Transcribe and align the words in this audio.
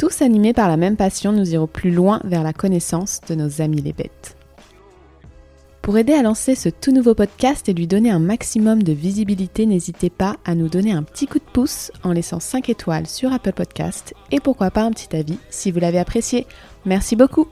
Tous 0.00 0.22
animés 0.22 0.54
par 0.54 0.70
la 0.70 0.78
même 0.78 0.96
passion, 0.96 1.30
nous 1.30 1.52
irons 1.52 1.66
plus 1.66 1.90
loin 1.90 2.22
vers 2.24 2.42
la 2.42 2.54
connaissance 2.54 3.20
de 3.28 3.34
nos 3.34 3.60
amis 3.60 3.82
les 3.82 3.92
bêtes. 3.92 4.34
Pour 5.82 5.98
aider 5.98 6.14
à 6.14 6.22
lancer 6.22 6.54
ce 6.54 6.70
tout 6.70 6.90
nouveau 6.90 7.14
podcast 7.14 7.68
et 7.68 7.74
lui 7.74 7.86
donner 7.86 8.10
un 8.10 8.18
maximum 8.18 8.82
de 8.82 8.94
visibilité, 8.94 9.66
n'hésitez 9.66 10.08
pas 10.08 10.36
à 10.46 10.54
nous 10.54 10.70
donner 10.70 10.92
un 10.92 11.02
petit 11.02 11.26
coup 11.26 11.38
de 11.38 11.44
pouce 11.52 11.92
en 12.02 12.12
laissant 12.12 12.40
5 12.40 12.70
étoiles 12.70 13.06
sur 13.06 13.30
Apple 13.30 13.52
Podcast 13.52 14.14
et 14.30 14.40
pourquoi 14.40 14.70
pas 14.70 14.84
un 14.84 14.90
petit 14.90 15.14
avis 15.14 15.36
si 15.50 15.70
vous 15.70 15.80
l'avez 15.80 15.98
apprécié. 15.98 16.46
Merci 16.86 17.14
beaucoup 17.14 17.46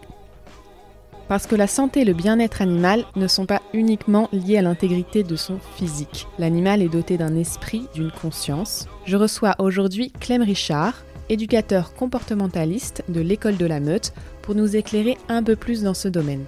parce 1.29 1.47
que 1.47 1.55
la 1.55 1.67
santé 1.67 2.01
et 2.01 2.05
le 2.07 2.15
bien-être 2.15 2.63
animal 2.63 3.05
ne 3.15 3.27
sont 3.29 3.45
pas 3.45 3.61
uniquement 3.75 4.31
liés 4.33 4.57
à 4.57 4.63
l'intégrité 4.63 5.23
de 5.23 5.37
son 5.37 5.59
physique. 5.77 6.27
L'animal 6.39 6.81
est 6.81 6.89
doté 6.89 7.19
d'un 7.19 7.37
esprit, 7.37 7.87
d'une 7.95 8.11
conscience. 8.11 8.89
Je 9.05 9.19
reçois 9.19 9.55
aujourd'hui 9.59 10.11
Clem 10.21 10.41
Richard, 10.41 10.95
éducateur 11.29 11.95
comportementaliste 11.95 13.05
de 13.09 13.21
l'école 13.21 13.57
de 13.57 13.67
la 13.67 13.81
Meute, 13.81 14.13
pour 14.43 14.55
nous 14.55 14.77
éclairer 14.77 15.19
un 15.29 15.43
peu 15.43 15.57
plus 15.57 15.83
dans 15.83 15.95
ce 15.95 16.09
domaine. 16.09 16.45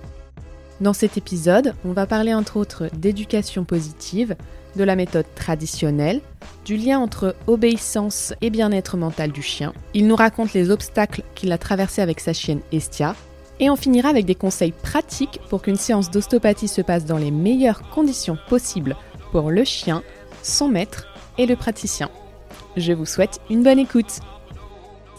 Dans 0.80 0.94
cet 0.94 1.18
épisode, 1.18 1.74
on 1.84 1.92
va 1.92 2.06
parler 2.06 2.32
entre 2.32 2.56
autres 2.56 2.88
d'éducation 2.96 3.64
positive, 3.64 4.36
de 4.76 4.84
la 4.84 4.96
méthode 4.96 5.26
traditionnelle, 5.34 6.20
du 6.64 6.76
lien 6.76 6.98
entre 6.98 7.34
obéissance 7.46 8.32
et 8.40 8.50
bien-être 8.50 8.96
mental 8.96 9.32
du 9.32 9.42
chien. 9.42 9.72
Il 9.92 10.06
nous 10.06 10.16
raconte 10.16 10.54
les 10.54 10.70
obstacles 10.70 11.22
qu'il 11.34 11.52
a 11.52 11.58
traversés 11.58 12.02
avec 12.02 12.20
sa 12.20 12.32
chienne 12.32 12.60
Estia. 12.72 13.14
Et 13.58 13.68
on 13.68 13.76
finira 13.76 14.08
avec 14.08 14.24
des 14.24 14.34
conseils 14.34 14.72
pratiques 14.72 15.40
pour 15.50 15.60
qu'une 15.60 15.76
séance 15.76 16.10
d'ostéopathie 16.10 16.68
se 16.68 16.80
passe 16.80 17.04
dans 17.04 17.18
les 17.18 17.30
meilleures 17.30 17.90
conditions 17.90 18.38
possibles 18.48 18.96
pour 19.32 19.50
le 19.50 19.64
chien, 19.64 20.02
son 20.42 20.68
maître 20.68 21.08
et 21.36 21.44
le 21.44 21.56
praticien. 21.56 22.08
Je 22.76 22.94
vous 22.94 23.04
souhaite 23.04 23.40
une 23.50 23.62
bonne 23.62 23.78
écoute. 23.78 24.20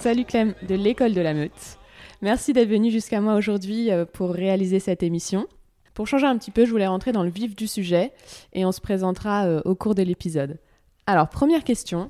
Salut 0.01 0.25
Clem 0.25 0.55
de 0.67 0.73
l'école 0.73 1.13
de 1.13 1.21
la 1.21 1.35
meute. 1.35 1.77
Merci 2.23 2.53
d'être 2.53 2.69
venu 2.69 2.89
jusqu'à 2.89 3.21
moi 3.21 3.35
aujourd'hui 3.35 3.91
euh, 3.91 4.03
pour 4.03 4.31
réaliser 4.31 4.79
cette 4.79 5.03
émission. 5.03 5.45
Pour 5.93 6.07
changer 6.07 6.25
un 6.25 6.39
petit 6.39 6.49
peu, 6.49 6.65
je 6.65 6.71
voulais 6.71 6.87
rentrer 6.87 7.11
dans 7.11 7.21
le 7.21 7.29
vif 7.29 7.55
du 7.55 7.67
sujet 7.67 8.11
et 8.53 8.65
on 8.65 8.71
se 8.71 8.81
présentera 8.81 9.45
euh, 9.45 9.61
au 9.63 9.75
cours 9.75 9.93
de 9.93 10.01
l'épisode. 10.01 10.57
Alors, 11.05 11.29
première 11.29 11.63
question, 11.63 12.09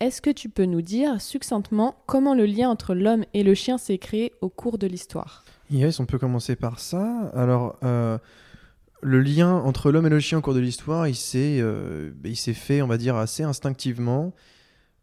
est-ce 0.00 0.20
que 0.20 0.30
tu 0.30 0.48
peux 0.48 0.64
nous 0.64 0.82
dire 0.82 1.20
succinctement 1.20 1.94
comment 2.06 2.34
le 2.34 2.46
lien 2.46 2.68
entre 2.68 2.96
l'homme 2.96 3.24
et 3.32 3.44
le 3.44 3.54
chien 3.54 3.78
s'est 3.78 3.98
créé 3.98 4.32
au 4.40 4.48
cours 4.48 4.76
de 4.76 4.88
l'histoire? 4.88 5.44
Yes, 5.70 6.00
on 6.00 6.06
peut 6.06 6.18
commencer 6.18 6.56
par 6.56 6.80
ça. 6.80 7.30
Alors, 7.36 7.76
euh, 7.84 8.18
le 9.02 9.20
lien 9.20 9.54
entre 9.54 9.92
l'homme 9.92 10.06
et 10.06 10.10
le 10.10 10.18
chien 10.18 10.38
au 10.38 10.40
cours 10.40 10.54
de 10.54 10.58
l'histoire, 10.58 11.06
il 11.06 11.14
s'est 11.14 11.62
fait, 12.54 12.82
on 12.82 12.88
va 12.88 12.98
dire, 12.98 13.14
assez 13.14 13.44
instinctivement 13.44 14.32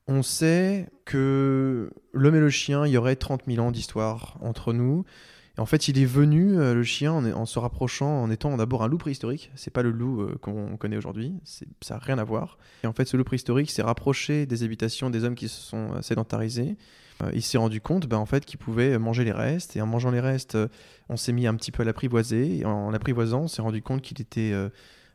on 0.07 0.23
sait 0.23 0.89
que 1.05 1.91
l'homme 2.13 2.35
et 2.35 2.39
le 2.39 2.49
chien, 2.49 2.85
il 2.85 2.91
y 2.91 2.97
aurait 2.97 3.15
30 3.15 3.43
000 3.47 3.65
ans 3.65 3.71
d'histoire 3.71 4.37
entre 4.41 4.73
nous. 4.73 5.05
Et 5.57 5.61
en 5.61 5.65
fait, 5.65 5.87
il 5.87 5.97
est 5.99 6.05
venu, 6.05 6.57
euh, 6.57 6.75
le 6.75 6.83
chien, 6.83 7.13
en, 7.13 7.45
se 7.45 7.57
rapprochant, 7.57 8.21
en 8.21 8.29
étant 8.29 8.55
d'abord 8.57 8.83
un 8.83 8.87
loup 8.87 8.99
préhistorique. 8.99 9.51
C'est 9.55 9.71
pas 9.71 9.81
le 9.81 9.89
loup 9.89 10.21
euh, 10.21 10.37
qu'on 10.39 10.77
connaît 10.77 10.97
aujourd'hui, 10.97 11.33
ça 11.43 11.95
n'a 11.95 11.99
rien 11.99 12.19
à 12.19 12.23
voir. 12.23 12.57
Et 12.83 12.87
en 12.87 12.93
fait, 12.93 13.05
ce 13.05 13.17
loup 13.17 13.23
préhistorique 13.23 13.71
s'est 13.71 13.81
rapproché 13.81 14.45
des 14.45 14.63
habitations 14.63 15.09
des 15.09 15.23
hommes 15.23 15.35
qui 15.35 15.49
se 15.49 15.59
sont 15.59 15.93
euh, 15.95 16.01
sédentarisés. 16.01 16.77
il 17.33 17.41
s'est 17.41 17.57
rendu 17.57 17.81
compte 17.81 18.05
ben, 18.07 18.17
en 18.17 18.27
fait, 18.27 18.45
qu'il 18.45 18.59
pouvait 18.59 18.99
manger 18.99 19.23
les 19.23 19.31
restes. 19.31 19.75
Et 19.75 19.81
en 19.81 19.87
mangeant 19.87 20.11
les 20.11 20.19
restes, 20.19 20.57
on 21.09 21.17
s'est 21.17 21.33
mis 21.33 21.47
un 21.47 21.55
petit 21.55 21.71
peu 21.71 21.81
à 21.81 21.85
l'apprivoiser. 21.85 22.59
Et 22.59 22.65
en 22.65 22.91
l'apprivoisant, 22.91 23.41
on 23.41 23.47
s'est 23.47 23.63
rendu 23.63 23.81
compte 23.81 24.03
qu'il 24.03 24.21
était 24.21 24.53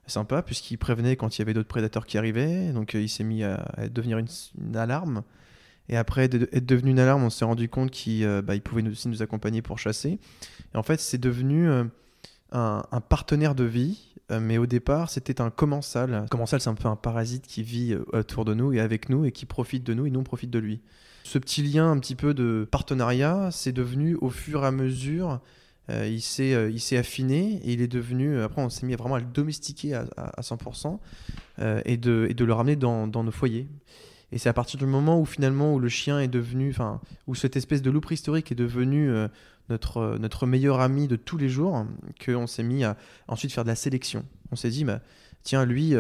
sympa 0.07 0.43
puisqu'il 0.43 0.79
prévenait 0.79 1.17
quand 1.17 1.37
il 1.37 1.41
y 1.41 1.43
avait 1.43 1.55
d'autres 1.55 1.69
prédateurs 1.69 2.07
qui 2.07 2.19
arrivaient. 2.19 2.73
Donc 2.73 2.95
euh, 2.95 3.01
il 3.01 3.09
s'est 3.09 3.25
mis 3.25 3.43
à, 3.43 3.65
devenir 3.91 4.19
une, 4.19 4.77
alarme. 4.77 5.23
Et 5.89 5.97
après 5.97 6.25
être 6.25 6.67
devenu 6.67 6.91
une 6.91 6.99
alarme, 6.99 7.25
on 7.25 7.31
s'est 7.31 7.45
rendu 7.45 7.69
compte 7.69 7.91
qu'il 7.91 8.25
euh, 8.25 8.43
bah, 8.43 8.59
pouvait 8.61 8.87
aussi 8.89 9.09
nous 9.09 9.23
accompagner 9.23 9.63
pour 9.63 9.79
chasser. 9.79 10.19
Et 10.75 10.77
en 10.77 10.83
fait, 10.83 11.01
c'est 11.01 11.19
devenu 11.19 11.69
euh, 11.69 11.85
un, 12.53 13.01
partenaire 13.09 13.55
de 13.55 13.65
vie. 13.65 14.09
Mais 14.31 14.57
au 14.57 14.65
départ, 14.65 15.11
c'était 15.11 15.43
un 15.43 15.51
commensal. 15.51 16.25
Commensal, 16.31 16.59
c'est 16.59 16.71
un 16.71 16.75
peu 16.75 16.89
un 16.89 16.97
parasite 16.97 17.47
qui 17.47 17.63
vit 17.63 17.95
autour 18.15 18.47
de 18.47 18.55
nous 18.55 18.73
et 18.73 18.81
avec 18.81 19.11
nous 19.11 19.27
et 19.27 19.33
qui 19.33 19.45
profite 19.45 19.85
de 19.85 19.93
nous 19.93 20.07
et 20.07 20.11
nous 20.11 20.21
on 20.21 20.25
profite 20.25 20.49
de 20.49 20.59
lui. 20.59 20.81
Ce 21.23 21.37
petit 21.37 21.63
lien 21.63 21.91
un 21.91 21.99
petit 21.99 22.15
peu 22.15 22.33
de 22.33 22.67
partenariat, 22.71 23.51
c'est 23.51 23.73
devenu 23.73 24.17
au 24.23 24.31
fur 24.31 24.65
et 24.65 24.69
à 24.69 24.71
mesure 24.71 25.43
euh, 25.91 26.07
il 26.07 26.23
s'est 26.23 26.55
euh, 26.55 26.71
il 26.71 26.81
s'est 26.81 26.97
affiné 26.97 27.61
et 27.65 27.73
il 27.73 27.83
est 27.83 27.89
devenu 27.89 28.37
euh, 28.37 28.45
après 28.45 28.63
on 28.63 28.69
s'est 28.69 28.87
mis 28.87 28.95
vraiment 28.95 29.17
à 29.17 29.21
le 29.21 29.27
domestiquer 29.27 29.95
à, 29.95 30.07
à, 30.17 30.41
100% 30.41 30.99
et 31.85 31.97
de 31.97 32.45
le 32.45 32.53
ramener 32.53 32.77
dans, 32.77 33.07
nos 33.07 33.31
foyers. 33.31 33.69
Et 34.31 34.39
c'est 34.39 34.49
à 34.49 34.53
partir 34.53 34.79
du 34.79 34.87
moment 34.87 35.21
où 35.21 35.27
finalement 35.27 35.75
où 35.75 35.79
le 35.79 35.89
chien 35.89 36.21
est 36.21 36.29
devenu 36.29 36.71
enfin 36.71 37.01
où 37.27 37.35
cette 37.35 37.57
espèce 37.57 37.83
de 37.83 37.91
loup 37.91 38.01
préhistorique 38.01 38.53
est 38.53 38.57
devenu 38.57 39.13
notre 39.69 40.17
notre 40.19 40.47
meilleur 40.47 40.81
ami 40.81 41.09
de 41.09 41.17
tous 41.17 41.37
les 41.37 41.49
jours 41.49 41.85
qu'on 42.25 42.47
s'est 42.47 42.63
mis 42.63 42.85
à 42.85 42.97
ensuite 43.29 43.53
faire 43.53 43.65
de 43.65 43.69
la 43.69 43.77
sélection. 43.77 44.25
On 44.51 44.57
s'est 44.57 44.71
dit 44.71 44.85
bah, 44.85 45.01
tiens 45.43 45.65
lui 45.65 45.95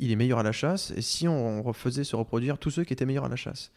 il 0.00 0.10
est 0.10 0.16
meilleur 0.16 0.38
à 0.38 0.42
la 0.42 0.52
chasse 0.52 0.92
et 0.96 1.02
si 1.02 1.28
on 1.28 1.62
refaisait 1.62 2.04
se 2.04 2.16
reproduire 2.16 2.58
tous 2.58 2.70
ceux 2.70 2.84
qui 2.84 2.94
étaient 2.94 3.06
meilleurs 3.06 3.26
à 3.26 3.28
la 3.28 3.36
chasse? 3.36 3.70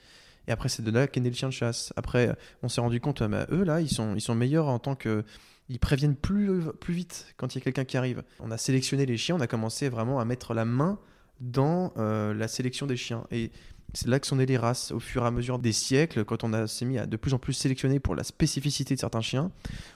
Et 0.48 0.52
après, 0.52 0.70
c'est 0.70 0.84
de 0.84 0.92
là 0.92 1.08
qu'est 1.08 1.22
né 1.22 1.30
le 1.30 1.36
chien 1.36 1.50
de 1.50 1.54
chasse. 1.54 1.94
Après, 1.96 2.36
on 2.62 2.70
s'est 2.70 2.82
rendu 2.82 3.00
compte, 3.00 3.24
bah, 3.24 3.46
eux, 3.52 3.64
là, 3.64 3.82
ils 3.82 3.90
sont, 3.90 4.16
ils 4.16 4.22
sont 4.22 4.36
meilleurs 4.36 4.68
en 4.68 4.80
tant 4.80 4.96
que. 4.96 5.24
Ils 5.70 5.80
préviennent 5.80 6.16
plus, 6.16 6.62
plus 6.82 6.94
vite 6.94 7.34
quand 7.38 7.56
il 7.56 7.60
y 7.60 7.62
a 7.62 7.64
quelqu'un 7.64 7.86
qui 7.86 7.96
arrive. 7.96 8.24
On 8.42 8.52
a 8.52 8.58
sélectionné 8.58 9.06
les 9.06 9.16
chiens, 9.16 9.38
on 9.38 9.40
a 9.40 9.48
commencé 9.48 9.88
vraiment 9.88 10.20
à 10.20 10.26
mettre 10.26 10.54
la 10.54 10.66
main 10.66 11.00
dans 11.40 11.94
euh, 11.98 12.34
la 12.34 12.50
sélection 12.50 12.86
des 12.86 12.98
chiens. 12.98 13.26
Et 13.32 13.50
c'est 13.94 14.10
là 14.10 14.20
que 14.20 14.28
sont 14.28 14.36
nées 14.36 14.46
les 14.46 14.58
races. 14.58 14.92
Au 14.92 15.00
fur 15.00 15.24
et 15.24 15.28
à 15.28 15.32
mesure 15.32 15.60
des 15.60 15.72
siècles, 15.72 16.26
quand 16.26 16.44
on 16.44 16.68
s'est 16.68 16.84
mis 16.84 16.98
à 16.98 17.06
de 17.06 17.16
plus 17.16 17.34
en 17.34 17.40
plus 17.40 17.54
sélectionner 17.54 18.02
pour 18.02 18.14
la 18.14 18.26
spécificité 18.26 18.94
de 18.96 19.00
certains 19.00 19.22
chiens, 19.22 19.52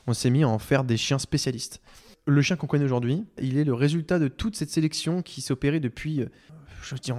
on 0.08 0.14
s'est 0.14 0.30
mis 0.30 0.44
à 0.44 0.48
en 0.48 0.58
faire 0.58 0.86
des 0.86 0.96
chiens 0.96 1.20
spécialistes. 1.20 1.82
Le 2.26 2.42
chien 2.42 2.56
qu'on 2.56 2.68
connaît 2.68 2.86
aujourd'hui, 2.86 3.26
il 3.42 3.58
est 3.58 3.64
le 3.66 3.74
résultat 3.74 4.20
de 4.20 4.30
toute 4.30 4.56
cette 4.56 4.70
sélection 4.70 5.22
qui 5.22 5.46
opérée 5.52 5.80
depuis 5.82 6.26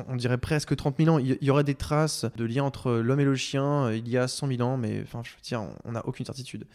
on 0.09 0.17
dirait 0.17 0.39
presque 0.39 0.75
30 0.75 0.97
000 0.99 1.15
ans. 1.15 1.19
Il 1.19 1.39
y 1.41 1.51
aurait 1.51 1.65
des 1.65 1.75
traces 1.75 2.27
de 2.37 2.45
lien 2.45 2.65
entre 2.65 2.93
l'homme 2.93 3.21
et 3.21 3.25
le 3.25 3.35
chien 3.35 3.87
euh, 3.87 3.97
il 3.97 4.09
y 4.09 4.17
a 4.17 4.29
100 4.29 4.49
000 4.49 4.63
ans, 4.63 4.77
mais 4.77 5.03
enfin, 5.03 5.23
je 5.25 5.31
veux 5.31 5.43
dire, 5.43 5.67
on 5.85 5.93
n'a 5.93 6.07
aucune 6.07 6.27
certitude. 6.27 6.67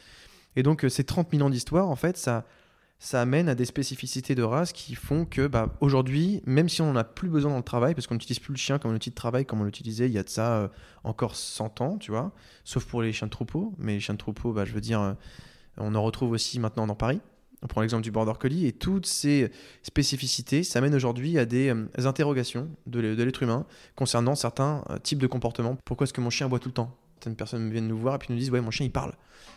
Et 0.56 0.64
donc, 0.64 0.86
euh, 0.86 0.90
ces 0.90 1.04
30 1.04 1.30
000 1.32 1.44
ans 1.44 1.50
d'histoire, 1.50 1.90
en 1.90 1.96
fait, 1.96 2.18
ça, 2.18 2.46
ça 3.00 3.22
amène 3.22 3.50
à 3.50 3.56
des 3.56 3.66
spécificités 3.66 4.36
de 4.36 4.44
race 4.44 4.72
qui 4.72 4.96
font 4.96 5.26
que, 5.26 5.48
bah, 5.48 5.76
aujourd'hui, 5.82 6.42
même 6.46 6.70
si 6.70 6.82
on 6.82 6.94
n'en 6.94 7.00
a 7.00 7.04
plus 7.04 7.30
besoin 7.30 7.52
dans 7.52 7.58
le 7.58 7.64
travail, 7.64 7.96
parce 7.96 8.08
qu'on 8.08 8.16
n'utilise 8.16 8.40
plus 8.40 8.54
le 8.54 8.60
chien 8.60 8.80
comme 8.80 8.92
un 8.92 8.96
outil 8.96 9.10
de 9.10 9.16
travail 9.16 9.46
comme 9.46 9.62
on 9.62 9.66
l'utilisait 9.66 10.08
il 10.08 10.14
y 10.14 10.20
a 10.20 10.24
de 10.24 10.30
ça 10.30 10.58
euh, 10.58 10.68
encore 11.04 11.36
100 11.36 11.82
ans, 11.82 11.98
tu 11.98 12.12
vois, 12.12 12.32
sauf 12.64 12.86
pour 12.86 13.02
les 13.02 13.14
chiens 13.14 13.28
de 13.28 13.32
troupeau. 13.32 13.74
Mais 13.78 13.94
les 13.94 14.00
chiens 14.00 14.14
de 14.14 14.20
troupeau, 14.20 14.54
bah, 14.54 14.66
je 14.66 14.74
veux 14.74 14.82
dire, 14.82 15.16
on 15.78 15.96
en 15.96 16.04
retrouve 16.04 16.32
aussi 16.32 16.60
maintenant 16.60 16.88
dans 16.88 16.96
Paris. 16.96 17.20
On 17.64 17.68
prend 17.68 17.82
l'exemple 17.82 18.04
du 18.04 18.12
border 18.12 18.34
collie 18.40 18.68
et 18.68 18.74
toutes 18.74 19.06
ces 19.06 19.50
spécificités, 19.84 20.64
ça 20.64 20.82
mène 20.82 20.94
aujourd'hui 20.94 21.38
à 21.40 21.46
des 21.46 21.70
euh, 21.70 21.88
interrogations 22.06 22.70
de 22.88 23.00
l'être 23.00 23.42
humain 23.42 23.66
concernant 23.96 24.36
certains 24.36 24.84
euh, 24.90 24.98
types 24.98 25.20
de 25.20 25.28
comportements. 25.28 25.78
Pourquoi 25.86 26.06
est-ce 26.06 26.14
que 26.14 26.22
mon 26.22 26.30
chien 26.30 26.50
boit 26.50 26.60
tout 26.60 26.70
le 26.70 26.74
temps? 26.74 26.96
Certaines 27.24 27.38
personnes 27.38 27.72
viennent 27.72 27.88
nous 27.88 27.98
voir 27.98 28.16
et 28.16 28.18
puis 28.20 28.34
nous 28.34 28.38
disent 28.38 28.52
Ouais, 28.52 28.62
mon 28.62 28.72
chien 28.72 28.86
il 28.86 28.92
parle 28.92 29.14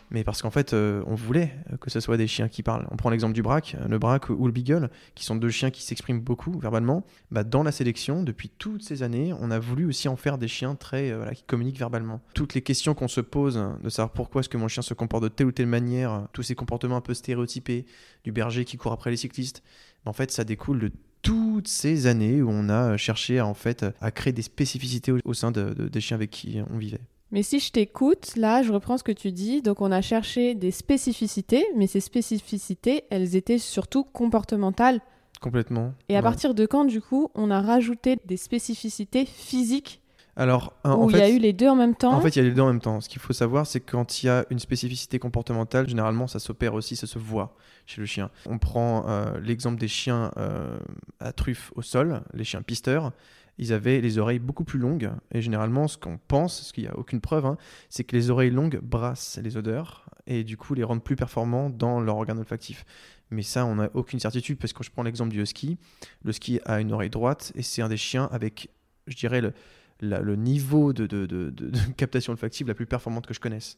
mais 0.09 0.23
parce 0.23 0.41
qu'en 0.41 0.49
fait, 0.49 0.73
euh, 0.73 1.03
on 1.05 1.15
voulait 1.15 1.53
que 1.81 1.89
ce 1.89 1.99
soit 1.99 2.17
des 2.17 2.27
chiens 2.27 2.47
qui 2.47 2.63
parlent. 2.63 2.87
On 2.91 2.95
prend 2.95 3.09
l'exemple 3.09 3.33
du 3.33 3.41
braque, 3.41 3.75
le 3.87 3.99
braque 3.99 4.29
ou 4.29 4.45
le 4.45 4.51
beagle, 4.51 4.89
qui 5.15 5.25
sont 5.25 5.35
deux 5.35 5.49
chiens 5.49 5.69
qui 5.69 5.83
s'expriment 5.83 6.21
beaucoup 6.21 6.57
verbalement. 6.59 7.05
Bah, 7.31 7.43
dans 7.43 7.63
la 7.63 7.71
sélection, 7.71 8.23
depuis 8.23 8.49
toutes 8.49 8.83
ces 8.83 9.03
années, 9.03 9.33
on 9.39 9.51
a 9.51 9.59
voulu 9.59 9.85
aussi 9.85 10.07
en 10.07 10.15
faire 10.15 10.37
des 10.37 10.47
chiens 10.47 10.75
très 10.75 11.11
euh, 11.11 11.29
qui 11.31 11.43
communiquent 11.43 11.79
verbalement. 11.79 12.21
Toutes 12.33 12.53
les 12.53 12.61
questions 12.61 12.93
qu'on 12.93 13.07
se 13.07 13.21
pose, 13.21 13.57
hein, 13.57 13.79
de 13.83 13.89
savoir 13.89 14.13
pourquoi 14.13 14.41
est-ce 14.41 14.49
que 14.49 14.57
mon 14.57 14.67
chien 14.67 14.81
se 14.81 14.93
comporte 14.93 15.23
de 15.23 15.29
telle 15.29 15.47
ou 15.47 15.51
telle 15.51 15.67
manière, 15.67 16.27
tous 16.31 16.43
ces 16.43 16.55
comportements 16.55 16.97
un 16.97 17.01
peu 17.01 17.13
stéréotypés, 17.13 17.85
du 18.23 18.31
berger 18.31 18.63
qui 18.63 18.77
court 18.77 18.93
après 18.93 19.11
les 19.11 19.17
cyclistes, 19.17 19.61
bah, 20.05 20.11
en 20.11 20.13
fait, 20.13 20.31
ça 20.31 20.45
découle 20.45 20.79
de 20.79 20.91
toutes 21.21 21.67
ces 21.67 22.07
années 22.07 22.41
où 22.41 22.49
on 22.49 22.69
a 22.69 22.95
cherché 22.95 23.39
à, 23.39 23.45
en 23.45 23.53
fait, 23.53 23.85
à 23.99 24.11
créer 24.11 24.31
des 24.31 24.41
spécificités 24.41 25.11
au, 25.25 25.33
sein 25.33 25.51
des 25.51 25.99
chiens 25.99 26.15
avec 26.15 26.29
qui 26.29 26.59
on 26.71 26.77
vivait. 26.77 27.01
Mais 27.31 27.43
si 27.43 27.59
je 27.59 27.71
t'écoute, 27.71 28.35
là, 28.37 28.63
je 28.63 28.71
reprends 28.71 28.97
ce 28.97 29.03
que 29.03 29.11
tu 29.11 29.31
dis. 29.31 29.61
Donc, 29.61 29.81
on 29.81 29.91
a 29.91 30.01
cherché 30.01 30.55
des 30.55 30.71
spécificités, 30.71 31.65
mais 31.75 31.87
ces 31.87 31.99
spécificités, 31.99 33.03
elles 33.09 33.35
étaient 33.35 33.57
surtout 33.57 34.03
comportementales. 34.03 35.01
Complètement. 35.41 35.93
Et 36.09 36.17
à 36.17 36.21
partir 36.21 36.53
de 36.55 36.65
quand, 36.65 36.85
du 36.85 37.01
coup, 37.01 37.29
on 37.35 37.51
a 37.51 37.61
rajouté 37.61 38.17
des 38.25 38.37
spécificités 38.37 39.25
physiques 39.25 40.01
Alors, 40.35 40.73
Ou 40.83 40.87
en 40.89 41.09
il 41.09 41.17
y 41.17 41.21
a 41.21 41.29
eu 41.29 41.37
les 41.37 41.53
deux 41.53 41.67
en 41.67 41.75
même 41.75 41.95
temps? 41.95 42.13
en 42.13 42.21
fait, 42.21 42.29
il 42.29 42.39
y 42.39 42.41
a 42.41 42.45
les 42.45 42.55
deux 42.55 42.61
en 42.61 42.67
même 42.67 42.81
temps. 42.81 43.01
Ce 43.01 43.09
qu'il 43.09 43.21
faut 43.21 43.33
savoir, 43.33 43.67
c'est 43.67 43.79
que 43.79 43.91
quand 43.91 44.23
il 44.23 44.27
y 44.27 44.29
a 44.29 44.45
une 44.49 44.59
spécificité 44.59 45.19
comportementale, 45.19 45.87
généralement, 45.87 46.25
ça 46.27 46.39
s'opère 46.39 46.73
aussi, 46.73 46.95
ça 46.95 47.05
se 47.07 47.19
voit 47.19 47.55
chez 47.85 48.01
le 48.01 48.07
chien. 48.07 48.31
On 48.47 48.57
prend 48.57 49.07
euh, 49.07 49.39
l'exemple 49.39 49.77
des 49.79 49.87
chiens 49.87 50.31
euh, 50.37 50.79
à 51.19 51.33
truffe 51.33 51.71
au 51.75 51.81
sol, 51.81 52.21
les 52.33 52.43
chiens 52.43 52.61
pisteurs. 52.63 53.11
Ils 53.57 53.73
avaient 53.73 54.01
les 54.01 54.17
oreilles 54.17 54.39
beaucoup 54.39 54.63
plus 54.63 54.79
longues. 54.79 55.11
Et 55.31 55.41
généralement, 55.41 55.87
ce 55.87 55.97
qu'on 55.97 56.19
pense, 56.27 56.61
ce 56.63 56.73
qu'il 56.73 56.83
n'y 56.83 56.89
a 56.89 56.97
aucune 56.97 57.21
preuve, 57.21 57.45
hein, 57.45 57.57
c'est 57.89 58.03
que 58.03 58.15
les 58.15 58.29
oreilles 58.29 58.51
longues 58.51 58.79
brassent 58.81 59.39
les 59.41 59.57
odeurs 59.57 60.09
et 60.27 60.43
du 60.43 60.57
coup 60.57 60.73
les 60.73 60.83
rendent 60.83 61.03
plus 61.03 61.15
performants 61.15 61.69
dans 61.69 61.99
leur 61.99 62.17
organe 62.17 62.39
olfactif. 62.39 62.85
Mais 63.29 63.43
ça, 63.43 63.65
on 63.65 63.75
n'a 63.75 63.89
aucune 63.93 64.19
certitude 64.19 64.57
parce 64.57 64.73
que 64.73 64.77
quand 64.77 64.83
je 64.83 64.91
prends 64.91 65.03
l'exemple 65.03 65.31
du 65.31 65.41
husky, 65.41 65.77
le 66.23 66.31
husky 66.31 66.59
a 66.65 66.79
une 66.79 66.91
oreille 66.91 67.09
droite 67.09 67.51
et 67.55 67.61
c'est 67.61 67.81
un 67.81 67.89
des 67.89 67.97
chiens 67.97 68.29
avec, 68.31 68.69
je 69.07 69.15
dirais, 69.15 69.41
le, 69.41 70.35
niveau 70.35 70.93
de 70.93 71.53
captation 71.97 72.31
olfactive 72.31 72.67
la 72.67 72.73
plus 72.73 72.85
performante 72.85 73.25
que 73.25 73.33
je 73.33 73.39
connaisse. 73.39 73.77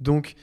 Donc, 0.00 0.34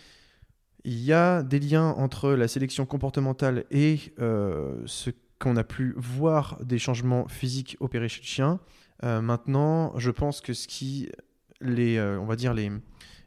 il 0.83 1.00
y 1.00 1.12
a 1.12 1.44
des 1.44 1.60
liens 1.60 1.89
entre 1.98 2.31
la 2.31 2.48
sélection 2.48 2.86
comportementale 2.86 3.66
et 3.71 4.00
euh, 4.19 4.81
ce 4.86 5.10
qu'on 5.39 5.56
a 5.56 5.63
pu 5.63 5.94
voir 5.97 6.57
des 6.63 6.77
changements 6.77 7.27
physiques 7.27 7.77
opérés 7.80 8.09
chez 8.09 8.21
le 8.21 8.27
chien. 8.27 8.59
Euh, 9.03 9.21
maintenant, 9.21 9.97
je 9.97 10.12
pense 10.12 10.41
que 10.41 10.53
ce 10.53 10.68
qui, 10.68 11.09
les, 11.62 11.97
euh, 11.97 12.19
on 12.19 12.25
va 12.25 12.36
dire 12.36 12.53
les, 12.53 12.69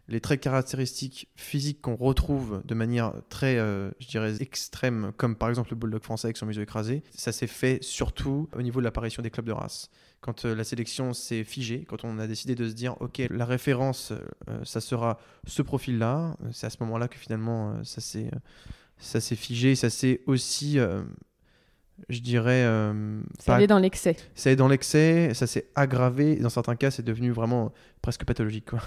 les 0.08 0.20
traits 0.20 0.40
caractéristiques 0.40 1.28
physiques 1.36 1.80
qu'on 1.80 1.96
retrouve 1.96 2.62
de 2.66 2.74
manière 2.74 3.14
très, 3.30 3.56
euh, 3.56 3.90
je 3.98 4.08
dirais, 4.08 4.34
extrême, 4.40 5.12
comme 5.16 5.36
par 5.36 5.48
exemple 5.48 5.70
le 5.70 5.76
bulldog 5.76 6.02
français 6.02 6.26
avec 6.26 6.36
son 6.36 6.44
museau 6.44 6.60
écrasé, 6.60 7.02
ça 7.14 7.32
s'est 7.32 7.46
fait 7.46 7.82
surtout 7.82 8.50
au 8.54 8.60
niveau 8.60 8.80
de 8.80 8.84
l'apparition 8.84 9.22
des 9.22 9.30
clubs 9.30 9.46
de 9.46 9.52
race. 9.52 9.88
Quand 10.20 10.44
la 10.44 10.62
sélection 10.62 11.14
s'est 11.14 11.42
figée, 11.42 11.84
quand 11.84 12.04
on 12.04 12.18
a 12.18 12.28
décidé 12.28 12.54
de 12.54 12.68
se 12.68 12.74
dire, 12.74 12.94
ok, 13.00 13.22
la 13.30 13.44
référence, 13.44 14.12
ça 14.62 14.80
sera 14.80 15.18
ce 15.48 15.62
profil-là, 15.62 16.36
c'est 16.52 16.66
à 16.66 16.70
ce 16.70 16.76
moment-là 16.80 17.08
que 17.08 17.18
finalement 17.18 17.82
ça 17.82 18.00
s'est 18.00 19.34
figé, 19.34 19.74
ça 19.74 19.90
s'est 19.90 20.20
aussi, 20.26 20.78
je 22.08 22.20
dirais, 22.20 22.62
euh, 22.64 23.20
Ça 23.38 23.54
allait 23.56 23.66
dans 23.66 23.78
l'excès. 23.78 24.16
ça 24.34 24.50
est 24.50 24.56
dans 24.56 24.68
l'excès, 24.68 25.32
ça 25.34 25.46
s'est 25.46 25.66
aggravé, 25.74 26.32
et 26.32 26.40
dans 26.40 26.48
certains 26.50 26.76
cas, 26.76 26.90
c'est 26.90 27.04
devenu 27.04 27.30
vraiment 27.30 27.72
presque 28.02 28.24
pathologique. 28.24 28.70
Quoi. 28.70 28.80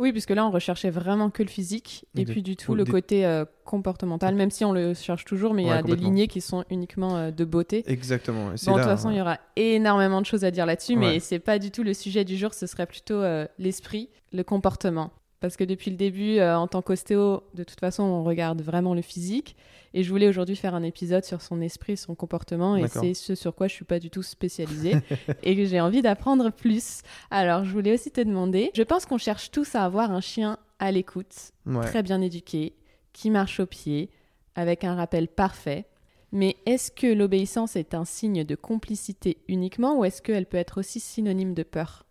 Oui, 0.00 0.10
puisque 0.10 0.30
là, 0.30 0.44
on 0.44 0.50
recherchait 0.50 0.90
vraiment 0.90 1.30
que 1.30 1.42
le 1.44 1.48
physique 1.48 2.04
et 2.16 2.22
Exact. 2.22 2.32
puis 2.32 2.42
du 2.42 2.56
tout 2.56 2.72
Ou 2.72 2.74
le 2.74 2.82
des- 2.82 2.90
côté 2.90 3.24
euh, 3.24 3.44
comportemental, 3.64 4.34
même 4.34 4.50
si 4.50 4.64
on 4.64 4.72
le 4.72 4.92
cherche 4.92 5.24
toujours, 5.24 5.54
mais 5.54 5.62
il 5.62 5.68
y 5.68 5.70
a 5.70 5.82
des 5.82 5.94
lignées 5.94 6.26
qui 6.26 6.40
sont 6.40 6.64
uniquement 6.68 7.16
euh, 7.16 7.30
de 7.30 7.44
beauté. 7.44 7.84
Exactement. 7.86 8.48
et 8.50 8.54
de 8.54 8.58
toute 8.58 8.76
façon, 8.82 9.10
il 9.10 9.18
y 9.18 9.20
aura 9.20 9.38
énormément 9.54 10.20
de 10.20 10.26
choses 10.26 10.44
à 10.44 10.50
dire 10.50 10.66
là-dessus, 10.66 10.96
mais 10.96 11.06
Ouais. 11.14 11.20
c'est 11.20 11.38
pas 11.38 11.60
du 11.60 11.70
tout 11.70 11.84
le 11.84 11.94
sujet 11.94 12.24
du 12.24 12.36
jour, 12.36 12.54
ce 12.54 12.66
serait 12.66 12.86
plutôt 12.86 13.22
l'esprit, 13.58 14.10
le 14.32 14.42
comportement. 14.42 15.12
Parce 15.44 15.58
que 15.58 15.64
depuis 15.64 15.90
le 15.90 15.98
début, 15.98 16.38
euh, 16.38 16.56
en 16.56 16.66
tant 16.66 16.80
qu'ostéo, 16.80 17.42
de 17.52 17.64
toute 17.64 17.78
façon, 17.78 18.02
on 18.02 18.24
regarde 18.24 18.62
vraiment 18.62 18.94
le 18.94 19.02
physique. 19.02 19.56
Et 19.92 20.02
je 20.02 20.08
voulais 20.08 20.26
aujourd'hui 20.26 20.56
faire 20.56 20.74
un 20.74 20.82
épisode 20.82 21.22
sur 21.22 21.42
son 21.42 21.60
esprit, 21.60 21.98
son 21.98 22.14
comportement, 22.14 22.78
et 22.78 22.88
c'est 22.88 23.12
ce 23.12 23.34
sur 23.34 23.54
quoi 23.54 23.68
je 23.68 23.74
suis 23.74 23.84
pas 23.84 23.98
du 23.98 24.08
tout 24.08 24.22
spécialisée 24.22 24.94
et 25.42 25.54
que 25.54 25.66
j'ai 25.66 25.82
envie 25.82 26.00
d'apprendre 26.00 26.48
plus. 26.48 27.02
Alors, 27.30 27.62
je 27.62 27.70
voulais 27.72 27.92
aussi 27.92 28.10
te 28.10 28.22
demander, 28.22 28.70
je 28.74 28.82
pense 28.82 29.04
qu'on 29.04 29.18
cherche 29.18 29.50
tous 29.50 29.74
à 29.74 29.84
avoir 29.84 30.12
un 30.12 30.22
chien 30.22 30.56
à 30.78 30.90
l'écoute, 30.90 31.52
ouais. 31.66 31.84
très 31.84 32.02
bien 32.02 32.22
éduqué, 32.22 32.74
qui 33.12 33.28
marche 33.28 33.60
au 33.60 33.66
pied, 33.66 34.08
avec 34.54 34.82
un 34.82 34.94
rappel 34.94 35.28
parfait. 35.28 35.84
Mais 36.32 36.56
est-ce 36.64 36.90
que 36.90 37.06
l'obéissance 37.06 37.76
est 37.76 37.92
un 37.92 38.06
signe 38.06 38.44
de 38.44 38.54
complicité 38.54 39.36
uniquement 39.48 39.98
ou 39.98 40.06
est-ce 40.06 40.22
qu'elle 40.22 40.46
peut 40.46 40.56
être 40.56 40.80
aussi 40.80 41.00
synonyme 41.00 41.52
de 41.52 41.64
peur? 41.64 42.06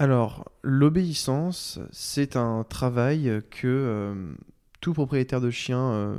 Alors, 0.00 0.50
l'obéissance, 0.62 1.78
c'est 1.90 2.34
un 2.34 2.64
travail 2.66 3.42
que 3.50 3.66
euh, 3.66 4.32
tout 4.80 4.94
propriétaire 4.94 5.42
de 5.42 5.50
chien 5.50 5.78
euh, 5.78 6.16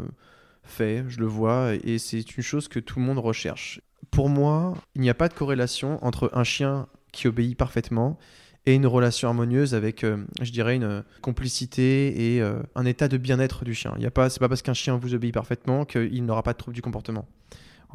fait, 0.61 1.03
je 1.07 1.19
le 1.19 1.25
vois, 1.25 1.73
et 1.83 1.97
c'est 1.97 2.37
une 2.37 2.43
chose 2.43 2.67
que 2.67 2.77
tout 2.77 2.99
le 2.99 3.05
monde 3.05 3.17
recherche. 3.17 3.81
Pour 4.11 4.29
moi, 4.29 4.75
il 4.93 5.01
n'y 5.01 5.09
a 5.09 5.15
pas 5.15 5.29
de 5.29 5.33
corrélation 5.33 5.97
entre 6.05 6.29
un 6.33 6.43
chien 6.43 6.85
qui 7.11 7.27
obéit 7.27 7.57
parfaitement 7.57 8.19
et 8.67 8.75
une 8.75 8.85
relation 8.85 9.29
harmonieuse 9.29 9.73
avec, 9.73 10.03
euh, 10.03 10.23
je 10.43 10.51
dirais, 10.51 10.75
une 10.75 11.03
complicité 11.23 12.35
et 12.35 12.43
un 12.75 12.85
état 12.85 13.07
de 13.07 13.17
bien-être 13.17 13.65
du 13.65 13.73
chien. 13.73 13.95
Il 13.97 14.03
y 14.03 14.05
a 14.05 14.11
pas, 14.11 14.29
c'est 14.29 14.39
pas 14.39 14.47
parce 14.47 14.61
qu'un 14.61 14.75
chien 14.75 14.95
vous 14.97 15.15
obéit 15.15 15.33
parfaitement 15.33 15.85
qu'il 15.85 16.23
n'aura 16.23 16.43
pas 16.43 16.53
de 16.53 16.59
trouble 16.59 16.75
du 16.75 16.83
comportement 16.83 17.27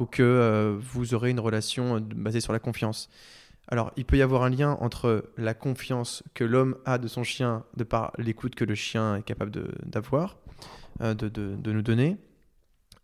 ou 0.01 0.05
que 0.05 0.77
vous 0.81 1.13
aurez 1.13 1.29
une 1.29 1.39
relation 1.39 2.01
basée 2.01 2.41
sur 2.41 2.51
la 2.51 2.59
confiance. 2.59 3.09
Alors, 3.67 3.91
il 3.97 4.05
peut 4.05 4.17
y 4.17 4.21
avoir 4.21 4.43
un 4.43 4.49
lien 4.49 4.77
entre 4.79 5.29
la 5.37 5.53
confiance 5.53 6.23
que 6.33 6.43
l'homme 6.43 6.77
a 6.85 6.97
de 6.97 7.07
son 7.07 7.23
chien 7.23 7.65
de 7.75 7.83
par 7.83 8.13
l'écoute 8.17 8.55
que 8.55 8.63
le 8.63 8.75
chien 8.75 9.17
est 9.17 9.23
capable 9.23 9.51
d'avoir, 9.85 10.37
euh, 11.01 11.13
de 11.13 11.71
nous 11.71 11.81
donner. 11.81 12.17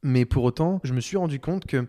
Mais 0.03 0.25
pour 0.25 0.43
autant, 0.43 0.79
je 0.83 0.93
me 0.93 0.99
suis 1.01 1.17
rendu 1.17 1.39
compte 1.39 1.65
que 1.65 1.87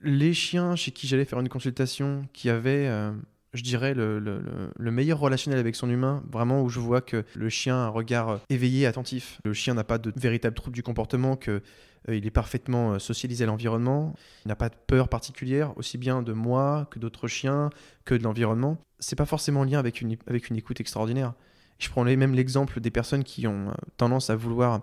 les 0.00 0.34
chiens 0.34 0.76
chez 0.76 0.92
qui 0.92 1.06
j'allais 1.06 1.24
faire 1.24 1.40
une 1.40 1.48
consultation, 1.48 2.26
qui 2.32 2.48
avaient, 2.48 2.86
euh, 2.88 3.12
je 3.56 3.62
dirais, 3.62 3.94
le, 3.94 4.18
le- 4.18 4.38
le- 4.40 4.70
le 4.78 4.90
meilleur 4.90 5.18
relationnel 5.18 5.58
avec 5.58 5.74
son 5.74 5.90
humain, 5.90 6.22
vraiment 6.30 6.62
où 6.62 6.68
je 6.68 6.78
vois 6.80 7.00
que 7.00 7.24
le 7.34 7.48
chien 7.48 7.74
a 7.74 7.78
un 7.86 7.88
regard 7.88 8.28
euh, 8.28 8.36
éveillé, 8.50 8.86
attentif, 8.86 9.40
le 9.44 9.52
chien 9.52 9.74
n'a 9.74 9.84
pas 9.84 9.98
de 9.98 10.12
véritable 10.16 10.54
trouble 10.54 10.74
du 10.74 10.82
comportement, 10.82 11.36
que 11.36 11.62
euh, 12.08 12.14
il 12.14 12.26
est 12.26 12.30
parfaitement 12.30 12.92
euh, 12.92 12.98
socialisé 12.98 13.44
à 13.44 13.46
l'environnement, 13.48 14.14
il 14.44 14.48
n'a 14.48 14.56
pas 14.56 14.68
de 14.68 14.74
peur 14.86 15.08
particulière, 15.08 15.72
aussi 15.76 15.98
bien 15.98 16.22
de 16.22 16.32
moi 16.32 16.86
que 16.90 16.98
d'autres 16.98 17.26
chiens, 17.28 17.70
que 18.04 18.14
de 18.14 18.22
l'environnement. 18.22 18.78
C'est 19.00 19.16
pas 19.16 19.26
forcément 19.26 19.60
en 19.60 19.64
lien 19.64 19.78
avec 19.78 20.00
une, 20.00 20.16
avec 20.26 20.48
une 20.50 20.56
écoute 20.56 20.80
extraordinaire. 20.80 21.34
Je 21.78 21.88
prends 21.90 22.04
même 22.04 22.34
l'exemple 22.34 22.80
des 22.80 22.90
personnes 22.90 23.24
qui 23.24 23.46
ont 23.46 23.68
euh, 23.68 23.72
tendance 23.96 24.30
à 24.30 24.36
vouloir 24.36 24.80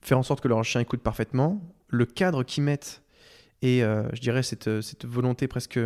faire 0.00 0.18
en 0.18 0.22
sorte 0.22 0.40
que 0.40 0.48
leur 0.48 0.62
chien 0.64 0.80
écoute 0.80 1.00
parfaitement. 1.02 1.60
Le 1.88 2.06
cadre 2.06 2.42
qu'ils 2.44 2.64
mettent 2.64 3.02
et 3.60 3.80
je 3.80 4.20
dirais 4.20 4.44
cette, 4.44 4.80
cette 4.82 5.04
volonté 5.04 5.48
presque 5.48 5.80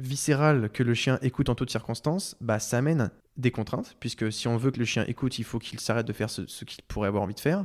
viscérale 0.00 0.70
que 0.70 0.82
le 0.82 0.94
chien 0.94 1.18
écoute 1.22 1.48
en 1.48 1.54
toutes 1.54 1.70
circonstances, 1.70 2.36
bah, 2.40 2.58
ça 2.58 2.78
amène 2.78 3.10
des 3.36 3.50
contraintes, 3.50 3.96
puisque 4.00 4.32
si 4.32 4.48
on 4.48 4.56
veut 4.56 4.70
que 4.70 4.78
le 4.78 4.84
chien 4.84 5.04
écoute, 5.06 5.38
il 5.38 5.44
faut 5.44 5.58
qu'il 5.58 5.80
s'arrête 5.80 6.06
de 6.06 6.12
faire 6.12 6.30
ce, 6.30 6.46
ce 6.46 6.64
qu'il 6.64 6.82
pourrait 6.84 7.08
avoir 7.08 7.22
envie 7.22 7.34
de 7.34 7.40
faire. 7.40 7.64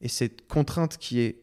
Et 0.00 0.08
cette 0.08 0.46
contrainte 0.46 0.98
qui 0.98 1.20
est 1.20 1.42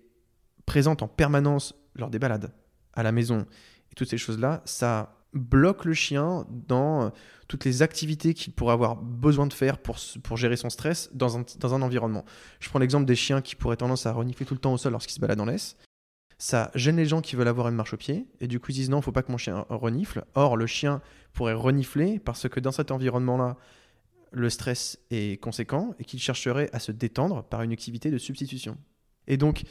présente 0.65 1.01
en 1.01 1.07
permanence 1.07 1.75
lors 1.95 2.09
des 2.09 2.19
balades, 2.19 2.53
à 2.93 3.03
la 3.03 3.11
maison, 3.11 3.45
et 3.91 3.95
toutes 3.95 4.09
ces 4.09 4.17
choses-là, 4.17 4.61
ça 4.65 5.21
bloque 5.33 5.85
le 5.85 5.93
chien 5.93 6.45
dans 6.49 7.03
euh, 7.03 7.09
toutes 7.47 7.65
les 7.65 7.81
activités 7.81 8.33
qu'il 8.33 8.53
pourrait 8.53 8.73
avoir 8.73 8.95
besoin 8.95 9.47
de 9.47 9.53
faire 9.53 9.77
pour, 9.77 9.97
pour 10.23 10.37
gérer 10.37 10.57
son 10.57 10.69
stress 10.69 11.09
dans 11.13 11.37
un, 11.37 11.45
dans 11.59 11.73
un 11.73 11.81
environnement. 11.81 12.25
Je 12.59 12.69
prends 12.69 12.79
l'exemple 12.79 13.05
des 13.05 13.15
chiens 13.15 13.41
qui 13.41 13.55
pourraient 13.55 13.77
tendance 13.77 14.05
à 14.05 14.11
renifler 14.11 14.45
tout 14.45 14.53
le 14.53 14.59
temps 14.59 14.73
au 14.73 14.77
sol 14.77 14.91
lorsqu'ils 14.91 15.15
se 15.15 15.19
baladent 15.19 15.41
en 15.41 15.45
laisse. 15.45 15.77
Ça 16.41 16.71
gêne 16.73 16.95
les 16.95 17.05
gens 17.05 17.21
qui 17.21 17.35
veulent 17.35 17.47
avoir 17.47 17.67
une 17.67 17.75
marche 17.75 17.93
au 17.93 17.97
pied, 17.97 18.25
et 18.39 18.47
du 18.47 18.59
coup 18.59 18.71
ils 18.71 18.73
disent 18.73 18.89
non, 18.89 18.99
faut 19.03 19.11
pas 19.11 19.21
que 19.21 19.31
mon 19.31 19.37
chien 19.37 19.63
renifle. 19.69 20.25
Or, 20.33 20.57
le 20.57 20.65
chien 20.65 20.99
pourrait 21.33 21.53
renifler 21.53 22.17
parce 22.17 22.49
que 22.49 22.59
dans 22.59 22.71
cet 22.71 22.89
environnement-là, 22.89 23.57
le 24.31 24.49
stress 24.49 24.97
est 25.11 25.39
conséquent 25.39 25.93
et 25.99 26.03
qu'il 26.03 26.19
chercherait 26.19 26.71
à 26.73 26.79
se 26.79 26.91
détendre 26.91 27.43
par 27.43 27.61
une 27.61 27.71
activité 27.71 28.09
de 28.09 28.17
substitution. 28.17 28.75
Et 29.27 29.37
donc, 29.37 29.65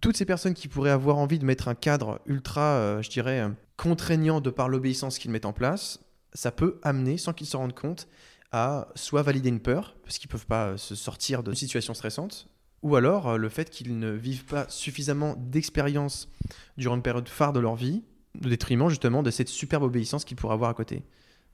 toutes 0.00 0.16
ces 0.16 0.24
personnes 0.24 0.54
qui 0.54 0.66
pourraient 0.66 0.90
avoir 0.90 1.16
envie 1.16 1.38
de 1.38 1.44
mettre 1.44 1.68
un 1.68 1.76
cadre 1.76 2.20
ultra, 2.26 2.74
euh, 2.74 3.02
je 3.02 3.10
dirais, 3.10 3.42
euh, 3.42 3.50
contraignant 3.76 4.40
de 4.40 4.50
par 4.50 4.68
l'obéissance 4.68 5.16
qu'ils 5.16 5.30
mettent 5.30 5.46
en 5.46 5.52
place, 5.52 6.00
ça 6.32 6.50
peut 6.50 6.80
amener, 6.82 7.18
sans 7.18 7.34
qu'ils 7.34 7.46
se 7.46 7.56
rendent 7.56 7.78
compte, 7.78 8.08
à 8.50 8.88
soit 8.96 9.22
valider 9.22 9.48
une 9.48 9.60
peur, 9.60 9.94
parce 10.02 10.18
qu'ils 10.18 10.26
ne 10.26 10.32
peuvent 10.32 10.46
pas 10.48 10.70
euh, 10.70 10.76
se 10.76 10.96
sortir 10.96 11.44
de 11.44 11.52
situations 11.52 11.94
stressantes, 11.94 12.48
ou 12.82 12.96
alors 12.96 13.28
euh, 13.28 13.36
le 13.36 13.48
fait 13.48 13.70
qu'ils 13.70 13.98
ne 13.98 14.10
vivent 14.10 14.44
pas 14.44 14.66
suffisamment 14.68 15.34
d'expérience 15.36 16.28
durant 16.76 16.96
une 16.96 17.02
période 17.02 17.28
phare 17.28 17.52
de 17.52 17.60
leur 17.60 17.76
vie, 17.76 18.02
au 18.44 18.48
détriment 18.48 18.88
justement 18.88 19.22
de 19.22 19.30
cette 19.30 19.48
superbe 19.48 19.82
obéissance 19.82 20.24
qu'ils 20.24 20.36
pourraient 20.36 20.54
avoir 20.54 20.70
à 20.70 20.74
côté. 20.74 21.04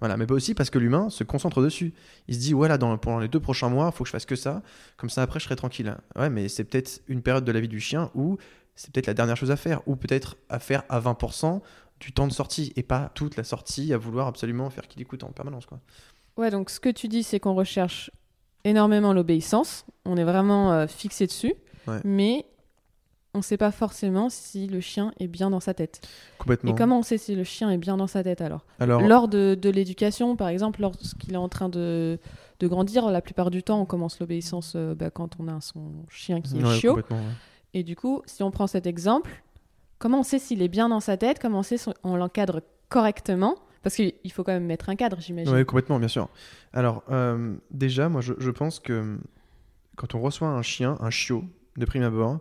Voilà, 0.00 0.16
mais 0.18 0.26
pas 0.26 0.34
aussi 0.34 0.54
parce 0.54 0.68
que 0.68 0.78
l'humain 0.78 1.08
se 1.08 1.24
concentre 1.24 1.62
dessus. 1.62 1.94
Il 2.28 2.34
se 2.34 2.40
dit, 2.40 2.52
ouais, 2.52 2.68
là, 2.68 2.76
dans, 2.76 2.98
pendant 2.98 3.18
les 3.18 3.28
deux 3.28 3.40
prochains 3.40 3.70
mois, 3.70 3.90
il 3.92 3.96
faut 3.96 4.04
que 4.04 4.08
je 4.08 4.12
fasse 4.12 4.26
que 4.26 4.36
ça, 4.36 4.62
comme 4.98 5.08
ça 5.08 5.22
après 5.22 5.40
je 5.40 5.44
serai 5.44 5.56
tranquille. 5.56 5.96
Ouais, 6.16 6.28
mais 6.28 6.48
c'est 6.48 6.64
peut-être 6.64 7.00
une 7.08 7.22
période 7.22 7.44
de 7.44 7.52
la 7.52 7.60
vie 7.60 7.68
du 7.68 7.80
chien 7.80 8.10
où 8.14 8.36
c'est 8.74 8.92
peut-être 8.92 9.06
la 9.06 9.14
dernière 9.14 9.38
chose 9.38 9.50
à 9.50 9.56
faire, 9.56 9.80
ou 9.86 9.96
peut-être 9.96 10.36
à 10.50 10.58
faire 10.58 10.82
à 10.90 11.00
20% 11.00 11.62
du 11.98 12.12
temps 12.12 12.26
de 12.26 12.32
sortie, 12.32 12.74
et 12.76 12.82
pas 12.82 13.10
toute 13.14 13.36
la 13.36 13.44
sortie 13.44 13.94
à 13.94 13.96
vouloir 13.96 14.26
absolument 14.26 14.68
faire 14.68 14.86
qu'il 14.86 15.00
écoute 15.00 15.24
en 15.24 15.32
permanence. 15.32 15.64
Quoi. 15.64 15.80
Ouais, 16.36 16.50
donc 16.50 16.68
ce 16.68 16.78
que 16.78 16.90
tu 16.90 17.08
dis, 17.08 17.22
c'est 17.22 17.40
qu'on 17.40 17.54
recherche 17.54 18.10
énormément 18.68 19.12
l'obéissance. 19.12 19.84
On 20.04 20.16
est 20.16 20.24
vraiment 20.24 20.72
euh, 20.72 20.86
fixé 20.86 21.26
dessus. 21.26 21.54
Ouais. 21.86 22.00
Mais 22.04 22.44
on 23.34 23.38
ne 23.38 23.42
sait 23.42 23.56
pas 23.58 23.70
forcément 23.70 24.28
si 24.30 24.66
le 24.66 24.80
chien 24.80 25.12
est 25.20 25.26
bien 25.26 25.50
dans 25.50 25.60
sa 25.60 25.74
tête. 25.74 26.00
Complètement. 26.38 26.72
Et 26.72 26.74
comment 26.74 26.98
on 27.00 27.02
sait 27.02 27.18
si 27.18 27.34
le 27.34 27.44
chien 27.44 27.70
est 27.70 27.76
bien 27.78 27.96
dans 27.96 28.06
sa 28.06 28.22
tête 28.22 28.40
alors? 28.40 28.64
Alors, 28.80 29.02
Lors 29.02 29.28
de, 29.28 29.54
de 29.60 29.68
l'éducation, 29.70 30.36
par 30.36 30.48
exemple, 30.48 30.80
lorsqu'il 30.80 31.34
est 31.34 31.38
en 31.38 31.48
train 31.48 31.68
de, 31.68 32.18
de 32.60 32.66
grandir, 32.66 33.10
la 33.10 33.20
plupart 33.20 33.50
du 33.50 33.62
temps, 33.62 33.80
on 33.80 33.84
commence 33.84 34.20
l'obéissance 34.20 34.72
euh, 34.74 34.94
bah, 34.94 35.10
quand 35.10 35.36
on 35.38 35.48
a 35.48 35.60
son 35.60 35.82
chien 36.08 36.40
qui 36.40 36.58
est 36.58 36.64
ouais, 36.64 36.78
chiot. 36.78 36.96
ouais. 36.96 37.02
Et 37.74 37.82
du 37.82 37.94
coup, 37.94 38.22
si 38.24 38.42
on 38.42 38.50
prend 38.50 38.66
cet 38.66 38.86
exemple, 38.86 39.42
comment 39.98 40.20
on 40.20 40.22
sait 40.22 40.38
s'il 40.38 40.62
est 40.62 40.68
bien 40.68 40.88
dans 40.88 41.00
sa 41.00 41.18
tête? 41.18 41.38
Comment 41.38 41.58
on 41.58 41.62
sait 41.62 41.76
si 41.76 41.90
on 42.04 42.16
l'encadre 42.16 42.62
correctement? 42.88 43.56
Parce 43.86 43.94
qu'il 43.94 44.32
faut 44.32 44.42
quand 44.42 44.50
même 44.50 44.66
mettre 44.66 44.88
un 44.88 44.96
cadre, 44.96 45.20
j'imagine. 45.20 45.54
Oui, 45.54 45.64
complètement, 45.64 46.00
bien 46.00 46.08
sûr. 46.08 46.28
Alors, 46.72 47.04
euh, 47.08 47.54
déjà, 47.70 48.08
moi, 48.08 48.20
je, 48.20 48.50
pense 48.50 48.80
que 48.80 49.16
quand 49.94 50.16
on 50.16 50.20
reçoit 50.20 50.48
un 50.48 50.62
chien, 50.62 50.96
un 50.98 51.10
chiot, 51.10 51.44
de 51.76 51.84
prime 51.84 52.02
abord, 52.02 52.40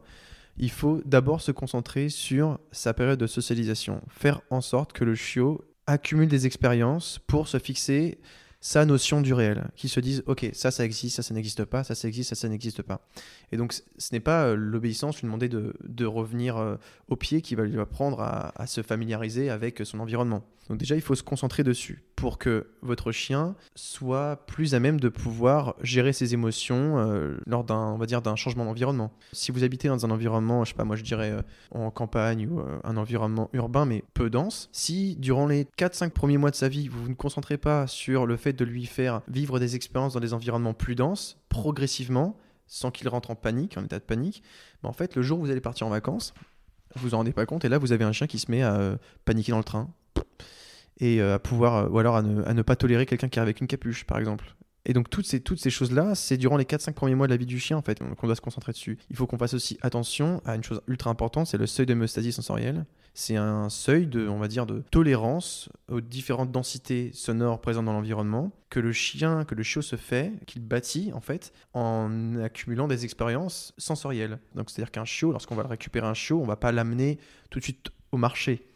il 0.57 0.71
faut 0.71 1.03
d'abord 1.05 1.41
se 1.41 1.51
concentrer 1.51 2.09
sur 2.09 2.57
sa 2.71 2.95
période 2.95 3.19
de 3.19 3.27
socialisation. 3.27 4.01
Faire 4.09 4.41
en 4.49 4.59
sorte 4.59 4.91
que 4.91 5.03
le 5.03 5.13
chiot 5.13 5.63
accumule 5.85 6.29
des 6.29 6.47
expériences 6.47 7.19
pour 7.27 7.47
se 7.47 7.59
fixer 7.59 8.17
sa 8.65 8.83
notion 8.83 9.21
du 9.21 9.31
réel, 9.31 9.67
qui 9.75 9.89
se 9.89 9.99
disent 9.99 10.23
ok 10.25 10.49
ça 10.53 10.71
ça 10.71 10.83
existe, 10.83 11.17
ça 11.17 11.21
ça 11.21 11.35
n'existe 11.35 11.65
pas, 11.65 11.83
ça 11.83 11.93
ça 11.93 12.07
existe, 12.07 12.29
ça 12.29 12.35
ça 12.35 12.49
n'existe 12.49 12.81
pas. 12.81 13.07
Et 13.51 13.57
donc 13.57 13.73
ce 13.73 14.09
n'est 14.11 14.19
pas 14.19 14.45
euh, 14.45 14.55
l'obéissance 14.55 15.21
lui 15.21 15.27
demander 15.27 15.49
de, 15.49 16.05
revenir 16.07 16.57
euh, 16.57 16.75
au 17.07 17.15
pied 17.15 17.43
qui 17.43 17.53
va 17.53 17.63
lui 17.63 17.79
apprendre 17.79 18.21
à, 18.21 18.65
se 18.65 18.81
familiariser 18.81 19.51
avec 19.51 19.81
son 19.85 19.99
environnement. 19.99 20.43
Donc 20.69 20.79
déjà 20.79 20.95
il 20.95 21.01
faut 21.01 21.15
se 21.15 21.23
concentrer 21.23 21.63
dessus 21.63 22.03
pour 22.15 22.39
que 22.39 22.67
votre 22.81 23.11
chien 23.11 23.55
soit 23.75 24.37
plus 24.47 24.73
à 24.73 24.79
même 24.79 24.99
de 24.99 25.09
pouvoir 25.09 25.75
gérer 25.81 26.11
ses 26.11 26.33
émotions 26.33 26.97
euh, 26.97 27.37
lors 27.45 27.63
d'un 27.63 28.35
changement 28.35 28.65
d'environnement. 28.65 29.11
Si 29.31 29.51
vous 29.51 29.63
habitez 29.63 29.89
dans 29.89 30.05
un 30.05 30.11
environnement, 30.11 30.63
je 30.63 30.71
sais 30.71 30.75
pas 30.75 30.83
moi 30.83 30.95
je 30.95 31.03
dirais 31.03 31.31
euh, 31.31 31.41
en 31.71 31.91
campagne 31.91 32.47
ou 32.47 32.59
euh, 32.59 32.79
un 32.83 32.97
environnement 32.97 33.49
urbain 33.53 33.85
mais 33.85 34.03
peu 34.13 34.29
dense, 34.29 34.69
si 34.71 35.15
durant 35.17 35.45
les 35.45 35.65
4-5 35.77 36.09
premiers 36.09 36.37
mois 36.37 36.51
de 36.51 36.55
sa 36.55 36.67
vie, 36.67 36.87
vous 36.87 37.09
ne 37.09 37.13
concentrez 37.13 37.57
pas 37.57 37.85
sur 37.85 38.25
le 38.25 38.35
fait 38.35 38.53
de 38.53 38.65
lui 38.65 38.85
faire 38.85 39.21
vivre 39.27 39.59
des 39.59 39.75
expériences 39.75 40.13
dans 40.13 40.19
des 40.19 40.33
environnements 40.33 40.73
plus 40.73 40.95
denses, 40.95 41.37
progressivement, 41.49 42.37
sans 42.67 42.89
qu'il 42.89 43.07
rentre 43.07 43.29
en 43.29 43.35
panique, 43.35 43.77
en 43.77 43.83
état 43.83 43.99
de 43.99 44.03
panique, 44.03 44.41
ben 44.81 44.89
en 44.89 44.93
fait, 44.93 45.15
le 45.15 45.21
jour 45.21 45.39
où 45.39 45.43
vous 45.43 45.51
allez 45.51 45.61
partir 45.61 45.85
en 45.85 45.91
vacances, 45.91 46.33
vous 46.95 47.09
vous 47.09 47.13
en 47.13 47.17
rendez 47.17 47.33
pas 47.33 47.45
compte, 47.45 47.65
et 47.65 47.69
là, 47.69 47.77
vous 47.77 47.91
avez 47.91 48.03
un 48.03 48.11
chien 48.11 48.25
qui 48.25 48.39
se 48.39 48.49
met 48.49 48.63
à 48.63 48.97
paniquer 49.25 49.51
dans 49.51 49.59
le 49.59 49.63
train, 49.63 49.89
et 50.97 51.21
euh, 51.21 51.35
à 51.35 51.39
pouvoir, 51.39 51.75
euh, 51.75 51.89
ou 51.89 51.99
alors 51.99 52.15
à 52.15 52.21
ne, 52.21 52.43
à 52.43 52.53
ne 52.53 52.61
pas 52.61 52.75
tolérer 52.75 53.05
quelqu'un 53.05 53.29
qui 53.29 53.39
est 53.39 53.41
avec 53.41 53.61
une 53.61 53.67
capuche, 53.67 54.05
par 54.05 54.17
exemple. 54.17 54.55
Et 54.85 54.93
donc 54.93 55.09
toutes 55.09 55.25
ces, 55.25 55.39
toutes 55.39 55.59
ces 55.59 55.71
choses-là, 55.71 56.13
c'est 56.15 56.37
durant 56.37 56.57
les 56.57 56.63
4-5 56.63 56.93
premiers 56.93 57.15
mois 57.15 57.27
de 57.27 57.31
la 57.31 57.37
vie 57.37 57.47
du 57.47 57.59
chien 57.59 57.75
en 57.75 57.81
fait 57.81 57.99
qu'on 57.99 58.27
doit 58.27 58.35
se 58.35 58.41
concentrer 58.41 58.71
dessus. 58.71 58.99
Il 59.09 59.15
faut 59.15 59.25
qu'on 59.25 59.37
fasse 59.37 59.55
aussi 59.55 59.77
attention 59.81 60.41
à 60.45 60.55
une 60.55 60.63
chose 60.63 60.81
ultra 60.87 61.09
importante, 61.09 61.47
c'est 61.47 61.57
le 61.57 61.65
seuil 61.65 61.87
d'homéostasie 61.87 62.31
sensorielle. 62.31 62.85
C'est 63.17 63.37
un 63.37 63.69
seuil 63.69 64.07
de, 64.07 64.27
on 64.27 64.39
va 64.39 64.49
dire, 64.49 64.65
de 64.65 64.83
tolérance 64.91 65.69
aux 65.89 66.01
différentes 66.01 66.51
densités 66.51 67.11
sonores 67.13 67.61
présentes 67.61 67.85
dans 67.85 67.93
l'environnement 67.93 68.51
que 68.69 68.81
le 68.81 68.91
chien, 68.91 69.45
que 69.45 69.55
le 69.55 69.63
chiot 69.63 69.81
se 69.81 69.95
fait, 69.95 70.33
qu'il 70.45 70.61
bâtit 70.61 71.11
en 71.13 71.21
fait 71.21 71.53
en 71.73 72.35
accumulant 72.43 72.87
des 72.87 73.05
expériences 73.05 73.73
sensorielles. 73.77 74.37
Donc 74.53 74.69
c'est-à-dire 74.69 74.91
qu'un 74.91 75.05
chiot, 75.05 75.31
lorsqu'on 75.31 75.55
va 75.55 75.63
récupérer 75.63 76.05
un 76.05 76.13
chiot, 76.13 76.39
on 76.41 76.45
va 76.45 76.57
pas 76.57 76.71
l'amener 76.71 77.17
tout 77.49 77.59
de 77.59 77.63
suite 77.63 77.89
au 78.11 78.17
marché 78.17 78.67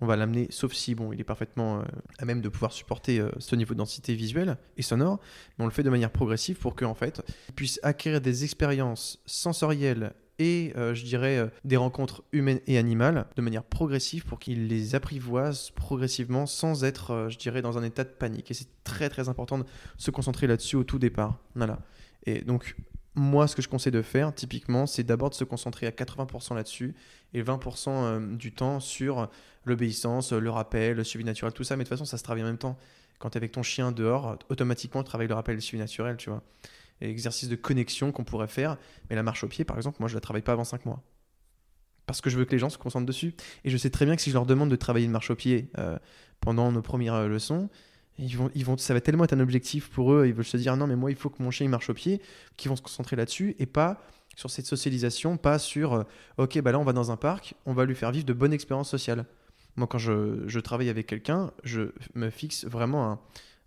on 0.00 0.06
va 0.06 0.16
l'amener, 0.16 0.46
sauf 0.50 0.72
si 0.72 0.94
bon, 0.94 1.12
il 1.12 1.20
est 1.20 1.24
parfaitement 1.24 1.80
euh, 1.80 1.84
à 2.18 2.24
même 2.24 2.40
de 2.40 2.48
pouvoir 2.48 2.72
supporter 2.72 3.20
euh, 3.20 3.30
ce 3.38 3.54
niveau 3.54 3.74
de 3.74 3.78
densité 3.78 4.14
visuelle 4.14 4.56
et 4.76 4.82
sonore, 4.82 5.20
mais 5.58 5.64
on 5.64 5.66
le 5.66 5.72
fait 5.72 5.82
de 5.82 5.90
manière 5.90 6.10
progressive 6.10 6.56
pour 6.56 6.74
qu'en 6.74 6.94
fait, 6.94 7.22
il 7.48 7.54
puisse 7.54 7.78
acquérir 7.82 8.20
des 8.20 8.44
expériences 8.44 9.20
sensorielles 9.26 10.14
et 10.38 10.72
euh, 10.76 10.94
je 10.94 11.04
dirais 11.04 11.50
des 11.64 11.76
rencontres 11.76 12.24
humaines 12.32 12.60
et 12.66 12.78
animales 12.78 13.26
de 13.36 13.42
manière 13.42 13.62
progressive 13.62 14.24
pour 14.24 14.38
qu'il 14.38 14.68
les 14.68 14.94
apprivoise 14.94 15.70
progressivement 15.72 16.46
sans 16.46 16.82
être, 16.84 17.28
je 17.28 17.36
dirais, 17.36 17.60
dans 17.60 17.76
un 17.76 17.82
état 17.82 18.04
de 18.04 18.08
panique. 18.08 18.50
Et 18.50 18.54
c'est 18.54 18.82
très 18.84 19.10
très 19.10 19.28
important 19.28 19.58
de 19.58 19.64
se 19.98 20.10
concentrer 20.10 20.46
là-dessus 20.46 20.76
au 20.76 20.84
tout 20.84 20.98
départ. 20.98 21.38
Voilà. 21.54 21.80
Et 22.24 22.40
donc 22.40 22.74
moi, 23.14 23.48
ce 23.48 23.56
que 23.56 23.62
je 23.62 23.68
conseille 23.68 23.92
de 23.92 24.02
faire, 24.02 24.34
typiquement, 24.34 24.86
c'est 24.86 25.02
d'abord 25.02 25.30
de 25.30 25.34
se 25.34 25.44
concentrer 25.44 25.86
à 25.86 25.90
80% 25.90 26.54
là-dessus 26.54 26.94
et 27.34 27.42
20% 27.42 27.88
euh, 27.88 28.36
du 28.36 28.52
temps 28.52 28.80
sur 28.80 29.28
l'obéissance, 29.64 30.32
le 30.32 30.50
rappel, 30.50 30.96
le 30.96 31.04
suivi 31.04 31.24
naturel, 31.24 31.52
tout 31.52 31.64
ça. 31.64 31.76
Mais 31.76 31.84
de 31.84 31.88
toute 31.88 31.96
façon, 31.96 32.04
ça 32.04 32.18
se 32.18 32.22
travaille 32.22 32.42
en 32.42 32.46
même 32.46 32.58
temps. 32.58 32.78
Quand 33.18 33.30
tu 33.30 33.36
es 33.36 33.38
avec 33.38 33.52
ton 33.52 33.62
chien 33.62 33.92
dehors, 33.92 34.38
automatiquement, 34.48 35.02
tu 35.02 35.08
travailles 35.08 35.28
le 35.28 35.34
rappel 35.34 35.54
le 35.54 35.60
suivi 35.60 35.80
naturel, 35.80 36.16
tu 36.16 36.30
vois. 36.30 36.42
Exercice 37.00 37.48
de 37.48 37.56
connexion 37.56 38.12
qu'on 38.12 38.24
pourrait 38.24 38.48
faire. 38.48 38.76
Mais 39.08 39.16
la 39.16 39.22
marche 39.22 39.44
au 39.44 39.48
pied, 39.48 39.64
par 39.64 39.76
exemple, 39.76 39.98
moi, 40.00 40.08
je 40.08 40.14
la 40.14 40.20
travaille 40.20 40.42
pas 40.42 40.52
avant 40.52 40.64
5 40.64 40.86
mois. 40.86 41.02
Parce 42.06 42.20
que 42.20 42.30
je 42.30 42.36
veux 42.36 42.44
que 42.44 42.52
les 42.52 42.58
gens 42.58 42.70
se 42.70 42.78
concentrent 42.78 43.06
dessus. 43.06 43.34
Et 43.64 43.70
je 43.70 43.76
sais 43.76 43.90
très 43.90 44.04
bien 44.04 44.16
que 44.16 44.22
si 44.22 44.30
je 44.30 44.34
leur 44.34 44.46
demande 44.46 44.70
de 44.70 44.76
travailler 44.76 45.06
une 45.06 45.12
marche 45.12 45.30
au 45.30 45.36
pied 45.36 45.70
euh, 45.78 45.98
pendant 46.40 46.72
nos 46.72 46.82
premières 46.82 47.14
euh, 47.14 47.28
leçons, 47.28 47.68
ils 48.18 48.36
vont, 48.36 48.50
ils 48.54 48.64
vont, 48.64 48.76
ça 48.76 48.94
va 48.94 49.00
tellement 49.00 49.24
être 49.24 49.32
un 49.32 49.40
objectif 49.40 49.88
pour 49.88 50.12
eux, 50.12 50.26
ils 50.26 50.34
veulent 50.34 50.44
se 50.44 50.56
dire 50.56 50.76
non 50.76 50.86
mais 50.86 50.96
moi 50.96 51.10
il 51.10 51.16
faut 51.16 51.30
que 51.30 51.42
mon 51.42 51.50
chien 51.50 51.64
il 51.64 51.70
marche 51.70 51.88
au 51.88 51.94
pied, 51.94 52.20
qu'ils 52.56 52.68
vont 52.68 52.76
se 52.76 52.82
concentrer 52.82 53.16
là-dessus 53.16 53.56
et 53.58 53.66
pas 53.66 54.02
sur 54.36 54.50
cette 54.50 54.66
socialisation, 54.66 55.36
pas 55.36 55.58
sur 55.58 55.94
euh, 55.94 56.02
ok 56.36 56.60
bah 56.60 56.72
là 56.72 56.78
on 56.78 56.84
va 56.84 56.92
dans 56.92 57.10
un 57.10 57.16
parc, 57.16 57.54
on 57.66 57.72
va 57.72 57.84
lui 57.84 57.94
faire 57.94 58.10
vivre 58.10 58.26
de 58.26 58.32
bonnes 58.32 58.52
expériences 58.52 58.90
sociales. 58.90 59.24
Moi 59.80 59.86
quand 59.86 59.98
je, 59.98 60.46
je 60.46 60.60
travaille 60.60 60.90
avec 60.90 61.06
quelqu'un, 61.06 61.52
je 61.64 61.92
me 62.14 62.28
fixe 62.28 62.66
vraiment 62.66 63.10
un, 63.10 63.18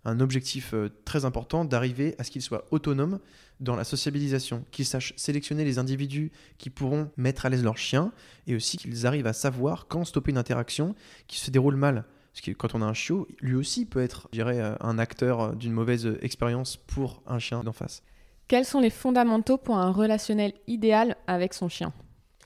un 0.04 0.20
objectif 0.20 0.72
euh, 0.72 0.90
très 1.04 1.24
important 1.24 1.64
d'arriver 1.64 2.14
à 2.18 2.22
ce 2.22 2.30
qu'il 2.30 2.40
soit 2.40 2.66
autonome 2.70 3.18
dans 3.58 3.74
la 3.74 3.82
sociabilisation, 3.82 4.64
qu'il 4.70 4.84
sache 4.84 5.12
sélectionner 5.16 5.64
les 5.64 5.78
individus 5.78 6.30
qui 6.56 6.70
pourront 6.70 7.10
mettre 7.16 7.46
à 7.46 7.48
l'aise 7.48 7.64
leur 7.64 7.78
chien 7.78 8.12
et 8.46 8.54
aussi 8.54 8.76
qu'ils 8.76 9.08
arrivent 9.08 9.26
à 9.26 9.32
savoir 9.32 9.88
quand 9.88 10.04
stopper 10.04 10.30
une 10.30 10.38
interaction 10.38 10.94
qui 11.26 11.40
se 11.40 11.50
déroule 11.50 11.74
mal. 11.74 12.04
Parce 12.32 12.42
que 12.42 12.52
quand 12.52 12.76
on 12.76 12.82
a 12.82 12.84
un 12.84 12.94
chiot, 12.94 13.26
lui 13.40 13.56
aussi 13.56 13.84
peut 13.84 14.00
être, 14.00 14.28
je 14.32 14.38
dirais, 14.38 14.60
euh, 14.60 14.76
un 14.82 15.00
acteur 15.00 15.40
euh, 15.40 15.54
d'une 15.56 15.72
mauvaise 15.72 16.16
expérience 16.22 16.76
pour 16.76 17.24
un 17.26 17.40
chien 17.40 17.64
d'en 17.64 17.72
face. 17.72 18.04
Quels 18.46 18.64
sont 18.64 18.78
les 18.78 18.90
fondamentaux 18.90 19.58
pour 19.58 19.78
un 19.78 19.90
relationnel 19.90 20.52
idéal 20.68 21.16
avec 21.26 21.54
son 21.54 21.68
chien? 21.68 21.92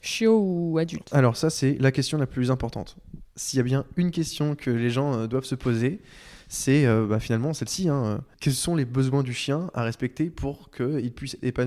Chiot 0.01 0.39
ou 0.41 0.79
adulte? 0.79 1.13
Alors 1.13 1.37
ça, 1.37 1.51
c'est 1.51 1.77
la 1.81 1.91
question 1.91 2.17
la 2.17 2.27
plus 2.27 2.51
importante. 2.51 2.97
S'il 3.39 3.59
y 3.59 3.61
a 3.61 3.63
bien 3.63 3.85
une 3.97 4.11
question 4.11 4.57
que 4.57 4.69
les 4.69 4.91
gens 4.91 5.15
euh, 5.15 5.27
doivent 5.29 5.45
se 5.45 5.55
poser, 5.55 6.01
c'est 6.49 6.87
euh, 6.87 7.07
bah, 7.07 7.21
finalement 7.21 7.55
celle-ci. 7.55 7.89
Hein. 7.89 8.21
Quels 8.41 8.53
sont 8.53 8.75
les 8.75 8.85
besoins 8.85 9.23
du 9.23 9.33
chien 9.33 9.71
à 9.75 9.85
respecter 9.85 10.29
pour 10.29 10.73
qu'il 10.73 11.13
puisse 11.13 11.39
être 11.41 11.61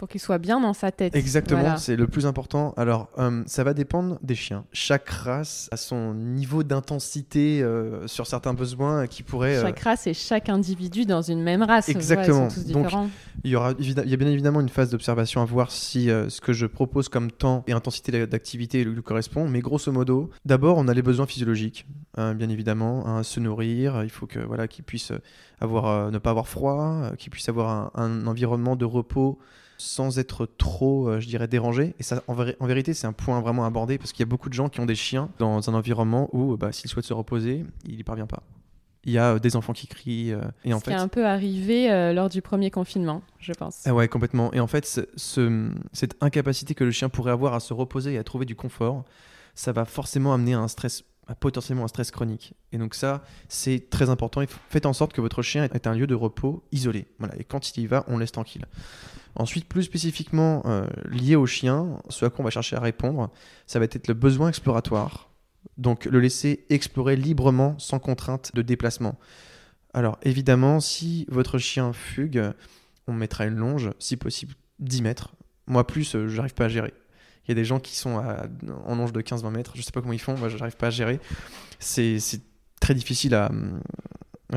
pour 0.00 0.08
qu'il 0.08 0.18
soit 0.18 0.38
bien 0.38 0.58
dans 0.62 0.72
sa 0.72 0.90
tête. 0.90 1.14
Exactement, 1.14 1.60
Voilà. 1.60 1.76
c'est 1.76 1.94
le 1.94 2.06
plus 2.06 2.24
important. 2.24 2.72
Alors, 2.78 3.10
euh, 3.18 3.42
ça 3.46 3.64
va 3.64 3.74
dépendre 3.74 4.18
des 4.22 4.34
chiens. 4.34 4.64
Chaque 4.72 5.06
race 5.10 5.68
a 5.72 5.76
son 5.76 6.14
niveau 6.14 6.62
d'intensité 6.62 7.62
euh, 7.62 8.06
sur 8.06 8.26
certains 8.26 8.54
besoins 8.54 9.06
qui 9.06 9.22
pourrait. 9.22 9.56
euh, 9.58 9.62
Chaque 9.62 9.80
race 9.80 10.06
et 10.06 10.14
chaque 10.14 10.48
individu 10.48 11.04
dans 11.04 11.20
une 11.20 11.42
même 11.42 11.62
race. 11.62 11.88
Ouais, 11.88 11.92
Exactement. 11.94 12.48
ils 12.48 12.50
sont 12.50 12.62
tous 12.62 12.72
Donc. 12.72 12.86
Il 13.44 13.50
y, 13.50 13.56
aura, 13.56 13.72
il 13.78 13.88
y 14.08 14.14
a 14.14 14.16
bien 14.16 14.28
évidemment 14.28 14.60
une 14.62 14.68
phase 14.70 14.88
d'observation 14.90 15.42
à 15.42 15.44
voir 15.44 15.70
si 15.70 16.10
euh, 16.10 16.30
ce 16.30 16.40
que 16.40 16.54
je 16.54 16.64
propose 16.64 17.10
comme 17.10 17.30
temps 17.30 17.62
et 17.66 17.72
intensité 17.72 18.10
d'a- 18.10 18.26
d'activité 18.26 18.84
lui 18.84 19.02
correspond. 19.02 19.48
Mais 19.48 19.60
grosso 19.60 19.92
modo, 19.92 20.30
d'abord, 20.46 20.78
on 20.78 20.88
a 20.88 20.94
les 20.94 21.02
besoins 21.02 21.26
physiologiques, 21.26 21.86
hein, 22.16 22.34
bien 22.34 22.48
évidemment. 22.48 23.06
hein, 23.06 23.22
se 23.22 23.38
nourrir, 23.38 24.02
il 24.02 24.10
faut 24.10 24.26
que 24.26 24.38
voilà, 24.40 24.66
qu'il 24.66 24.84
puisse 24.84 25.12
avoir, 25.60 25.86
euh, 25.86 26.10
ne 26.10 26.16
pas 26.18 26.30
avoir 26.30 26.48
froid, 26.48 27.02
euh, 27.02 27.16
qu'il 27.16 27.30
puisse 27.30 27.50
avoir 27.50 27.68
un, 27.70 27.90
un 28.02 28.26
environnement 28.26 28.76
de 28.76 28.86
repos 28.86 29.38
sans 29.80 30.18
être 30.18 30.46
trop, 30.46 31.08
euh, 31.08 31.20
je 31.20 31.26
dirais, 31.26 31.48
dérangé. 31.48 31.94
Et 31.98 32.02
ça, 32.02 32.22
en, 32.28 32.34
véri- 32.34 32.54
en 32.60 32.66
vérité, 32.66 32.94
c'est 32.94 33.06
un 33.06 33.12
point 33.12 33.40
vraiment 33.40 33.64
abordé 33.64 33.96
parce 33.98 34.12
qu'il 34.12 34.20
y 34.20 34.28
a 34.28 34.30
beaucoup 34.30 34.48
de 34.48 34.54
gens 34.54 34.68
qui 34.68 34.80
ont 34.80 34.86
des 34.86 34.94
chiens 34.94 35.30
dans 35.38 35.68
un 35.70 35.74
environnement 35.74 36.28
où, 36.32 36.56
bah, 36.56 36.72
s'ils 36.72 36.90
souhaitent 36.90 37.06
se 37.06 37.14
reposer, 37.14 37.64
il 37.86 37.96
n'y 37.96 38.04
parvient 38.04 38.26
pas. 38.26 38.42
Il 39.04 39.12
y 39.12 39.18
a 39.18 39.34
euh, 39.34 39.38
des 39.38 39.56
enfants 39.56 39.72
qui 39.72 39.86
crient. 39.86 40.32
euh, 40.32 40.42
et 40.64 40.74
en 40.74 40.78
Ce 40.78 40.84
qui 40.84 40.90
fait, 40.90 40.96
est 40.96 41.00
un 41.00 41.08
peu 41.08 41.24
arrivé 41.26 41.90
euh, 41.90 42.12
lors 42.12 42.28
du 42.28 42.42
premier 42.42 42.70
confinement, 42.70 43.22
je 43.38 43.52
pense. 43.54 43.82
ah 43.86 43.94
ouais, 43.94 44.08
complètement. 44.08 44.52
Et 44.52 44.60
en 44.60 44.66
fait, 44.66 44.84
ce- 44.84 45.08
ce- 45.16 45.70
cette 45.94 46.16
incapacité 46.20 46.74
que 46.74 46.84
le 46.84 46.90
chien 46.90 47.08
pourrait 47.08 47.32
avoir 47.32 47.54
à 47.54 47.60
se 47.60 47.72
reposer 47.72 48.12
et 48.14 48.18
à 48.18 48.24
trouver 48.24 48.44
du 48.44 48.54
confort, 48.56 49.04
ça 49.54 49.72
va 49.72 49.86
forcément 49.86 50.34
amener 50.34 50.52
à 50.52 50.58
un 50.60 50.68
stress, 50.68 51.02
à 51.26 51.34
potentiellement 51.34 51.84
un 51.84 51.88
stress 51.88 52.10
chronique. 52.10 52.52
Et 52.72 52.78
donc 52.78 52.94
ça, 52.94 53.24
c'est 53.48 53.88
très 53.88 54.10
important. 54.10 54.42
Faites 54.68 54.84
en 54.84 54.92
sorte 54.92 55.14
que 55.14 55.22
votre 55.22 55.40
chien 55.40 55.64
est 55.64 55.86
un 55.86 55.94
lieu 55.94 56.06
de 56.06 56.14
repos 56.14 56.62
isolé. 56.70 57.06
Voilà. 57.18 57.34
Et 57.38 57.44
quand 57.44 57.74
il 57.76 57.82
y 57.82 57.86
va, 57.86 58.04
on 58.06 58.14
le 58.14 58.20
laisse 58.20 58.32
tranquille. 58.32 58.66
Ensuite, 59.36 59.66
plus 59.66 59.84
spécifiquement 59.84 60.62
euh, 60.66 60.86
lié 61.08 61.36
au 61.36 61.46
chien, 61.46 62.00
ce 62.08 62.24
à 62.24 62.30
quoi 62.30 62.40
on 62.40 62.44
va 62.44 62.50
chercher 62.50 62.76
à 62.76 62.80
répondre, 62.80 63.30
ça 63.66 63.78
va 63.78 63.84
être 63.84 64.08
le 64.08 64.14
besoin 64.14 64.48
exploratoire. 64.48 65.30
Donc 65.78 66.04
le 66.06 66.20
laisser 66.20 66.64
explorer 66.68 67.16
librement, 67.16 67.78
sans 67.78 67.98
contrainte 67.98 68.54
de 68.54 68.62
déplacement. 68.62 69.18
Alors 69.94 70.18
évidemment, 70.22 70.80
si 70.80 71.26
votre 71.28 71.58
chien 71.58 71.92
fugue, 71.92 72.52
on 73.06 73.12
mettra 73.12 73.46
une 73.46 73.56
longe, 73.56 73.90
si 73.98 74.16
possible 74.16 74.54
10 74.78 75.02
mètres. 75.02 75.34
Moi, 75.66 75.86
plus, 75.86 76.14
euh, 76.14 76.28
j'arrive 76.28 76.54
pas 76.54 76.66
à 76.66 76.68
gérer. 76.68 76.94
Il 77.46 77.50
y 77.50 77.52
a 77.52 77.54
des 77.54 77.64
gens 77.64 77.80
qui 77.80 77.96
sont 77.96 78.22
en 78.84 78.94
longe 78.94 79.12
de 79.12 79.20
15-20 79.22 79.50
mètres, 79.50 79.72
je 79.74 79.82
sais 79.82 79.90
pas 79.90 80.00
comment 80.00 80.12
ils 80.12 80.20
font, 80.20 80.36
moi, 80.36 80.48
j'arrive 80.48 80.76
pas 80.76 80.88
à 80.88 80.90
gérer. 80.90 81.18
C'est 81.80 82.20
très 82.80 82.94
difficile 82.94 83.34
à, 83.34 83.50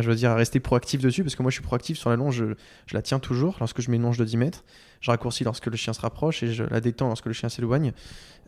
je 0.02 0.10
veux 0.10 0.16
dire, 0.16 0.32
à 0.32 0.36
rester 0.36 0.60
proactif 0.60 1.02
dessus, 1.02 1.24
parce 1.24 1.36
que 1.36 1.42
moi, 1.44 1.52
je 1.52 1.56
suis 1.56 1.64
proactif 1.64 1.98
sur 1.98 2.10
la 2.10 2.16
longe, 2.16 2.36
je, 2.36 2.46
je 2.88 2.94
la 2.96 3.02
tiens 3.02 3.20
toujours 3.20 3.58
lorsque 3.60 3.82
je 3.82 3.90
mets 3.92 3.98
une 3.98 4.04
longe 4.04 4.18
de 4.18 4.26
10 4.26 4.38
mètres. 4.38 4.64
Je 5.02 5.12
raccourcis 5.12 5.44
lorsque 5.44 5.66
le 5.68 5.76
chien 5.76 5.92
se 5.94 6.00
rapproche 6.02 6.44
et 6.44 6.54
je 6.54 6.64
la 6.64 6.80
détends 6.80 7.08
lorsque 7.08 7.26
le 7.26 7.34
chien 7.34 7.50
s'éloigne. 7.50 7.92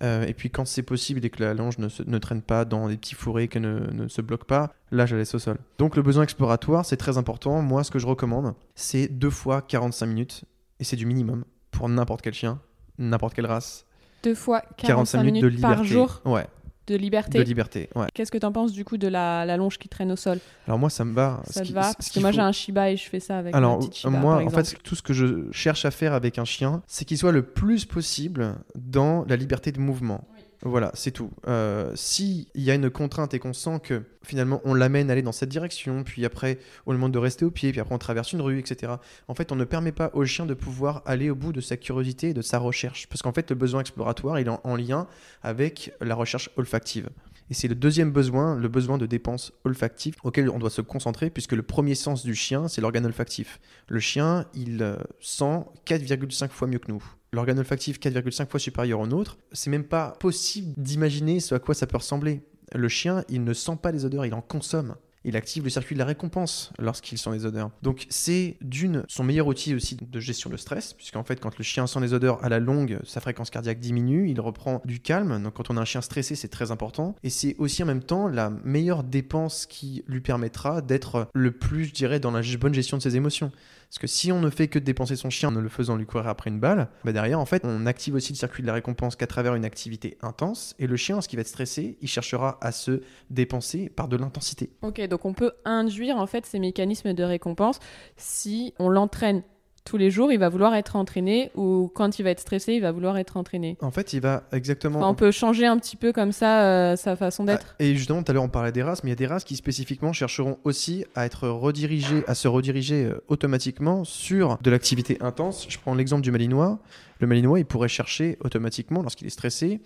Euh, 0.04 0.25
et 0.25 0.34
puis, 0.34 0.50
quand 0.50 0.66
c'est 0.66 0.84
possible 0.84 1.24
et 1.25 1.30
que 1.30 1.44
la 1.44 1.54
longe 1.54 1.78
ne, 1.78 1.90
se- 1.90 2.04
ne 2.04 2.18
traîne 2.18 2.42
pas 2.42 2.66
dans 2.66 2.88
des 2.88 2.98
petits 2.98 3.16
fourrés, 3.16 3.48
qu'elle 3.48 3.62
ne, 3.64 3.92
ne 3.92 4.08
se 4.08 4.22
bloque 4.22 4.46
pas, 4.46 4.74
là, 4.92 5.06
je 5.06 5.16
la 5.16 5.20
laisse 5.20 5.36
au 5.36 5.40
sol. 5.40 5.58
Donc, 5.78 5.96
le 5.96 6.02
besoin 6.02 6.24
exploratoire, 6.24 6.86
c'est 6.86 6.98
très 6.98 7.18
important. 7.18 7.62
Moi, 7.62 7.84
ce 7.84 7.92
que 7.92 8.00
je 8.00 8.08
recommande, 8.08 8.54
c'est 8.75 9.08
deux 9.08 9.30
fois 9.30 9.62
45 9.62 10.06
minutes, 10.06 10.44
et 10.80 10.84
c'est 10.84 10.96
du 10.96 11.06
minimum 11.06 11.44
pour 11.72 11.90
n'importe 11.90 12.22
quel 12.22 12.34
chien, 12.34 12.60
n'importe 12.98 13.34
quelle 13.34 13.46
race. 13.48 13.86
Deux 14.24 14.36
fois 14.36 14.62
45, 14.78 15.24
minutes, 15.24 15.44
de 15.44 15.48
liberté. 15.48 15.75
par 15.75 15.84
jour. 15.84 16.22
Ouais. 16.25 16.48
De 16.88 16.96
liberté. 16.96 17.38
De 17.39 17.44
liberté, 17.44 17.89
ouais. 17.96 18.08
Qu'est-ce 18.13 18.32
que 18.32 18.38
tu 18.38 18.46
en 18.46 18.51
penses 18.51 18.72
du 18.72 18.86
coup 18.86 18.98
de 18.98 19.08
la, 19.08 19.46
la 19.46 19.58
longe 19.58 19.77
qui 19.77 19.89
traîne 19.89 20.12
au 20.12 20.15
sol? 20.15 20.39
Alors 20.68 20.77
moi, 20.80 20.89
ça 20.89 21.04
me 21.06 21.13
va. 21.13 21.42
Ça 21.50 21.62
te 21.62 21.72
va? 21.74 21.92
ce 21.92 21.96
Parce 21.98 22.10
que 22.10 22.20
moi 22.20 22.30
faut- 22.32 22.36
j'ai 22.36 22.42
un 22.42 22.51
Shiba 22.51 22.92
et 22.92 22.98
je 22.98 23.10
fais 23.10 23.20
ça 23.20 23.38
avec 23.39 23.56
Alors, 23.56 23.74
ma 23.74 23.77
petite 23.80 23.96
Shiba, 23.96 24.10
moi, 24.12 24.38
par 24.38 24.46
en 24.46 24.50
fait, 24.50 24.75
tout 24.84 24.96
ce 24.96 25.01
que 25.01 25.13
je 25.13 25.51
cherche 25.51 25.86
à 25.86 25.92
faire 25.92 26.13
avec 26.13 26.38
un 26.38 26.46
chien, 26.46 26.82
c'est 26.88 27.06
qu'il 27.06 27.18
soit 27.18 27.32
le 27.32 27.42
plus 27.44 27.86
possible 27.86 28.56
dans 28.75 29.25
la 29.27 29.36
liberté 29.36 29.72
de 29.72 29.80
mouvement. 29.80 30.27
Voilà, 30.67 30.89
c'est 30.95 31.12
tout. 31.12 31.29
Euh, 31.48 31.91
S'il 31.93 32.48
y 32.55 32.72
a 32.72 32.74
une 32.74 32.89
contrainte 32.89 33.36
et 33.36 33.39
qu'on 33.39 33.53
sent 33.53 33.79
que 33.84 34.01
finalement 34.24 34.62
on 34.65 34.74
l'amène 34.74 35.12
à 35.12 35.13
aller 35.13 35.22
dans 35.22 35.31
cette 35.31 35.50
direction, 35.50 36.03
puis 36.03 36.25
après 36.25 36.57
on 36.88 36.91
lui 36.91 36.98
demande 36.98 37.12
de 37.12 37.19
rester 37.19 37.45
au 37.45 37.51
pied, 37.51 37.69
puis 37.69 37.79
après 37.79 37.93
on 37.93 38.00
traverse 38.00 38.34
une 38.34 38.41
rue, 38.41 38.57
etc. 38.57 38.93
En 39.27 39.36
fait, 39.36 39.51
on 39.51 39.55
ne 39.55 39.63
permet 39.63 39.91
pas 39.91 40.10
au 40.13 40.25
chien 40.25 40.48
de 40.48 40.55
pouvoir 40.55 41.03
aller 41.05 41.29
au 41.29 41.36
bout 41.36 41.53
de 41.53 41.62
sa 41.62 41.77
curiosité 41.77 42.29
et 42.29 42.34
de 42.34 42.41
sa 42.41 42.57
recherche. 42.57 43.05
Parce 43.10 43.22
qu'en 43.22 43.31
fait, 43.31 43.51
le 43.51 43.55
besoin 43.55 43.81
exploratoire, 43.81 44.39
il 44.39 44.48
est 44.48 44.50
en, 44.50 44.60
en 44.63 44.75
lien 44.75 45.05
avec 45.43 45.93
la 46.01 46.15
recherche 46.15 46.50
olfactive. 46.57 47.10
Et 47.51 47.53
c'est 47.53 47.67
le 47.67 47.75
deuxième 47.75 48.12
besoin, 48.12 48.55
le 48.55 48.67
besoin 48.67 48.98
de 48.98 49.05
dépense 49.05 49.53
olfactive, 49.65 50.15
auquel 50.24 50.50
on 50.50 50.57
doit 50.57 50.72
se 50.72 50.81
concentrer, 50.81 51.29
puisque 51.29 51.51
le 51.51 51.62
premier 51.62 51.93
sens 51.93 52.25
du 52.25 52.34
chien, 52.34 52.67
c'est 52.67 52.81
l'organe 52.81 53.05
olfactif. 53.05 53.60
Le 53.88 54.00
chien, 54.00 54.45
il 54.55 54.81
euh, 54.81 54.95
sent 55.19 55.63
4,5 55.86 56.50
fois 56.50 56.67
mieux 56.67 56.79
que 56.79 56.91
nous. 56.91 57.03
L'organe 57.36 57.60
olfactif 57.60 58.00
4,5 58.00 58.48
fois 58.48 58.62
supérieur 58.62 59.01
au 59.01 59.08
nôtre, 59.08 59.38
c'est 59.51 59.70
même 59.70 59.84
pas 59.84 60.12
possible 60.22 60.72
d'imaginer 60.77 61.42
ce 61.42 61.54
à 61.54 61.60
quoi 61.60 61.75
ça 61.75 61.86
peut 61.86 61.98
ressembler. 61.98 62.42
Le 62.74 62.88
chien, 62.88 63.25
il 63.27 63.44
ne 63.44 63.54
sent 63.54 63.77
pas 63.82 63.92
les 63.92 64.06
odeurs, 64.06 64.25
il 64.25 64.34
en 64.34 64.39
consomme. 64.39 64.96
Il 65.25 65.36
active 65.36 65.65
le 65.65 65.70
circuit 65.70 65.96
de 65.96 66.00
la 66.00 66.06
récompense 66.06 66.72
lorsqu'il 66.80 67.18
sent 67.18 67.32
les 67.32 67.46
odeurs. 67.46 67.72
Donc 67.82 68.06
c'est 68.10 68.56
d'une 68.62 69.04
son 69.10 69.25
meilleur 69.25 69.48
outil 69.48 69.75
aussi 69.75 69.98
de 69.98 70.20
gestion 70.22 70.50
de 70.50 70.56
stress, 70.56 70.94
puisqu'en 70.94 71.25
fait 71.25 71.42
quand 71.42 71.58
le 71.58 71.63
chien 71.63 71.88
sent 71.88 72.00
les 72.00 72.13
odeurs 72.13 72.42
à 72.42 72.48
la 72.48 72.60
longue, 72.60 73.00
sa 73.04 73.20
fréquence 73.20 73.50
cardiaque 73.50 73.80
diminue, 73.80 74.30
il 74.30 74.39
reprend 74.39 74.82
du 74.86 75.01
calme. 75.01 75.44
Donc 75.44 75.56
quand 75.56 75.70
on 75.70 75.75
a 75.75 75.82
un 75.82 75.86
chien 75.86 76.01
stressé, 76.01 76.36
c'est 76.36 76.48
très 76.48 76.72
important. 76.72 77.15
Et 77.24 77.30
c'est 77.30 77.58
aussi 77.58 77.84
en 77.84 77.88
même 77.88 78.04
temps 78.04 78.30
la 78.30 78.50
meilleure 78.63 79.04
dépense 79.04 79.65
qui 79.65 80.06
lui 80.08 80.22
permettra 80.22 80.82
d'être 80.82 81.27
le 81.34 81.51
plus, 81.51 81.86
je 81.86 81.94
dirais, 81.94 82.22
dans 82.22 82.32
la 82.32 82.42
bonne 82.58 82.74
gestion 82.74 82.96
de 82.96 83.01
ses 83.01 83.18
émotions. 83.18 83.51
Parce 83.89 84.00
que 84.00 84.08
si 84.08 84.32
on 84.32 84.39
ne 84.42 84.50
fait 84.50 84.68
que 84.68 84.80
dépenser 84.80 85.15
son 85.15 85.30
chien 85.30 85.50
en 85.50 85.51
ne 85.51 85.60
le 85.60 85.70
faisant 85.70 85.96
lui 85.96 86.06
courir 86.06 86.27
après 86.27 86.50
une 86.50 86.60
balle, 86.60 86.89
bah 87.04 87.13
derrière, 87.13 87.39
en 87.39 87.46
fait, 87.46 87.63
on 87.65 87.86
active 87.86 88.15
aussi 88.15 88.34
le 88.34 88.38
circuit 88.38 88.62
de 88.62 88.68
la 88.68 88.74
récompense 88.74 89.15
qu'à 89.15 89.27
travers 89.27 89.56
une 89.56 89.65
activité 89.65 90.18
intense. 90.22 90.75
Et 90.80 90.88
le 90.88 90.98
chien, 90.98 91.15
lorsqu'il 91.15 91.38
va 91.38 91.42
être 91.42 91.48
stressé, 91.48 91.98
il 92.01 92.08
cherchera 92.08 92.58
à 92.62 92.72
se 92.72 93.01
dépenser 93.30 93.89
par 93.89 94.08
de 94.08 94.18
l'intensité. 94.18 94.72
Ok, 94.82 95.01
donc 95.08 95.25
on 95.25 95.34
peut 95.34 95.54
induire 95.65 96.18
en 96.18 96.27
fait 96.27 96.46
ces 96.46 96.60
mécanismes 96.60 97.13
de 97.13 97.24
récompense 97.24 97.80
si 98.18 98.74
on 98.80 98.89
l'entraîne 98.89 99.44
tous 99.86 99.98
les 99.98 100.10
jours, 100.10 100.32
il 100.32 100.39
va 100.39 100.50
vouloir 100.50 100.74
être 100.74 100.96
entraîné 100.96 101.51
ou 101.54 101.92
quand 101.94 102.18
il 102.18 102.24
va 102.24 102.32
être 102.32 102.39
stressé, 102.39 102.74
il 102.74 102.82
va 102.82 102.92
vouloir 102.92 103.18
être 103.20 103.38
entraîné. 103.38 103.77
En 103.82 103.92
fait, 103.92 104.13
il 104.13 104.20
va 104.20 104.44
exactement. 104.51 104.98
Enfin, 105.00 105.10
on 105.10 105.13
peut 105.13 105.32
changer 105.32 105.68
un 105.68 105.77
petit 105.77 105.96
peu 105.96 106.12
comme 106.12 106.32
ça 106.32 106.65
euh, 106.65 106.96
sa 106.96 107.15
façon 107.15 107.44
d'être. 107.44 107.75
Ah, 107.80 107.84
Et 107.84 107.96
justement, 107.96 108.24
tout 108.24 108.32
à 108.32 108.34
l'heure, 108.34 108.44
on 108.44 108.50
parlait 108.50 108.72
des 108.72 108.82
races, 108.82 109.04
mais 109.04 109.10
il 109.10 109.12
y 109.12 109.13
a 109.13 109.15
des 109.15 109.27
races 109.27 109.44
qui 109.44 109.56
spécifiquement 109.56 110.12
chercheront 110.12 110.58
aussi 110.63 111.06
à 111.13 111.27
être 111.27 111.48
redirigées, 111.48 112.24
à 112.27 112.34
se 112.34 112.48
rediriger 112.48 113.06
euh, 113.06 113.24
automatiquement 113.27 114.04
sur 114.04 114.58
de 114.58 114.72
l'activité 114.72 115.18
intense. 115.22 115.68
Je 115.70 115.77
prends 115.77 115.94
l'exemple 115.94 116.24
du 116.24 116.32
Malinois. 116.32 116.80
Le 117.20 117.27
Malinois, 117.27 117.60
il 117.60 117.65
pourrait 117.65 117.88
chercher 117.88 118.38
automatiquement, 118.44 119.04
lorsqu'il 119.04 119.27
est 119.27 119.30
stressé, 119.30 119.82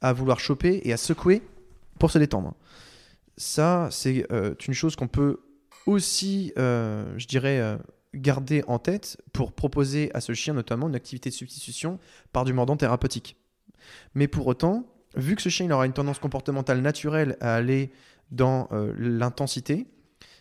à 0.00 0.12
vouloir 0.12 0.40
choper 0.40 0.80
et 0.82 0.92
à 0.92 0.96
secouer 0.96 1.42
pour 2.00 2.10
se 2.10 2.18
détendre. 2.18 2.54
Ça, 3.36 3.86
c'est 3.92 4.26
euh, 4.32 4.54
une 4.66 4.74
chose 4.74 4.96
qu'on 4.96 5.08
peut 5.08 5.38
aussi, 5.86 6.52
je 6.56 7.26
dirais, 7.26 7.76
garder 8.14 8.64
en 8.66 8.78
tête 8.78 9.20
pour 9.32 9.52
proposer 9.52 10.10
à 10.14 10.20
ce 10.20 10.32
chien 10.34 10.54
notamment 10.54 10.88
une 10.88 10.94
activité 10.94 11.30
de 11.30 11.34
substitution 11.34 11.98
par 12.32 12.44
du 12.44 12.52
mordant 12.52 12.76
thérapeutique. 12.76 13.36
Mais 14.14 14.28
pour 14.28 14.46
autant, 14.46 14.86
vu 15.16 15.36
que 15.36 15.42
ce 15.42 15.48
chien 15.48 15.66
il 15.66 15.72
aura 15.72 15.86
une 15.86 15.92
tendance 15.92 16.18
comportementale 16.18 16.80
naturelle 16.80 17.36
à 17.40 17.54
aller 17.54 17.90
dans 18.30 18.68
euh, 18.72 18.94
l'intensité, 18.98 19.86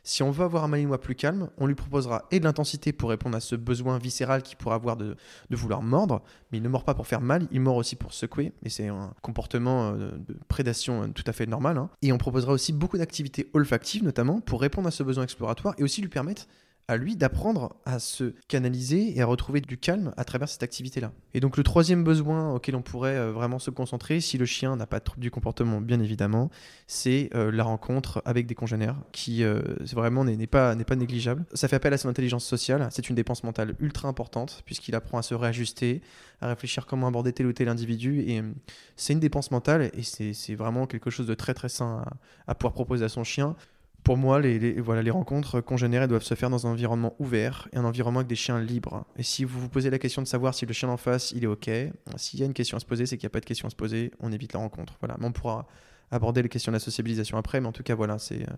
si 0.06 0.22
on 0.22 0.32
veut 0.32 0.44
avoir 0.44 0.66
un 0.66 0.68
malinois 0.68 1.00
plus 1.00 1.16
calme, 1.16 1.50
on 1.58 1.66
lui 1.66 1.76
proposera 1.76 2.26
et 2.30 2.42
de 2.42 2.44
l'intensité 2.44 2.92
pour 2.92 3.10
répondre 3.10 3.38
à 3.38 3.40
ce 3.40 3.56
besoin 3.56 3.98
viscéral 3.98 4.44
qu'il 4.44 4.58
pourrait 4.58 4.76
avoir 4.76 4.98
de, 4.98 5.16
de 5.50 5.56
vouloir 5.56 5.82
mordre, 5.82 6.22
mais 6.52 6.58
il 6.58 6.62
ne 6.62 6.68
mord 6.68 6.84
pas 6.84 6.94
pour 6.94 7.08
faire 7.08 7.22
mal, 7.22 7.48
il 7.52 7.62
mord 7.62 7.78
aussi 7.78 7.96
pour 7.96 8.14
secouer, 8.14 8.52
et 8.64 8.70
c'est 8.70 8.90
un 8.90 9.14
comportement 9.22 9.92
euh, 9.92 10.12
de 10.12 10.38
prédation 10.50 11.04
euh, 11.04 11.08
tout 11.08 11.24
à 11.26 11.32
fait 11.32 11.46
normal. 11.46 11.78
hein. 11.78 11.90
Et 12.02 12.12
on 12.12 12.18
proposera 12.18 12.52
aussi 12.52 12.74
beaucoup 12.74 12.98
d'activités 12.98 13.50
olfactives, 13.54 14.04
notamment 14.04 14.42
pour 14.42 14.60
répondre 14.60 14.90
à 14.90 14.92
ce 14.92 15.04
besoin 15.04 15.24
exploratoire 15.24 15.74
et 15.78 15.84
aussi 15.84 16.02
lui 16.02 16.10
permettre 16.10 16.48
à 16.88 16.98
lui 16.98 17.16
d'apprendre 17.16 17.76
à 17.86 18.00
se 18.00 18.34
canaliser 18.48 19.18
et 19.18 19.22
à 19.22 19.26
retrouver 19.26 19.62
du 19.62 19.78
calme 19.78 20.14
à 20.18 20.26
travers 20.26 20.50
cette 20.50 20.64
activité-là. 20.64 21.12
Et 21.34 21.40
donc 21.40 21.56
le 21.58 21.64
troisième 21.64 22.04
besoin 22.04 22.54
auquel 22.54 22.76
on 22.76 22.82
pourrait 22.82 23.16
euh, 23.16 23.32
vraiment 23.32 23.60
se 23.60 23.70
concentrer, 23.70 24.20
si 24.20 24.38
le 24.38 24.46
chien 24.46 24.76
n'a 24.76 24.86
pas 24.86 25.00
de 25.00 25.04
trouble 25.04 25.22
du 25.22 25.32
comportement, 25.32 25.80
bien 25.80 26.00
évidemment, 26.00 26.50
c'est 26.88 27.30
euh, 27.36 27.52
la 27.52 27.64
rencontre 27.64 28.22
avec 28.26 28.48
des 28.48 28.56
congénères, 28.56 28.98
qui 29.12 29.44
euh, 29.44 29.62
vraiment 29.94 30.26
n'est 30.26 30.48
pas, 30.48 30.76
pas 30.76 30.96
négligeable. 30.96 31.46
Ça 31.54 31.68
fait 31.68 31.78
appel 31.78 31.94
à 31.94 31.98
son 31.98 32.10
intelligence 32.10 32.46
sociale, 32.46 32.88
c'est 32.92 33.10
une 33.10 33.16
dépense 33.16 33.44
mentale 33.44 33.76
ultra 33.80 34.10
importante, 34.10 34.62
puisqu'il 34.66 34.96
apprend 34.96 35.18
à 35.18 35.22
se 35.22 35.34
réajuster, 35.34 36.02
à 36.42 36.48
réfléchir 36.50 36.86
comment 36.86 37.08
aborder 37.08 37.32
tel 37.32 37.48
ou 37.48 37.54
tel 37.54 37.70
individu, 37.70 38.22
et 38.28 38.40
euh, 38.40 38.52
c'est 38.98 39.14
une 39.14 39.20
dépense 39.20 39.52
mentale, 39.52 39.90
et 39.94 40.04
c'est 40.04 40.56
vraiment 40.56 40.86
quelque 40.86 41.10
chose 41.10 41.28
de 41.28 41.34
très 41.34 41.54
très 41.54 41.70
sain 41.70 42.04
à 42.48 42.56
pouvoir 42.56 42.74
proposer 42.74 43.06
à 43.06 43.10
son 43.10 43.24
chien. 43.24 43.56
Pour 44.04 44.18
moi, 44.18 44.40
les, 44.42 44.60
les- 44.60 44.82
voilà, 44.82 45.02
les 45.02 45.12
rencontres 45.12 45.62
congénères 45.62 46.08
doivent 46.08 46.24
se 46.24 46.34
faire 46.36 46.50
dans 46.50 46.68
un 46.68 46.72
environnement 46.72 47.16
ouvert 47.20 47.70
et 47.72 47.78
un 47.78 47.86
environnement 47.86 48.20
avec 48.20 48.28
des 48.28 48.36
chiens 48.36 48.60
libres. 48.60 49.06
Et 49.18 49.24
si 49.24 49.46
vous 49.46 49.60
vous 49.62 49.70
posez 49.70 49.90
la 49.90 50.00
question 50.00 50.22
de 50.22 50.28
savoir 50.28 50.54
si 50.54 50.66
le 50.66 50.74
chien 50.74 50.90
en 50.90 50.98
face, 50.98 51.32
il 51.32 51.44
est 51.46 51.48
OK, 51.48 51.70
s'il 52.18 52.40
y 52.40 52.44
a 52.44 52.46
une 52.46 52.54
question 52.54 52.76
à 52.76 52.80
se 52.82 52.86
poser, 52.86 53.06
c'est 53.06 53.18
qu'il 53.18 53.26
n'y 53.26 53.32
a 53.32 53.36
pas 53.36 53.40
de 53.40 53.46
question 53.46 53.68
à 53.68 53.70
se 53.72 53.76
poser, 53.78 54.12
on 54.20 54.32
évite 54.34 54.52
la 54.54 54.60
rencontre. 54.60 54.96
Voilà. 55.00 55.16
Mais 55.20 55.26
on 55.28 55.32
pourra 55.32 55.68
aborder 56.12 56.42
les 56.44 56.50
questions 56.50 56.72
de 56.72 56.76
la 56.76 56.80
sociabilisation 56.82 57.38
après, 57.38 57.62
mais 57.62 57.68
en 57.68 57.72
tout 57.72 57.84
cas, 57.84 57.96
voilà, 57.96 58.20
c'est 58.20 58.42
euh, 58.44 58.54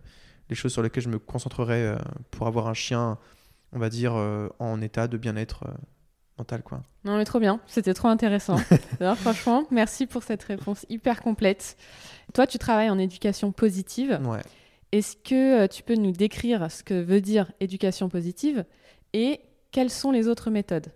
les 0.50 0.56
choses 0.56 0.74
sur 0.74 0.82
lesquelles 0.82 1.04
je 1.04 1.10
me 1.10 1.20
concentrerai 1.20 1.84
euh, 1.86 1.96
pour 2.32 2.48
avoir 2.48 2.68
un 2.68 2.74
chien, 2.74 3.18
on 3.72 3.78
va 3.80 3.90
dire, 3.90 4.16
euh, 4.16 4.50
en 4.60 4.82
état 4.82 5.08
de 5.08 5.16
bien-être 5.18 5.64
mental. 6.40 6.64
Quoi. 6.64 6.82
Non 7.06 7.18
mais 7.18 7.24
trop 7.24 7.40
bien, 7.40 7.62
c'était 7.68 7.94
trop 7.94 8.08
intéressant. 8.10 8.58
Alors 9.00 9.16
franchement, 9.16 9.66
merci 9.72 10.06
pour 10.06 10.24
cette 10.24 10.44
réponse 10.44 10.86
hyper 10.90 11.22
complète. 11.22 11.78
Toi, 12.34 12.46
tu 12.48 12.58
travailles 12.58 12.90
en 12.90 12.98
éducation 12.98 13.52
positive. 13.54 14.20
Ouais. 14.26 14.42
Est-ce 14.96 15.18
que 15.18 15.64
euh, 15.64 15.68
tu 15.68 15.84
peux 15.84 15.96
nous 15.96 16.14
décrire 16.14 16.72
ce 16.72 16.82
que 16.82 16.94
veut 16.94 17.20
dire 17.20 17.52
éducation 17.60 18.08
positive 18.08 18.64
et 19.12 19.42
quelles 19.72 19.90
sont 19.90 20.10
les 20.10 20.30
autres 20.30 20.50
méthodes? 20.50 20.88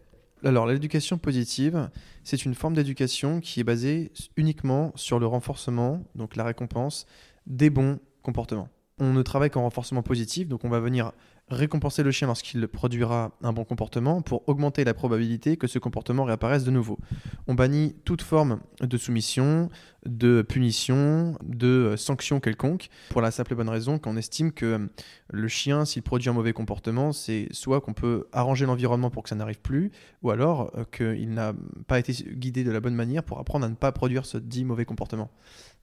Alors, 0.42 0.68
l'éducation 0.68 1.18
positive, 1.18 1.90
c'est 2.24 2.46
une 2.46 2.56
forme 2.56 2.76
d'éducation 2.76 3.42
qui 3.42 3.60
est 3.60 3.66
basée 3.66 4.14
uniquement 4.38 4.94
sur 4.96 5.20
le 5.20 5.26
renforcement, 5.26 6.06
donc 6.16 6.38
la 6.38 6.46
récompense, 6.46 7.08
des 7.46 7.70
bons 7.70 8.00
comportements. 8.22 8.70
On 9.00 9.12
ne 9.12 9.22
travaille 9.22 9.50
qu'en 9.50 9.64
renforcement 9.64 10.02
positif, 10.02 10.48
donc 10.48 10.64
on 10.64 10.70
va 10.70 10.80
venir 10.80 11.12
récompenser 11.50 12.04
le 12.04 12.12
chien 12.12 12.28
lorsqu'il 12.28 12.68
produira 12.68 13.32
un 13.42 13.54
bon 13.54 13.64
comportement 13.64 14.22
pour 14.22 14.48
augmenter 14.48 14.84
la 14.84 14.94
probabilité 14.94 15.58
que 15.58 15.68
ce 15.68 15.80
comportement 15.80 16.24
réapparaisse 16.24 16.64
de 16.64 16.72
nouveau. 16.72 16.98
On 17.48 17.56
bannit 17.56 17.96
toute 18.06 18.22
forme 18.22 18.60
de 18.82 18.98
soumission, 18.98 19.70
de 20.06 20.42
punition, 20.42 21.38
de 21.44 21.96
sanction 21.98 22.40
quelconque, 22.40 22.90
pour 23.10 23.22
la 23.22 23.32
simple 23.32 23.54
et 23.54 23.56
bonne 23.56 23.70
raison 23.70 24.00
qu'on 24.00 24.18
estime 24.18 24.52
que 24.52 24.66
euh, 24.66 24.88
le 25.32 25.48
chien, 25.48 25.86
s'il 25.86 26.04
produit 26.04 26.30
un 26.30 26.34
mauvais 26.34 26.54
comportement, 26.54 27.12
c'est 27.12 27.48
soit 27.52 27.82
qu'on 27.82 27.94
peut 27.94 28.28
arranger 28.32 28.66
l'environnement 28.66 29.10
pour 29.10 29.24
que 29.24 29.30
ça 29.30 29.36
n'arrive 29.36 29.60
plus, 29.60 29.92
ou 30.24 30.32
alors 30.32 30.72
euh, 30.78 30.86
qu'il 30.92 31.34
n'a 31.34 31.54
pas 31.88 32.00
été 32.00 32.14
guidé 32.14 32.64
de 32.64 32.72
la 32.72 32.80
bonne 32.80 32.96
manière 32.96 33.24
pour 33.24 33.40
apprendre 33.40 33.66
à 33.66 33.70
ne 33.70 33.76
pas 33.76 33.92
produire 33.92 34.26
ce 34.26 34.38
dit 34.38 34.64
mauvais 34.66 34.86
comportement. 34.86 35.30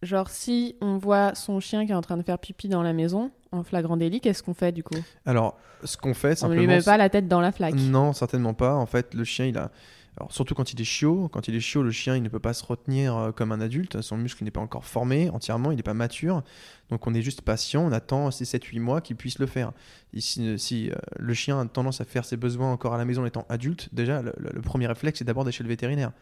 Genre 0.03 0.29
si 0.29 0.77
on 0.81 0.99
voit 0.99 1.35
son 1.35 1.59
chien 1.61 1.87
qui 1.87 1.93
est 1.93 1.95
en 1.95 2.03
train 2.03 2.17
de 2.17 2.23
faire 2.23 2.39
pipi 2.39 2.69
dans 2.69 2.83
la 2.83 2.93
maison 2.93 3.31
en 3.53 3.63
flagrant 3.63 3.97
délit, 3.97 4.21
qu'est-ce 4.21 4.43
qu'on 4.43 4.55
fait 4.55 4.73
du 4.73 4.83
coup? 4.85 4.99
Alors, 5.25 5.57
ce 5.85 5.97
qu'on 5.97 6.13
fait 6.15 6.29
On 6.29 6.31
ne 6.31 6.35
simplement... 6.37 6.61
lui 6.61 6.67
met 6.67 6.83
pas 6.83 6.97
la 6.99 7.09
tête 7.09 7.29
dans 7.29 7.41
la 7.41 7.51
flaque. 7.53 7.75
Non, 7.75 8.13
certainement 8.13 8.53
pas. 8.55 8.75
En 8.75 8.87
fait, 8.87 9.15
le 9.15 9.25
chien, 9.25 9.47
il 9.47 9.57
a. 9.57 9.71
Alors, 10.19 10.33
surtout 10.33 10.55
quand 10.55 10.73
il 10.73 10.81
est 10.81 10.85
chiot, 10.85 11.29
quand 11.31 11.47
il 11.49 11.55
est 11.55 11.61
chiot, 11.61 11.83
le 11.83 11.91
chien, 11.91 12.17
il 12.17 12.23
ne 12.23 12.29
peut 12.31 12.39
pas 12.39 12.55
se 12.55 12.65
retenir 12.65 13.17
euh, 13.17 13.33
comme 13.33 13.53
un 13.53 13.61
adulte. 13.61 14.01
Son 14.01 14.17
muscle 14.17 14.45
n'est 14.45 14.51
pas 14.51 14.61
encore 14.63 14.85
formé 14.87 15.29
entièrement, 15.31 15.71
il 15.73 15.77
n'est 15.77 15.83
pas 15.83 15.93
mature. 15.95 16.43
Donc, 16.91 17.07
on 17.07 17.13
est 17.15 17.21
juste 17.23 17.43
patient, 17.43 17.83
on 17.85 17.93
attend 17.93 18.31
ces 18.31 18.45
7-8 18.45 18.81
mois 18.81 19.01
qu'il 19.03 19.17
puisse 19.17 19.39
le 19.39 19.47
faire. 19.47 19.73
Et 20.15 20.21
si, 20.23 20.59
si, 20.59 20.91
euh, 20.91 20.95
le 21.19 21.35
chien 21.35 21.61
a 21.61 21.67
tendance 21.67 22.01
à 22.01 22.05
faire 22.07 22.25
ses 22.25 22.37
besoins 22.39 22.73
encore 22.73 22.95
à 22.95 22.99
la 22.99 23.05
maison 23.05 23.23
en 23.23 23.27
étant 23.27 23.45
adulte, 23.51 23.91
déjà, 23.93 24.23
le, 24.23 24.33
le- 24.39 24.51
le 24.55 24.61
premier 24.63 24.87
réflexe, 24.87 25.19
c'est 25.19 25.25
d'abord 25.25 25.45
d'aller 25.45 25.53
chez 25.53 25.65
le 25.65 25.69
vétérinaire 25.69 26.13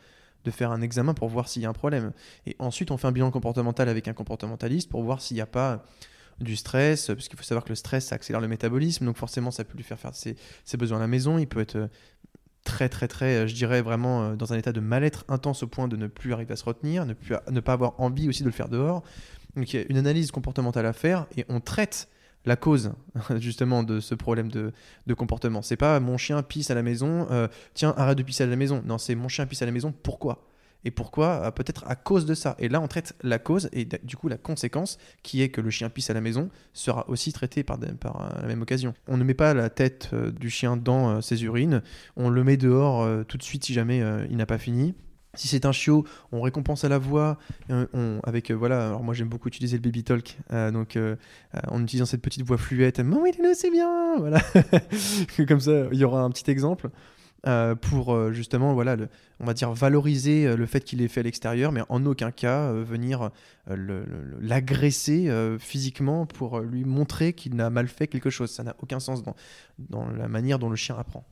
de 0.44 0.50
faire 0.50 0.70
un 0.70 0.82
examen 0.82 1.14
pour 1.14 1.28
voir 1.28 1.48
s'il 1.48 1.62
y 1.62 1.66
a 1.66 1.68
un 1.68 1.74
problème. 1.74 2.12
Et 2.46 2.56
ensuite, 2.58 2.90
on 2.90 2.96
fait 2.96 3.06
un 3.06 3.12
bilan 3.12 3.30
comportemental 3.30 3.88
avec 3.88 4.08
un 4.08 4.12
comportementaliste 4.12 4.90
pour 4.90 5.02
voir 5.02 5.20
s'il 5.20 5.36
n'y 5.36 5.40
a 5.40 5.46
pas 5.46 5.84
du 6.40 6.56
stress, 6.56 7.06
parce 7.06 7.28
qu'il 7.28 7.38
faut 7.38 7.44
savoir 7.44 7.64
que 7.64 7.70
le 7.70 7.76
stress, 7.76 8.06
ça 8.06 8.16
accélère 8.16 8.40
le 8.40 8.48
métabolisme, 8.48 9.04
donc 9.04 9.16
forcément, 9.16 9.50
ça 9.50 9.64
peut 9.64 9.76
lui 9.76 9.84
faire 9.84 9.98
faire 9.98 10.14
ses, 10.14 10.36
ses 10.64 10.76
besoins 10.76 10.98
à 10.98 11.00
la 11.00 11.06
maison. 11.06 11.38
Il 11.38 11.46
peut 11.46 11.60
être 11.60 11.76
euh, 11.76 11.88
très, 12.64 12.88
très, 12.88 13.08
très, 13.08 13.36
euh, 13.36 13.46
je 13.46 13.54
dirais 13.54 13.82
vraiment 13.82 14.22
euh, 14.22 14.36
dans 14.36 14.52
un 14.52 14.58
état 14.58 14.72
de 14.72 14.80
mal-être 14.80 15.24
intense 15.28 15.62
au 15.62 15.68
point 15.68 15.88
de 15.88 15.96
ne 15.96 16.06
plus 16.06 16.32
arriver 16.32 16.52
à 16.52 16.56
se 16.56 16.64
retenir, 16.64 17.06
ne, 17.06 17.14
plus, 17.14 17.36
ne 17.50 17.60
pas 17.60 17.74
avoir 17.74 18.00
envie 18.00 18.28
aussi 18.28 18.42
de 18.42 18.48
le 18.48 18.52
faire 18.52 18.68
dehors. 18.68 19.02
Donc, 19.56 19.72
il 19.72 19.80
y 19.80 19.82
a 19.82 19.86
une 19.88 19.96
analyse 19.96 20.30
comportementale 20.32 20.86
à 20.86 20.92
faire 20.92 21.26
et 21.36 21.44
on 21.48 21.60
traite 21.60 22.08
la 22.44 22.56
cause 22.56 22.92
justement 23.38 23.82
de 23.82 24.00
ce 24.00 24.14
problème 24.14 24.50
de, 24.50 24.72
de 25.06 25.14
comportement. 25.14 25.62
C'est 25.62 25.76
pas 25.76 26.00
mon 26.00 26.18
chien 26.18 26.42
pisse 26.42 26.70
à 26.70 26.74
la 26.74 26.82
maison, 26.82 27.26
euh, 27.30 27.48
tiens, 27.74 27.94
arrête 27.96 28.18
de 28.18 28.22
pisser 28.22 28.44
à 28.44 28.46
la 28.46 28.56
maison. 28.56 28.82
Non, 28.84 28.98
c'est 28.98 29.14
mon 29.14 29.28
chien 29.28 29.46
pisse 29.46 29.62
à 29.62 29.66
la 29.66 29.72
maison, 29.72 29.92
pourquoi? 30.02 30.46
Et 30.86 30.90
pourquoi? 30.90 31.50
Peut-être 31.52 31.84
à 31.86 31.96
cause 31.96 32.26
de 32.26 32.34
ça. 32.34 32.56
Et 32.58 32.68
là, 32.68 32.78
on 32.78 32.88
traite 32.88 33.14
la 33.22 33.38
cause 33.38 33.70
et 33.72 33.86
du 34.02 34.18
coup 34.18 34.28
la 34.28 34.36
conséquence, 34.36 34.98
qui 35.22 35.40
est 35.40 35.48
que 35.48 35.62
le 35.62 35.70
chien 35.70 35.88
pisse 35.88 36.10
à 36.10 36.14
la 36.14 36.20
maison, 36.20 36.50
sera 36.74 37.08
aussi 37.08 37.32
traitée 37.32 37.64
par, 37.64 37.78
par 37.98 38.34
la 38.38 38.46
même 38.46 38.60
occasion. 38.60 38.92
On 39.08 39.16
ne 39.16 39.24
met 39.24 39.32
pas 39.32 39.54
la 39.54 39.70
tête 39.70 40.14
du 40.14 40.50
chien 40.50 40.76
dans 40.76 41.22
ses 41.22 41.42
urines, 41.44 41.82
on 42.16 42.28
le 42.28 42.44
met 42.44 42.58
dehors 42.58 43.24
tout 43.24 43.38
de 43.38 43.42
suite 43.42 43.64
si 43.64 43.72
jamais 43.72 44.02
il 44.28 44.36
n'a 44.36 44.44
pas 44.44 44.58
fini. 44.58 44.94
Si 45.36 45.48
c'est 45.48 45.66
un 45.66 45.72
chiot, 45.72 46.04
on 46.32 46.40
récompense 46.40 46.84
à 46.84 46.88
la 46.88 46.98
voix, 46.98 47.38
avec 48.22 48.50
euh, 48.50 48.54
voilà. 48.54 48.86
Alors 48.86 49.02
moi 49.02 49.14
j'aime 49.14 49.28
beaucoup 49.28 49.48
utiliser 49.48 49.76
le 49.76 49.82
baby 49.82 50.04
talk, 50.04 50.36
euh, 50.52 50.70
donc 50.70 50.96
euh, 50.96 51.16
en 51.68 51.82
utilisant 51.82 52.06
cette 52.06 52.22
petite 52.22 52.42
voix 52.46 52.58
fluette, 52.58 53.00
oui 53.04 53.32
c'est 53.54 53.70
bien, 53.70 54.16
voilà. 54.18 54.40
Comme 55.48 55.60
ça, 55.60 55.86
il 55.92 55.98
y 55.98 56.04
aura 56.04 56.22
un 56.22 56.30
petit 56.30 56.50
exemple 56.50 56.90
pour 57.82 58.32
justement 58.32 58.72
voilà, 58.72 58.96
on 59.38 59.44
va 59.44 59.52
valoriser 59.74 60.56
le 60.56 60.64
fait 60.64 60.80
qu'il 60.82 61.02
est 61.02 61.08
fait 61.08 61.20
à 61.20 61.24
l'extérieur, 61.24 61.72
mais 61.72 61.82
en 61.90 62.06
aucun 62.06 62.30
cas 62.30 62.72
venir 62.72 63.30
l'agresser 64.40 65.30
physiquement 65.58 66.24
pour 66.24 66.60
lui 66.60 66.84
montrer 66.84 67.34
qu'il 67.34 67.54
n'a 67.54 67.68
mal 67.68 67.88
fait 67.88 68.06
quelque 68.06 68.30
chose. 68.30 68.50
Ça 68.50 68.62
n'a 68.62 68.74
aucun 68.78 68.98
sens 68.98 69.22
dans, 69.22 69.36
dans 69.78 70.08
la 70.08 70.26
manière 70.26 70.58
dont 70.58 70.70
le 70.70 70.76
chien 70.76 70.96
apprend. 70.98 71.26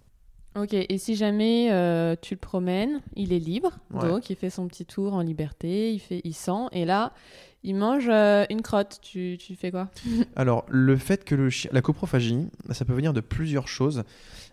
Ok, 0.54 0.74
et 0.74 0.98
si 0.98 1.16
jamais 1.16 1.68
euh, 1.72 2.14
tu 2.20 2.34
le 2.34 2.38
promènes, 2.38 3.00
il 3.16 3.32
est 3.32 3.38
libre, 3.38 3.78
donc 3.90 4.28
il 4.28 4.36
fait 4.36 4.50
son 4.50 4.68
petit 4.68 4.84
tour 4.84 5.14
en 5.14 5.22
liberté, 5.22 5.94
il, 5.94 5.98
fait, 5.98 6.20
il 6.24 6.34
sent, 6.34 6.66
et 6.72 6.84
là, 6.84 7.14
il 7.62 7.74
mange 7.74 8.08
euh, 8.10 8.44
une 8.50 8.60
crotte. 8.60 8.98
Tu, 9.00 9.38
tu 9.40 9.56
fais 9.56 9.70
quoi? 9.70 9.88
Alors, 10.36 10.66
le 10.68 10.96
fait 10.98 11.24
que 11.24 11.34
le 11.34 11.48
chien, 11.48 11.70
la 11.72 11.80
coprophagie, 11.80 12.48
ça 12.70 12.84
peut 12.84 12.92
venir 12.92 13.14
de 13.14 13.20
plusieurs 13.20 13.66
choses. 13.66 14.04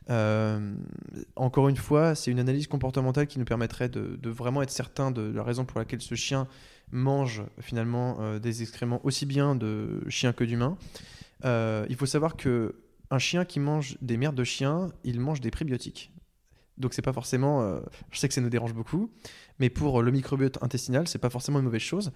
Euh, 0.09 0.73
encore 1.35 1.67
une 1.67 1.75
fois, 1.75 2.15
c'est 2.15 2.31
une 2.31 2.39
analyse 2.39 2.67
comportementale 2.67 3.27
qui 3.27 3.37
nous 3.37 3.45
permettrait 3.45 3.89
de, 3.89 4.17
de, 4.21 4.29
vraiment 4.29 4.61
être 4.61 4.71
certain 4.71 5.11
de 5.11 5.21
la 5.21 5.43
raison 5.43 5.65
pour 5.65 5.79
laquelle 5.79 6.01
ce 6.01 6.15
chien 6.15 6.47
mange 6.91 7.43
finalement 7.59 8.39
des 8.39 8.63
excréments 8.63 8.99
aussi 9.03 9.27
bien 9.27 9.53
de 9.53 10.01
chien 10.07 10.33
que 10.33 10.43
d'humain. 10.43 10.75
il 11.43 11.95
faut 11.95 12.07
savoir 12.07 12.35
que 12.35 12.73
un 13.11 13.19
chien 13.19 13.45
qui 13.45 13.59
mange 13.59 13.97
des 14.01 14.17
merdes 14.17 14.35
de 14.35 14.43
chien, 14.43 14.91
il 15.03 15.19
mange 15.19 15.41
des 15.41 15.51
prébiotiques. 15.51 16.11
Donc 16.77 16.93
c'est 16.93 17.01
pas 17.01 17.13
forcément, 17.13 17.61
euh, 17.61 17.81
je 18.11 18.19
sais 18.19 18.27
que 18.27 18.33
ça 18.33 18.41
nous 18.41 18.49
dérange 18.49 18.73
beaucoup, 18.73 19.11
mais 19.59 19.69
pour 19.69 20.01
le 20.01 20.11
microbiote 20.11 20.61
intestinal, 20.63 21.07
c'est 21.07 21.19
pas 21.19 21.29
forcément 21.29 21.59
une 21.59 21.65
mauvaise 21.65 21.81
chose. 21.81 22.11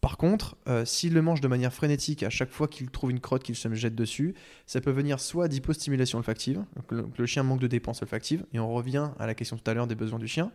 Par 0.00 0.16
contre, 0.16 0.56
euh, 0.66 0.84
s'il 0.84 1.14
le 1.14 1.22
mange 1.22 1.40
de 1.40 1.46
manière 1.46 1.72
frénétique 1.72 2.24
à 2.24 2.30
chaque 2.30 2.50
fois 2.50 2.66
qu'il 2.66 2.90
trouve 2.90 3.12
une 3.12 3.20
crotte 3.20 3.44
qu'il 3.44 3.54
se 3.54 3.72
jette 3.74 3.94
dessus, 3.94 4.34
ça 4.66 4.80
peut 4.80 4.90
venir 4.90 5.20
soit 5.20 5.46
d'hypostimulation 5.46 6.18
olfactive, 6.18 6.64
le, 6.90 7.26
chien 7.26 7.44
manque 7.44 7.60
de 7.60 7.68
dépenses 7.68 8.02
olfactives, 8.02 8.44
et 8.52 8.58
on 8.58 8.72
revient 8.72 9.10
à 9.20 9.26
la 9.28 9.34
question 9.34 9.56
tout 9.56 9.70
à 9.70 9.74
l'heure 9.74 9.86
des 9.86 9.94
besoins 9.94 10.18
du 10.18 10.26
chien, 10.26 10.50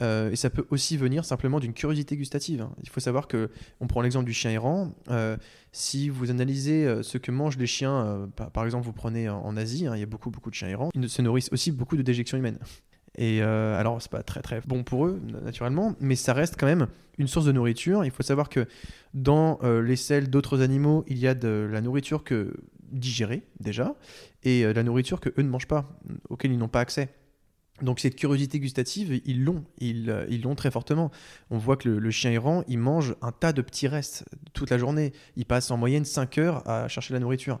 euh, 0.00 0.30
et 0.30 0.36
ça 0.36 0.50
peut 0.50 0.66
aussi 0.70 0.96
venir 0.96 1.24
simplement 1.24 1.60
d'une 1.60 1.74
curiosité 1.74 2.16
gustative. 2.16 2.66
Il 2.82 2.88
faut 2.88 3.00
savoir 3.00 3.28
que, 3.28 3.50
on 3.80 3.86
prend 3.86 4.00
l'exemple 4.00 4.24
du 4.24 4.32
chien 4.32 4.50
errant, 4.50 4.94
euh, 5.10 5.36
si 5.72 6.08
vous 6.08 6.30
analysez 6.30 6.86
euh, 6.86 7.02
ce 7.02 7.18
que 7.18 7.30
mangent 7.30 7.58
les 7.58 7.66
chiens, 7.66 8.28
par, 8.36 8.64
exemple 8.64 8.86
vous 8.86 8.92
prenez 8.92 9.28
en, 9.28 9.56
Asie, 9.56 9.86
hein, 9.86 9.96
il 9.96 10.00
y 10.00 10.02
a 10.02 10.06
beaucoup, 10.06 10.30
beaucoup 10.30 10.50
de 10.50 10.54
chiens 10.54 10.68
errants, 10.68 10.90
ils 10.94 11.08
se 11.08 11.22
nourrissent 11.22 11.52
aussi 11.52 11.72
beaucoup 11.72 11.96
de 11.96 12.02
déjections 12.02 12.38
humaines. 12.38 12.58
Et 13.18 13.42
alors, 13.42 14.00
c'est 14.00 14.10
pas 14.10 14.22
très 14.22 14.40
très 14.40 14.62
bon 14.66 14.84
pour 14.84 15.06
eux, 15.06 15.20
naturellement, 15.44 15.94
mais 16.00 16.16
ça 16.16 16.32
reste 16.32 16.56
quand 16.58 16.66
même 16.66 16.86
une 17.18 17.26
source 17.26 17.44
de 17.44 17.52
nourriture. 17.52 18.06
Il 18.06 18.10
faut 18.10 18.22
savoir 18.22 18.48
que 18.48 18.66
dans 19.12 19.58
les 19.62 19.96
selles 19.96 20.30
d'autres 20.30 20.62
animaux, 20.62 21.04
il 21.08 21.18
y 21.18 21.28
a 21.28 21.34
de 21.34 21.68
la 21.70 21.82
nourriture 21.82 22.24
que 22.24 22.54
digérée 22.90 23.42
déjà, 23.60 23.94
et 24.44 24.64
la 24.72 24.82
nourriture 24.82 25.20
que 25.20 25.28
eux 25.28 25.42
ne 25.42 25.50
mangent 25.50 25.68
pas, 25.68 25.90
auquel 26.30 26.52
ils 26.52 26.58
n'ont 26.58 26.68
pas 26.68 26.80
accès. 26.80 27.10
Donc 27.80 28.00
cette 28.00 28.14
curiosité 28.16 28.60
gustative, 28.60 29.20
ils 29.24 29.44
l'ont, 29.44 29.64
ils, 29.78 30.26
ils 30.28 30.42
l'ont 30.42 30.54
très 30.54 30.70
fortement. 30.70 31.10
On 31.50 31.58
voit 31.58 31.76
que 31.76 31.88
le, 31.88 32.10
chien 32.10 32.30
errant, 32.30 32.62
il 32.68 32.78
mange 32.78 33.16
un 33.22 33.32
tas 33.32 33.52
de 33.52 33.62
petits 33.62 33.88
restes 33.88 34.24
toute 34.52 34.70
la 34.70 34.78
journée. 34.78 35.12
Il 35.36 35.46
passe 35.46 35.70
en 35.70 35.76
moyenne 35.76 36.04
5 36.04 36.38
heures 36.38 36.68
à 36.68 36.86
chercher 36.88 37.14
la 37.14 37.20
nourriture. 37.20 37.58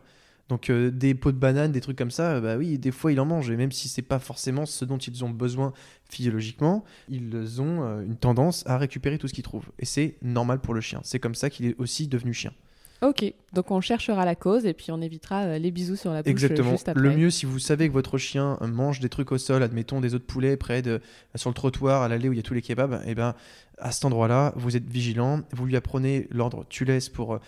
Donc 0.48 0.70
euh, 0.70 0.90
des 0.90 1.14
pots 1.14 1.32
de 1.32 1.38
banane, 1.38 1.72
des 1.72 1.80
trucs 1.80 1.96
comme 1.96 2.10
ça, 2.10 2.40
bah 2.40 2.56
oui, 2.56 2.78
des 2.78 2.90
fois 2.90 3.10
il 3.10 3.18
en 3.20 3.24
mange. 3.24 3.50
Et 3.50 3.56
même 3.56 3.72
si 3.72 3.88
c'est 3.88 4.02
pas 4.02 4.18
forcément 4.18 4.66
ce 4.66 4.84
dont 4.84 4.98
ils 4.98 5.24
ont 5.24 5.30
besoin 5.30 5.72
physiologiquement, 6.10 6.84
ils 7.08 7.62
ont 7.62 7.82
euh, 7.82 8.02
une 8.02 8.16
tendance 8.16 8.62
à 8.66 8.76
récupérer 8.76 9.18
tout 9.18 9.28
ce 9.28 9.32
qu'ils 9.34 9.44
trouvent. 9.44 9.70
Et 9.78 9.86
c'est 9.86 10.16
normal 10.20 10.60
pour 10.60 10.74
le 10.74 10.80
chien. 10.80 11.00
C'est 11.04 11.18
comme 11.18 11.34
ça 11.34 11.48
qu'il 11.48 11.66
est 11.66 11.74
aussi 11.78 12.06
devenu 12.06 12.34
chien. 12.34 12.52
Ok, 13.00 13.32
donc 13.52 13.70
on 13.70 13.80
cherchera 13.80 14.24
la 14.24 14.34
cause 14.34 14.66
et 14.66 14.74
puis 14.74 14.92
on 14.92 15.00
évitera 15.00 15.42
euh, 15.42 15.58
les 15.58 15.70
bisous 15.70 15.96
sur 15.96 16.12
la 16.12 16.22
bouche 16.22 16.30
Exactement. 16.30 16.70
juste 16.70 16.88
après. 16.88 17.02
Le 17.02 17.14
mieux, 17.14 17.30
si 17.30 17.46
vous 17.46 17.58
savez 17.58 17.88
que 17.88 17.92
votre 17.92 18.18
chien 18.18 18.58
mange 18.62 19.00
des 19.00 19.08
trucs 19.08 19.32
au 19.32 19.38
sol, 19.38 19.62
admettons 19.62 20.00
des 20.00 20.14
os 20.14 20.20
de 20.20 20.26
poulet 20.26 20.56
près 20.56 20.82
de 20.82 21.00
sur 21.34 21.50
le 21.50 21.54
trottoir 21.54 22.02
à 22.02 22.08
l'allée 22.08 22.28
où 22.28 22.32
il 22.32 22.36
y 22.36 22.40
a 22.40 22.42
tous 22.42 22.54
les 22.54 22.62
kebabs, 22.62 23.02
et 23.04 23.10
eh 23.10 23.14
ben 23.14 23.34
à 23.78 23.90
cet 23.90 24.04
endroit-là, 24.04 24.52
vous 24.56 24.76
êtes 24.76 24.88
vigilant, 24.88 25.40
vous 25.52 25.66
lui 25.66 25.76
apprenez 25.76 26.28
l'ordre 26.30 26.64
tu 26.68 26.84
laisses 26.84 27.08
pour 27.08 27.34
euh, 27.34 27.38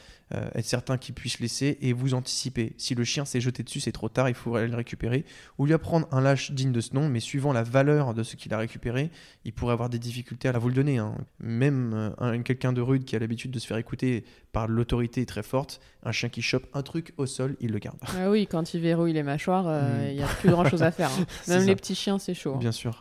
être 0.54 0.64
certain 0.64 0.96
qu'il 0.96 1.14
puisse 1.14 1.38
laisser 1.38 1.78
et 1.80 1.92
vous 1.92 2.14
anticipez. 2.14 2.72
Si 2.76 2.94
le 2.94 3.04
chien 3.04 3.24
s'est 3.24 3.40
jeté 3.40 3.62
dessus, 3.62 3.80
c'est 3.80 3.92
trop 3.92 4.08
tard, 4.08 4.28
il 4.28 4.34
faut 4.34 4.56
aller 4.56 4.68
le 4.68 4.76
récupérer. 4.76 5.24
Ou 5.58 5.66
lui 5.66 5.74
apprendre 5.74 6.08
un 6.10 6.20
lâche 6.20 6.50
digne 6.50 6.72
de 6.72 6.80
ce 6.80 6.94
nom, 6.94 7.08
mais 7.08 7.20
suivant 7.20 7.52
la 7.52 7.62
valeur 7.62 8.14
de 8.14 8.22
ce 8.22 8.36
qu'il 8.36 8.52
a 8.52 8.58
récupéré, 8.58 9.10
il 9.44 9.52
pourrait 9.52 9.74
avoir 9.74 9.90
des 9.90 9.98
difficultés 9.98 10.48
à 10.48 10.58
vous 10.58 10.68
le 10.68 10.74
donner. 10.74 10.98
Hein. 10.98 11.14
Même 11.40 12.14
euh, 12.20 12.42
quelqu'un 12.42 12.72
de 12.72 12.80
rude 12.80 13.04
qui 13.04 13.14
a 13.14 13.18
l'habitude 13.18 13.50
de 13.50 13.58
se 13.58 13.66
faire 13.66 13.76
écouter 13.76 14.24
par 14.50 14.66
l'autorité 14.66 15.24
très 15.26 15.42
forte, 15.42 15.80
un 16.04 16.12
chien 16.12 16.28
qui 16.28 16.42
chope 16.42 16.66
un 16.74 16.82
truc 16.82 17.12
au 17.16 17.26
sol, 17.26 17.56
il 17.60 17.70
le 17.70 17.78
garde. 17.78 17.98
Ah 18.08 18.30
oui, 18.30 18.46
quand 18.46 18.74
il 18.74 18.80
verrouille 18.80 19.12
les 19.12 19.22
mâchoires, 19.22 19.66
euh, 19.66 20.06
mm. 20.06 20.10
il 20.10 20.16
n'y 20.16 20.22
a 20.22 20.26
plus 20.26 20.50
grand 20.50 20.64
chose 20.68 20.82
à 20.82 20.90
faire. 20.90 21.10
Hein. 21.10 21.26
Même 21.48 21.66
les 21.66 21.76
petits 21.76 21.94
chiens, 21.94 22.18
c'est 22.18 22.34
chaud. 22.34 22.54
Hein. 22.54 22.58
Bien 22.58 22.72
sûr. 22.72 23.00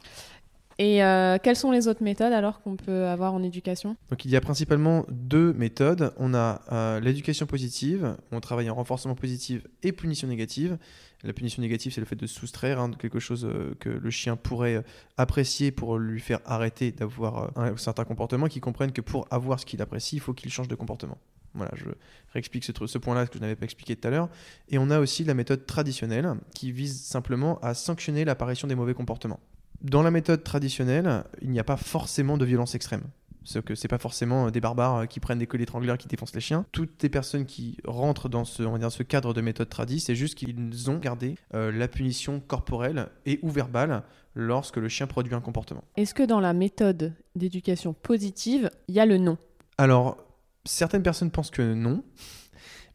Et 0.80 1.04
euh, 1.04 1.38
quelles 1.42 1.56
sont 1.56 1.72
les 1.72 1.88
autres 1.88 2.04
méthodes 2.04 2.34
alors 2.34 2.62
qu'on 2.62 2.76
peut 2.76 3.06
avoir 3.06 3.34
en 3.34 3.44
éducation? 3.44 3.96
Donc 4.10 4.26
il 4.26 4.32
y 4.32 4.36
a 4.36 4.42
principalement 4.42 5.06
deux 5.10 5.54
méthodes. 5.54 6.13
On 6.18 6.34
a 6.34 6.62
euh, 6.72 7.00
l'éducation 7.00 7.46
positive, 7.46 8.16
on 8.32 8.39
travaille 8.39 8.70
en 8.70 8.76
renforcement 8.76 9.16
positif 9.16 9.66
et 9.84 9.92
punition 9.92 10.28
négative. 10.28 10.78
La 11.24 11.32
punition 11.32 11.62
négative, 11.62 11.94
c'est 11.94 12.02
le 12.02 12.06
fait 12.06 12.16
de 12.16 12.28
soustraire 12.28 12.80
hein, 12.80 12.92
quelque 12.98 13.20
chose 13.20 13.46
euh, 13.46 13.76
que 13.80 13.89
le 13.89 14.10
chien 14.10 14.36
pourrait 14.36 14.84
apprécier 15.18 15.72
pour 15.72 15.98
lui 15.98 16.20
faire 16.20 16.39
arrêter 16.46 16.92
d'avoir 16.92 17.58
un 17.58 17.78
certain 17.78 18.04
comportement, 18.04 18.48
qui 18.48 18.60
comprenne 18.60 18.92
que 18.92 19.02
pour 19.02 19.28
avoir 19.32 19.60
ce 19.60 19.66
qu'il 19.66 19.82
apprécie, 19.82 20.18
il 20.18 20.20
faut 20.20 20.34
qu'il 20.34 20.52
change 20.52 20.68
de 20.68 20.76
comportement. 20.76 21.18
Voilà, 21.56 21.72
je 21.76 21.86
réexplique 22.34 22.63
ce, 22.63 22.72
ce 22.86 22.98
point-là 22.98 23.28
que 23.28 23.36
je 23.36 23.39
n'avais 23.39 23.56
pas 23.56 23.66
expliqué 23.66 23.96
tout 23.96 24.08
à 24.08 24.12
l'heure. 24.12 24.30
Et 24.70 24.78
on 24.78 24.89
a 24.89 25.00
aussi 25.00 25.24
la 25.24 25.34
méthode 25.34 25.66
traditionnelle 25.66 26.34
qui 26.56 26.72
vise 26.72 27.02
simplement 27.02 27.60
à 27.60 27.74
sanctionner 27.74 28.26
l'apparition 28.26 28.68
des 28.68 28.76
mauvais 28.76 28.94
comportements 28.94 29.39
dans 29.84 30.02
la 30.02 30.12
méthode 30.12 30.44
traditionnelle, 30.44 31.24
il 31.42 31.52
n'y 31.52 31.60
a 31.60 31.63
pas 31.63 31.78
forcément 31.78 32.38
de 32.38 32.46
violence 32.46 32.74
extrême. 32.74 33.04
Ce 33.46 33.60
que 33.60 33.76
c'est 33.76 33.89
pas 33.89 33.98
forcément 33.98 34.50
des 34.50 34.62
barbares 34.62 35.06
qui 35.10 35.20
prennent 35.20 35.39
des 35.39 35.48
colliers 35.48 35.63
étrangleurs 35.63 35.98
qui 35.98 36.08
défoncent 36.08 36.34
les 36.34 36.39
chiens. 36.39 36.66
Toutes 36.72 37.04
les 37.04 37.10
personnes 37.10 37.46
qui 37.46 37.78
rentrent 37.84 38.30
dans 38.30 38.46
ce, 38.46 38.63
on 38.63 38.89
ce 38.89 39.04
cadre 39.04 39.34
de 39.34 39.42
méthode 39.42 39.68
tradie, 39.68 40.00
c'est 40.00 40.16
juste 40.16 40.36
qu'ils 40.36 40.89
ont 40.89 40.98
gardé 40.98 41.36
euh, 41.54 41.70
la 41.70 41.89
punition 41.89 42.39
corporelle 42.39 43.10
et 43.26 43.39
ou 43.42 43.50
verbale 43.50 44.04
lorsque 44.34 44.78
le 44.78 44.88
chien 44.88 45.08
produit 45.08 45.36
un 45.36 45.42
comportement. 45.42 45.84
Est-ce 45.98 46.13
que 46.13 46.24
dans 46.24 46.39
la 46.39 46.54
méthode 46.54 47.13
d'éducation 47.36 47.94
positive, 47.94 48.72
il 48.88 48.96
y 48.96 49.02
a 49.02 49.06
le 49.06 49.18
non 49.18 49.38
Alors, 49.78 50.18
certaines 50.65 51.04
personnes 51.04 51.32
pensent 51.32 51.52
que 51.52 51.73
non, 51.73 52.04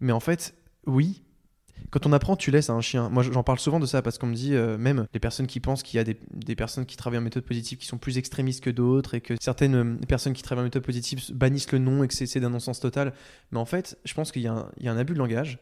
mais 0.00 0.12
en 0.12 0.20
fait, 0.20 0.54
oui, 0.86 1.22
quand 1.90 2.06
on 2.06 2.12
apprend, 2.12 2.36
tu 2.36 2.50
laisses 2.50 2.70
à 2.70 2.74
un 2.74 2.80
chien. 2.80 3.08
Moi, 3.08 3.22
j'en 3.22 3.42
parle 3.42 3.58
souvent 3.58 3.80
de 3.80 3.86
ça 3.86 4.02
parce 4.02 4.18
qu'on 4.18 4.26
me 4.26 4.34
dit, 4.34 4.54
euh, 4.54 4.76
même 4.76 5.06
les 5.14 5.20
personnes 5.20 5.46
qui 5.46 5.60
pensent 5.60 5.82
qu'il 5.82 5.96
y 5.96 6.00
a 6.00 6.04
des, 6.04 6.56
personnes 6.56 6.86
qui 6.86 6.96
travaillent 6.96 7.18
en 7.18 7.22
méthode 7.22 7.44
positive 7.44 7.78
qui 7.78 7.86
sont 7.86 7.98
plus 7.98 8.18
extrémistes 8.18 8.62
que 8.62 8.70
d'autres 8.70 9.14
et 9.14 9.20
que 9.20 9.34
certaines 9.40 9.74
euh, 9.74 10.06
personnes 10.06 10.34
qui 10.34 10.42
travaillent 10.42 10.64
en 10.64 10.66
méthode 10.66 10.82
positive 10.82 11.32
bannissent 11.32 11.72
le 11.72 11.78
nom 11.78 12.02
et 12.02 12.08
que 12.08 12.14
c'est 12.14 12.40
d'un 12.40 12.50
non-sens 12.50 12.80
total. 12.80 13.12
Mais 13.52 13.58
en 13.58 13.64
fait, 13.64 13.98
je 14.04 14.14
pense 14.14 14.32
qu'il 14.32 14.42
y, 14.42 14.48
a 14.48 14.70
un 14.84 14.96
abus 14.96 15.14
de 15.14 15.18
langage. 15.18 15.58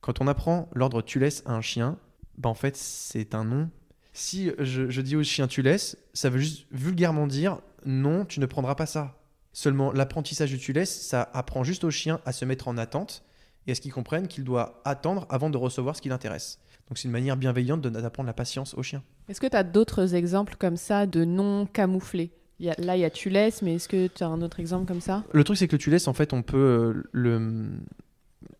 Quand 0.00 0.20
on 0.20 0.28
apprend 0.28 0.68
l'ordre 0.72 1.02
tu 1.02 1.18
laisses 1.18 1.42
à 1.46 1.52
un 1.52 1.62
chien, 1.62 1.98
bah 2.38 2.48
en 2.48 2.54
fait, 2.54 2.76
c'est 2.76 3.34
un 3.34 3.44
non. 3.44 3.70
Si 4.12 4.50
je, 4.58 4.88
je 4.88 5.00
dis 5.00 5.16
au 5.16 5.22
chien 5.22 5.48
tu 5.48 5.62
laisses, 5.62 5.98
ça 6.14 6.30
veut 6.30 6.38
juste 6.38 6.66
vulgairement 6.70 7.26
dire 7.26 7.58
non, 7.84 8.24
tu 8.24 8.40
ne 8.40 8.46
prendras 8.46 8.74
pas 8.74 8.86
ça. 8.86 9.18
Seulement, 9.58 9.90
l'apprentissage 9.90 10.50
du 10.50 10.58
tu 10.58 10.74
laisses, 10.74 11.00
ça 11.00 11.30
apprend 11.32 11.64
juste 11.64 11.82
au 11.84 11.90
chien 11.90 12.20
à 12.26 12.32
se 12.32 12.44
mettre 12.44 12.68
en 12.68 12.76
attente 12.76 13.24
et 13.66 13.72
à 13.72 13.74
ce 13.74 13.80
qu'il 13.80 13.90
comprenne 13.90 14.28
qu'il 14.28 14.44
doit 14.44 14.82
attendre 14.84 15.26
avant 15.30 15.48
de 15.48 15.56
recevoir 15.56 15.96
ce 15.96 16.02
qui 16.02 16.10
l'intéresse. 16.10 16.60
Donc 16.88 16.98
c'est 16.98 17.04
une 17.08 17.12
manière 17.12 17.38
bienveillante 17.38 17.80
d'apprendre 17.80 18.26
la 18.26 18.34
patience 18.34 18.74
au 18.74 18.82
chien. 18.82 19.02
Est-ce 19.30 19.40
que 19.40 19.46
tu 19.46 19.56
as 19.56 19.62
d'autres 19.62 20.14
exemples 20.14 20.56
comme 20.58 20.76
ça 20.76 21.06
de 21.06 21.24
non 21.24 21.64
camouflés? 21.64 22.32
Là, 22.60 22.98
il 22.98 23.00
y 23.00 23.04
a 23.06 23.08
tu 23.08 23.30
laisses, 23.30 23.62
mais 23.62 23.76
est-ce 23.76 23.88
que 23.88 24.08
tu 24.08 24.22
as 24.22 24.26
un 24.26 24.42
autre 24.42 24.60
exemple 24.60 24.84
comme 24.84 25.00
ça? 25.00 25.24
Le 25.32 25.42
truc, 25.42 25.56
c'est 25.56 25.68
que 25.68 25.76
le 25.90 26.08
en 26.08 26.12
fait, 26.12 26.34
on 26.34 26.42
peut 26.42 26.58
euh, 26.58 27.08
le. 27.12 27.70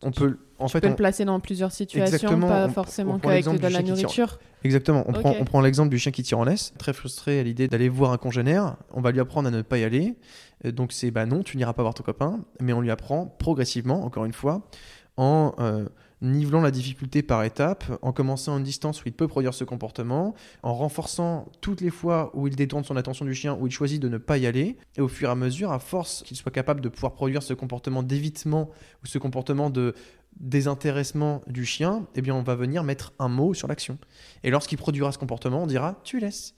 On 0.01 0.11
peut, 0.11 0.37
en 0.59 0.67
fait, 0.67 0.85
le 0.85 0.95
placer 0.95 1.25
dans 1.25 1.39
plusieurs 1.39 1.71
situations, 1.71 2.39
pas 2.39 2.69
forcément 2.69 3.19
qu'avec 3.19 3.45
de 3.45 3.67
la 3.67 3.81
nourriture. 3.81 4.39
Exactement. 4.63 5.03
On 5.07 5.13
prend, 5.13 5.35
on 5.39 5.45
prend 5.45 5.61
l'exemple 5.61 5.89
du 5.89 5.99
chien 5.99 6.11
qui 6.11 6.23
tire 6.23 6.39
en 6.39 6.43
laisse, 6.43 6.73
très 6.77 6.93
frustré 6.93 7.39
à 7.39 7.43
l'idée 7.43 7.67
d'aller 7.67 7.89
voir 7.89 8.11
un 8.11 8.17
congénère. 8.17 8.75
On 8.93 9.01
va 9.01 9.11
lui 9.11 9.19
apprendre 9.19 9.47
à 9.47 9.51
ne 9.51 9.61
pas 9.61 9.77
y 9.77 9.83
aller. 9.83 10.15
Donc 10.63 10.91
c'est 10.91 11.11
bah 11.11 11.25
non, 11.25 11.43
tu 11.43 11.57
n'iras 11.57 11.73
pas 11.73 11.83
voir 11.83 11.93
ton 11.93 12.03
copain, 12.03 12.39
mais 12.59 12.73
on 12.73 12.81
lui 12.81 12.91
apprend 12.91 13.27
progressivement, 13.27 14.03
encore 14.03 14.25
une 14.25 14.33
fois, 14.33 14.67
en 15.15 15.53
euh, 15.59 15.85
nivelant 16.21 16.61
la 16.61 16.71
difficulté 16.71 17.21
par 17.21 17.43
étapes, 17.43 17.85
en 18.01 18.11
commençant 18.11 18.55
à 18.55 18.57
une 18.57 18.63
distance 18.63 19.03
où 19.03 19.07
il 19.07 19.13
peut 19.13 19.27
produire 19.27 19.53
ce 19.53 19.63
comportement, 19.63 20.33
en 20.63 20.73
renforçant 20.73 21.51
toutes 21.61 21.81
les 21.81 21.89
fois 21.89 22.31
où 22.33 22.47
il 22.47 22.55
détourne 22.55 22.83
son 22.83 22.97
attention 22.97 23.25
du 23.25 23.33
chien, 23.33 23.57
où 23.59 23.67
il 23.67 23.71
choisit 23.71 24.01
de 24.01 24.09
ne 24.09 24.17
pas 24.17 24.37
y 24.37 24.47
aller, 24.47 24.77
et 24.95 25.01
au 25.01 25.07
fur 25.07 25.29
et 25.29 25.31
à 25.31 25.35
mesure, 25.35 25.71
à 25.71 25.79
force 25.79 26.23
qu'il 26.23 26.37
soit 26.37 26.51
capable 26.51 26.81
de 26.81 26.89
pouvoir 26.89 27.13
produire 27.13 27.43
ce 27.43 27.53
comportement 27.53 28.03
d'évitement 28.03 28.69
ou 29.03 29.07
ce 29.07 29.17
comportement 29.17 29.69
de 29.69 29.93
désintéressement 30.39 31.41
du 31.47 31.65
chien, 31.65 32.05
eh 32.15 32.21
bien 32.21 32.35
on 32.35 32.43
va 32.43 32.55
venir 32.55 32.83
mettre 32.83 33.13
un 33.19 33.27
mot 33.27 33.53
sur 33.53 33.67
l'action. 33.67 33.97
Et 34.43 34.49
lorsqu'il 34.49 34.77
produira 34.77 35.11
ce 35.11 35.17
comportement, 35.17 35.63
on 35.63 35.67
dira 35.67 35.99
tu 36.03 36.19
laisses. 36.19 36.55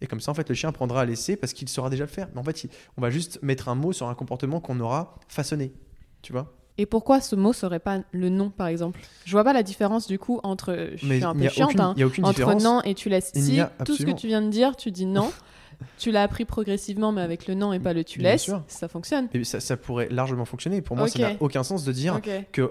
Et 0.00 0.06
comme 0.06 0.20
ça, 0.20 0.30
en 0.30 0.34
fait, 0.34 0.48
le 0.48 0.54
chien 0.54 0.72
prendra 0.72 1.00
à 1.00 1.04
laisser 1.06 1.36
parce 1.36 1.54
qu'il 1.54 1.68
saura 1.68 1.88
déjà 1.88 2.04
le 2.04 2.10
faire. 2.10 2.28
Mais 2.34 2.40
en 2.40 2.44
fait, 2.44 2.68
on 2.98 3.00
va 3.00 3.10
juste 3.10 3.38
mettre 3.42 3.68
un 3.68 3.74
mot 3.74 3.92
sur 3.92 4.08
un 4.08 4.14
comportement 4.14 4.60
qu'on 4.60 4.78
aura 4.80 5.18
façonné. 5.28 5.72
Tu 6.20 6.32
vois? 6.32 6.54
Et 6.78 6.86
pourquoi 6.86 7.20
ce 7.20 7.36
mot 7.36 7.52
serait 7.52 7.78
pas 7.78 8.00
le 8.12 8.28
non, 8.28 8.50
par 8.50 8.66
exemple? 8.66 9.00
Je 9.24 9.32
vois 9.32 9.44
pas 9.44 9.52
la 9.52 9.62
différence 9.62 10.06
du 10.06 10.18
coup 10.18 10.40
entre. 10.42 10.90
Je 10.96 11.06
suis 11.06 11.24
un 11.24 11.34
peu 11.34 11.48
chiante, 11.48 11.80
hein, 11.80 11.94
entre 12.22 12.54
non 12.62 12.82
et 12.82 12.94
tu 12.94 13.08
laisses. 13.08 13.32
Si 13.34 13.60
tout 13.84 13.96
ce 13.96 14.04
que 14.04 14.10
tu 14.10 14.26
viens 14.26 14.42
de 14.42 14.48
dire, 14.48 14.76
tu 14.76 14.90
dis 14.90 15.06
non, 15.06 15.32
tu 15.98 16.10
l'as 16.10 16.22
appris 16.22 16.44
progressivement, 16.44 17.12
mais 17.12 17.22
avec 17.22 17.46
le 17.46 17.54
non 17.54 17.72
et 17.72 17.78
pas 17.78 17.92
le 17.92 18.04
tu 18.04 18.20
laisses, 18.20 18.50
ça 18.68 18.88
fonctionne. 18.88 19.28
Et 19.32 19.44
ça, 19.44 19.60
ça, 19.60 19.76
pourrait 19.76 20.08
largement 20.10 20.44
fonctionner. 20.44 20.82
Pour 20.82 20.96
moi, 20.96 21.08
ça 21.08 21.18
n'a 21.18 21.32
aucun 21.40 21.62
sens 21.62 21.84
de 21.84 21.92
dire 21.92 22.20
que. 22.52 22.70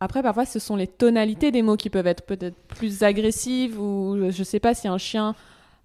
Après, 0.00 0.22
parfois, 0.22 0.44
ce 0.44 0.58
sont 0.58 0.76
les 0.76 0.86
tonalités 0.86 1.50
des 1.50 1.62
mots 1.62 1.76
qui 1.76 1.88
peuvent 1.88 2.06
être 2.06 2.24
peut-être 2.24 2.56
plus 2.68 3.02
agressives 3.02 3.80
ou 3.80 4.30
je 4.30 4.42
sais 4.42 4.60
pas 4.60 4.74
si 4.74 4.88
un 4.88 4.98
chien 4.98 5.34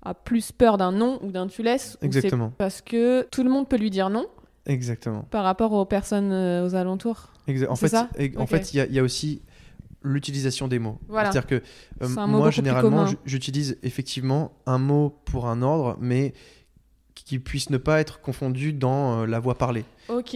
a 0.03 0.13
plus 0.13 0.51
peur 0.51 0.77
d'un 0.77 0.91
non 0.91 1.19
ou 1.21 1.31
d'un 1.31 1.47
tu 1.47 1.63
laisses. 1.63 1.97
Exactement. 2.01 2.51
Parce 2.57 2.81
que 2.81 3.27
tout 3.31 3.43
le 3.43 3.49
monde 3.49 3.69
peut 3.69 3.77
lui 3.77 3.89
dire 3.89 4.09
non. 4.09 4.25
Exactement. 4.65 5.25
Par 5.31 5.43
rapport 5.43 5.73
aux 5.73 5.85
personnes 5.85 6.31
euh, 6.31 6.65
aux 6.65 6.75
alentours. 6.75 7.30
En, 7.69 7.75
fait, 7.75 7.95
en 8.37 8.45
fait, 8.47 8.73
il 8.73 8.91
y, 8.91 8.99
a 8.99 9.03
aussi 9.03 9.41
l'utilisation 10.03 10.67
des 10.67 10.79
mots. 10.79 10.99
C'est-à-dire 11.09 11.47
que 11.47 11.61
euh, 12.01 12.27
moi, 12.27 12.51
généralement, 12.51 13.05
j'utilise 13.25 13.77
effectivement 13.83 14.53
un 14.65 14.77
mot 14.77 15.21
pour 15.25 15.47
un 15.47 15.61
ordre, 15.61 15.97
mais 15.99 16.33
qui 17.13 17.39
puisse 17.39 17.69
ne 17.69 17.77
pas 17.77 17.99
être 17.99 18.19
confondu 18.19 18.73
dans 18.73 19.21
euh, 19.21 19.25
la 19.25 19.39
voix 19.39 19.57
parlée. 19.57 19.85
Ok. 20.09 20.35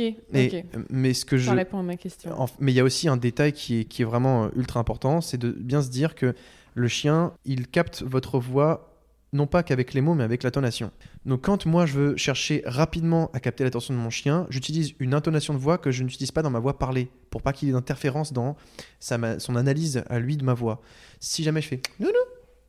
Mais 0.90 1.14
ce 1.14 1.26
que 1.26 1.38
je. 1.38 1.48
Ça 1.48 1.54
répond 1.54 1.80
à 1.80 1.84
ma 1.84 1.98
question. 1.98 2.32
mais 2.60 2.72
il 2.72 2.76
y 2.76 2.80
a 2.80 2.84
aussi 2.84 3.08
un 3.08 3.18
détail 3.18 3.54
qui 3.54 3.82
est, 3.82 3.86
qui 3.86 4.02
est 4.02 4.06
vraiment 4.06 4.50
ultra 4.56 4.80
important, 4.80 5.22
c'est 5.22 5.38
de 5.38 5.52
bien 5.52 5.82
se 5.82 5.90
dire 5.90 6.16
que 6.16 6.36
le 6.74 6.88
chien, 6.88 7.34
il 7.46 7.68
capte 7.68 8.04
votre 8.04 8.40
voix 8.40 8.95
non 9.36 9.48
pas 9.48 9.64
qu'avec 9.64 9.94
les 9.94 10.02
mots, 10.02 10.16
mais 10.16 10.24
avec 10.24 10.44
l'intonation. 10.44 10.92
Donc 11.26 11.42
quand 11.44 11.66
moi 11.66 11.86
je 11.86 11.94
veux 11.94 12.18
chercher 12.18 12.64
rapidement 12.66 13.30
à 13.34 13.40
capter 13.40 13.64
l'attention 13.64 13.94
de 13.94 14.00
mon 14.00 14.10
chien, 14.10 14.48
j'utilise 14.50 14.94
une 15.00 15.14
intonation 15.14 15.54
de 15.54 15.60
voix 15.60 15.78
que 15.78 15.92
je 15.92 16.04
n'utilise 16.04 16.32
pas 16.32 16.42
dans 16.42 16.50
ma 16.50 16.60
voix 16.60 16.80
parlée, 16.80 17.10
pour 17.30 17.42
pas 17.42 17.54
qu'il 17.54 17.68
y 17.68 17.72
ait 17.72 17.74
d'interférence 17.74 18.34
dans 18.34 18.56
sa, 19.00 19.40
son 19.40 19.56
analyse 19.56 20.04
à 20.10 20.20
lui 20.20 20.38
de 20.38 20.44
ma 20.44 20.54
voix. 20.54 20.82
Si 21.20 21.44
jamais 21.44 21.62
je 21.62 21.68
fais 21.68 21.82
non, 22.00 22.10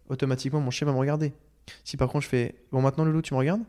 automatiquement 0.09 0.61
mon 0.61 0.71
chien 0.71 0.87
va 0.87 0.93
me 0.93 0.99
regarder. 0.99 1.33
Si 1.85 1.97
par 1.97 2.09
contre 2.09 2.25
je 2.25 2.29
fais 2.29 2.55
bon 2.73 2.83
maintenant 2.83 3.05
Loulou 3.05 3.23
tu 3.23 3.35
me 3.35 3.39
regardes, 3.39 3.63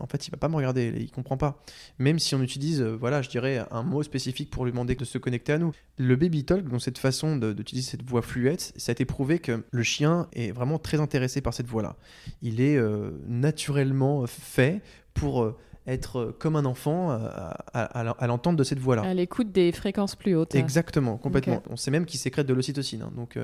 en 0.00 0.06
fait, 0.06 0.26
il 0.26 0.30
va 0.30 0.38
pas 0.38 0.48
me 0.48 0.56
regarder, 0.56 0.92
il 0.98 1.10
comprend 1.10 1.36
pas. 1.36 1.62
Même 1.98 2.18
si 2.18 2.34
on 2.34 2.42
utilise, 2.42 2.80
euh, 2.80 2.96
voilà, 2.98 3.20
je 3.22 3.28
dirais, 3.28 3.64
un 3.70 3.82
mot 3.82 4.02
spécifique 4.02 4.50
pour 4.50 4.64
lui 4.64 4.72
demander 4.72 4.94
de 4.94 5.04
se 5.04 5.18
connecter 5.18 5.52
à 5.52 5.58
nous. 5.58 5.72
Le 5.98 6.16
baby 6.16 6.44
talk, 6.44 6.66
donc 6.66 6.80
cette 6.80 6.98
façon 6.98 7.36
d'utiliser 7.36 7.90
cette 7.90 8.02
voix 8.02 8.22
fluette, 8.22 8.72
ça 8.76 8.90
a 8.90 8.92
été 8.92 9.04
prouvé 9.04 9.38
que 9.38 9.64
le 9.70 9.82
chien 9.82 10.28
est 10.32 10.50
vraiment 10.50 10.78
très 10.78 11.00
intéressé 11.00 11.40
par 11.40 11.52
cette 11.52 11.66
voix-là. 11.66 11.96
Il 12.40 12.60
est 12.60 12.76
euh, 12.76 13.10
naturellement 13.26 14.26
fait 14.26 14.82
pour 15.12 15.42
euh, 15.42 15.56
être 15.86 16.34
comme 16.38 16.56
un 16.56 16.64
enfant 16.64 17.10
à, 17.10 18.26
l'entente 18.26 18.56
de 18.56 18.62
cette 18.62 18.78
voix-là. 18.78 19.02
À 19.02 19.14
l'écoute 19.14 19.50
des 19.50 19.72
fréquences 19.72 20.14
plus 20.14 20.36
hautes. 20.36 20.54
Exactement, 20.54 21.18
complètement. 21.18 21.60
On 21.68 21.76
sait 21.76 21.90
même 21.90 22.06
qu'il 22.06 22.20
sécrète 22.20 22.46
de 22.46 22.54
l'ocytocine, 22.54 23.02
hein, 23.02 23.12
donc 23.16 23.36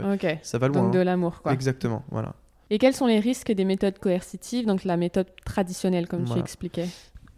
ça 0.43 0.59
va 0.59 0.69
loin. 0.69 0.85
Donc 0.85 0.93
de 0.93 1.01
hein. 1.01 1.05
l'amour, 1.05 1.43
quoi. 1.43 1.53
Exactement, 1.53 2.05
voilà. 2.11 2.37
Et 2.71 2.79
quels 2.79 2.95
sont 2.95 3.07
les 3.07 3.21
risques 3.21 3.53
des 3.53 3.65
méthodes 3.65 3.99
coercitives, 3.99 4.67
donc 4.67 4.85
la 4.85 4.97
méthode 4.97 5.29
traditionnelle, 5.45 6.07
comme 6.07 6.25
tu 6.25 6.39
expliquais 6.39 6.89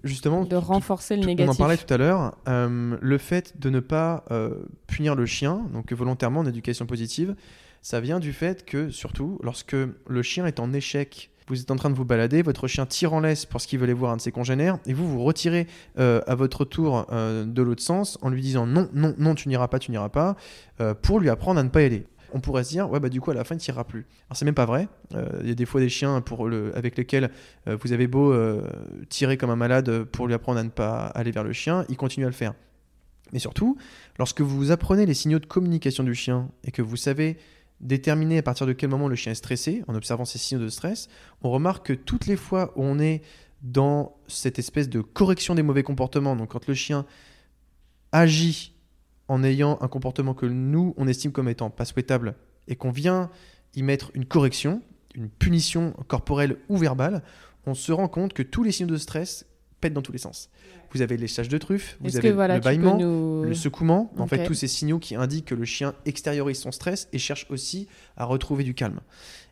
Justement, 0.02 0.44
de 0.44 0.56
renforcer 0.56 1.14
le 1.16 1.26
négatif. 1.26 1.50
On 1.50 1.52
en 1.52 1.56
parlait 1.56 1.76
tout 1.76 1.92
à 1.92 1.98
l'heure. 1.98 2.34
Euh, 2.48 2.96
le 3.00 3.18
fait 3.18 3.60
de 3.60 3.68
ne 3.68 3.80
pas 3.80 4.24
euh, 4.30 4.54
punir 4.86 5.14
le 5.14 5.26
chien, 5.26 5.66
donc 5.74 5.92
volontairement 5.92 6.40
en 6.40 6.46
éducation 6.46 6.86
positive, 6.86 7.34
ça 7.82 8.00
vient 8.00 8.18
du 8.18 8.32
fait 8.32 8.64
que, 8.64 8.88
surtout, 8.88 9.38
lorsque 9.42 9.74
le 9.74 10.22
chien 10.22 10.46
est 10.46 10.58
en 10.58 10.72
échec, 10.72 11.30
vous 11.48 11.60
êtes 11.60 11.70
en 11.70 11.76
train 11.76 11.90
de 11.90 11.94
vous 11.96 12.04
balader, 12.06 12.40
votre 12.40 12.66
chien 12.66 12.86
tire 12.86 13.12
en 13.12 13.20
laisse 13.20 13.44
parce 13.44 13.66
qu'il 13.66 13.78
veut 13.78 13.84
aller 13.84 13.92
voir 13.92 14.12
un 14.12 14.16
de 14.16 14.22
ses 14.22 14.32
congénères, 14.32 14.78
et 14.86 14.94
vous 14.94 15.06
vous 15.06 15.22
retirez 15.22 15.66
euh, 15.98 16.22
à 16.26 16.34
votre 16.34 16.64
tour 16.64 17.06
de 17.10 17.62
l'autre 17.62 17.82
sens 17.82 18.18
en 18.22 18.30
lui 18.30 18.40
disant 18.40 18.66
non, 18.66 18.88
non, 18.94 19.14
non, 19.18 19.34
tu 19.34 19.48
n'iras 19.48 19.68
pas, 19.68 19.78
tu 19.78 19.90
n'iras 19.90 20.08
pas, 20.08 20.36
pour 21.02 21.20
lui 21.20 21.28
apprendre 21.28 21.60
à 21.60 21.62
ne 21.62 21.68
pas 21.68 21.82
y 21.82 21.84
aller 21.84 22.06
on 22.32 22.40
pourrait 22.40 22.64
se 22.64 22.70
dire, 22.70 22.90
ouais, 22.90 23.00
bah 23.00 23.08
du 23.08 23.20
coup, 23.20 23.30
à 23.30 23.34
la 23.34 23.44
fin, 23.44 23.54
il 23.54 23.58
tirera 23.58 23.84
plus. 23.84 24.06
Alors, 24.28 24.36
c'est 24.36 24.44
même 24.44 24.54
pas 24.54 24.66
vrai. 24.66 24.88
Euh, 25.14 25.40
il 25.42 25.48
y 25.48 25.52
a 25.52 25.54
des 25.54 25.66
fois 25.66 25.80
des 25.80 25.88
chiens 25.88 26.20
pour 26.20 26.48
le, 26.48 26.76
avec 26.76 26.96
lesquels 26.96 27.30
euh, 27.68 27.76
vous 27.80 27.92
avez 27.92 28.06
beau 28.06 28.32
euh, 28.32 28.62
tirer 29.08 29.36
comme 29.36 29.50
un 29.50 29.56
malade 29.56 30.04
pour 30.04 30.26
lui 30.26 30.34
apprendre 30.34 30.58
à 30.58 30.62
ne 30.62 30.68
pas 30.68 31.06
aller 31.06 31.30
vers 31.30 31.44
le 31.44 31.52
chien, 31.52 31.84
il 31.88 31.96
continue 31.96 32.26
à 32.26 32.28
le 32.28 32.34
faire. 32.34 32.54
Mais 33.32 33.38
surtout, 33.38 33.76
lorsque 34.18 34.40
vous 34.40 34.70
apprenez 34.70 35.06
les 35.06 35.14
signaux 35.14 35.38
de 35.38 35.46
communication 35.46 36.02
du 36.02 36.14
chien 36.14 36.50
et 36.64 36.70
que 36.70 36.82
vous 36.82 36.96
savez 36.96 37.38
déterminer 37.80 38.38
à 38.38 38.42
partir 38.42 38.66
de 38.66 38.72
quel 38.72 38.90
moment 38.90 39.08
le 39.08 39.14
chien 39.14 39.32
est 39.32 39.36
stressé, 39.36 39.82
en 39.88 39.94
observant 39.94 40.24
ces 40.24 40.38
signaux 40.38 40.62
de 40.62 40.68
stress, 40.68 41.08
on 41.42 41.50
remarque 41.50 41.86
que 41.86 41.92
toutes 41.92 42.26
les 42.26 42.36
fois 42.36 42.72
où 42.76 42.84
on 42.84 42.98
est 42.98 43.22
dans 43.62 44.16
cette 44.26 44.58
espèce 44.58 44.88
de 44.88 45.00
correction 45.00 45.54
des 45.54 45.62
mauvais 45.62 45.82
comportements, 45.82 46.36
donc 46.36 46.50
quand 46.50 46.66
le 46.66 46.74
chien 46.74 47.06
agit 48.12 48.74
en 49.30 49.44
ayant 49.44 49.78
un 49.80 49.86
comportement 49.86 50.34
que 50.34 50.44
nous, 50.44 50.92
on 50.96 51.06
estime 51.06 51.30
comme 51.30 51.48
étant 51.48 51.70
pas 51.70 51.84
souhaitable 51.84 52.34
et 52.66 52.74
qu'on 52.74 52.90
vient 52.90 53.30
y 53.76 53.84
mettre 53.84 54.10
une 54.14 54.24
correction, 54.24 54.82
une 55.14 55.28
punition 55.28 55.94
corporelle 56.08 56.56
ou 56.68 56.76
verbale, 56.76 57.22
on 57.64 57.74
se 57.74 57.92
rend 57.92 58.08
compte 58.08 58.32
que 58.32 58.42
tous 58.42 58.64
les 58.64 58.72
signaux 58.72 58.90
de 58.90 58.96
stress 58.96 59.46
pètent 59.80 59.92
dans 59.94 60.02
tous 60.02 60.10
les 60.10 60.18
sens. 60.18 60.50
Vous 60.90 61.00
avez 61.00 61.16
les 61.16 61.28
sages 61.28 61.48
de 61.48 61.58
truffe, 61.58 61.96
vous 62.00 62.16
avez 62.16 62.30
le 62.30 62.58
bâillement, 62.58 62.98
le 62.98 63.54
secouement, 63.54 64.12
en 64.18 64.26
fait 64.26 64.42
tous 64.42 64.54
ces 64.54 64.66
signaux 64.66 64.98
qui 64.98 65.14
indiquent 65.14 65.46
que 65.46 65.54
le 65.54 65.64
chien 65.64 65.94
extériorise 66.06 66.58
son 66.58 66.72
stress 66.72 67.08
et 67.12 67.18
cherche 67.18 67.46
aussi 67.50 67.86
à 68.16 68.24
retrouver 68.24 68.64
du 68.64 68.74
calme. 68.74 68.98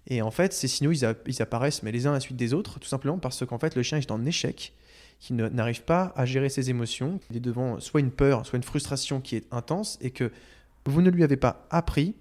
Et 0.09 0.23
en 0.23 0.33
fait, 0.33 0.53
ces 0.53 0.67
signaux, 0.67 0.91
ils, 0.91 1.07
ils 1.27 1.41
apparaissent 1.41 1.85
mais 1.85 1.93
les 1.93 2.09
uns 2.09 2.11
à 2.11 2.15
la 2.15 2.21
suite 2.21 2.37
des 2.37 2.53
autres, 2.53 2.81
tout 2.81 2.89
simplement 2.89 3.19
parce 3.19 3.47
qu'en 3.47 3.61
fait 3.61 3.77
le 3.77 3.85
chien 3.85 3.99
est 3.99 4.11
en 4.11 4.27
échec 4.27 4.73
qui 5.19 5.33
n'arrive 5.33 5.83
pas 5.83 6.13
à 6.17 6.25
gérer 6.25 6.49
ses 6.49 6.71
émotions. 6.71 7.21
Il 7.31 7.37
est 7.37 7.41
devant 7.41 7.81
soit 7.81 8.01
une 8.01 8.11
peur, 8.11 8.47
soit 8.47 8.57
une 8.57 8.63
frustration 8.63 9.21
qui 9.21 9.37
est 9.37 9.47
intense 9.51 9.99
et 10.01 10.11
que 10.11 10.31
vous 10.87 11.03
ne 11.03 11.11
lui 11.11 11.25
avez 11.25 11.37
pas 11.37 11.67
appris 11.71 12.15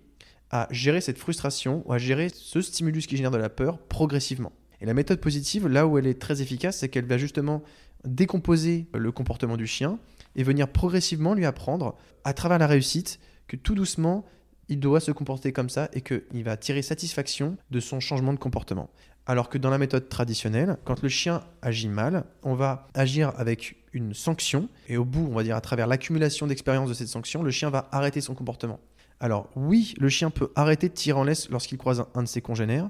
à 0.50 0.68
gérer 0.72 1.02
cette 1.02 1.18
frustration 1.18 1.84
ou 1.86 1.94
à 1.94 1.98
gérer 1.98 2.30
ce 2.34 2.62
stimulus 2.62 3.06
qui 3.06 3.18
génère 3.18 3.32
de 3.32 3.38
la 3.38 3.50
peur 3.50 3.78
progressivement. 3.78 4.52
Et 4.82 4.86
la 4.86 4.94
méthode 4.94 5.20
positive, 5.20 5.68
là 5.68 5.88
où 5.88 5.98
elle 5.98 6.08
est 6.08 6.20
très 6.22 6.42
efficace, 6.42 6.80
c'est 6.80 6.90
qu'elle 6.90 7.06
va 7.06 7.18
justement 7.18 7.64
décomposer 8.06 8.88
le 8.94 9.12
comportement 9.12 9.58
du 9.58 9.68
chien 9.68 10.00
et 10.36 10.44
venir 10.44 10.68
progressivement 10.68 11.34
lui 11.34 11.46
apprendre, 11.46 11.98
à 12.24 12.34
travers 12.34 12.60
la 12.60 12.68
réussite, 12.68 13.20
que 13.48 13.56
tout 13.56 13.76
doucement, 13.76 14.26
il 14.70 14.80
doit 14.80 15.00
se 15.00 15.12
comporter 15.12 15.52
comme 15.52 15.70
ça 15.70 15.90
et 15.94 16.02
qu'il 16.02 16.44
va 16.44 16.58
tirer 16.58 16.82
satisfaction 16.82 17.58
de 17.72 17.80
son 17.80 18.00
changement 18.00 18.34
de 18.34 18.40
comportement. 18.40 18.90
Alors 19.30 19.50
que 19.50 19.58
dans 19.58 19.70
la 19.70 19.78
méthode 19.78 20.08
traditionnelle, 20.08 20.78
quand 20.86 21.02
le 21.02 21.10
chien 21.10 21.44
agit 21.62 21.90
mal, 21.90 22.24
on 22.44 22.56
va 22.56 22.88
agir 22.94 23.34
avec 23.36 23.76
une 23.92 24.14
sanction, 24.14 24.70
et 24.88 24.96
au 24.96 25.04
bout, 25.04 25.28
on 25.30 25.36
va 25.36 25.44
dire 25.44 25.58
à 25.58 25.62
travers 25.62 25.86
l'accumulation 25.86 26.48
d'expérience 26.48 26.88
de 26.88 26.94
cette 26.94 27.10
sanction, 27.10 27.44
le 27.44 27.52
chien 27.52 27.70
va 27.70 27.90
arrêter 27.92 28.22
son 28.22 28.36
comportement. 28.36 28.80
Alors 29.20 29.50
oui, 29.58 29.96
le 30.00 30.08
chien 30.08 30.30
peut 30.30 30.50
arrêter 30.56 30.88
de 30.88 30.94
tirer 30.94 31.20
en 31.20 31.26
laisse 31.26 31.50
lorsqu'il 31.50 31.78
croise 31.78 32.06
un, 32.16 32.24
de 32.24 32.28
ses 32.28 32.40
congénères, 32.40 32.90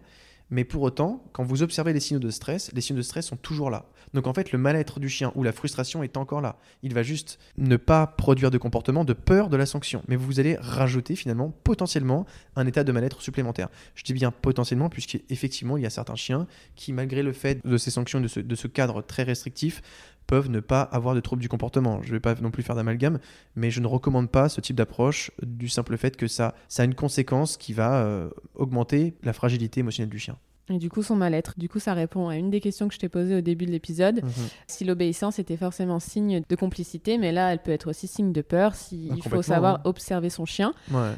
mais 0.51 0.63
pour 0.63 0.83
autant, 0.83 1.23
quand 1.33 1.43
vous 1.43 1.63
observez 1.63 1.91
les 1.91 1.99
signaux 1.99 2.19
de 2.19 2.29
stress, 2.29 2.71
les 2.71 2.81
signaux 2.81 2.97
de 2.97 3.03
stress 3.03 3.25
sont 3.25 3.35
toujours 3.35 3.71
là. 3.71 3.85
Donc 4.13 4.27
en 4.27 4.33
fait, 4.33 4.51
le 4.51 4.57
mal-être 4.57 4.99
du 4.99 5.09
chien 5.09 5.31
ou 5.35 5.43
la 5.43 5.51
frustration 5.51 6.03
est 6.03 6.17
encore 6.17 6.41
là. 6.41 6.57
Il 6.83 6.93
va 6.93 7.03
juste 7.03 7.39
ne 7.57 7.77
pas 7.77 8.07
produire 8.07 8.51
de 8.51 8.57
comportement 8.57 9.03
de 9.03 9.13
peur 9.13 9.49
de 9.49 9.57
la 9.57 9.65
sanction. 9.65 10.03
Mais 10.07 10.15
vous 10.15 10.39
allez 10.39 10.55
rajouter 10.59 11.15
finalement 11.15 11.53
potentiellement 11.63 12.25
un 12.55 12.65
état 12.67 12.83
de 12.83 12.91
mal-être 12.91 13.21
supplémentaire. 13.21 13.69
Je 13.95 14.03
dis 14.03 14.13
bien 14.13 14.31
potentiellement, 14.31 14.89
puisqu'effectivement, 14.89 15.77
il 15.77 15.83
y 15.83 15.85
a 15.85 15.89
certains 15.89 16.15
chiens 16.15 16.47
qui, 16.75 16.93
malgré 16.93 17.23
le 17.23 17.33
fait 17.33 17.65
de 17.65 17.77
ces 17.77 17.91
sanctions, 17.91 18.21
de 18.21 18.27
ce, 18.27 18.67
cadre 18.67 19.01
très 19.01 19.23
restrictif, 19.23 19.81
peuvent 20.27 20.49
ne 20.49 20.59
pas 20.59 20.81
avoir 20.81 21.15
de 21.15 21.21
troubles 21.21 21.41
du 21.41 21.49
comportement. 21.49 22.01
Je 22.01 22.09
ne 22.09 22.13
vais 22.13 22.19
pas 22.19 22.35
non 22.35 22.51
plus 22.51 22.63
faire 22.63 22.75
d'amalgame, 22.75 23.19
mais 23.55 23.71
je 23.71 23.79
ne 23.79 23.87
recommande 23.87 24.29
pas 24.29 24.49
ce 24.49 24.59
type 24.59 24.75
d'approche 24.75 25.31
du 25.41 25.69
simple 25.69 25.97
fait 25.97 26.17
que 26.17 26.27
ça, 26.27 26.53
ça 26.67 26.83
a 26.83 26.85
une 26.85 26.95
conséquence 26.95 27.55
qui 27.55 27.73
va 27.73 28.01
euh, 28.03 28.29
augmenter 28.55 29.15
la 29.23 29.31
fragilité 29.31 29.79
émotionnelle 29.79 30.09
du 30.09 30.19
chien. 30.19 30.37
Et 30.69 30.77
du 30.77 30.89
coup, 30.89 31.01
son 31.01 31.15
mal-être. 31.15 31.53
Du 31.57 31.69
coup, 31.69 31.79
ça 31.79 31.93
répond 31.93 32.27
à 32.27 32.35
une 32.35 32.49
des 32.49 32.59
questions 32.59 32.87
que 32.87 32.93
je 32.93 32.99
t'ai 32.99 33.09
posées 33.09 33.37
au 33.37 33.41
début 33.41 33.65
de 33.65 33.71
l'épisode. 33.71 34.23
Mhm. 34.23 34.31
Si 34.67 34.83
l'obéissance 34.83 35.39
était 35.39 35.57
forcément 35.57 35.99
signe 35.99 36.43
de 36.47 36.55
complicité, 36.55 37.17
mais 37.17 37.31
là, 37.31 37.53
elle 37.53 37.59
peut 37.59 37.71
être 37.71 37.89
aussi 37.89 38.07
signe 38.07 38.33
de 38.33 38.41
peur. 38.41 38.75
S'il 38.75 39.15
il 39.15 39.23
faut 39.23 39.41
savoir 39.41 39.81
observer 39.85 40.29
son 40.29 40.45
chien. 40.45 40.73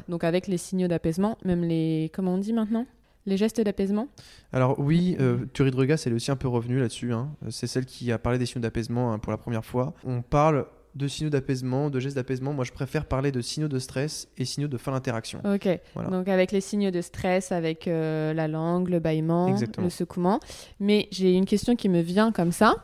Donc, 0.08 0.24
avec 0.24 0.46
les 0.46 0.58
signaux 0.58 0.88
d'apaisement, 0.88 1.38
même 1.44 1.62
les. 1.62 2.10
Comment 2.14 2.34
on 2.34 2.38
dit 2.38 2.52
maintenant? 2.52 2.86
Les 3.26 3.36
gestes 3.36 3.60
d'apaisement? 3.60 4.08
Alors 4.52 4.80
oui, 4.80 5.16
euh, 5.20 5.44
Thury 5.52 5.70
elle 5.76 5.90
est 5.90 6.12
aussi 6.12 6.30
un 6.30 6.36
peu 6.36 6.48
revenue 6.48 6.80
là-dessus. 6.80 7.12
Hein. 7.12 7.30
C'est 7.50 7.66
celle 7.66 7.84
qui 7.84 8.10
a 8.12 8.18
parlé 8.18 8.38
des 8.38 8.46
signaux 8.46 8.62
d'apaisement 8.62 9.12
hein, 9.12 9.18
pour 9.18 9.30
la 9.30 9.36
première 9.36 9.64
fois. 9.64 9.92
On 10.04 10.22
parle 10.22 10.66
de 10.94 11.08
signaux 11.08 11.30
d'apaisement, 11.30 11.90
de 11.90 12.00
gestes 12.00 12.16
d'apaisement. 12.16 12.52
Moi, 12.52 12.64
je 12.64 12.72
préfère 12.72 13.06
parler 13.06 13.30
de 13.32 13.40
signaux 13.40 13.68
de 13.68 13.78
stress 13.78 14.28
et 14.38 14.44
signaux 14.44 14.68
de 14.68 14.76
fin 14.78 14.92
d'interaction. 14.92 15.40
Ok. 15.44 15.68
Voilà. 15.94 16.10
Donc 16.10 16.28
avec 16.28 16.52
les 16.52 16.60
signes 16.60 16.90
de 16.90 17.00
stress, 17.00 17.52
avec 17.52 17.86
euh, 17.88 18.32
la 18.34 18.48
langue, 18.48 18.88
le 18.88 18.98
bâillement, 18.98 19.48
Exactement. 19.48 19.84
le 19.86 19.90
secouement. 19.90 20.40
Mais 20.80 21.08
j'ai 21.10 21.32
une 21.34 21.46
question 21.46 21.76
qui 21.76 21.88
me 21.88 22.00
vient 22.00 22.32
comme 22.32 22.52
ça. 22.52 22.74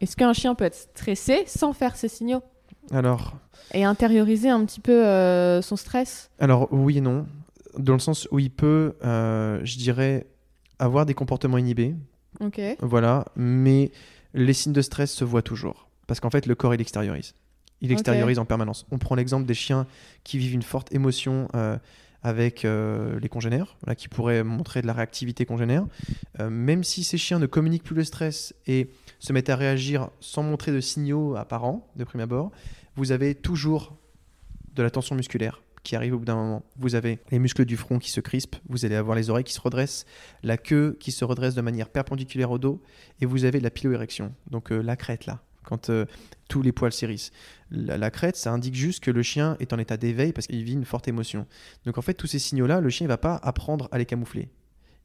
Est-ce 0.00 0.16
qu'un 0.16 0.32
chien 0.32 0.54
peut 0.54 0.64
être 0.64 0.76
stressé 0.76 1.42
sans 1.46 1.72
faire 1.72 1.96
ces 1.96 2.08
signaux? 2.08 2.42
Alors, 2.92 3.34
et 3.74 3.84
intérioriser 3.84 4.48
un 4.48 4.64
petit 4.64 4.80
peu 4.80 5.06
euh, 5.06 5.60
son 5.62 5.76
stress? 5.76 6.30
alors 6.38 6.68
oui 6.72 6.98
et 6.98 7.00
non, 7.00 7.26
dans 7.78 7.92
le 7.92 7.98
sens 7.98 8.26
où 8.32 8.38
il 8.38 8.50
peut, 8.50 8.94
euh, 9.04 9.60
je 9.62 9.76
dirais, 9.76 10.26
avoir 10.78 11.04
des 11.06 11.14
comportements 11.14 11.58
inhibés, 11.58 11.94
Ok. 12.40 12.60
voilà, 12.80 13.26
mais 13.36 13.92
les 14.32 14.54
signes 14.54 14.72
de 14.72 14.80
stress 14.82 15.12
se 15.12 15.24
voient 15.24 15.42
toujours. 15.42 15.88
Parce 16.10 16.18
qu'en 16.18 16.30
fait, 16.30 16.46
le 16.46 16.56
corps, 16.56 16.74
il 16.74 16.80
extériorise. 16.80 17.34
Il 17.82 17.92
extériorise 17.92 18.40
en 18.40 18.44
permanence. 18.44 18.84
On 18.90 18.98
prend 18.98 19.14
l'exemple 19.14 19.46
des 19.46 19.54
chiens 19.54 19.86
qui 20.24 20.38
vivent 20.38 20.54
une 20.54 20.62
forte 20.62 20.92
émotion 20.92 21.46
euh, 21.54 21.78
avec 22.24 22.64
euh, 22.64 23.20
les 23.20 23.28
congénères, 23.28 23.76
voilà, 23.82 23.94
qui 23.94 24.08
pourraient 24.08 24.42
montrer 24.42 24.82
de 24.82 24.88
la 24.88 24.92
réactivité 24.92 25.46
congénère. 25.46 25.86
Euh, 26.40 26.50
même 26.50 26.82
si 26.82 27.04
ces 27.04 27.16
chiens 27.16 27.38
ne 27.38 27.46
communiquent 27.46 27.84
plus 27.84 27.94
le 27.94 28.02
stress 28.02 28.56
et 28.66 28.90
se 29.20 29.32
mettent 29.32 29.50
à 29.50 29.54
réagir 29.54 30.10
sans 30.18 30.42
montrer 30.42 30.72
de 30.72 30.80
signaux 30.80 31.36
apparents, 31.36 31.88
de 31.94 32.02
prime 32.02 32.22
abord, 32.22 32.50
vous 32.96 33.12
avez 33.12 33.36
toujours 33.36 33.96
de 34.74 34.82
la 34.82 34.90
tension 34.90 35.14
musculaire 35.14 35.62
qui 35.84 35.94
arrive 35.94 36.14
au 36.14 36.18
bout 36.18 36.24
d'un 36.24 36.34
moment. 36.34 36.64
Vous 36.76 36.96
avez 36.96 37.20
les 37.30 37.38
muscles 37.38 37.64
du 37.64 37.76
front 37.76 38.00
qui 38.00 38.10
se 38.10 38.20
crispent, 38.20 38.56
vous 38.68 38.84
allez 38.84 38.96
avoir 38.96 39.16
les 39.16 39.30
oreilles 39.30 39.44
qui 39.44 39.54
se 39.54 39.60
redressent, 39.60 40.06
la 40.42 40.56
queue 40.56 40.96
qui 40.98 41.12
se 41.12 41.24
redresse 41.24 41.54
de 41.54 41.60
manière 41.60 41.88
perpendiculaire 41.88 42.50
au 42.50 42.58
dos, 42.58 42.82
et 43.20 43.26
vous 43.26 43.44
avez 43.44 43.60
la 43.60 43.70
piloérection, 43.70 44.34
donc 44.50 44.72
euh, 44.72 44.82
la 44.82 44.96
crête 44.96 45.26
là, 45.26 45.40
quand 45.70 45.88
euh, 45.88 46.04
tous 46.48 46.60
les 46.60 46.72
poils 46.72 46.92
s'hérissent. 46.92 47.32
La, 47.70 47.96
la 47.96 48.10
crête, 48.10 48.36
ça 48.36 48.52
indique 48.52 48.74
juste 48.74 49.02
que 49.02 49.10
le 49.10 49.22
chien 49.22 49.56
est 49.60 49.72
en 49.72 49.78
état 49.78 49.96
d'éveil 49.96 50.32
parce 50.32 50.46
qu'il 50.46 50.62
vit 50.62 50.74
une 50.74 50.84
forte 50.84 51.08
émotion. 51.08 51.46
Donc 51.86 51.96
en 51.96 52.02
fait, 52.02 52.14
tous 52.14 52.26
ces 52.26 52.38
signaux-là, 52.38 52.80
le 52.80 52.90
chien 52.90 53.06
ne 53.06 53.08
va 53.08 53.16
pas 53.16 53.36
apprendre 53.36 53.88
à 53.92 53.98
les 53.98 54.04
camoufler. 54.04 54.50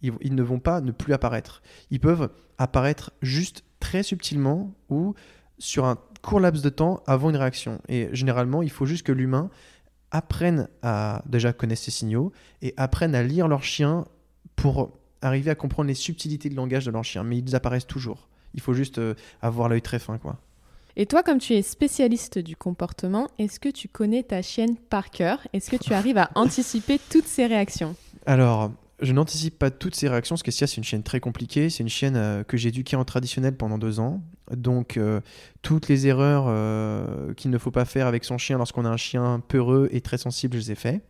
Ils, 0.01 0.12
ils 0.19 0.36
ne 0.36 0.43
vont 0.43 0.60
pas 0.60 0.82
ne 0.82 0.91
plus 0.91 1.13
apparaître. 1.13 1.62
Ils 1.91 2.01
peuvent 2.01 2.30
apparaître 2.58 3.13
juste 3.21 3.63
très 3.80 4.04
subtilement 4.04 4.73
ou 4.89 5.13
sur 5.58 5.86
un 5.86 5.97
court 6.21 6.39
laps 6.39 6.63
de 6.63 6.69
temps 6.69 7.04
avant 7.08 7.30
une 7.30 7.38
réaction. 7.38 7.80
Et 7.88 8.10
généralement, 8.12 8.62
il 8.62 8.71
faut 8.71 8.86
juste 8.86 9.06
que 9.06 9.12
l'humain 9.12 9.49
apprenne 10.12 10.67
à 10.82 11.21
déjà 11.25 11.54
connaître 11.54 11.82
ces 11.82 11.91
signaux 11.91 12.32
et 12.62 12.73
apprenne 12.78 13.15
à 13.15 13.23
lire 13.23 13.47
leur 13.47 13.63
chien 13.63 14.06
pour 14.56 14.97
arriver 15.21 15.51
à 15.51 15.56
comprendre 15.56 15.88
les 15.88 15.95
subtilités 15.95 16.49
de 16.49 16.56
langage 16.56 16.86
de 16.86 16.91
leur 16.91 17.04
chien. 17.04 17.23
Mais 17.23 17.38
ils 17.38 17.56
apparaissent 17.56 17.88
toujours. 17.88 18.30
Il 18.54 18.62
faut 18.62 18.73
juste 18.73 18.99
euh, 18.99 19.15
avoir 19.41 19.69
l'œil 19.69 19.82
très 19.82 19.99
fin, 19.99 20.17
quoi. 20.17 20.39
Et 20.97 21.05
toi, 21.05 21.23
comme 21.23 21.39
tu 21.39 21.53
es 21.53 21.62
spécialiste 21.62 22.39
du 22.39 22.55
comportement, 22.55 23.27
est-ce 23.38 23.60
que 23.60 23.67
tu 23.67 23.89
connais 23.89 24.23
ta 24.23 24.41
chienne 24.41 24.77
par 24.77 25.10
cœur? 25.10 25.39
Est-ce 25.51 25.69
que 25.69 25.75
tu 25.75 25.93
arrives 25.93 26.17
à 26.17 26.31
anticiper 26.36 26.99
toutes 27.10 27.27
ses 27.27 27.47
réactions? 27.47 27.95
Alors, 28.25 28.71
je 29.01 29.12
n'anticipe 29.12 29.60
pas 29.60 29.71
toutes 29.71 29.93
ces 29.93 30.08
réactions, 30.08 30.36
parce 30.36 30.43
que 30.43 30.51
Sia, 30.51 30.67
c'est 30.67 30.77
une 30.77 30.86
chienne 30.86 31.03
très 31.03 31.19
compliquée. 31.19 31.69
C'est 31.69 31.84
une 31.84 31.89
chienne 31.89 32.15
euh, 32.15 32.43
que 32.43 32.55
j'ai 32.55 32.69
éduquée 32.69 32.95
en 32.95 33.03
traditionnel 33.03 33.58
pendant 33.58 33.77
deux 33.77 33.99
ans. 33.99 34.23
Donc, 34.55 34.95
euh, 34.95 35.19
toutes 35.62 35.89
les 35.89 36.08
erreurs 36.08 36.45
euh, 36.47 37.34
qu'il 37.34 37.51
ne 37.51 37.58
faut 37.58 37.71
pas 37.71 37.84
faire 37.84 38.08
avec 38.08 38.23
son 38.23 38.38
chien 38.38 38.58
lorsqu'on 38.58 38.86
a 38.86 38.89
un 38.89 38.97
chien 38.97 39.41
peureux 39.49 39.89
et 39.91 39.99
très 39.99 40.17
sensible, 40.17 40.55
je 40.55 40.62
les 40.62 40.71
ai 40.71 40.75
fait. 40.75 41.01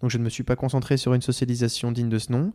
Donc, 0.00 0.10
je 0.10 0.18
ne 0.18 0.22
me 0.22 0.28
suis 0.28 0.44
pas 0.44 0.54
concentré 0.54 0.96
sur 0.96 1.12
une 1.12 1.22
socialisation 1.22 1.90
digne 1.90 2.08
de 2.08 2.18
ce 2.18 2.30
nom, 2.30 2.52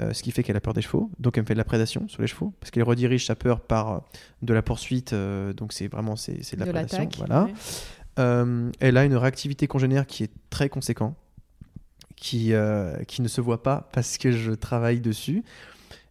euh, 0.00 0.12
ce 0.12 0.22
qui 0.22 0.30
fait 0.30 0.44
qu'elle 0.44 0.56
a 0.56 0.60
peur 0.60 0.74
des 0.74 0.82
chevaux. 0.82 1.10
Donc, 1.18 1.36
elle 1.36 1.42
me 1.42 1.46
fait 1.46 1.54
de 1.54 1.58
la 1.58 1.64
prédation 1.64 2.06
sur 2.08 2.22
les 2.22 2.28
chevaux, 2.28 2.54
parce 2.60 2.70
qu'elle 2.70 2.84
redirige 2.84 3.26
sa 3.26 3.34
peur 3.34 3.60
par 3.60 3.92
euh, 3.92 3.98
de 4.42 4.54
la 4.54 4.62
poursuite. 4.62 5.12
euh, 5.12 5.52
donc, 5.52 5.72
c'est 5.72 5.88
vraiment 5.88 6.14
c'est 6.14 6.42
c'est 6.42 6.56
de 6.56 6.60
la 6.60 6.66
de 6.66 6.72
prédation. 6.72 7.08
Voilà. 7.18 7.44
ouais. 7.44 7.52
Euh, 8.20 8.70
elle 8.80 8.96
a 8.96 9.04
une 9.04 9.16
réactivité 9.16 9.66
congénère 9.66 10.06
qui 10.06 10.24
est 10.24 10.30
très 10.50 10.68
conséquente, 10.68 11.16
qui, 12.16 12.52
qui 13.06 13.22
ne 13.22 13.28
se 13.28 13.40
voit 13.40 13.62
pas 13.62 13.88
parce 13.92 14.18
que 14.18 14.32
je 14.32 14.50
travaille 14.50 15.00
dessus, 15.00 15.44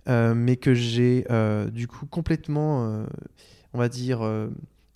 mais 0.07 0.55
que 0.55 0.73
j'ai 0.73 1.25
du 1.71 1.87
coup 1.87 2.05
complètement, 2.05 3.05
on 3.73 3.77
va 3.77 3.89
dire, 3.89 4.21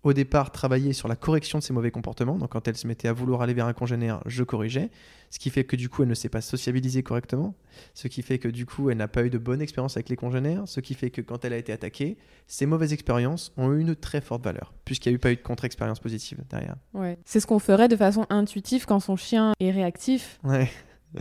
au 0.03 0.13
départ 0.13 0.51
travaillé 0.51 0.93
sur 0.93 1.07
la 1.07 1.15
correction 1.15 1.59
de 1.59 1.63
ses 1.63 1.73
mauvais 1.73 1.91
comportements. 1.91 2.37
Donc 2.37 2.51
quand 2.51 2.67
elle 2.67 2.77
se 2.77 2.87
mettait 2.87 3.07
à 3.07 3.13
vouloir 3.13 3.41
aller 3.41 3.53
vers 3.53 3.67
un 3.67 3.73
congénère, 3.73 4.21
je 4.25 4.43
corrigeais, 4.43 4.89
ce 5.29 5.39
qui 5.39 5.49
fait 5.49 5.63
que 5.63 5.75
du 5.75 5.89
coup 5.89 6.03
elle 6.03 6.09
ne 6.09 6.15
s'est 6.15 6.29
pas 6.29 6.41
sociabilisée 6.41 7.03
correctement, 7.03 7.55
ce 7.93 8.07
qui 8.07 8.21
fait 8.21 8.39
que 8.39 8.47
du 8.47 8.65
coup 8.65 8.89
elle 8.89 8.97
n'a 8.97 9.07
pas 9.07 9.23
eu 9.23 9.29
de 9.29 9.37
bonne 9.37 9.61
expérience 9.61 9.97
avec 9.97 10.09
les 10.09 10.15
congénères, 10.15 10.63
ce 10.65 10.79
qui 10.79 10.93
fait 10.93 11.11
que 11.11 11.21
quand 11.21 11.45
elle 11.45 11.53
a 11.53 11.57
été 11.57 11.71
attaquée, 11.71 12.17
ces 12.47 12.65
mauvaises 12.65 12.93
expériences 12.93 13.53
ont 13.57 13.71
eu 13.73 13.81
une 13.81 13.95
très 13.95 14.21
forte 14.21 14.43
valeur, 14.43 14.73
puisqu'il 14.85 15.09
n'y 15.09 15.13
a 15.13 15.17
eu 15.17 15.19
pas 15.19 15.31
eu 15.31 15.35
de 15.35 15.41
contre-expérience 15.41 15.99
positive 15.99 16.43
derrière. 16.49 16.75
Ouais. 16.93 17.17
C'est 17.25 17.39
ce 17.39 17.47
qu'on 17.47 17.59
ferait 17.59 17.87
de 17.87 17.95
façon 17.95 18.25
intuitive 18.29 18.85
quand 18.85 18.99
son 18.99 19.15
chien 19.15 19.53
est 19.59 19.71
réactif. 19.71 20.39
Ouais. 20.43 20.69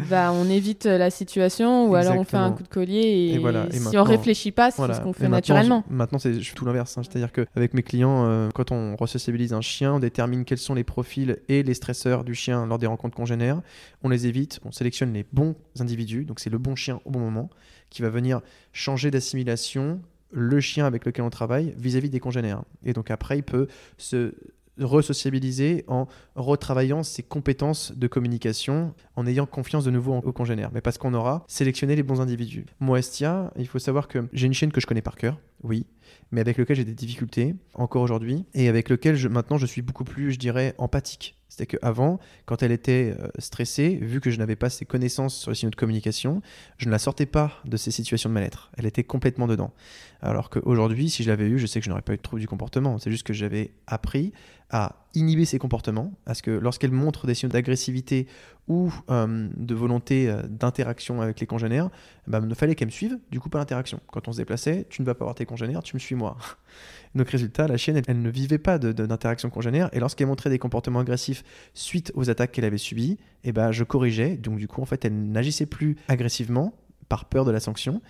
Bah, 0.09 0.31
on 0.33 0.48
évite 0.48 0.87
euh, 0.87 0.98
la 0.98 1.11
situation 1.11 1.88
ou 1.88 1.96
alors 1.96 2.16
on 2.16 2.22
fait 2.24 2.37
un 2.37 2.53
coup 2.53 2.62
de 2.62 2.68
collier 2.68 3.00
et, 3.00 3.35
Et 3.35 3.38
voilà, 3.38 3.66
et 3.72 3.79
si 3.79 3.98
on 3.98 4.05
réfléchit 4.05 4.53
pas, 4.53 4.70
c'est 4.70 4.76
Voilà. 4.76 4.94
ce 4.94 5.00
qu'on 5.00 5.12
fait 5.12 5.24
maintenant, 5.29 5.55
naturellement. 5.57 5.85
je- 5.90 5.94
Maintenant, 5.94 6.18
c'est 6.20 6.38
tout 6.55 6.64
l'inverse. 6.64 6.96
hein. 6.96 7.03
C'est-à-dire 7.03 7.33
qu'avec 7.33 7.74
mes 7.74 7.83
clients, 7.83 8.24
euh, 8.26 8.48
quand 8.55 8.70
on 8.70 8.94
resociabilise 8.94 9.53
un 9.53 9.61
chien, 9.61 9.94
on 9.94 9.98
détermine 9.98 10.44
quels 10.44 10.59
sont 10.59 10.74
les 10.74 10.85
profils 10.85 11.38
et 11.48 11.64
les 11.64 11.74
stresseurs 11.74 12.22
du 12.22 12.35
chien 12.35 12.66
lors 12.66 12.79
des 12.79 12.87
rencontres 12.87 13.16
congénères. 13.16 13.61
On 14.05 14.09
les 14.09 14.29
évite, 14.29 14.61
on 14.64 14.70
sélectionne 14.70 15.12
les 15.12 15.26
bons 15.33 15.57
individus. 15.81 16.24
Donc, 16.24 16.38
c'est 16.38 16.50
le 16.50 16.59
bon 16.59 16.76
chien 16.76 17.00
au 17.05 17.11
bon 17.11 17.18
moment 17.20 17.50
qui 17.90 18.03
va 18.03 18.11
venir 18.11 18.40
changer 18.72 19.11
d'assimilation 19.11 20.00
le 20.33 20.61
chien 20.61 20.87
avec 20.87 21.05
lequel 21.05 21.24
on 21.24 21.31
travaille 21.31 21.74
vis-à-vis 21.76 22.11
des 22.11 22.20
congénères. 22.20 22.62
Et 22.85 22.92
donc, 22.92 23.11
après, 23.11 23.38
il 23.38 23.42
peut 23.42 23.66
se 23.98 24.33
resociabiliser 24.78 25.85
en 25.88 26.06
retravaillant 26.35 27.02
ses 27.02 27.22
compétences 27.22 27.92
de 27.96 28.06
communication, 28.06 28.94
en 29.16 29.26
ayant 29.26 29.46
confiance 29.46 29.85
de 29.85 29.90
nouveau 29.90 30.14
aux 30.14 30.33
congénères. 30.33 30.70
Mais 30.72 30.80
parce 30.80 30.98
qu'on 30.98 31.14
aura 31.14 31.44
sélectionné 31.48 31.96
les 31.96 32.02
bons 32.02 32.20
individus. 32.20 32.66
Moi, 32.80 32.98
Estia, 32.98 33.52
il 33.56 33.66
faut 33.66 33.78
savoir 33.78 34.09
que 34.09 34.26
j'ai 34.33 34.46
une 34.46 34.54
chaîne 34.54 34.72
que 34.72 34.80
je 34.80 34.87
connais 34.87 35.02
par 35.02 35.16
cœur, 35.16 35.38
oui, 35.62 35.87
mais 36.30 36.40
avec 36.40 36.56
lequel 36.56 36.76
j'ai 36.76 36.85
des 36.85 36.94
difficultés 36.94 37.54
encore 37.74 38.02
aujourd'hui, 38.02 38.44
et 38.54 38.68
avec 38.68 38.88
lequel 38.88 39.16
je, 39.16 39.28
maintenant 39.28 39.59
je 39.59 39.66
suis 39.66 39.83
beaucoup 39.83 40.04
plus, 40.04 40.33
je 40.33 40.38
dirais, 40.38 40.74
empathique. 40.78 41.39
C'était 41.50 41.66
qu'avant, 41.66 42.20
quand 42.46 42.62
elle 42.62 42.70
était 42.70 43.14
euh, 43.18 43.28
stressée, 43.38 43.98
vu 44.00 44.20
que 44.20 44.30
je 44.30 44.38
n'avais 44.38 44.56
pas 44.56 44.70
ses 44.70 44.84
connaissances 44.86 45.36
sur 45.36 45.50
les 45.50 45.56
signaux 45.56 45.70
de 45.70 45.76
communication, 45.76 46.40
je 46.78 46.86
ne 46.86 46.92
la 46.92 46.98
sortais 46.98 47.26
pas 47.26 47.60
de 47.64 47.76
ces 47.76 47.90
situations 47.90 48.30
de 48.30 48.34
mal-être. 48.34 48.70
Elle 48.78 48.86
était 48.86 49.04
complètement 49.04 49.48
dedans. 49.48 49.72
Alors 50.22 50.48
qu'aujourd'hui, 50.48 51.10
si 51.10 51.24
je 51.24 51.28
l'avais 51.28 51.48
eu, 51.48 51.58
je 51.58 51.66
sais 51.66 51.80
que 51.80 51.84
je 51.84 51.90
n'aurais 51.90 52.02
pas 52.02 52.12
eu 52.14 52.18
de 52.18 52.22
trouble 52.22 52.40
du 52.40 52.46
comportement. 52.46 52.98
C'est 52.98 53.10
juste 53.10 53.26
que 53.26 53.32
j'avais 53.32 53.72
appris 53.86 54.32
à 54.70 54.94
inhiber 55.14 55.44
ses 55.44 55.58
comportements, 55.58 56.12
à 56.26 56.34
ce 56.34 56.42
que 56.42 56.52
lorsqu'elle 56.52 56.92
montre 56.92 57.26
des 57.26 57.34
signaux 57.34 57.50
d'agressivité 57.50 58.28
ou 58.68 58.92
euh, 59.10 59.48
de 59.56 59.74
volonté 59.74 60.30
euh, 60.30 60.42
d'interaction 60.48 61.20
avec 61.20 61.40
les 61.40 61.46
congénères, 61.46 61.90
bah, 62.28 62.40
il 62.48 62.54
fallait 62.54 62.76
qu'elle 62.76 62.86
me 62.86 62.92
suive, 62.92 63.18
du 63.32 63.40
coup 63.40 63.48
pas 63.48 63.58
l'interaction. 63.58 63.98
Quand 64.06 64.28
on 64.28 64.32
se 64.32 64.36
déplaçait, 64.36 64.86
tu 64.88 65.02
ne 65.02 65.06
vas 65.06 65.14
pas 65.14 65.24
voir 65.24 65.34
tes 65.34 65.44
congénères, 65.44 65.82
tu 65.82 65.96
me 65.96 65.98
suis 65.98 66.14
moi. 66.14 66.36
Donc 67.16 67.28
résultat, 67.28 67.66
la 67.66 67.76
chienne, 67.76 68.00
elle, 68.06 68.22
ne 68.22 68.30
vivait 68.30 68.58
pas 68.58 68.78
d'interaction 68.78 69.50
congénère, 69.50 69.90
et 69.92 69.98
lorsqu'elle 69.98 70.28
montrait 70.28 70.50
des 70.50 70.60
comportements 70.60 71.00
agressifs 71.00 71.39
suite 71.74 72.12
aux 72.14 72.31
attaques 72.31 72.53
qu'elle 72.53 72.64
avait 72.64 72.79
subies, 72.79 73.18
et 73.44 73.53
ben 73.53 73.72
je 73.72 73.85
corrigeais, 73.85 74.37
donc 74.37 74.59
du 74.59 74.68
coup 74.68 74.83
en 74.83 74.87
fait 74.87 75.05
elle 75.05 75.31
n'agissait 75.31 75.66
plus 75.66 75.96
agressivement 76.09 76.74
par 77.09 77.24
peur 77.24 77.44
de 77.44 77.50
la 77.50 77.61
sanction, 77.61 78.00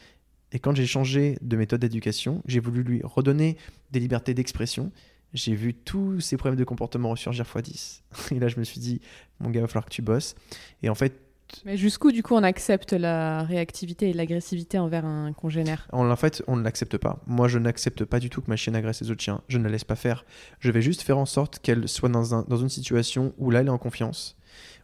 et 0.53 0.59
quand 0.59 0.75
j'ai 0.75 0.87
changé 0.87 1.39
de 1.43 1.57
méthode 1.57 1.81
d'éducation, 1.81 2.43
j'ai 2.47 2.61
voulu 2.61 2.83
lui 2.83 3.01
redonner 3.05 3.57
des 3.93 4.01
libertés 4.01 4.35
d'expression. 4.35 4.91
J'ai 5.33 5.55
vu 5.55 5.75
tous 5.75 6.21
ces 6.21 6.37
problèmes 6.37 6.59
de 6.59 6.65
comportement 6.65 7.11
ressurgir 7.11 7.47
x 7.47 7.63
10. 7.63 8.03
Et 8.33 8.41
là, 8.41 8.49
je 8.49 8.59
me 8.59 8.65
suis 8.65 8.81
dit, 8.81 9.01
mon 9.39 9.51
gars, 9.51 9.61
il 9.61 9.63
va 9.63 9.69
falloir 9.69 9.85
que 9.85 9.91
tu 9.91 10.03
bosses. 10.03 10.35
Et 10.83 10.89
en 10.89 10.97
fait, 10.97 11.21
Mais 11.65 11.77
jusqu'où, 11.77 12.13
du 12.13 12.23
coup, 12.23 12.35
on 12.35 12.43
accepte 12.43 12.93
la 12.93 13.43
réactivité 13.45 14.11
et 14.11 14.13
l'agressivité 14.13 14.79
envers 14.79 15.05
un 15.05 15.33
congénère? 15.33 15.87
En, 15.93 16.11
en 16.11 16.17
fait, 16.17 16.43
on 16.47 16.57
ne 16.57 16.63
l'accepte 16.63 16.97
pas. 16.99 17.23
Moi, 17.27 17.49
je 17.49 17.59
n'accepte 17.59 18.05
pas 18.05 18.19
du 18.21 18.31
tout 18.31 18.41
que 18.41 18.49
ma 18.51 18.57
chienne 18.57 18.77
agresse 18.77 19.01
les 19.03 19.11
autres 19.11 19.23
chiens. 19.23 19.43
Je 19.49 19.59
ne 19.59 19.65
la 19.65 19.71
laisse 19.71 19.85
pas 19.85 19.97
faire. 19.97 20.25
Je 20.59 20.71
vais 20.71 20.83
juste 20.83 21.03
faire 21.03 21.19
en 21.19 21.27
sorte 21.27 21.59
qu'elle 21.61 21.89
soit 21.89 22.09
dans, 22.09 22.35
un- 22.35 22.45
dans 22.49 22.57
une 22.57 22.69
situation 22.69 23.35
où 23.39 23.51
là, 23.51 23.61
elle 23.61 23.67
est 23.67 23.71
en 23.71 23.79
confiance, 23.79 24.37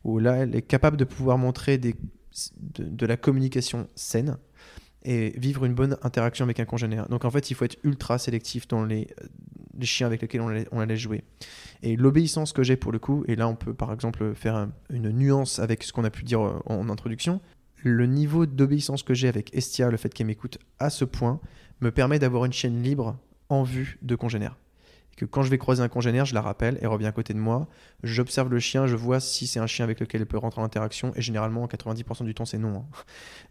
où 0.04 0.18
là, 0.18 0.36
elle 0.36 0.54
est 0.54 0.62
capable 0.62 0.96
de 0.96 1.04
pouvoir 1.04 1.38
montrer 1.38 1.78
des, 1.78 1.94
de, 2.74 2.84
de 2.84 3.06
la 3.06 3.16
communication 3.16 3.88
saine 3.94 4.36
et 5.06 5.32
vivre 5.38 5.64
une 5.64 5.72
bonne 5.72 5.96
interaction 6.02 6.44
avec 6.44 6.60
un 6.60 6.64
congénère. 6.66 7.08
Donc 7.08 7.24
en 7.24 7.30
fait, 7.30 7.50
il 7.50 7.54
faut 7.54 7.64
être 7.64 7.78
ultra 7.84 8.18
sélectif 8.18 8.66
dans 8.68 8.84
les, 8.84 9.06
les 9.78 9.86
chiens 9.86 10.08
avec 10.08 10.20
lesquels 10.20 10.40
on, 10.40 10.48
la- 10.48 10.64
on 10.72 10.94
jouer. 10.96 11.22
Et 11.82 11.96
l'obéissance 11.96 12.52
que 12.52 12.62
j'ai 12.62 12.76
pour 12.76 12.90
le 12.92 12.98
coup, 12.98 13.24
et 13.28 13.36
là 13.36 13.48
on 13.48 13.54
peut 13.54 13.72
par 13.72 13.92
exemple 13.92 14.34
faire 14.34 14.56
un- 14.56 14.72
une 14.90 15.10
nuance 15.10 15.60
avec 15.60 15.84
ce 15.84 15.92
qu'on 15.92 16.04
a 16.04 16.10
pu 16.10 16.24
dire 16.24 16.44
euh, 16.44 16.58
en 16.66 16.90
introduction, 16.90 17.40
le 17.84 18.06
niveau 18.06 18.46
d'obéissance 18.46 19.04
que 19.04 19.14
j'ai 19.14 19.28
avec 19.28 19.54
Estia, 19.54 19.90
le 19.90 19.96
fait 19.96 20.12
qu'elle 20.12 20.26
m'écoute 20.26 20.58
à 20.80 20.90
ce 20.90 21.04
point, 21.04 21.40
me 21.80 21.90
permet 21.90 22.18
d'avoir 22.18 22.44
une 22.44 22.52
chaîne 22.52 22.82
libre 22.82 23.16
en 23.48 23.62
vue 23.62 23.98
de 24.02 24.16
congénères. 24.16 24.56
Que 25.16 25.24
quand 25.24 25.42
je 25.42 25.50
vais 25.50 25.58
croiser 25.58 25.82
un 25.82 25.88
congénère, 25.88 26.24
je 26.24 26.34
la 26.34 26.42
rappelle, 26.42 26.78
elle 26.80 26.88
revient 26.88 27.06
à 27.06 27.12
côté 27.12 27.32
de 27.34 27.38
moi, 27.38 27.68
j'observe 28.02 28.50
le 28.50 28.58
chien, 28.58 28.86
je 28.86 28.96
vois 28.96 29.20
si 29.20 29.46
c'est 29.46 29.60
un 29.60 29.66
chien 29.66 29.84
avec 29.84 30.00
lequel 30.00 30.20
elle 30.20 30.26
peut 30.26 30.38
rentrer 30.38 30.60
en 30.60 30.64
interaction, 30.64 31.12
et 31.16 31.22
généralement, 31.22 31.66
90% 31.66 32.24
du 32.24 32.34
temps, 32.34 32.44
c'est 32.44 32.58
non. 32.58 32.76
Hein. 32.76 32.84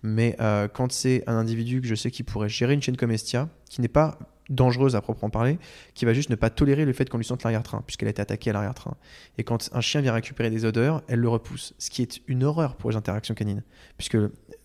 Mais 0.03 0.35
euh, 0.39 0.67
quand 0.67 0.91
c'est 0.91 1.23
un 1.27 1.35
individu 1.35 1.81
que 1.81 1.87
je 1.87 1.95
sais 1.95 2.11
qui 2.11 2.23
pourrait 2.23 2.49
gérer 2.49 2.73
une 2.73 2.81
chienne 2.81 2.97
comme 2.97 3.11
Estia, 3.11 3.49
qui 3.69 3.81
n'est 3.81 3.87
pas 3.87 4.19
dangereuse 4.49 4.95
à 4.95 5.01
proprement 5.01 5.29
parler, 5.29 5.57
qui 5.93 6.05
va 6.05 6.13
juste 6.13 6.29
ne 6.29 6.35
pas 6.35 6.49
tolérer 6.49 6.85
le 6.85 6.93
fait 6.93 7.09
qu'on 7.09 7.17
lui 7.17 7.25
sente 7.25 7.43
l'arrière-train, 7.43 7.83
puisqu'elle 7.85 8.07
a 8.07 8.11
été 8.11 8.21
attaquée 8.21 8.51
à 8.51 8.53
l'arrière-train. 8.53 8.95
Et 9.37 9.43
quand 9.43 9.69
un 9.73 9.81
chien 9.81 10.01
vient 10.01 10.13
récupérer 10.13 10.49
des 10.49 10.65
odeurs, 10.65 11.01
elle 11.07 11.19
le 11.19 11.29
repousse, 11.29 11.73
ce 11.79 11.89
qui 11.89 12.01
est 12.01 12.21
une 12.27 12.43
horreur 12.43 12.75
pour 12.75 12.91
les 12.91 12.95
interactions 12.95 13.33
canines, 13.33 13.63
puisque 13.97 14.17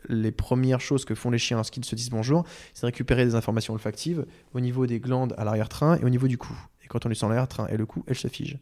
les 0.08 0.32
premières 0.32 0.80
choses 0.80 1.04
que 1.04 1.14
font 1.14 1.30
les 1.30 1.38
chiens 1.38 1.56
lorsqu'ils 1.56 1.84
se 1.84 1.94
disent 1.94 2.10
bonjour, 2.10 2.44
c'est 2.74 2.86
récupérer 2.86 3.24
des 3.24 3.34
informations 3.34 3.72
olfactives 3.74 4.26
au 4.52 4.60
niveau 4.60 4.86
des 4.86 5.00
glandes 5.00 5.34
à 5.38 5.44
l'arrière-train 5.44 5.96
et 5.96 6.04
au 6.04 6.10
niveau 6.10 6.28
du 6.28 6.36
cou. 6.36 6.54
Quand 6.90 7.06
on 7.06 7.08
lui 7.08 7.16
sent 7.16 7.26
l'arrière-train 7.26 7.68
et 7.68 7.76
le 7.76 7.86
cou, 7.86 8.04
elle 8.08 8.16
se 8.16 8.26
fige. 8.26 8.58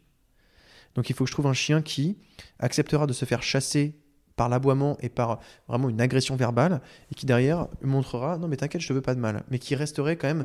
Donc 0.95 1.09
il 1.09 1.17
faut 1.17 1.25
que 1.25 1.29
je 1.31 1.35
trouve 1.35 1.47
un 1.47 1.55
chien 1.55 1.81
qui 1.81 2.19
acceptera 2.59 3.07
de 3.07 3.15
se 3.15 3.25
faire 3.25 3.43
chasser 3.43 3.99
par 4.37 4.51
l'aboiement 4.51 4.99
et 5.01 5.09
par 5.09 5.41
vraiment 5.67 5.89
une 5.89 6.01
agression 6.01 6.37
verbale, 6.37 6.83
et 7.11 7.15
qui 7.15 7.27
derrière 7.27 7.67
montrera 7.83 8.37
non 8.39 8.47
mais 8.47 8.57
t'inquiète, 8.57 8.83
je 8.83 8.89
te 8.89 8.93
veux 8.93 9.01
pas 9.01 9.15
de 9.15 9.21
mal, 9.21 9.45
mais 9.51 9.59
qui 9.59 9.75
resterait 9.75 10.17
quand 10.17 10.29
même 10.29 10.45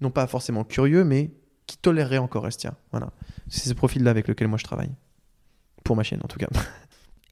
non 0.00 0.10
pas 0.10 0.26
forcément 0.26 0.64
curieux, 0.64 1.04
mais 1.04 1.32
qui 1.66 1.76
tolérerait 1.76 2.18
encore 2.18 2.46
Estia. 2.46 2.74
Voilà, 2.92 3.12
c'est 3.48 3.68
ce 3.68 3.74
profil-là 3.74 4.10
avec 4.10 4.28
lequel 4.28 4.46
moi 4.46 4.58
je 4.58 4.64
travaille, 4.64 4.90
pour 5.82 5.96
ma 5.96 6.04
chienne 6.04 6.20
en 6.22 6.28
tout 6.28 6.38
cas. 6.38 6.48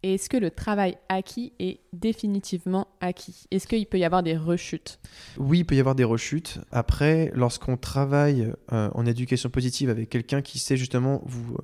Est-ce 0.05 0.29
que 0.29 0.37
le 0.37 0.51
travail 0.51 0.99
acquis 1.09 1.55
est 1.59 1.81
définitivement 1.95 2.89
acquis? 3.01 3.47
Est-ce 3.51 3.67
qu'il 3.67 3.87
peut 3.87 3.99
y 3.99 4.05
avoir 4.05 4.23
des 4.23 4.37
rechutes? 4.37 4.99
Oui, 5.39 5.61
il 5.61 5.65
peut 5.65 5.77
y 5.77 5.81
avoir 5.81 5.95
des 5.95 6.05
rechutes. 6.05 6.59
Après, 6.73 7.33
lorsqu'on 7.35 7.79
travaille 7.79 8.53
euh, 8.73 8.91
en 8.93 9.07
éducation 9.07 9.49
positive 9.49 9.89
avec 9.89 10.11
quelqu'un 10.11 10.43
qui 10.43 10.59
sait 10.59 10.77
justement 10.77 11.23
vous 11.25 11.57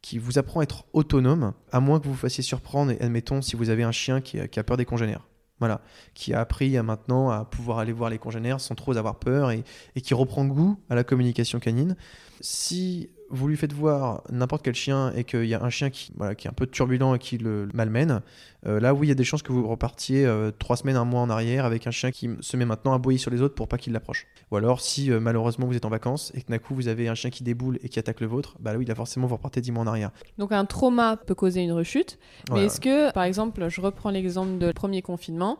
qui 0.00 0.18
vous 0.18 0.38
apprend 0.38 0.60
à 0.60 0.62
être 0.62 0.84
autonome, 0.92 1.54
à 1.72 1.80
moins 1.80 1.98
que 1.98 2.04
vous 2.04 2.12
vous 2.12 2.18
fassiez 2.18 2.44
surprendre, 2.44 2.92
et 2.92 3.00
admettons 3.00 3.42
si 3.42 3.56
vous 3.56 3.68
avez 3.68 3.82
un 3.82 3.90
chien 3.90 4.20
qui 4.20 4.38
a, 4.38 4.62
peur 4.62 4.76
des 4.76 4.84
congénères. 4.84 5.26
Voilà, 5.58 5.80
qui 6.14 6.32
a 6.32 6.40
appris 6.40 6.76
à 6.76 6.84
maintenant 6.84 7.30
à 7.30 7.44
pouvoir 7.44 7.80
aller 7.80 7.90
voir 7.90 8.10
les 8.10 8.18
congénères 8.18 8.60
sans 8.60 8.76
trop 8.76 8.96
avoir 8.96 9.18
peur 9.18 9.50
et, 9.50 9.64
et 9.96 10.00
qui 10.00 10.14
reprend 10.14 10.44
goût 10.44 10.78
à 10.88 10.94
la 10.94 11.02
communication 11.02 11.58
canine. 11.58 11.96
Si 12.40 13.10
vous 13.30 13.48
lui 13.48 13.56
faites 13.56 13.72
voir 13.72 14.22
n'importe 14.30 14.62
quel 14.62 14.74
chien 14.74 15.12
et 15.14 15.24
qu'il 15.24 15.46
y 15.46 15.54
a 15.54 15.62
un 15.62 15.70
chien 15.70 15.90
qui, 15.90 16.12
voilà, 16.16 16.34
qui 16.34 16.46
est 16.46 16.50
un 16.50 16.54
peu 16.54 16.66
turbulent 16.66 17.14
et 17.14 17.18
qui 17.18 17.38
le 17.38 17.68
malmène, 17.74 18.22
euh, 18.66 18.80
là 18.80 18.94
oui, 18.94 19.06
il 19.06 19.08
y 19.10 19.12
a 19.12 19.14
des 19.14 19.24
chances 19.24 19.42
que 19.42 19.52
vous 19.52 19.66
repartiez 19.66 20.26
euh, 20.26 20.50
trois 20.58 20.76
semaines, 20.76 20.96
un 20.96 21.04
mois 21.04 21.20
en 21.20 21.30
arrière 21.30 21.64
avec 21.64 21.86
un 21.86 21.90
chien 21.90 22.10
qui 22.10 22.30
se 22.40 22.56
met 22.56 22.64
maintenant 22.64 22.92
à 22.92 22.98
boyer 22.98 23.18
sur 23.18 23.30
les 23.30 23.42
autres 23.42 23.54
pour 23.54 23.68
pas 23.68 23.78
qu'il 23.78 23.92
l'approche. 23.92 24.26
Ou 24.50 24.56
alors, 24.56 24.80
si 24.80 25.10
euh, 25.10 25.20
malheureusement 25.20 25.66
vous 25.66 25.76
êtes 25.76 25.84
en 25.84 25.90
vacances 25.90 26.32
et 26.34 26.42
que 26.42 26.50
d'un 26.50 26.58
coup 26.58 26.74
vous 26.74 26.88
avez 26.88 27.08
un 27.08 27.14
chien 27.14 27.30
qui 27.30 27.42
déboule 27.42 27.78
et 27.82 27.88
qui 27.88 27.98
attaque 27.98 28.20
le 28.20 28.26
vôtre, 28.26 28.56
bah 28.60 28.72
oui, 28.76 28.84
là 28.84 28.94
forcément 28.94 29.26
vous 29.26 29.36
repartez 29.36 29.60
dix 29.60 29.72
mois 29.72 29.84
en 29.84 29.86
arrière. 29.86 30.10
Donc 30.38 30.52
un 30.52 30.64
trauma 30.64 31.16
peut 31.16 31.34
causer 31.34 31.62
une 31.62 31.72
rechute, 31.72 32.18
mais 32.52 32.64
est-ce 32.64 32.80
que, 32.80 33.12
par 33.12 33.24
exemple, 33.24 33.68
je 33.68 33.80
reprends 33.80 34.10
l'exemple 34.10 34.58
de 34.58 34.72
premier 34.72 35.02
confinement, 35.02 35.58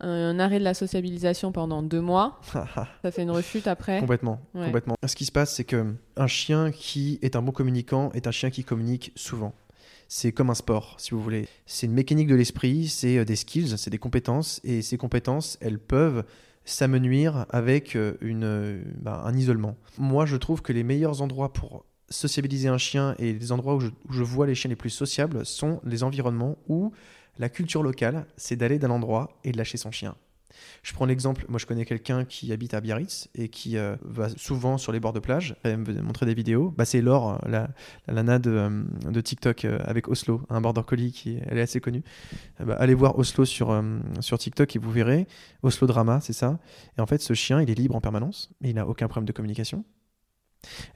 un 0.00 0.38
arrêt 0.38 0.58
de 0.58 0.64
la 0.64 0.74
sociabilisation 0.74 1.52
pendant 1.52 1.82
deux 1.82 2.00
mois. 2.00 2.40
ça 3.02 3.10
fait 3.10 3.22
une 3.22 3.30
rechute 3.30 3.66
après. 3.66 4.00
Complètement, 4.00 4.40
complètement. 4.52 4.94
Ce 5.06 5.16
qui 5.16 5.24
se 5.24 5.32
passe, 5.32 5.54
c'est 5.54 5.64
que 5.64 5.94
un 6.16 6.26
chien 6.26 6.70
qui 6.70 7.18
est 7.22 7.36
un 7.36 7.42
bon 7.42 7.52
communicant 7.52 8.10
est 8.12 8.26
un 8.26 8.30
chien 8.30 8.50
qui 8.50 8.64
communique 8.64 9.12
souvent. 9.16 9.54
C'est 10.08 10.32
comme 10.32 10.50
un 10.50 10.54
sport, 10.54 10.96
si 10.98 11.12
vous 11.12 11.22
voulez. 11.22 11.46
C'est 11.66 11.86
une 11.86 11.92
mécanique 11.92 12.26
de 12.26 12.34
l'esprit, 12.34 12.88
c'est 12.88 13.18
euh, 13.18 13.24
des 13.24 13.36
skills, 13.36 13.78
c'est 13.78 13.90
des 13.90 13.98
compétences, 13.98 14.60
et 14.64 14.82
ces 14.82 14.96
compétences, 14.96 15.56
elles 15.60 15.78
peuvent 15.78 16.24
s'amenuire 16.64 17.46
avec 17.50 17.94
euh, 17.94 18.14
une, 18.20 18.42
euh, 18.42 18.82
bah, 18.96 19.22
un 19.24 19.36
isolement. 19.36 19.76
Moi, 19.98 20.26
je 20.26 20.36
trouve 20.36 20.62
que 20.62 20.72
les 20.72 20.82
meilleurs 20.82 21.22
endroits 21.22 21.52
pour 21.52 21.84
sociabiliser 22.08 22.68
un 22.68 22.76
chien 22.76 23.14
et 23.20 23.32
les 23.32 23.52
endroits 23.52 23.76
où 23.76 23.80
je, 23.80 23.88
où 24.08 24.12
je 24.12 24.24
vois 24.24 24.48
les 24.48 24.56
chiens 24.56 24.68
les 24.68 24.76
plus 24.76 24.90
sociables 24.90 25.46
sont 25.46 25.80
les 25.84 26.02
environnements 26.02 26.56
où 26.68 26.92
la 27.40 27.48
culture 27.48 27.82
locale, 27.82 28.26
c'est 28.36 28.54
d'aller 28.54 28.78
d'un 28.78 28.90
endroit 28.90 29.40
et 29.44 29.52
de 29.52 29.56
lâcher 29.56 29.78
son 29.78 29.90
chien. 29.90 30.14
Je 30.82 30.92
prends 30.92 31.06
l'exemple, 31.06 31.46
moi 31.48 31.58
je 31.58 31.64
connais 31.64 31.86
quelqu'un 31.86 32.26
qui 32.26 32.52
habite 32.52 32.74
à 32.74 32.82
Biarritz 32.82 33.28
et 33.34 33.48
qui 33.48 33.78
euh, 33.78 33.96
va 34.02 34.28
souvent 34.28 34.76
sur 34.76 34.92
les 34.92 35.00
bords 35.00 35.14
de 35.14 35.20
plage, 35.20 35.56
elle 35.62 35.78
me 35.78 36.02
montrer 36.02 36.26
des 36.26 36.34
vidéos. 36.34 36.74
Bah, 36.76 36.84
c'est 36.84 37.00
Laure, 37.00 37.40
la, 37.46 37.70
la 38.08 38.38
de, 38.38 38.50
euh, 38.50 38.82
de, 39.10 39.20
TikTok 39.22 39.64
euh, 39.64 39.78
avec 39.84 40.08
Oslo, 40.08 40.42
un 40.50 40.60
border 40.60 40.82
collie 40.86 41.12
qui 41.12 41.38
elle 41.46 41.56
est 41.56 41.62
assez 41.62 41.80
connue. 41.80 42.02
Bah, 42.62 42.76
allez 42.78 42.94
voir 42.94 43.18
Oslo 43.18 43.46
sur, 43.46 43.82
sur 44.20 44.38
TikTok 44.38 44.76
et 44.76 44.78
vous 44.78 44.90
verrez. 44.90 45.26
Oslo 45.62 45.86
Drama, 45.86 46.20
c'est 46.20 46.34
ça. 46.34 46.58
Et 46.98 47.00
en 47.00 47.06
fait, 47.06 47.22
ce 47.22 47.32
chien, 47.32 47.62
il 47.62 47.70
est 47.70 47.74
libre 47.74 47.94
en 47.94 48.02
permanence, 48.02 48.50
il 48.60 48.74
n'a 48.74 48.86
aucun 48.86 49.08
problème 49.08 49.26
de 49.26 49.32
communication. 49.32 49.84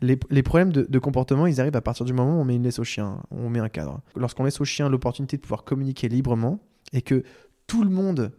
Les, 0.00 0.16
problèmes 0.42 0.72
de, 0.72 0.98
comportement, 0.98 1.46
ils 1.46 1.60
arrivent 1.60 1.76
à 1.76 1.80
partir 1.80 2.04
du 2.04 2.12
moment 2.12 2.38
où 2.38 2.40
on 2.40 2.44
met 2.44 2.56
une 2.56 2.62
laisse 2.62 2.78
au 2.78 2.84
chien, 2.84 3.22
on 3.30 3.48
met 3.48 3.60
un 3.60 3.68
cadre. 3.68 4.00
Lorsqu'on 4.16 4.44
laisse 4.44 4.60
au 4.60 4.64
chien 4.64 4.88
l'opportunité 4.88 5.36
de 5.36 5.42
pouvoir 5.42 5.64
communiquer 5.64 6.08
librement 6.08 6.60
et 6.92 7.02
que 7.02 7.22
tout 7.66 7.82
le 7.82 7.90
monde, 7.90 8.32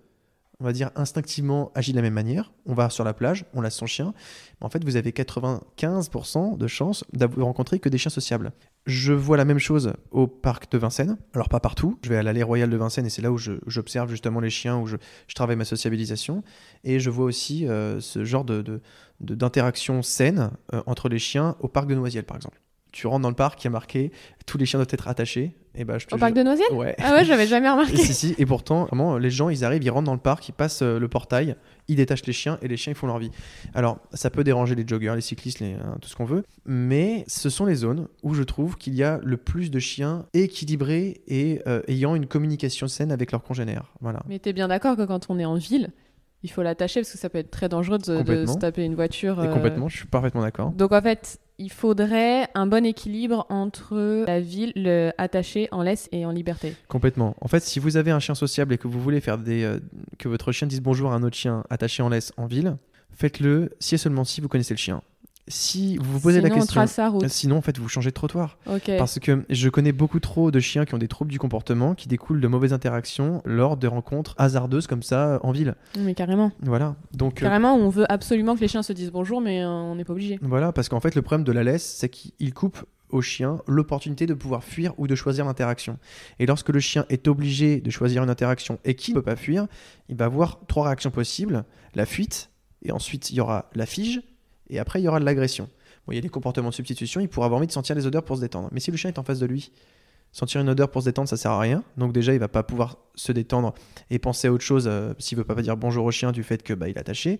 on 0.60 0.64
va 0.66 0.74
dire 0.74 0.92
instinctivement, 0.96 1.72
agit 1.76 1.92
de 1.92 1.98
la 1.98 2.02
même 2.02 2.14
manière, 2.14 2.54
on 2.66 2.74
va 2.74 2.90
sur 2.90 3.04
la 3.04 3.14
plage, 3.14 3.46
on 3.54 3.62
laisse 3.62 3.76
son 3.76 3.86
chien, 3.86 4.14
en 4.62 4.70
fait 4.70 4.84
vous 4.84 4.96
avez 4.96 5.12
95% 5.12 6.58
de 6.58 6.68
chances 6.68 7.04
d'avoir 7.14 7.48
rencontré 7.48 7.80
que 7.80 7.90
des 7.90 7.98
chiens 7.98 8.12
sociables. 8.12 8.52
Je 8.86 9.14
vois 9.14 9.38
la 9.38 9.46
même 9.46 9.60
chose 9.60 9.94
au 10.12 10.28
parc 10.28 10.72
de 10.72 10.78
Vincennes. 10.78 11.18
Alors 11.34 11.50
pas 11.50 11.60
partout. 11.60 11.98
Je 12.04 12.10
vais 12.10 12.18
à 12.18 12.24
l'allée 12.24 12.44
royale 12.44 12.70
de 12.70 12.78
Vincennes 12.78 13.08
et 13.08 13.10
c'est 13.10 13.24
là 13.24 13.32
où 13.32 13.38
j'observe 13.38 14.12
justement 14.12 14.40
les 14.40 14.52
chiens, 14.52 14.78
où 14.78 14.86
je, 14.86 14.98
travaille 15.34 15.56
ma 15.56 15.66
sociabilisation. 15.66 16.44
Et 16.84 17.00
je 17.00 17.10
vois 17.10 17.26
aussi 17.26 17.68
euh, 17.68 18.00
ce 18.00 18.24
genre 18.24 18.46
de, 18.46 18.82
d'interaction 19.20 20.04
saine 20.04 20.52
euh, 20.74 20.84
entre 20.86 21.10
les 21.10 21.20
chiens 21.20 21.56
au 21.62 21.68
parc 21.68 21.88
de 21.88 21.96
Noisiel 21.96 22.26
par 22.26 22.38
exemple 22.38 22.62
tu 22.96 23.08
rentres 23.08 23.24
dans 23.24 23.30
le 23.30 23.36
parc, 23.36 23.62
il 23.62 23.66
y 23.66 23.68
a 23.68 23.72
marqué 23.72 24.12
tous 24.46 24.58
les 24.58 24.66
chiens 24.66 24.80
doivent 24.80 24.88
être 24.90 25.10
attachés. 25.10 25.54
Et 25.78 25.84
bah, 25.84 25.98
je 25.98 26.08
Au 26.12 26.18
parc 26.18 26.34
de 26.34 26.44
Noisiel 26.44 26.68
Ouais. 26.72 26.96
Ah 27.00 27.14
ouais, 27.14 27.26
j'avais 27.26 27.48
jamais 27.48 27.70
remarqué. 27.70 27.94
Et, 27.94 27.98
si, 27.98 28.14
si, 28.14 28.36
et 28.38 28.46
pourtant, 28.46 28.86
vraiment, 28.86 29.18
les 29.18 29.30
gens, 29.30 29.50
ils 29.50 29.64
arrivent, 29.66 29.84
ils 29.84 29.90
rentrent 29.90 30.06
dans 30.06 30.14
le 30.14 30.20
parc, 30.20 30.48
ils 30.50 30.54
passent 30.54 30.82
euh, 30.82 31.00
le 31.00 31.08
portail, 31.08 31.56
ils 31.88 31.96
détachent 31.96 32.26
les 32.26 32.34
chiens 32.34 32.58
et 32.62 32.68
les 32.68 32.78
chiens, 32.78 32.92
ils 32.92 32.96
font 32.96 33.08
leur 33.08 33.20
vie. 33.20 33.32
Alors, 33.74 34.00
ça 34.14 34.30
peut 34.30 34.44
déranger 34.44 34.76
les 34.76 34.88
joggers, 34.88 35.14
les 35.16 35.22
cyclistes, 35.22 35.60
les, 35.60 35.74
hein, 35.74 35.98
tout 36.02 36.10
ce 36.10 36.16
qu'on 36.16 36.26
veut, 36.26 36.44
mais 36.66 37.24
ce 37.28 37.50
sont 37.50 37.66
les 37.66 37.76
zones 37.76 38.08
où 38.24 38.34
je 38.34 38.44
trouve 38.44 38.78
qu'il 38.78 38.96
y 38.96 39.04
a 39.04 39.20
le 39.24 39.38
plus 39.38 39.72
de 39.72 39.80
chiens 39.80 40.26
équilibrés 40.34 41.22
et 41.28 41.62
euh, 41.68 41.82
ayant 41.88 42.16
une 42.16 42.28
communication 42.28 42.88
saine 42.88 43.12
avec 43.12 43.32
leurs 43.32 43.44
congénères. 43.44 43.94
Voilà. 44.02 44.22
Mais 44.28 44.40
tu 44.40 44.50
es 44.50 44.54
bien 44.54 44.68
d'accord 44.68 44.96
que 44.96 45.06
quand 45.06 45.28
on 45.30 45.40
est 45.40 45.46
en 45.46 45.56
ville, 45.56 45.92
il 46.44 46.52
faut 46.52 46.62
l'attacher 46.62 47.02
parce 47.02 47.12
que 47.12 47.18
ça 47.18 47.30
peut 47.30 47.40
être 47.40 47.52
très 47.52 47.70
dangereux 47.70 47.98
de, 47.98 48.46
se 48.46 48.58
taper 48.58 48.84
une 48.84 48.96
voiture. 48.96 49.44
Et 49.44 49.50
complètement, 49.50 49.90
je 49.90 49.98
suis 49.98 50.08
parfaitement 50.08 50.42
d'accord. 50.42 50.72
Donc 50.72 50.92
en 50.92 51.02
fait, 51.02 51.40
il 51.58 51.72
faudrait 51.72 52.48
un 52.54 52.68
bon 52.68 52.86
équilibre 52.86 53.46
entre 53.50 54.26
la 54.28 54.40
ville, 54.40 54.74
le 54.76 55.12
attaché 55.18 55.68
en 55.72 55.82
laisse 55.82 56.10
et 56.12 56.26
en 56.26 56.32
liberté. 56.32 56.76
Complètement. 56.88 57.36
En 57.42 57.48
fait, 57.48 57.62
si 57.62 57.80
vous 57.80 57.98
avez 57.98 58.12
un 58.12 58.20
chien 58.20 58.36
sociable 58.36 58.74
et 58.74 58.78
que 58.78 58.88
vous 58.88 59.00
voulez 59.00 59.22
faire 59.22 59.38
des, 59.38 59.64
euh, 59.64 59.80
que 60.18 60.28
votre 60.28 60.52
chien 60.52 60.68
dise 60.68 60.82
bonjour 60.82 61.12
à 61.12 61.16
un 61.16 61.24
autre 61.24 61.38
chien 61.38 61.64
attaché 61.70 62.04
en 62.04 62.10
laisse 62.10 62.34
en 62.38 62.46
ville, 62.46 62.78
faites-le 63.12 63.72
si 63.80 63.96
et 63.96 63.98
seulement 63.98 64.24
si 64.24 64.42
vous 64.42 64.48
connaissez 64.48 64.74
le 64.74 64.80
chien 64.80 65.02
si 65.48 65.98
vous 65.98 66.14
vous 66.14 66.20
posez 66.20 66.42
la 66.42 66.50
question, 66.50 66.84
route. 67.10 67.28
sinon 67.28 67.58
en 67.58 67.62
fait 67.62 67.78
vous 67.78 67.88
changez 67.88 68.10
de 68.10 68.16
trottoir. 68.16 68.58
Parce 68.98 69.20
que 69.20 69.46
je 69.50 69.70
connais 69.70 69.92
beaucoup 69.92 70.20
trop 70.20 70.50
de 70.50 70.60
chiens 70.60 70.86
qui 70.86 70.96
ont 70.96 70.98
des 70.98 71.08
troubles 71.08 71.32
du 71.32 71.40
comportement 71.40 71.94
qui 71.94 72.08
découlent 72.08 72.42
de 72.42 72.48
mauvaises 72.48 72.74
interactions 72.74 73.42
lors 73.46 73.78
de 73.78 73.88
rencontres 73.88 74.34
hasardeuses 74.38 74.88
comme 74.88 75.04
ça 75.04 75.40
en 75.44 75.52
ville. 75.52 75.76
Mais 76.00 76.16
carrément. 76.16 76.52
Voilà. 76.62 76.96
Donc 77.14 77.42
euh, 77.42 77.46
carrément, 77.46 77.76
on 77.76 77.90
veut 77.90 78.12
absolument 78.12 78.56
que 78.56 78.62
les 78.62 78.68
chiens 78.68 78.84
se 78.84 78.94
disent 78.94 79.12
bonjour, 79.12 79.40
mais 79.40 79.64
euh, 79.64 79.68
on 79.68 79.96
n'est 79.96 80.04
pas 80.04 80.14
obligé. 80.14 80.40
Voilà, 80.42 80.72
parce 80.72 80.90
qu'en 80.90 81.00
fait 81.00 81.14
le 81.14 81.22
problème 81.22 81.46
de 81.46 81.52
la 81.52 81.64
laisse, 81.64 81.86
c'est 81.86 82.10
qu'il 82.10 82.54
coupe 82.54 82.84
au 83.10 83.22
chien 83.22 83.60
l'opportunité 83.68 84.26
de 84.26 84.34
pouvoir 84.34 84.64
fuir 84.64 84.94
ou 84.98 85.06
de 85.06 85.14
choisir 85.14 85.46
l'interaction. 85.46 86.00
Et 86.40 86.48
lorsque 86.48 86.70
le 86.70 86.80
chien 86.80 87.06
est 87.10 87.28
obligé 87.28 87.82
de 87.82 87.92
choisir 87.92 88.24
une 88.24 88.32
interaction 88.32 88.80
et 88.84 88.96
qu'il 88.96 89.14
ne 89.14 89.20
peut 89.20 89.26
pas 89.26 89.36
fuir, 89.36 89.68
il 90.10 90.16
va 90.16 90.26
avoir 90.26 90.66
trois 90.68 90.86
réactions 90.86 91.12
possibles 91.12 91.66
la 91.94 92.08
fuite, 92.08 92.50
et 92.82 92.92
ensuite 92.92 93.30
il 93.30 93.36
y 93.36 93.42
aura 93.42 93.70
la 93.76 93.86
fige 93.86 94.22
et 94.70 94.80
après, 94.80 95.02
il 95.02 95.04
y 95.04 95.08
aura 95.08 95.20
de 95.20 95.26
l'agression. 95.26 95.70
Il 96.10 96.16
y 96.16 96.18
a 96.20 96.22
des 96.22 96.30
comportements 96.30 96.70
de 96.70 96.74
substitution, 96.74 97.20
il 97.20 97.28
pourra 97.28 97.48
avoir 97.48 97.58
envie 97.58 97.68
de 97.68 97.72
sentir 97.72 97.96
les 97.96 98.06
odeurs 98.06 98.24
pour 98.24 98.36
se 98.36 98.42
détendre. 98.42 98.70
Mais 98.72 98.80
si 98.80 98.92
le 98.92 98.98
chien 98.98 99.10
est 99.10 99.18
en 99.18 99.24
face 99.24 99.40
de 99.40 99.46
lui, 99.48 99.72
sentir 100.32 100.62
une 100.62 100.70
odeur 100.70 100.92
pour 100.92 101.02
se 101.02 101.08
détendre, 101.08 101.28
ça 101.28 101.38
sert 101.38 101.52
à 101.52 101.60
rien. 101.60 101.84
Donc 101.98 102.14
déjà, 102.14 102.34
il 102.34 102.40
va 102.40 102.48
pas 102.48 102.62
pouvoir 102.62 102.98
se 103.16 103.32
détendre 103.32 103.74
et 104.10 104.20
penser 104.20 104.48
à 104.48 104.52
autre 104.52 104.64
chose 104.64 104.86
euh, 104.88 105.14
s'il 105.18 105.38
veut 105.38 105.44
pas 105.44 105.56
dire 105.56 105.78
bonjour 105.78 106.06
au 106.06 106.12
chien 106.12 106.32
du 106.32 106.44
fait 106.44 106.62
que 106.62 106.74
bah, 106.74 106.90
il 106.90 106.96
est 106.96 107.00
attaché. 107.00 107.40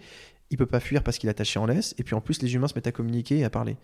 Il 0.50 0.58
peut 0.58 0.66
pas 0.66 0.80
fuir 0.80 1.04
parce 1.04 1.18
qu'il 1.18 1.28
est 1.28 1.32
attaché 1.32 1.60
en 1.60 1.66
laisse. 1.66 1.94
Et 1.98 2.04
puis 2.04 2.16
en 2.16 2.22
plus, 2.22 2.42
les 2.42 2.56
humains 2.56 2.68
se 2.68 2.74
mettent 2.74 2.88
à 2.88 2.92
communiquer 2.92 3.38
et 3.38 3.44
à 3.44 3.50
parler. 3.50 3.78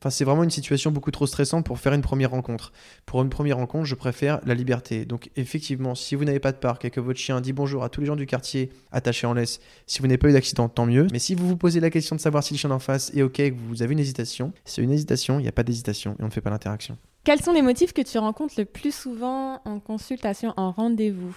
Enfin, 0.00 0.08
c'est 0.08 0.24
vraiment 0.24 0.44
une 0.44 0.50
situation 0.50 0.90
beaucoup 0.90 1.10
trop 1.10 1.26
stressante 1.26 1.66
pour 1.66 1.78
faire 1.78 1.92
une 1.92 2.00
première 2.00 2.30
rencontre. 2.30 2.72
Pour 3.04 3.20
une 3.20 3.28
première 3.28 3.58
rencontre, 3.58 3.84
je 3.84 3.94
préfère 3.94 4.40
la 4.46 4.54
liberté. 4.54 5.04
Donc, 5.04 5.30
effectivement, 5.36 5.94
si 5.94 6.14
vous 6.14 6.24
n'avez 6.24 6.40
pas 6.40 6.52
de 6.52 6.56
parc 6.56 6.86
et 6.86 6.90
que 6.90 7.00
votre 7.00 7.18
chien 7.18 7.42
dit 7.42 7.52
bonjour 7.52 7.84
à 7.84 7.90
tous 7.90 8.00
les 8.00 8.06
gens 8.06 8.16
du 8.16 8.24
quartier 8.24 8.70
attachés 8.92 9.26
en 9.26 9.34
laisse, 9.34 9.60
si 9.86 10.00
vous 10.00 10.06
n'avez 10.06 10.16
pas 10.16 10.30
eu 10.30 10.32
d'accident, 10.32 10.70
tant 10.70 10.86
mieux. 10.86 11.06
Mais 11.12 11.18
si 11.18 11.34
vous 11.34 11.46
vous 11.46 11.58
posez 11.58 11.80
la 11.80 11.90
question 11.90 12.16
de 12.16 12.20
savoir 12.20 12.42
si 12.42 12.54
le 12.54 12.58
chien 12.58 12.70
en 12.70 12.78
face 12.78 13.12
est 13.14 13.20
OK 13.20 13.34
que 13.34 13.54
vous 13.68 13.82
avez 13.82 13.92
une 13.92 13.98
hésitation, 13.98 14.54
c'est 14.64 14.80
une 14.80 14.90
hésitation, 14.90 15.38
il 15.38 15.42
n'y 15.42 15.48
a 15.48 15.52
pas 15.52 15.64
d'hésitation 15.64 16.16
et 16.18 16.22
on 16.22 16.26
ne 16.26 16.32
fait 16.32 16.40
pas 16.40 16.50
l'interaction. 16.50 16.96
Quels 17.22 17.42
sont 17.42 17.52
les 17.52 17.60
motifs 17.60 17.92
que 17.92 18.00
tu 18.00 18.16
rencontres 18.16 18.54
le 18.56 18.64
plus 18.64 18.94
souvent 18.94 19.60
en 19.66 19.80
consultation, 19.80 20.54
en 20.56 20.70
rendez-vous? 20.70 21.36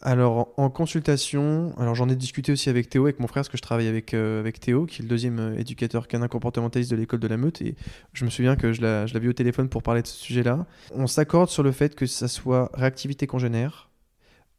Alors 0.00 0.54
en 0.56 0.70
consultation, 0.70 1.74
alors 1.76 1.94
j'en 1.96 2.08
ai 2.08 2.14
discuté 2.14 2.52
aussi 2.52 2.70
avec 2.70 2.88
Théo, 2.88 3.04
avec 3.04 3.18
mon 3.18 3.26
frère, 3.26 3.40
parce 3.40 3.48
que 3.48 3.56
je 3.56 3.62
travaille 3.62 3.88
avec, 3.88 4.14
euh, 4.14 4.48
Théo, 4.52 4.86
qui 4.86 5.00
est 5.00 5.02
le 5.02 5.08
deuxième 5.08 5.38
euh, 5.40 5.58
éducateur 5.58 6.06
canin 6.06 6.28
comportementaliste 6.28 6.90
de 6.90 6.96
l'école 6.96 7.18
de 7.18 7.26
la 7.26 7.36
Meute, 7.36 7.60
et 7.62 7.74
je 8.12 8.24
me 8.24 8.30
souviens 8.30 8.54
que 8.54 8.72
je 8.72 8.80
l'ai 8.80 9.20
vu 9.20 9.28
au 9.28 9.32
téléphone 9.32 9.68
pour 9.68 9.82
parler 9.82 10.02
de 10.02 10.06
ce 10.06 10.16
sujet-là. 10.16 10.66
On 10.94 11.08
s'accorde 11.08 11.48
sur 11.48 11.64
le 11.64 11.72
fait 11.72 11.96
que 11.96 12.06
ça 12.06 12.28
soit 12.28 12.70
réactivité 12.74 13.26
congénère, 13.26 13.90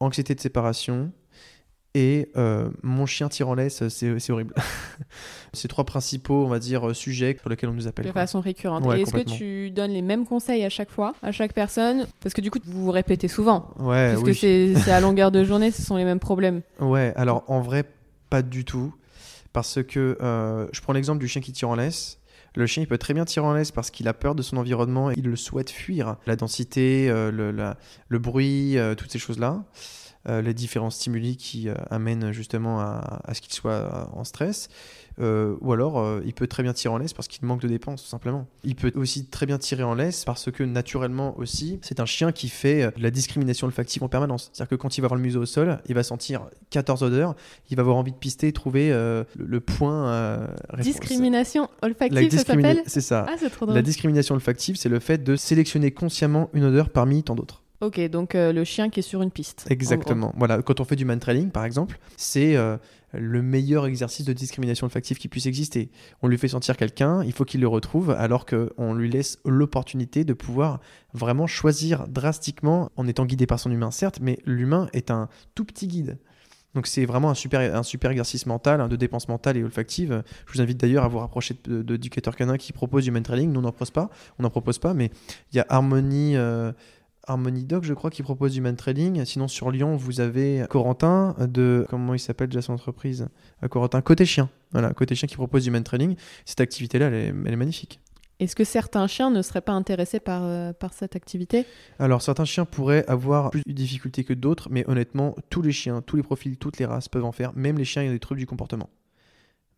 anxiété 0.02 0.36
de 0.36 0.42
séparation, 0.42 1.12
et 1.96 2.30
euh, 2.38 2.70
mon 2.84 3.08
chien 3.08 3.30
tire 3.30 3.50
en 3.50 3.56
laisse, 3.56 3.88
c'est 3.90 4.32
horrible. 4.32 4.54
Ces 5.54 5.68
trois 5.68 5.86
principaux, 5.86 6.46
on 6.46 6.48
va 6.48 6.60
dire, 6.60 6.96
sujets 6.96 7.36
sur 7.40 7.50
lesquels 7.50 7.70
on 7.70 7.74
nous 7.74 7.88
appelle. 7.88 8.06
De 8.06 8.12
façon 8.12 8.42
récurrente. 8.42 8.86
et 8.96 9.02
est-ce 9.02 9.12
que 9.12 9.28
tu 9.28 9.72
donnes 9.72 9.92
les 9.92 10.04
mêmes 10.04 10.26
conseils 10.26 10.64
à 10.64 10.70
chaque 10.70 10.92
fois, 10.92 11.16
à 11.24 11.32
chaque 11.32 11.54
personne? 11.54 12.06
Parce 12.22 12.36
que 12.36 12.42
du 12.42 12.52
coup, 12.52 12.60
vous 12.64 12.86
vous 12.86 12.92
répétez 12.92 13.28
souvent. 13.28 13.72
Ouais, 13.80 14.14
Parce 14.14 14.24
que 14.24 14.34
c'est 14.34 14.92
à 14.92 15.02
longueur 15.02 15.32
de 15.32 15.44
journée, 15.44 15.72
ce 15.72 15.82
sont 15.82 15.98
les 15.98 16.06
mêmes 16.06 16.20
problèmes. 16.20 16.62
Ouais, 16.80 17.14
alors 17.16 17.44
en 17.48 17.62
vrai, 17.62 17.84
pas 18.30 18.44
du 18.44 18.66
tout. 18.66 18.94
Parce 19.52 19.82
que 19.82 20.16
euh, 20.22 20.68
je 20.72 20.82
prends 20.82 20.94
l'exemple 20.94 21.20
du 21.20 21.28
chien 21.28 21.42
qui 21.42 21.52
tire 21.52 21.70
en 21.70 21.76
laisse. 21.76 22.20
Le 22.56 22.68
chien, 22.68 22.84
il 22.84 22.88
peut 22.88 23.00
très 23.00 23.16
bien 23.16 23.26
tirer 23.26 23.46
en 23.46 23.54
laisse 23.54 23.72
parce 23.72 23.90
qu'il 23.90 24.08
a 24.08 24.14
peur 24.14 24.36
de 24.36 24.44
son 24.44 24.58
environnement 24.58 25.10
et 25.10 25.16
il 25.18 25.26
le 25.26 25.36
souhaite 25.36 25.72
fuir. 25.72 26.18
La 26.28 26.36
densité, 26.36 27.10
euh, 27.10 27.32
le, 27.32 27.52
le, 27.52 28.20
bruit, 28.20 28.78
toutes 28.96 29.12
ces 29.12 29.20
choses-là. 29.20 29.64
Euh, 30.30 30.42
les 30.42 30.54
différents 30.54 30.90
stimuli 30.90 31.38
qui 31.38 31.70
euh, 31.70 31.74
amènent 31.90 32.32
justement 32.32 32.80
à, 32.80 33.34
ce 33.34 33.42
qu'il 33.42 33.54
soit 33.54 33.72
euh, 33.72 34.06
en 34.14 34.24
stress. 34.24 34.70
ou 35.18 35.74
alors, 35.74 36.22
il 36.24 36.34
peut 36.34 36.48
très 36.48 36.64
bien 36.64 36.72
tirer 36.72 36.94
en 36.94 36.98
laisse 36.98 37.14
parce 37.14 37.28
qu'il 37.28 37.46
manque 37.46 37.62
de 37.62 37.68
dépenses, 37.68 38.04
tout 38.04 38.10
simplement. 38.10 38.48
Il 38.64 38.76
peut 38.76 38.92
aussi 38.96 39.26
très 39.26 39.46
bien 39.46 39.58
tirer 39.58 39.84
en 39.84 39.94
laisse 39.94 40.24
parce 40.24 40.50
que 40.50 40.64
naturellement 40.64 41.38
aussi, 41.38 41.80
c'est 41.82 42.00
un 42.00 42.06
chien 42.06 42.32
qui 42.32 42.48
fait 42.48 42.94
de 42.96 43.04
la 43.04 43.12
discrimination 43.12 43.68
olfactive 43.68 44.04
en 44.04 44.08
permanence. 44.08 44.50
C'est-à-dire 44.54 44.70
que 44.70 44.76
quand 44.76 44.98
il 44.98 45.02
va 45.02 45.06
avoir 45.06 45.18
le 45.18 45.24
museau 45.24 45.42
au 45.42 45.46
sol, 45.46 45.80
il 45.90 45.96
va 45.96 46.04
sentir 46.04 46.48
14 46.70 47.04
odeurs, 47.04 47.36
il 47.70 47.76
va 47.76 47.82
avoir 47.82 47.98
envie 47.98 48.14
de 48.14 48.18
pister 48.18 48.48
et 48.48 48.54
trouver 48.54 48.90
le, 48.90 49.60
point. 49.60 50.48
discrimination 50.80 51.70
olfactive, 51.82 52.32
ça 52.32 52.46
s'appelle? 52.46 52.84
C'est 52.86 53.02
ça. 53.02 53.26
Ah, 53.28 53.50
trop 53.50 53.66
drôle. 53.66 53.76
La 53.76 53.82
discrimination 53.82 54.36
olfactive, 54.36 54.78
c'est 54.78 54.90
le 54.90 55.00
fait 55.00 55.22
de 55.22 55.36
sélectionner 55.36 55.92
consciemment 55.92 56.50
une 56.54 56.64
odeur 56.64 56.90
parmi 56.90 57.24
tant 57.24 57.36
d'autres. 57.36 57.62
Ok, 57.82 58.00
donc 58.10 58.36
euh, 58.36 58.52
le 58.52 58.66
chien 58.66 58.90
qui 58.90 59.00
est 59.00 59.04
sur 59.04 59.22
une 59.22 59.32
piste. 59.32 59.66
Exactement. 59.70 60.34
Voilà, 60.38 60.62
quand 60.62 60.82
on 60.82 60.84
fait 60.84 60.98
du 60.98 61.06
man 61.06 61.20
trailing, 61.20 61.50
par 61.50 61.64
exemple, 61.64 61.98
c'est 62.18 62.58
euh, 62.58 62.78
le 63.14 63.42
meilleur 63.42 63.86
exercice 63.86 64.26
de 64.26 64.34
discrimination 64.34 64.86
olfactive 64.86 65.18
qui 65.18 65.30
puisse 65.30 65.46
exister. 65.46 65.90
On 66.22 66.28
lui 66.28 66.38
fait 66.38 66.50
sentir 66.50 66.76
quelqu'un, 66.76 67.24
il 67.24 67.32
faut 67.32 67.46
qu'il 67.46 67.62
le 67.62 67.70
retrouve, 67.70 68.12
alors 68.12 68.46
qu'on 68.46 68.94
lui 68.94 69.10
laisse 69.10 69.40
l'opportunité 69.46 70.26
de 70.26 70.34
pouvoir 70.34 70.82
vraiment 71.14 71.48
choisir 71.48 72.08
drastiquement, 72.10 72.92
en 72.98 73.08
étant 73.08 73.26
guidé 73.26 73.46
par 73.46 73.60
son 73.62 73.72
humain, 73.72 73.92
certes, 73.92 74.20
mais 74.22 74.40
l'humain 74.46 74.90
est 74.92 75.10
un 75.10 75.30
tout 75.56 75.64
petit 75.64 75.88
guide. 75.88 76.18
Donc 76.76 76.86
c'est 76.86 77.06
vraiment 77.06 77.32
un 77.32 77.34
super, 77.34 77.76
un 77.76 77.82
super 77.82 78.12
exercice 78.12 78.46
mental, 78.46 78.88
de 78.90 78.96
dépense 78.96 79.28
mentale 79.28 79.58
et 79.58 79.64
olfactive. 79.64 80.22
Je 80.46 80.54
vous 80.54 80.62
invite 80.62 80.78
d'ailleurs 80.78 81.04
à 81.04 81.08
vous 81.08 81.18
rapprocher 81.18 81.56
d'éducateurs 81.66 82.36
canins 82.36 82.58
qui 82.58 82.74
proposent 82.74 83.06
du 83.06 83.12
man 83.12 83.24
trailing. 83.24 83.52
Nous, 83.52 83.60
on 83.60 83.64
n'en 83.64 83.72
propose 83.72 83.90
pas, 83.90 84.10
on 84.38 84.44
n'en 84.44 84.52
propose 84.52 84.80
pas, 84.80 84.94
mais 84.94 85.12
il 85.54 85.56
y 85.56 85.60
a 85.62 85.66
Harmonie... 85.70 86.36
Euh, 86.36 86.74
Harmony 87.30 87.64
Dog, 87.64 87.84
je 87.84 87.94
crois, 87.94 88.10
qui 88.10 88.24
propose 88.24 88.54
du 88.54 88.62
man 88.62 88.76
trading. 88.76 89.24
Sinon, 89.24 89.48
sur 89.48 89.72
Lyon, 89.72 89.96
vous 89.96 90.20
avez 90.20 90.66
Corentin 90.70 91.36
de. 91.40 91.86
Comment 91.90 92.14
il 92.14 92.20
s'appelle 92.20 92.50
déjà 92.50 92.62
son 92.62 92.74
entreprise 92.74 93.28
euh, 93.64 93.68
Corentin 93.68 94.02
Côté 94.02 94.26
Chien. 94.26 94.50
Voilà, 94.72 94.94
Côté 94.94 95.16
Chien 95.16 95.28
qui 95.28 95.36
propose 95.36 95.64
du 95.64 95.72
man 95.72 95.84
trading. 95.84 96.16
Cette 96.46 96.62
activité-là, 96.62 97.08
elle, 97.08 97.14
est, 97.14 97.56
magnifique. 97.56 98.00
Est-ce 98.40 98.56
que 98.56 98.64
certains 98.64 99.06
chiens 99.08 99.30
ne 99.30 99.42
seraient 99.42 99.62
pas 99.62 99.74
intéressés 99.74 100.20
par, 100.20 100.44
euh, 100.44 100.74
par 100.74 100.94
cette 100.94 101.16
activité? 101.16 101.66
Alors, 102.00 102.22
certains 102.22 102.46
chiens 102.46 102.66
pourraient 102.66 103.06
avoir 103.08 103.52
plus 103.52 103.64
de 103.66 103.74
difficultés 103.74 104.24
que 104.24 104.34
d'autres, 104.34 104.70
mais 104.72 104.90
honnêtement, 104.90 105.36
tous 105.50 105.62
les 105.62 105.72
chiens, 105.72 106.02
tous 106.02 106.16
les 106.16 106.24
profils, 106.24 106.58
toutes 106.58 106.80
les 106.80 106.86
races 106.86 107.10
peuvent 107.10 107.26
en 107.26 107.32
faire, 107.32 107.52
même 107.56 107.78
les 107.78 107.86
chiens 107.86 108.02
ayant 108.02 108.12
des 108.12 108.20
troubles 108.20 108.40
du 108.40 108.48
comportement 108.48 108.90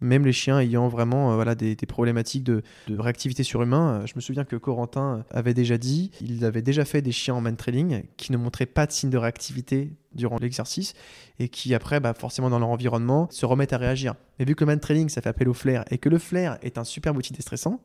même 0.02 0.26
les 0.26 0.34
chiens 0.34 0.60
ayant 0.60 0.88
vraiment 0.88 1.32
euh, 1.32 1.36
voilà, 1.36 1.56
des, 1.56 1.76
problématiques 1.76 2.44
de, 2.44 2.64
réactivité 2.90 3.44
sur 3.44 3.62
humain. 3.62 4.02
Euh, 4.02 4.06
je 4.06 4.14
me 4.16 4.22
souviens 4.22 4.44
que 4.44 4.56
Corentin 4.56 5.24
avait 5.30 5.54
déjà 5.54 5.78
dit, 5.78 6.12
il 6.22 6.44
avait 6.44 6.62
déjà 6.62 6.84
fait 6.84 7.02
des 7.02 7.12
chiens 7.12 7.36
en 7.36 7.42
man 7.42 7.56
trailing 7.56 8.04
qui 8.18 8.32
ne 8.32 8.38
montraient 8.38 8.66
pas 8.66 8.86
de 8.86 8.92
signe 8.92 9.10
de 9.10 9.18
réactivité 9.18 9.94
durant 10.14 10.38
l'exercice 10.38 10.94
et 11.40 11.48
qui 11.48 11.74
après, 11.74 12.00
bah, 12.00 12.14
forcément 12.14 12.50
dans 12.50 12.60
leur 12.60 12.70
environnement, 12.70 13.28
se 13.32 13.46
remettent 13.46 13.74
à 13.74 13.78
réagir. 13.78 14.16
Mais 14.40 14.46
vu 14.46 14.56
que 14.56 14.64
le 14.64 14.68
man 14.68 14.80
trailing, 14.80 15.08
ça 15.10 15.22
fait 15.22 15.30
appel 15.30 15.48
au 15.48 15.54
flair 15.54 15.86
et 15.92 15.98
que 15.98 16.10
le 16.10 16.18
flair 16.18 16.58
est 16.62 16.78
un 16.78 16.84
super 16.84 17.16
outil 17.16 17.34
déstressant, 17.34 17.80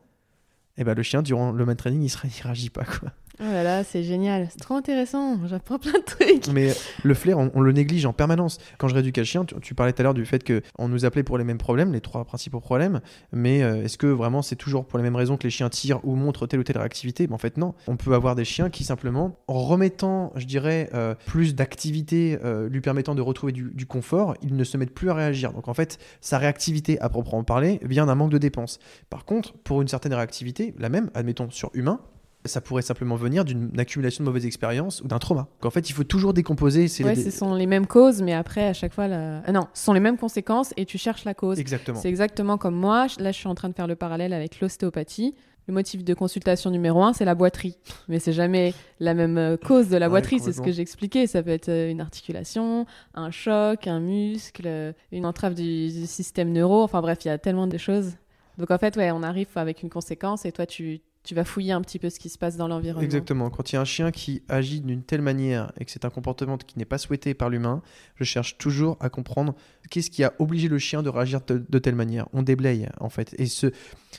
et 0.78 0.82
eh 0.82 0.84
ben, 0.84 0.94
le 0.94 1.02
chien, 1.02 1.22
durant 1.22 1.52
le 1.52 1.64
man 1.64 1.74
training, 1.74 2.02
il 2.02 2.12
ne 2.12 2.42
réagit 2.42 2.68
pas. 2.68 2.84
Quoi. 2.84 3.10
Oh 3.38 3.44
là 3.44 3.62
là, 3.62 3.84
c'est 3.84 4.02
génial, 4.02 4.48
c'est 4.50 4.60
trop 4.60 4.74
intéressant, 4.74 5.38
j'apprends 5.46 5.78
plein 5.78 5.92
de 5.92 6.04
trucs. 6.04 6.48
Mais 6.54 6.72
le 7.02 7.12
flair, 7.12 7.38
on, 7.38 7.60
le 7.60 7.72
néglige 7.72 8.06
en 8.06 8.14
permanence. 8.14 8.56
Quand 8.78 8.88
je 8.88 8.94
rééduque 8.94 9.18
le 9.18 9.24
chien, 9.24 9.44
tu, 9.44 9.74
parlais 9.74 9.92
tout 9.92 10.00
à 10.00 10.04
l'heure 10.04 10.14
du 10.14 10.24
fait 10.24 10.42
qu'on 10.42 10.88
nous 10.88 11.04
appelait 11.04 11.22
pour 11.22 11.36
les 11.36 11.44
mêmes 11.44 11.58
problèmes, 11.58 11.92
les 11.92 12.00
trois 12.00 12.24
principaux 12.24 12.60
problèmes, 12.60 13.00
mais 13.32 13.62
euh, 13.62 13.82
est-ce 13.82 13.98
que 13.98 14.06
vraiment 14.06 14.40
c'est 14.40 14.56
toujours 14.56 14.86
pour 14.86 14.98
les 14.98 15.02
mêmes 15.02 15.16
raisons 15.16 15.36
que 15.36 15.42
les 15.42 15.50
chiens 15.50 15.68
tirent 15.68 16.00
ou 16.04 16.14
montrent 16.14 16.46
telle 16.46 16.60
ou 16.60 16.64
telle 16.64 16.78
réactivité? 16.78 17.28
En 17.30 17.36
fait, 17.36 17.58
non. 17.58 17.74
On 17.88 17.96
peut 17.96 18.14
avoir 18.14 18.36
des 18.36 18.46
chiens 18.46 18.70
qui 18.70 18.84
simplement, 18.84 19.36
en 19.48 19.60
remettant, 19.60 20.32
je 20.36 20.46
dirais, 20.46 20.88
euh, 20.94 21.14
plus 21.26 21.54
d'activité 21.54 22.38
euh, 22.42 22.70
lui 22.70 22.80
permettant 22.80 23.14
de 23.14 23.22
retrouver 23.22 23.52
du, 23.52 23.86
confort, 23.86 24.34
ils 24.42 24.56
ne 24.56 24.64
se 24.64 24.76
mettent 24.78 24.94
plus 24.94 25.10
à 25.10 25.14
réagir. 25.14 25.52
Donc 25.52 25.68
en 25.68 25.74
fait, 25.74 25.98
sa 26.20 26.38
réactivité 26.38 26.98
à 27.00 27.08
proprement 27.10 27.44
parler 27.44 27.80
vient 27.82 28.06
d'un 28.06 28.14
manque 28.14 28.30
de 28.30 28.38
dépenses. 28.38 28.78
Par 29.10 29.24
contre, 29.24 29.52
pour 29.52 29.82
une 29.82 29.88
certaine 29.88 30.14
réactivité, 30.14 30.74
la 30.78 30.88
même, 30.88 31.10
admettons 31.14 31.50
sur 31.50 31.70
humain, 31.74 32.00
ça 32.46 32.60
pourrait 32.60 32.82
simplement 32.82 33.16
venir 33.16 33.44
d'une 33.44 33.78
accumulation 33.78 34.24
de 34.24 34.28
mauvaises 34.28 34.46
expériences 34.46 35.00
ou 35.02 35.08
d'un 35.08 35.18
trauma. 35.18 35.48
En 35.62 35.70
fait, 35.70 35.90
il 35.90 35.92
faut 35.92 36.04
toujours 36.04 36.32
décomposer. 36.32 36.86
Ouais, 37.02 37.14
ce 37.14 37.30
sont 37.30 37.54
les 37.54 37.66
mêmes 37.66 37.86
causes, 37.86 38.22
mais 38.22 38.32
après, 38.32 38.66
à 38.66 38.72
chaque 38.72 38.92
fois, 38.92 39.08
la... 39.08 39.42
Ah 39.46 39.52
non, 39.52 39.66
ce 39.74 39.84
sont 39.84 39.92
les 39.92 40.00
mêmes 40.00 40.18
conséquences 40.18 40.72
et 40.76 40.84
tu 40.86 40.98
cherches 40.98 41.24
la 41.24 41.34
cause. 41.34 41.58
Exactement. 41.58 42.00
C'est 42.00 42.08
exactement 42.08 42.58
comme 42.58 42.74
moi. 42.74 43.06
Là, 43.18 43.32
je 43.32 43.36
suis 43.36 43.48
en 43.48 43.54
train 43.54 43.68
de 43.68 43.74
faire 43.74 43.86
le 43.86 43.96
parallèle 43.96 44.32
avec 44.32 44.60
l'ostéopathie. 44.60 45.34
Le 45.68 45.74
motif 45.74 46.04
de 46.04 46.14
consultation 46.14 46.70
numéro 46.70 47.02
un, 47.02 47.12
c'est 47.12 47.24
la 47.24 47.34
boiterie. 47.34 47.76
Mais 48.08 48.20
c'est 48.20 48.32
jamais 48.32 48.72
la 49.00 49.14
même 49.14 49.36
euh, 49.36 49.56
cause 49.56 49.88
de 49.88 49.96
la 49.96 50.08
boiterie, 50.08 50.38
c'est 50.38 50.52
ce 50.52 50.60
que 50.60 50.70
j'expliquais. 50.70 51.26
Ça 51.26 51.42
peut 51.42 51.50
être 51.50 51.68
euh, 51.68 51.90
une 51.90 52.00
articulation, 52.00 52.86
un 53.14 53.32
choc, 53.32 53.88
un 53.88 53.98
muscle, 53.98 54.94
une 55.10 55.26
entrave 55.26 55.54
du, 55.54 55.88
du 55.88 56.06
système 56.06 56.52
neuro. 56.52 56.82
Enfin 56.82 57.00
bref, 57.00 57.18
il 57.24 57.28
y 57.28 57.30
a 57.32 57.38
tellement 57.38 57.66
de 57.66 57.78
choses. 57.78 58.12
Donc 58.58 58.70
en 58.70 58.78
fait, 58.78 58.96
ouais, 58.96 59.10
on 59.10 59.22
arrive 59.22 59.48
avec 59.56 59.82
une 59.82 59.90
conséquence 59.90 60.46
et 60.46 60.52
toi, 60.52 60.66
tu, 60.66 61.00
tu 61.26 61.34
vas 61.34 61.44
fouiller 61.44 61.72
un 61.72 61.80
petit 61.80 61.98
peu 61.98 62.08
ce 62.08 62.20
qui 62.20 62.28
se 62.28 62.38
passe 62.38 62.56
dans 62.56 62.68
l'environnement. 62.68 63.04
Exactement. 63.04 63.50
Quand 63.50 63.72
il 63.72 63.74
y 63.74 63.78
a 63.78 63.80
un 63.80 63.84
chien 63.84 64.12
qui 64.12 64.42
agit 64.48 64.80
d'une 64.80 65.02
telle 65.02 65.22
manière 65.22 65.72
et 65.78 65.84
que 65.84 65.90
c'est 65.90 66.04
un 66.04 66.10
comportement 66.10 66.56
qui 66.56 66.78
n'est 66.78 66.84
pas 66.84 66.98
souhaité 66.98 67.34
par 67.34 67.50
l'humain, 67.50 67.82
je 68.14 68.22
cherche 68.22 68.56
toujours 68.58 68.96
à 69.00 69.10
comprendre 69.10 69.54
qu'est-ce 69.90 70.10
qui 70.10 70.22
a 70.22 70.32
obligé 70.38 70.68
le 70.68 70.78
chien 70.78 71.02
de 71.02 71.08
réagir 71.08 71.40
de, 71.46 71.78
telle 71.78 71.96
manière. 71.96 72.28
On 72.32 72.42
déblaye 72.42 72.88
en 73.00 73.08
fait. 73.08 73.34
Et 73.38 73.46
ce, 73.46 73.72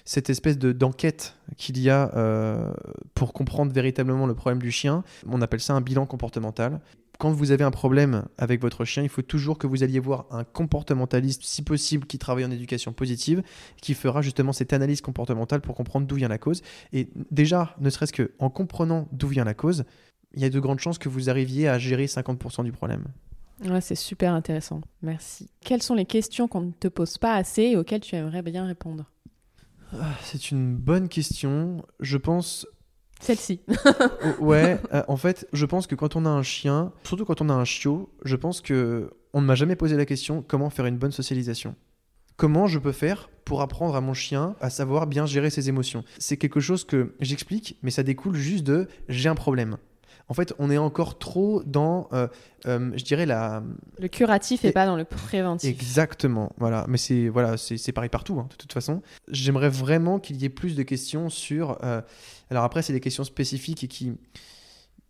cette 0.03 0.29
espèce 0.29 0.57
de, 0.57 0.73
d'enquête 0.73 1.37
qu'il 1.55 1.79
y 1.79 1.89
a 1.89 2.11
euh, 2.15 2.73
pour 3.13 3.31
comprendre 3.31 3.71
véritablement 3.71 4.25
le 4.25 4.35
problème 4.35 4.61
du 4.61 4.71
chien, 4.71 5.03
on 5.29 5.41
appelle 5.41 5.61
ça 5.61 5.73
un 5.73 5.81
bilan 5.81 6.05
comportemental 6.05 6.81
quand 7.17 7.31
vous 7.31 7.51
avez 7.51 7.63
un 7.63 7.71
problème 7.71 8.25
avec 8.37 8.61
votre 8.61 8.85
chien, 8.85 9.03
il 9.03 9.09
faut 9.09 9.21
toujours 9.21 9.57
que 9.57 9.67
vous 9.67 9.83
alliez 9.83 9.99
voir 9.99 10.25
un 10.31 10.43
comportementaliste, 10.43 11.43
si 11.43 11.63
possible, 11.63 12.05
qui 12.05 12.17
travaille 12.17 12.45
en 12.45 12.51
éducation 12.51 12.93
positive, 12.93 13.43
qui 13.81 13.93
fera 13.93 14.21
justement 14.21 14.53
cette 14.53 14.73
analyse 14.73 15.01
comportementale 15.01 15.61
pour 15.61 15.75
comprendre 15.75 16.07
d'où 16.07 16.15
vient 16.15 16.27
la 16.27 16.37
cause. 16.37 16.61
Et 16.93 17.09
déjà, 17.31 17.75
ne 17.79 17.89
serait-ce 17.89 18.13
qu'en 18.13 18.49
comprenant 18.49 19.07
d'où 19.11 19.27
vient 19.27 19.45
la 19.45 19.53
cause, 19.53 19.83
il 20.33 20.41
y 20.41 20.45
a 20.45 20.49
de 20.49 20.59
grandes 20.59 20.79
chances 20.79 20.97
que 20.97 21.09
vous 21.09 21.29
arriviez 21.29 21.67
à 21.67 21.79
gérer 21.79 22.05
50% 22.05 22.63
du 22.63 22.71
problème. 22.71 23.05
Ouais, 23.65 23.81
c'est 23.81 23.95
super 23.95 24.33
intéressant. 24.33 24.81
Merci. 25.01 25.49
Quelles 25.61 25.81
sont 25.81 25.95
les 25.95 26.05
questions 26.05 26.47
qu'on 26.47 26.61
ne 26.61 26.71
te 26.71 26.87
pose 26.87 27.17
pas 27.17 27.33
assez 27.33 27.63
et 27.63 27.77
auxquelles 27.77 28.01
tu 28.01 28.15
aimerais 28.15 28.43
bien 28.43 28.65
répondre? 28.65 29.05
Ah, 29.93 30.13
C'est 30.21 30.51
une 30.51 30.75
bonne 30.75 31.09
question. 31.09 31.83
Je 31.99 32.17
pense 32.17 32.67
celle-ci. 33.19 33.61
ouais, 34.39 34.79
euh, 34.93 35.03
en 35.07 35.17
fait, 35.17 35.47
je 35.53 35.65
pense 35.65 35.87
que 35.87 35.95
quand 35.95 36.15
on 36.15 36.25
a 36.25 36.29
un 36.29 36.43
chien, 36.43 36.91
surtout 37.03 37.25
quand 37.25 37.41
on 37.41 37.49
a 37.49 37.53
un 37.53 37.65
chiot, 37.65 38.09
je 38.23 38.35
pense 38.35 38.61
que 38.61 39.11
on 39.33 39.41
ne 39.41 39.45
m'a 39.45 39.55
jamais 39.55 39.75
posé 39.75 39.95
la 39.95 40.05
question 40.05 40.43
comment 40.45 40.69
faire 40.69 40.85
une 40.85 40.97
bonne 40.97 41.11
socialisation? 41.11 41.75
Comment 42.37 42.67
je 42.67 42.77
peux 42.77 42.91
faire 42.91 43.29
pour 43.45 43.61
apprendre 43.61 43.95
à 43.95 44.01
mon 44.01 44.13
chien 44.13 44.55
à 44.61 44.69
savoir 44.69 45.07
bien 45.07 45.25
gérer 45.25 45.49
ses 45.49 45.69
émotions? 45.69 46.03
C'est 46.19 46.37
quelque 46.37 46.59
chose 46.59 46.83
que 46.83 47.15
j'explique, 47.19 47.77
mais 47.81 47.91
ça 47.91 48.03
découle 48.03 48.35
juste 48.35 48.63
de 48.63 48.87
j'ai 49.09 49.27
un 49.27 49.35
problème. 49.35 49.77
En 50.29 50.33
fait, 50.33 50.53
on 50.59 50.69
est 50.69 50.77
encore 50.77 51.17
trop 51.19 51.63
dans, 51.63 52.09
euh, 52.11 52.27
euh, 52.65 52.91
je 52.95 53.03
dirais, 53.03 53.25
la... 53.25 53.63
Le 53.97 54.09
curatif 54.09 54.65
et, 54.65 54.73
pas 54.73 54.85
dans 54.85 54.97
le 54.97 55.05
préventif. 55.05 55.69
Exactement, 55.69 56.51
voilà. 56.57 56.85
Mais 56.89 56.97
c'est 56.97 57.29
voilà, 57.29 57.55
c'est 57.57 57.91
pareil 57.93 58.09
partout, 58.09 58.39
hein, 58.39 58.47
de 58.49 58.55
toute 58.55 58.73
façon. 58.73 59.01
J'aimerais 59.29 59.69
vraiment 59.69 60.19
qu'il 60.19 60.35
y 60.41 60.45
ait 60.45 60.49
plus 60.49 60.75
de 60.75 60.83
questions 60.83 61.29
sur... 61.29 61.77
Euh, 61.83 62.01
alors 62.49 62.65
après, 62.65 62.81
c'est 62.81 62.93
des 62.93 62.99
questions 62.99 63.23
spécifiques 63.23 63.85
et 63.85 63.87
qui 63.87 64.13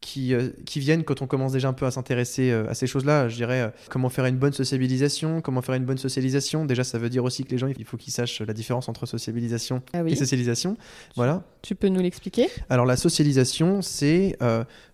qui, 0.02 0.34
euh, 0.34 0.50
qui 0.66 0.80
viennent 0.80 1.04
quand 1.04 1.22
on 1.22 1.28
commence 1.28 1.54
déjà 1.54 1.68
un 1.68 1.74
peu 1.74 1.86
à 1.86 1.92
s'intéresser 1.92 2.52
euh, 2.52 2.70
à 2.70 2.76
ces 2.76 2.88
choses-là. 2.88 3.30
Je 3.30 3.36
dirais 3.36 3.62
euh, 3.62 3.70
comment 3.90 4.10
faire 4.10 4.26
une 4.26 4.38
bonne 4.38 4.54
sociabilisation, 4.54 5.42
comment 5.42 5.62
faire 5.62 5.76
une 5.76 5.86
bonne 5.86 5.98
socialisation. 5.98 6.66
Déjà, 6.66 6.84
ça 6.84 7.00
veut 7.00 7.10
dire 7.10 7.24
aussi 7.24 7.44
que 7.44 7.52
les 7.52 7.58
gens, 7.58 7.68
il 7.68 7.86
faut 7.86 7.98
qu'ils 7.98 8.14
sachent 8.14 8.42
la 8.42 8.54
différence 8.54 8.90
entre 8.90 9.06
sociabilisation 9.06 9.82
Ah 9.94 10.04
oui. 10.04 10.14
et 10.14 10.16
socialisation. 10.16 10.78
Voilà. 11.16 11.44
Tu 11.62 11.76
peux 11.76 11.88
nous 11.90 12.00
l'expliquer? 12.00 12.48
Alors 12.70 12.86
la 12.86 12.96
socialisation, 12.96 13.82
c'est 13.82 14.38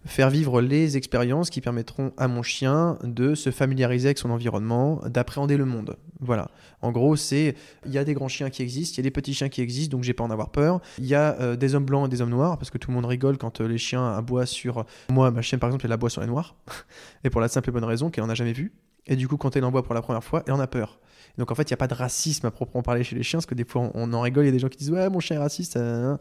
faire 0.05 0.29
vivre 0.29 0.61
les 0.61 0.97
expériences 0.97 1.49
qui 1.49 1.61
permettront 1.61 2.13
à 2.17 2.27
mon 2.27 2.41
chien 2.41 2.97
de 3.03 3.35
se 3.35 3.51
familiariser 3.51 4.07
avec 4.07 4.17
son 4.17 4.31
environnement, 4.31 5.01
d'appréhender 5.05 5.57
le 5.57 5.65
monde. 5.65 5.97
Voilà. 6.19 6.49
En 6.81 6.91
gros, 6.91 7.15
c'est 7.15 7.55
il 7.85 7.91
y 7.91 7.97
a 7.97 8.03
des 8.03 8.13
grands 8.13 8.27
chiens 8.27 8.49
qui 8.49 8.61
existent, 8.61 8.95
il 8.95 8.97
y 8.97 9.01
a 9.01 9.03
des 9.03 9.11
petits 9.11 9.33
chiens 9.33 9.49
qui 9.49 9.61
existent, 9.61 9.95
donc 9.95 10.03
j'ai 10.03 10.13
pas 10.13 10.23
à 10.23 10.27
en 10.27 10.31
avoir 10.31 10.49
peur. 10.49 10.81
Il 10.97 11.05
y 11.05 11.15
a 11.15 11.55
des 11.55 11.75
hommes 11.75 11.85
blancs 11.85 12.07
et 12.07 12.09
des 12.09 12.21
hommes 12.21 12.29
noirs, 12.29 12.57
parce 12.57 12.71
que 12.71 12.77
tout 12.77 12.89
le 12.89 12.95
monde 12.95 13.05
rigole 13.05 13.37
quand 13.37 13.61
les 13.61 13.77
chiens 13.77 14.13
aboient 14.13 14.45
sur... 14.45 14.85
Moi, 15.09 15.31
ma 15.31 15.41
chienne, 15.41 15.59
par 15.59 15.69
exemple, 15.69 15.85
elle 15.85 15.91
aboie 15.91 16.09
sur 16.09 16.21
les 16.21 16.27
noirs, 16.27 16.55
et 17.23 17.29
pour 17.29 17.41
la 17.41 17.47
simple 17.47 17.69
et 17.69 17.71
bonne 17.71 17.83
raison 17.83 18.09
qu'elle 18.09 18.23
en 18.23 18.29
a 18.29 18.35
jamais 18.35 18.53
vu. 18.53 18.73
Et 19.05 19.15
du 19.15 19.27
coup, 19.27 19.37
quand 19.37 19.55
elle 19.55 19.65
en 19.65 19.71
boit 19.71 19.83
pour 19.83 19.93
la 19.93 20.01
première 20.01 20.23
fois, 20.23 20.43
elle 20.47 20.53
en 20.53 20.59
a 20.59 20.67
peur. 20.67 20.99
Donc 21.37 21.51
en 21.51 21.55
fait, 21.55 21.63
il 21.63 21.73
n'y 21.73 21.75
a 21.75 21.77
pas 21.77 21.87
de 21.87 21.93
racisme 21.93 22.45
à 22.45 22.51
proprement 22.51 22.83
parler 22.83 23.03
chez 23.03 23.15
les 23.15 23.23
chiens, 23.23 23.39
parce 23.39 23.45
que 23.45 23.55
des 23.55 23.65
fois, 23.65 23.91
on, 23.93 24.13
en 24.13 24.21
rigole, 24.21 24.45
il 24.45 24.47
y 24.47 24.49
a 24.49 24.51
des 24.51 24.59
gens 24.59 24.69
qui 24.69 24.77
disent 24.77 24.91
Ouais, 24.91 25.09
mon 25.09 25.19
chien 25.19 25.37
est 25.37 25.39
raciste. 25.39 25.77
euh, 25.77 26.15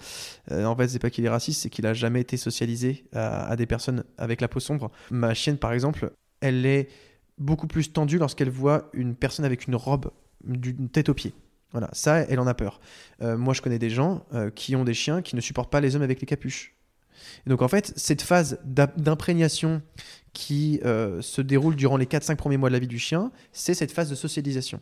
euh, 0.51 0.65
en 0.65 0.77
fait, 0.77 0.89
c'est 0.89 0.99
pas 0.99 1.11
qu'il 1.11 1.25
est 1.25 1.29
raciste, 1.29 1.63
c'est 1.63 1.71
qu'il 1.71 1.87
a 1.87 1.95
jamais 1.95 2.21
été 2.21 2.37
socialisé 2.37 3.05
à, 3.13 3.55
des 3.57 3.67
personnes 3.67 4.05
avec 4.17 4.41
la 4.41 4.49
peau 4.49 4.61
sombre. 4.61 4.91
Ma 5.11 5.35
chienne, 5.35 5.59
par 5.59 5.73
exemple, 5.73 6.13
elle 6.41 6.65
est 6.67 6.89
beaucoup 7.39 7.67
plus 7.67 7.93
tendue 7.93 8.19
lorsqu'elle 8.19 8.51
voit 8.51 8.89
une 8.93 9.15
personne 9.15 9.45
avec 9.45 9.67
une 9.67 9.77
robe 9.77 10.11
d'une 10.45 10.89
tête 10.89 11.09
aux 11.09 11.15
pieds. 11.15 11.35
Voilà, 11.73 11.89
ça, 11.93 12.19
elle 12.21 12.41
en 12.41 12.47
a 12.47 12.55
peur. 12.55 12.81
Euh, 13.23 13.37
moi, 13.37 13.55
je 13.55 13.63
connais 13.63 13.79
des 13.79 13.91
gens 13.91 14.25
qui 14.55 14.77
ont 14.77 14.85
des 14.85 14.95
chiens 14.95 15.23
qui 15.23 15.37
ne 15.37 15.41
supportent 15.41 15.71
pas 15.71 15.81
les 15.81 15.95
hommes 15.97 16.03
avec 16.03 16.21
les 16.21 16.27
capuches. 16.27 16.75
Et 17.47 17.51
donc, 17.51 17.63
en 17.63 17.69
fait, 17.69 17.93
cette 17.97 18.23
phase 18.23 18.59
d'imprégnation 18.65 19.83
qui 20.33 20.81
euh, 20.85 21.21
se 21.21 21.43
déroule 21.43 21.77
durant 21.77 21.97
les 21.97 22.07
4-5 22.07 22.37
premiers 22.37 22.57
mois 22.57 22.69
de 22.69 22.75
la 22.75 22.79
vie 22.79 22.87
du 22.87 22.99
chien, 22.99 23.31
c'est 23.53 23.75
cette 23.75 23.93
phase 23.93 24.09
de 24.09 24.15
socialisation. 24.15 24.81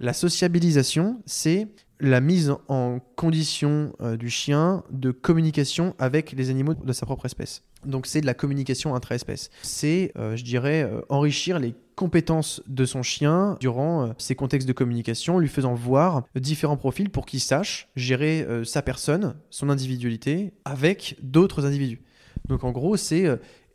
La 0.00 0.12
sociabilisation, 0.12 1.22
c'est 1.26 1.68
la 2.00 2.20
mise 2.20 2.52
en 2.68 2.98
condition 3.16 3.92
euh, 4.00 4.16
du 4.16 4.28
chien 4.28 4.82
de 4.90 5.10
communication 5.10 5.94
avec 5.98 6.32
les 6.32 6.50
animaux 6.50 6.74
de 6.74 6.92
sa 6.92 7.06
propre 7.06 7.26
espèce. 7.26 7.62
Donc 7.84 8.06
c'est 8.06 8.20
de 8.20 8.26
la 8.26 8.34
communication 8.34 8.94
intra-espèce. 8.94 9.50
C'est, 9.62 10.12
euh, 10.16 10.36
je 10.36 10.44
dirais, 10.44 10.82
euh, 10.82 11.00
enrichir 11.08 11.58
les 11.58 11.74
compétences 11.94 12.62
de 12.66 12.84
son 12.84 13.02
chien 13.02 13.56
durant 13.60 14.14
ces 14.18 14.34
contextes 14.34 14.66
de 14.66 14.72
communication, 14.72 15.38
lui 15.38 15.46
faisant 15.46 15.74
voir 15.74 16.24
différents 16.34 16.76
profils 16.76 17.08
pour 17.08 17.24
qu'il 17.24 17.38
sache 17.38 17.88
gérer 17.94 18.44
sa 18.64 18.82
personne, 18.82 19.36
son 19.48 19.70
individualité, 19.70 20.54
avec 20.64 21.16
d'autres 21.22 21.64
individus. 21.64 22.02
Donc 22.48 22.64
en 22.64 22.72
gros, 22.72 22.96
c'est 22.96 23.26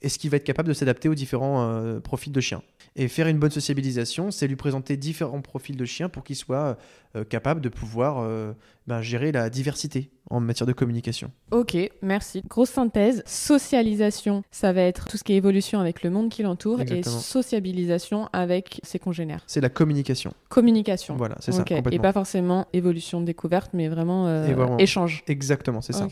est-ce 0.02 0.20
qu'il 0.20 0.30
va 0.32 0.36
être 0.36 0.44
capable 0.44 0.68
de 0.68 0.74
s'adapter 0.74 1.08
aux 1.08 1.16
différents 1.16 2.02
profils 2.02 2.34
de 2.34 2.42
chiens 2.42 2.62
Et 2.96 3.08
faire 3.08 3.28
une 3.28 3.40
bonne 3.40 3.52
sociabilisation, 3.52 4.32
c'est 4.32 4.48
lui 4.48 4.56
présenter 4.56 4.98
différents 4.98 5.42
profils 5.42 5.78
de 5.78 5.86
chiens 5.86 6.10
pour 6.10 6.24
qu'il 6.24 6.36
soit 6.36 6.78
euh, 7.16 7.24
capable 7.24 7.62
de 7.62 7.70
pouvoir 7.70 8.20
euh, 8.20 8.54
ben, 8.88 9.02
gérer 9.02 9.32
la 9.32 9.50
diversité 9.50 10.10
en 10.30 10.40
matière 10.40 10.68
de 10.68 10.74
communication. 10.74 11.32
Ok, 11.52 11.76
merci. 12.02 12.44
Grosse 12.48 12.70
synthèse. 12.70 13.24
Socialisation, 13.26 14.44
ça 14.52 14.74
va 14.74 14.82
être 14.82 15.08
tout 15.08 15.18
ce 15.18 15.24
qui 15.24 15.34
est 15.34 15.38
évolution 15.38 15.80
avec 15.80 16.04
le 16.04 16.10
monde 16.10 16.30
qui 16.30 16.44
l'entoure 16.44 16.82
et 16.82 17.04
sociabilisation 17.04 18.30
avec 18.34 18.80
ses 18.84 19.00
congénères. 19.00 19.44
C'est 19.48 19.62
la 19.62 19.70
communication. 19.70 20.34
Communication. 20.50 21.16
Voilà, 21.16 21.36
c'est 21.40 21.52
ça, 21.52 21.64
Et 21.92 22.00
pas 22.00 22.14
forcément 22.14 22.68
évolution 22.74 23.22
découverte, 23.22 23.72
mais 23.74 23.88
vraiment, 23.88 24.28
euh, 24.28 24.54
vraiment. 24.54 24.78
échange. 24.78 25.24
Exactement, 25.28 25.82
c'est 25.82 25.94
ça. 25.94 26.08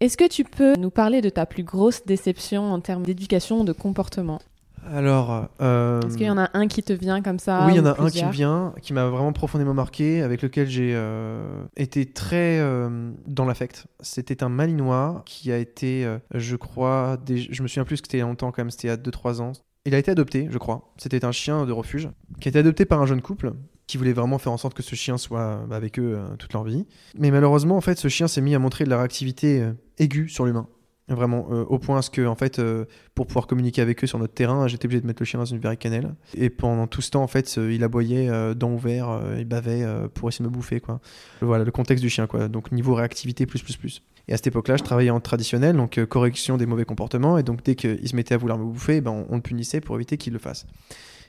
Est-ce 0.00 0.16
que 0.16 0.28
tu 0.28 0.44
peux 0.44 0.76
nous 0.76 0.90
parler 0.90 1.20
de 1.20 1.28
ta 1.28 1.44
plus 1.44 1.64
grosse 1.64 2.06
déception 2.06 2.72
en 2.72 2.78
termes 2.80 3.02
d'éducation 3.02 3.62
ou 3.62 3.64
de 3.64 3.72
comportement? 3.72 4.38
Alors, 4.86 5.48
euh, 5.60 6.00
Est-ce 6.02 6.16
qu'il 6.16 6.26
y 6.26 6.30
en 6.30 6.38
a 6.38 6.50
un 6.54 6.66
qui 6.66 6.82
te 6.82 6.92
vient 6.92 7.20
comme 7.22 7.38
ça 7.38 7.66
oui, 7.66 7.74
il 7.74 7.76
y 7.76 7.80
en 7.80 7.86
a 7.86 8.00
un 8.00 8.08
qui 8.10 8.18
vient, 8.30 8.72
qui 8.82 8.92
m'a 8.92 9.06
vraiment 9.06 9.32
profondément 9.32 9.74
marqué, 9.74 10.22
avec 10.22 10.42
lequel 10.42 10.68
j'ai 10.68 10.92
euh, 10.94 11.64
été 11.76 12.06
très 12.06 12.58
euh, 12.60 13.10
dans 13.26 13.44
l'affect. 13.44 13.86
C'était 14.00 14.42
un 14.42 14.48
Malinois 14.48 15.22
qui 15.26 15.52
a 15.52 15.58
été, 15.58 16.04
euh, 16.04 16.18
je 16.34 16.56
crois, 16.56 17.18
des- 17.24 17.38
je 17.52 17.62
me 17.62 17.68
souviens 17.68 17.84
plus 17.84 18.00
que 18.00 18.08
c'était 18.08 18.20
longtemps 18.22 18.50
quand 18.50 18.62
même, 18.62 18.70
c'était 18.70 18.88
il 18.88 18.90
y 18.90 18.94
a 18.94 18.96
2-3 18.96 19.40
ans. 19.40 19.52
Il 19.84 19.94
a 19.94 19.98
été 19.98 20.10
adopté, 20.10 20.48
je 20.50 20.58
crois. 20.58 20.92
C'était 20.96 21.24
un 21.24 21.32
chien 21.32 21.64
de 21.66 21.72
refuge 21.72 22.08
qui 22.40 22.48
a 22.48 22.50
été 22.50 22.58
adopté 22.58 22.84
par 22.84 23.00
un 23.00 23.06
jeune 23.06 23.22
couple 23.22 23.52
qui 23.86 23.96
voulait 23.96 24.12
vraiment 24.12 24.38
faire 24.38 24.52
en 24.52 24.58
sorte 24.58 24.74
que 24.74 24.82
ce 24.82 24.94
chien 24.94 25.16
soit 25.16 25.62
avec 25.70 25.98
eux 25.98 26.18
toute 26.38 26.52
leur 26.52 26.62
vie. 26.64 26.86
Mais 27.18 27.30
malheureusement, 27.30 27.76
en 27.76 27.80
fait, 27.80 27.98
ce 27.98 28.08
chien 28.08 28.28
s'est 28.28 28.42
mis 28.42 28.54
à 28.54 28.58
montrer 28.58 28.84
de 28.84 28.90
la 28.90 28.98
réactivité 28.98 29.66
aiguë 29.98 30.28
sur 30.28 30.44
l'humain. 30.44 30.66
Vraiment, 31.08 31.48
euh, 31.50 31.64
au 31.64 31.78
point 31.78 31.98
à 31.98 32.02
ce 32.02 32.10
que, 32.10 32.26
en 32.26 32.34
fait, 32.34 32.58
euh, 32.58 32.84
pour 33.14 33.26
pouvoir 33.26 33.46
communiquer 33.46 33.80
avec 33.80 34.04
eux 34.04 34.06
sur 34.06 34.18
notre 34.18 34.34
terrain, 34.34 34.68
j'étais 34.68 34.86
obligé 34.86 35.00
de 35.00 35.06
mettre 35.06 35.22
le 35.22 35.26
chien 35.26 35.38
dans 35.38 35.46
une 35.46 35.58
verre 35.58 35.78
cannelle. 35.78 36.14
Et 36.34 36.50
pendant 36.50 36.86
tout 36.86 37.00
ce 37.00 37.10
temps, 37.10 37.22
en 37.22 37.26
fait, 37.26 37.56
euh, 37.56 37.72
il 37.72 37.82
aboyait, 37.82 38.28
dents 38.54 38.72
ouvertes, 38.72 39.22
il 39.38 39.46
bavait 39.46 39.86
pour 40.14 40.28
essayer 40.28 40.44
de 40.44 40.50
me 40.50 40.54
bouffer, 40.54 40.80
quoi. 40.80 41.00
Voilà, 41.40 41.64
le 41.64 41.70
contexte 41.70 42.02
du 42.02 42.10
chien, 42.10 42.26
quoi. 42.26 42.48
Donc, 42.48 42.72
niveau 42.72 42.94
réactivité, 42.94 43.46
plus, 43.46 43.62
plus, 43.62 43.76
plus. 43.76 44.02
Et 44.28 44.34
à 44.34 44.36
cette 44.36 44.48
époque-là, 44.48 44.76
je 44.76 44.82
travaillais 44.82 45.10
en 45.10 45.20
traditionnel, 45.20 45.76
donc 45.76 46.04
correction 46.04 46.58
des 46.58 46.66
mauvais 46.66 46.84
comportements. 46.84 47.38
Et 47.38 47.42
donc, 47.42 47.64
dès 47.64 47.74
qu'il 47.74 48.06
se 48.06 48.14
mettait 48.14 48.34
à 48.34 48.38
vouloir 48.38 48.58
me 48.58 48.64
bouffer, 48.64 49.00
ben, 49.00 49.24
on 49.30 49.36
le 49.36 49.42
punissait 49.42 49.80
pour 49.80 49.96
éviter 49.96 50.18
qu'il 50.18 50.34
le 50.34 50.38
fasse. 50.38 50.66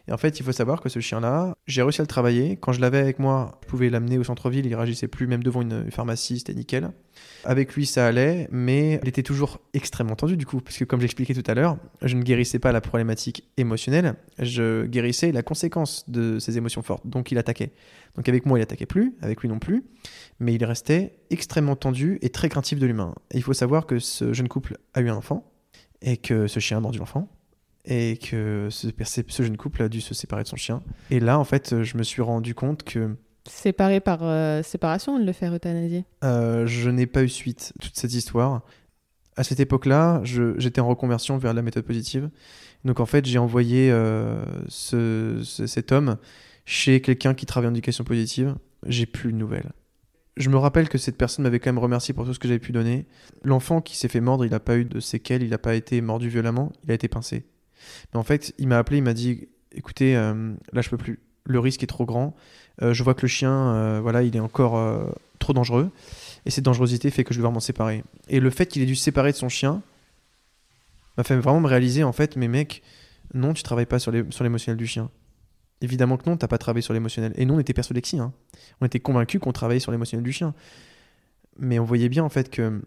Et 0.08 0.12
en 0.12 0.18
fait, 0.18 0.40
il 0.40 0.44
faut 0.44 0.52
savoir 0.52 0.82
que 0.82 0.90
ce 0.90 1.00
chien-là, 1.00 1.54
j'ai 1.68 1.82
réussi 1.82 2.02
à 2.02 2.04
le 2.04 2.08
travailler. 2.08 2.58
Quand 2.58 2.72
je 2.72 2.82
l'avais 2.82 2.98
avec 2.98 3.20
moi, 3.20 3.60
je 3.64 3.68
pouvais 3.68 3.90
l'amener 3.90 4.18
au 4.18 4.24
centre-ville, 4.24 4.66
il 4.66 4.76
réagissait 4.76 5.08
plus, 5.08 5.28
même 5.28 5.44
devant 5.44 5.62
une, 5.62 5.92
pharmacie, 5.92 6.40
c'était 6.40 6.54
nickel. 6.54 6.92
Avec 7.44 7.76
lui, 7.76 7.86
ça 7.86 8.08
allait, 8.08 8.48
mais 8.52 9.00
il 9.04 9.10
était 9.10 9.24
toujours 9.24 9.60
extrêmement 9.74 10.16
tendu 10.16 10.38
du 10.38 10.46
coup, 10.46 10.62
parce 10.62 10.78
que 10.78 10.86
comme 10.86 11.02
j'expliquais 11.02 11.34
tout 11.34 11.44
à 11.50 11.54
l'heure, 11.54 11.78
je 12.02 12.16
ne 12.16 12.24
guérissais 12.24 12.60
pas 12.60 12.72
la 12.72 12.82
problématique 12.82 13.50
émotionnelle, 13.58 14.16
je 14.40 14.86
guérissais 14.86 15.32
la 15.32 15.44
conséquence 15.44 16.10
de 16.10 16.40
ces 16.40 16.58
émotions 16.58 16.82
fortes. 16.82 17.06
Donc 17.06 17.32
il 17.32 17.38
attaquait. 17.38 17.72
Donc 18.16 18.28
avec 18.30 18.46
moi, 18.46 18.60
il 18.60 18.62
attaquait 18.62 18.86
plus, 18.86 19.16
avec 19.22 19.42
lui 19.42 19.50
non 19.50 19.60
plus, 19.60 19.84
mais 20.40 20.54
il 20.54 20.64
restait 20.64 21.20
extrêmement 21.30 21.76
tendu 21.76 22.18
et 22.22 22.30
très 22.30 22.50
craintif 22.50 22.80
de 22.80 22.86
l'humain. 22.86 23.14
Il 23.34 23.44
faut 23.44 23.54
savoir 23.54 23.86
que 23.86 24.00
ce 24.00 24.34
jeune 24.34 24.48
couple 24.48 24.78
a 24.94 25.02
eu 25.02 25.10
un 25.10 25.16
enfant, 25.16 25.52
et 26.02 26.18
que 26.18 26.48
ce 26.48 26.60
chien 26.60 26.78
a 26.78 26.80
mordu 26.80 27.00
l'enfant, 27.00 27.30
et 27.90 28.18
que 28.18 28.68
ce, 28.72 28.88
ce 29.28 29.44
jeune 29.44 29.58
couple 29.58 29.82
a 29.84 29.90
dû 29.90 30.00
se 30.00 30.14
séparer 30.14 30.44
de 30.44 30.48
son 30.48 30.56
chien. 30.56 30.82
Et 31.10 31.20
là, 31.20 31.38
en 31.40 31.44
fait, 31.44 31.82
je 31.84 31.98
me 31.98 32.04
suis 32.04 32.22
rendu 32.22 32.54
compte 32.56 32.84
que 32.84 33.16
Séparé 33.50 34.00
par 34.00 34.20
euh, 34.22 34.62
séparation 34.62 35.16
ou 35.16 35.20
de 35.20 35.26
le 35.26 35.32
faire 35.34 35.54
euthanasier 35.54 36.06
euh, 36.24 36.68
je 36.68 36.90
n'ai 36.90 37.08
pas 37.08 37.24
eu 37.24 37.30
suite 37.30 37.74
à 37.80 37.84
toute 37.84 37.96
cette 37.98 38.14
histoire. 38.14 38.62
À 39.36 39.44
cette 39.44 39.60
époque-là, 39.60 40.22
j'étais 40.24 40.82
en 40.82 40.88
reconversion 40.88 41.38
vers 41.38 41.54
la 41.54 41.62
méthode 41.64 41.86
positive. 41.86 42.30
Donc 42.86 43.00
en 43.00 43.06
fait, 43.08 43.26
j'ai 43.26 43.40
envoyé 43.40 43.90
euh, 43.92 44.44
ce- 44.68 45.42
ce- 45.44 45.66
cet 45.66 45.92
homme 45.92 46.18
chez 46.66 47.02
quelqu'un 47.02 47.34
qui 47.34 47.46
travaille 47.46 47.70
en 47.70 47.74
éducation 47.74 48.04
positive. 48.04 48.56
J'ai 48.86 49.06
plus 49.08 49.32
de 49.32 49.38
nouvelles. 49.38 49.72
Je 50.38 50.50
me 50.50 50.58
rappelle 50.58 50.88
que 50.88 50.98
cette 50.98 51.18
personne 51.18 51.44
m'avait 51.44 51.60
quand 51.60 51.70
même 51.72 51.80
remercié 51.80 52.14
pour 52.14 52.26
tout 52.26 52.34
ce 52.34 52.40
que 52.40 52.48
j'avais 52.48 52.60
pu 52.60 52.72
donner. 52.72 53.08
L'enfant 53.44 53.82
qui 53.82 53.98
s'est 53.98 54.08
fait 54.10 54.22
mordre, 54.22 54.46
il 54.46 54.52
n'a 54.52 54.60
pas 54.60 54.78
eu 54.78 54.86
de 54.86 55.00
séquelles, 55.00 55.42
il 55.44 55.50
n'a 55.50 55.58
pas 55.58 55.76
été 55.76 56.00
mordu 56.02 56.30
violemment, 56.30 56.72
il 56.84 56.92
a 56.92 56.94
été 56.94 57.08
pincé. 57.08 57.46
Mais 58.14 58.20
en 58.20 58.24
fait, 58.24 58.54
il 58.58 58.68
m'a 58.68 58.78
appelé, 58.78 58.98
il 58.98 59.04
m'a 59.04 59.14
dit 59.14 59.48
écoutez, 59.74 60.16
euh, 60.16 60.54
là 60.74 60.82
je 60.82 60.90
peux 60.90 60.98
plus. 60.98 61.20
Le 61.46 61.60
risque 61.60 61.84
est 61.84 61.88
trop 61.88 62.06
grand. 62.06 62.36
Euh, 62.82 62.94
je 62.94 63.04
vois 63.04 63.14
que 63.14 63.24
le 63.24 63.28
chien, 63.28 63.52
euh, 63.52 64.00
voilà, 64.02 64.22
il 64.24 64.36
est 64.36 64.40
encore 64.40 64.78
trop 65.40 65.54
dangereux. 65.54 65.90
Et 66.46 66.52
cette 66.52 66.66
dangerosité 66.66 67.10
fait 67.12 67.24
que 67.24 67.34
je 67.34 67.40
vais 67.40 67.42
devoir 67.42 67.54
m'en 67.54 67.60
séparer. 67.60 68.04
Et 68.28 68.40
le 68.40 68.50
fait 68.50 68.68
qu'il 68.68 68.82
ait 68.82 68.86
dû 68.86 68.96
se 68.96 69.04
séparer 69.04 69.32
de 69.32 69.38
son 69.38 69.50
chien 69.50 69.82
m'a 71.18 71.24
fait 71.24 71.36
vraiment 71.36 71.60
me 71.60 71.68
réaliser, 71.68 72.04
en 72.04 72.12
fait, 72.12 72.36
mais 72.36 72.48
mec, 72.48 72.84
non, 73.34 73.54
tu 73.54 73.64
travailles 73.64 73.86
pas 73.86 74.00
sur 74.00 74.12
l'émotionnel 74.12 74.78
du 74.78 74.88
chien. 74.88 75.10
Évidemment 75.82 76.18
que 76.18 76.30
non, 76.30 76.38
t'as 76.38 76.48
pas 76.48 76.58
travaillé 76.58 76.82
sur 76.82 76.94
l'émotionnel. 76.94 77.34
Et 77.36 77.46
nous, 77.46 77.56
on 77.56 77.60
était 77.60 77.74
persuadés 77.74 78.02
que 78.02 78.18
hein. 78.18 78.34
On 78.82 78.86
était 78.86 79.00
convaincus 79.00 79.42
qu'on 79.42 79.52
travaillait 79.52 79.80
sur 79.80 79.92
l'émotionnel 79.92 80.24
du 80.24 80.32
chien. 80.32 80.54
Mais 81.58 81.80
on 81.80 81.86
voyait 81.86 82.10
bien, 82.10 82.24
en 82.24 82.30
fait, 82.30 82.50
que 82.50 82.82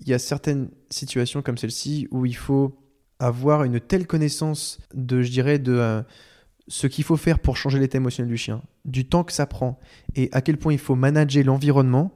il 0.00 0.08
y 0.08 0.14
a 0.14 0.18
certaines 0.18 0.70
situations 0.88 1.42
comme 1.42 1.58
celle-ci 1.58 2.08
où 2.10 2.24
il 2.24 2.34
faut 2.34 2.79
avoir 3.20 3.64
une 3.64 3.78
telle 3.78 4.06
connaissance 4.06 4.78
de, 4.94 5.22
je 5.22 5.30
dirais, 5.30 5.58
de 5.58 5.74
euh, 5.74 6.02
ce 6.68 6.86
qu'il 6.86 7.04
faut 7.04 7.16
faire 7.16 7.38
pour 7.38 7.56
changer 7.56 7.78
l'état 7.78 7.98
émotionnel 7.98 8.30
du 8.30 8.36
chien, 8.36 8.62
du 8.84 9.06
temps 9.06 9.24
que 9.24 9.32
ça 9.32 9.46
prend, 9.46 9.78
et 10.16 10.28
à 10.32 10.40
quel 10.40 10.56
point 10.56 10.72
il 10.72 10.78
faut 10.78 10.96
manager 10.96 11.44
l'environnement, 11.44 12.12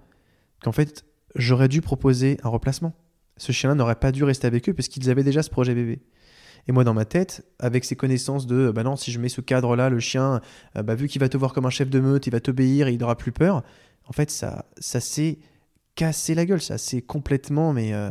qu'en 0.62 0.72
fait, 0.72 1.04
j'aurais 1.36 1.68
dû 1.68 1.80
proposer 1.80 2.38
un 2.42 2.48
replacement. 2.48 2.94
Ce 3.36 3.52
chien-là 3.52 3.74
n'aurait 3.74 3.96
pas 3.96 4.12
dû 4.12 4.24
rester 4.24 4.46
avec 4.46 4.68
eux 4.68 4.74
parce 4.74 4.88
qu'ils 4.88 5.10
avaient 5.10 5.24
déjà 5.24 5.42
ce 5.42 5.50
projet 5.50 5.74
bébé. 5.74 6.02
Et 6.66 6.72
moi, 6.72 6.84
dans 6.84 6.94
ma 6.94 7.04
tête, 7.04 7.44
avec 7.58 7.84
ces 7.84 7.96
connaissances 7.96 8.46
de, 8.46 8.70
bah 8.70 8.84
non, 8.84 8.96
si 8.96 9.12
je 9.12 9.20
mets 9.20 9.28
ce 9.28 9.42
cadre-là, 9.42 9.90
le 9.90 10.00
chien, 10.00 10.40
euh, 10.76 10.82
bah, 10.82 10.94
vu 10.94 11.08
qu'il 11.08 11.20
va 11.20 11.28
te 11.28 11.36
voir 11.36 11.52
comme 11.52 11.66
un 11.66 11.70
chef 11.70 11.90
de 11.90 12.00
meute, 12.00 12.26
il 12.26 12.30
va 12.30 12.40
t'obéir, 12.40 12.88
et 12.88 12.92
il 12.92 12.98
n'aura 12.98 13.16
plus 13.16 13.32
peur. 13.32 13.62
En 14.06 14.12
fait, 14.12 14.30
ça, 14.30 14.64
ça 14.78 15.00
s'est 15.00 15.38
cassé 15.94 16.34
la 16.34 16.46
gueule, 16.46 16.62
ça 16.62 16.78
s'est 16.78 17.02
complètement, 17.02 17.72
mais 17.72 17.92
euh, 17.92 18.10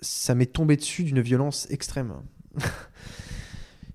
ça 0.00 0.34
m'est 0.34 0.46
tombé 0.52 0.76
dessus 0.76 1.04
d'une 1.04 1.20
violence 1.20 1.66
extrême. 1.70 2.12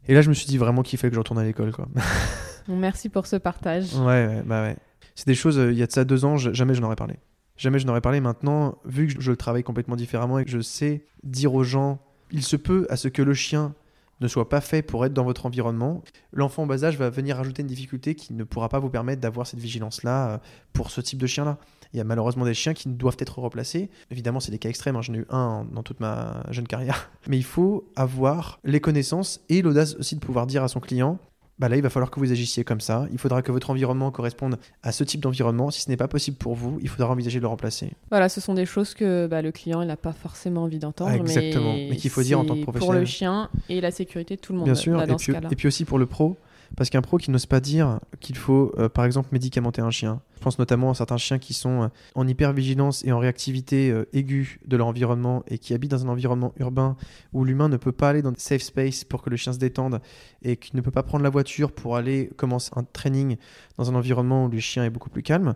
et 0.08 0.14
là, 0.14 0.22
je 0.22 0.30
me 0.30 0.34
suis 0.34 0.48
dit 0.48 0.58
vraiment 0.58 0.82
qu'il 0.82 0.98
fallait 0.98 1.10
que 1.12 1.16
je 1.16 1.20
retourne 1.20 1.40
à 1.40 1.44
l'école, 1.44 1.72
quoi. 1.72 1.88
Merci 2.68 3.10
pour 3.10 3.26
ce 3.28 3.36
partage. 3.36 3.94
Ouais, 3.96 4.28
ouais, 4.28 4.44
bah 4.46 4.62
ouais. 4.64 4.78
C'est 5.16 5.28
des 5.28 5.36
choses, 5.36 5.58
euh, 5.58 5.72
il 5.72 5.78
y 5.78 5.84
a 5.84 5.88
de 5.88 5.92
ça 5.92 6.06
deux 6.06 6.24
ans, 6.26 6.38
je- 6.38 6.54
jamais 6.54 6.74
je 6.76 6.82
n'aurais 6.82 6.96
parlé. 6.96 7.16
Jamais 7.58 7.80
je 7.80 7.86
n'aurais 7.88 8.02
parlé. 8.02 8.22
Maintenant, 8.22 8.78
vu 8.86 9.08
que 9.08 9.22
je 9.22 9.32
le 9.32 9.38
travaille 9.38 9.64
complètement 9.64 9.96
différemment 9.96 10.40
et 10.40 10.46
que 10.46 10.52
je 10.52 10.62
sais 10.62 11.04
dire 11.24 11.54
aux 11.54 11.64
gens 11.64 12.00
il 12.32 12.44
se 12.44 12.56
peut 12.56 12.86
à 12.90 12.96
ce 12.96 13.08
que 13.08 13.22
le 13.24 13.34
chien 13.34 13.74
ne 14.22 14.28
soit 14.28 14.50
pas 14.50 14.62
fait 14.62 14.82
pour 14.84 15.04
être 15.06 15.14
dans 15.14 15.24
votre 15.24 15.46
environnement, 15.48 16.04
l'enfant 16.32 16.64
en 16.64 16.68
bas 16.68 16.84
âge 16.84 16.96
va 16.98 17.10
venir 17.10 17.40
ajouter 17.40 17.64
une 17.64 17.68
difficulté 17.68 18.14
qui 18.16 18.34
ne 18.34 18.44
pourra 18.44 18.70
pas 18.70 18.80
vous 18.80 18.90
permettre 18.90 19.20
d'avoir 19.22 19.48
cette 19.48 19.60
vigilance-là 19.60 20.30
euh, 20.30 20.38
pour 20.74 20.92
ce 20.92 21.02
type 21.02 21.18
de 21.20 21.26
chien-là. 21.28 21.58
Il 21.94 21.98
y 21.98 22.00
a 22.00 22.04
malheureusement 22.04 22.46
des 22.46 22.54
chiens 22.54 22.74
qui 22.74 22.88
doivent 22.88 23.18
être 23.20 23.40
replacés. 23.40 23.90
Évidemment, 24.12 24.40
c'est 24.40 24.52
des 24.52 24.60
cas 24.60 24.70
extrêmes, 24.70 24.96
hein. 24.96 25.02
j'en 25.02 25.14
ai 25.14 25.20
eu 25.20 25.26
un 25.30 25.66
dans 25.72 25.84
toute 25.84 26.00
ma 26.00 26.44
jeune 26.52 26.68
carrière. 26.68 27.10
Mais 27.28 27.38
il 27.38 27.44
faut 27.44 27.90
avoir 27.96 28.60
les 28.64 28.80
connaissances 28.80 29.42
et 29.50 29.62
l'audace 29.62 29.96
aussi 29.96 30.16
de 30.16 30.20
pouvoir 30.20 30.46
dire 30.46 30.64
à 30.64 30.68
son 30.68 30.80
client 30.80 31.20
bah 31.60 31.68
là, 31.68 31.76
il 31.76 31.82
va 31.82 31.90
falloir 31.90 32.10
que 32.10 32.20
vous 32.22 32.32
agissiez 32.32 32.64
comme 32.64 32.80
ça. 32.80 33.06
Il 33.12 33.18
faudra 33.18 33.42
que 33.42 33.52
votre 33.52 33.70
environnement 33.70 34.12
corresponde 34.12 34.58
à 34.82 34.94
ce 34.94 35.04
type 35.04 35.20
d'environnement. 35.20 35.72
Si 35.72 35.82
ce 35.82 35.90
n'est 35.90 35.98
pas 35.98 36.08
possible 36.08 36.38
pour 36.38 36.56
vous, 36.56 36.80
il 36.82 36.88
faudra 36.88 37.10
envisager 37.12 37.40
de 37.40 37.42
le 37.42 37.50
remplacer. 37.50 37.92
Voilà, 38.10 38.30
ce 38.30 38.40
sont 38.40 38.54
des 38.54 38.66
choses 38.66 38.94
que 38.94 39.28
bah, 39.28 39.42
le 39.42 39.52
client 39.52 39.84
n'a 39.84 39.98
pas 39.98 40.14
forcément 40.14 40.64
envie 40.64 40.80
d'entendre. 40.80 41.12
exactement, 41.12 41.74
mais, 41.74 41.98
qu'il 41.98 42.10
faut 42.10 42.24
dire 42.24 42.40
en 42.40 42.46
tant 42.46 42.56
que 42.56 42.64
professionnel. 42.64 42.96
Pour 42.96 43.00
le 43.00 43.06
chien 43.06 43.50
et 43.68 43.82
la 43.82 43.92
sécurité 43.92 44.38
de 44.38 44.42
tout 44.42 44.54
le 44.54 44.60
monde. 44.60 44.68
Bien 44.68 44.76
sûr, 44.76 45.02
et, 45.02 45.16
puis, 45.18 45.34
et 45.52 45.56
puis 45.58 45.68
aussi 45.68 45.84
pour 45.84 46.00
le 46.00 46.06
pro, 46.06 46.38
parce 46.76 46.90
qu'un 46.90 47.02
pro 47.02 47.18
qui 47.18 47.32
n'ose 47.32 47.46
pas 47.46 47.60
dire 47.60 48.00
qu'il 48.20 48.38
faut, 48.38 48.74
euh, 48.78 48.90
par 48.90 49.06
exemple, 49.06 49.30
médicamenter 49.32 49.82
un 49.82 49.92
chien. 49.92 50.22
Je 50.36 50.42
pense 50.42 50.60
notamment 50.60 50.92
à 50.92 50.94
certains 50.94 51.18
chiens 51.18 51.40
qui 51.40 51.54
sont 51.54 51.84
euh, 51.84 51.88
en 52.16 52.28
hypervigilance 52.28 53.04
et 53.04 53.12
en 53.12 53.20
réactivité 53.20 53.92
euh, 53.92 54.06
aiguë 54.14 54.60
de 54.66 54.78
leur 54.78 54.88
environnement 54.88 55.44
et 55.48 55.58
qui 55.58 55.74
habitent 55.74 55.92
dans 55.92 56.06
un 56.06 56.10
environnement 56.10 56.54
urbain 56.60 56.96
où 57.34 57.44
l'humain 57.44 57.70
ne 57.70 57.78
peut 57.78 57.92
pas 57.92 58.10
aller 58.10 58.22
dans 58.22 58.32
des 58.32 58.40
safe 58.40 58.62
space 58.62 59.04
pour 59.04 59.22
que 59.22 59.30
le 59.30 59.38
chien 59.38 59.54
se 59.54 59.60
détende 59.60 60.00
et 60.42 60.58
qui 60.58 60.76
ne 60.76 60.82
peut 60.82 60.92
pas 60.92 61.04
prendre 61.04 61.24
la 61.24 61.30
voiture 61.30 61.72
pour 61.72 61.98
aller 61.98 62.30
commencer 62.38 62.72
un 62.76 62.84
training 62.84 63.38
dans 63.78 63.92
un 63.92 63.96
environnement 63.96 64.46
où 64.46 64.50
le 64.50 64.60
chien 64.60 64.86
est 64.86 64.90
beaucoup 64.90 65.10
plus 65.10 65.24
calme. 65.24 65.56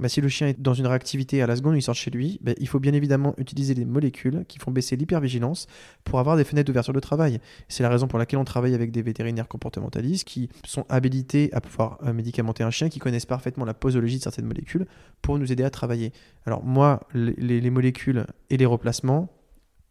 Bah, 0.00 0.08
si 0.08 0.20
le 0.20 0.28
chien 0.28 0.48
est 0.48 0.60
dans 0.60 0.74
une 0.74 0.86
réactivité 0.86 1.40
à 1.40 1.46
la 1.46 1.56
seconde 1.56 1.76
il 1.76 1.82
sort 1.82 1.94
chez 1.94 2.10
lui, 2.10 2.38
bah, 2.42 2.52
il 2.58 2.68
faut 2.68 2.78
bien 2.78 2.92
évidemment 2.92 3.34
utiliser 3.38 3.74
des 3.74 3.84
molécules 3.84 4.44
qui 4.46 4.58
font 4.58 4.70
baisser 4.70 4.96
l'hypervigilance 4.96 5.66
pour 6.04 6.18
avoir 6.18 6.36
des 6.36 6.44
fenêtres 6.44 6.66
d'ouverture 6.66 6.92
de 6.92 7.00
travail. 7.00 7.40
C'est 7.68 7.82
la 7.82 7.88
raison 7.88 8.06
pour 8.06 8.18
laquelle 8.18 8.38
on 8.38 8.44
travaille 8.44 8.74
avec 8.74 8.90
des 8.90 9.02
vétérinaires 9.02 9.48
comportementalistes 9.48 10.24
qui 10.24 10.50
sont 10.64 10.84
habilités 10.88 11.50
à 11.54 11.60
pouvoir 11.60 11.98
euh, 12.04 12.12
médicamenter 12.12 12.62
un 12.62 12.70
chien, 12.70 12.88
qui 12.88 12.98
connaissent 12.98 13.26
parfaitement 13.26 13.64
la 13.64 13.74
posologie 13.74 14.18
de 14.18 14.22
certaines 14.22 14.46
molécules 14.46 14.86
pour 15.22 15.38
nous 15.38 15.50
aider 15.50 15.64
à 15.64 15.70
travailler. 15.70 16.12
Alors 16.44 16.62
moi, 16.62 17.00
les, 17.14 17.70
molécules 17.70 18.26
et 18.50 18.58
les 18.58 18.66
replacements, 18.66 19.28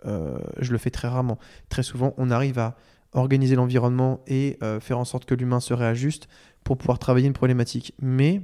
euh, 0.05 0.37
je 0.59 0.71
le 0.71 0.77
fais 0.77 0.91
très 0.91 1.07
rarement. 1.07 1.39
Très 1.69 1.83
souvent, 1.83 2.13
on 2.17 2.29
arrive 2.29 2.59
à 2.59 2.75
organiser 3.13 3.55
l'environnement 3.55 4.21
et 4.27 4.57
euh, 4.61 4.79
faire 4.79 4.99
en 4.99 5.05
sorte 5.05 5.25
que 5.25 5.33
l'humain 5.33 5.59
se 5.59 5.73
réajuste 5.73 6.27
pour 6.63 6.77
pouvoir 6.77 6.99
travailler 6.99 7.27
une 7.27 7.33
problématique. 7.33 7.93
Mais 8.01 8.41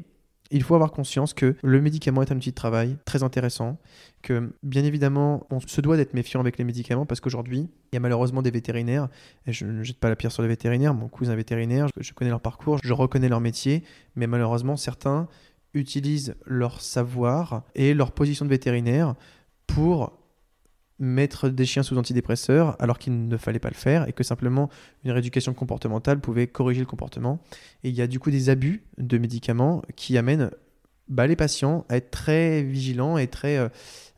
il 0.52 0.64
faut 0.64 0.76
avoir 0.76 0.92
conscience 0.92 1.34
que 1.34 1.56
le 1.64 1.82
médicament 1.82 2.22
est 2.22 2.32
un 2.32 2.38
outil 2.38 2.52
de 2.52 2.56
travail 2.56 2.98
très 3.06 3.24
intéressant, 3.24 3.78
que 4.22 4.54
bien 4.64 4.84
évidemment, 4.84 5.48
on 5.50 5.60
se 5.60 5.82
doit 5.82 5.98
d'être 5.98 6.14
méfiant 6.14 6.40
avec 6.40 6.58
les 6.58 6.64
médicaments 6.64 7.06
parce 7.06 7.20
qu'aujourd'hui, 7.20 7.70
il 7.92 7.96
y 7.96 7.98
a 7.98 8.00
malheureusement 8.00 8.42
des 8.42 8.52
vétérinaires, 8.52 9.08
et 9.48 9.54
je 9.54 9.66
ne 9.66 9.84
jette 9.84 9.98
pas 9.98 10.10
la 10.10 10.16
pierre 10.16 10.32
sur 10.32 10.42
les 10.42 10.48
vétérinaires, 10.48 10.94
mon 10.94 11.08
cousin 11.08 11.36
vétérinaire, 11.36 11.88
je 11.98 12.14
connais 12.14 12.30
leur 12.30 12.42
parcours, 12.42 12.80
je 12.84 12.94
reconnais 12.94 13.30
leur 13.30 13.40
métier, 13.40 13.84
mais 14.16 14.28
malheureusement, 14.28 14.78
certains 14.78 15.28
utilisent 15.74 16.36
leur 16.46 16.82
savoir 16.82 17.64
et 17.76 17.94
leur 17.94 18.12
position 18.12 18.46
de 18.46 18.50
vétérinaire 18.50 19.16
pour 19.68 20.21
mettre 21.02 21.50
des 21.50 21.66
chiens 21.66 21.84
sous 21.84 21.98
antidépresseurs 21.98 22.76
alors 22.80 23.00
qu'il 23.00 23.28
ne 23.28 23.38
fallait 23.38 23.60
pas 23.60 23.70
le 23.70 23.76
faire 23.76 24.08
et 24.08 24.14
que 24.14 24.24
simplement 24.24 24.70
une 25.04 25.12
rééducation 25.12 25.54
comportementale 25.54 26.22
pouvait 26.22 26.48
corriger 26.48 26.80
le 26.80 26.86
comportement. 26.86 27.42
Et 27.84 27.90
il 27.90 27.96
y 27.96 28.02
a 28.02 28.08
du 28.08 28.20
coup 28.20 28.32
des 28.32 28.50
abus 28.50 28.84
de 28.98 29.18
médicaments 29.18 29.82
qui 29.96 30.18
amènent 30.18 30.52
bah, 31.10 31.28
les 31.28 31.36
patients 31.36 31.86
à 31.90 31.98
être 31.98 32.12
très 32.12 32.64
vigilants 32.64 33.18
et 33.18 33.28
très... 33.28 33.58
Euh, 33.58 33.68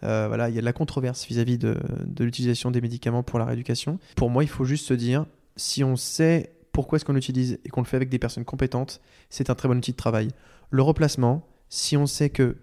euh, 0.03 0.27
voilà, 0.27 0.49
il 0.49 0.55
y 0.55 0.57
a 0.57 0.61
de 0.61 0.65
la 0.65 0.73
controverse 0.73 1.25
vis-à-vis 1.25 1.57
de, 1.57 1.77
de 2.05 2.23
l'utilisation 2.25 2.69
des 2.69 2.81
médicaments 2.81 3.23
pour 3.23 3.39
la 3.39 3.45
rééducation. 3.45 3.99
Pour 4.17 4.29
moi, 4.29 4.43
il 4.43 4.49
faut 4.49 4.65
juste 4.65 4.85
se 4.85 4.93
dire, 4.93 5.25
si 5.55 5.81
on 5.85 5.95
sait 5.95 6.53
pourquoi 6.73 6.97
est-ce 6.97 7.05
qu'on 7.05 7.13
l'utilise 7.13 7.59
et 7.63 7.69
qu'on 7.69 7.81
le 7.81 7.87
fait 7.87 7.95
avec 7.95 8.09
des 8.09 8.19
personnes 8.19 8.43
compétentes, 8.43 8.99
c'est 9.29 9.49
un 9.49 9.55
très 9.55 9.69
bon 9.69 9.77
outil 9.77 9.91
de 9.91 9.97
travail. 9.97 10.27
Le 10.71 10.81
replacement, 10.81 11.47
si 11.69 11.95
on 11.95 12.05
sait 12.05 12.29
que 12.29 12.57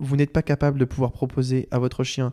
vous 0.00 0.16
n'êtes 0.16 0.32
pas 0.32 0.42
capable 0.42 0.80
de 0.80 0.84
pouvoir 0.84 1.12
proposer 1.12 1.68
à 1.70 1.78
votre 1.78 2.02
chien 2.02 2.32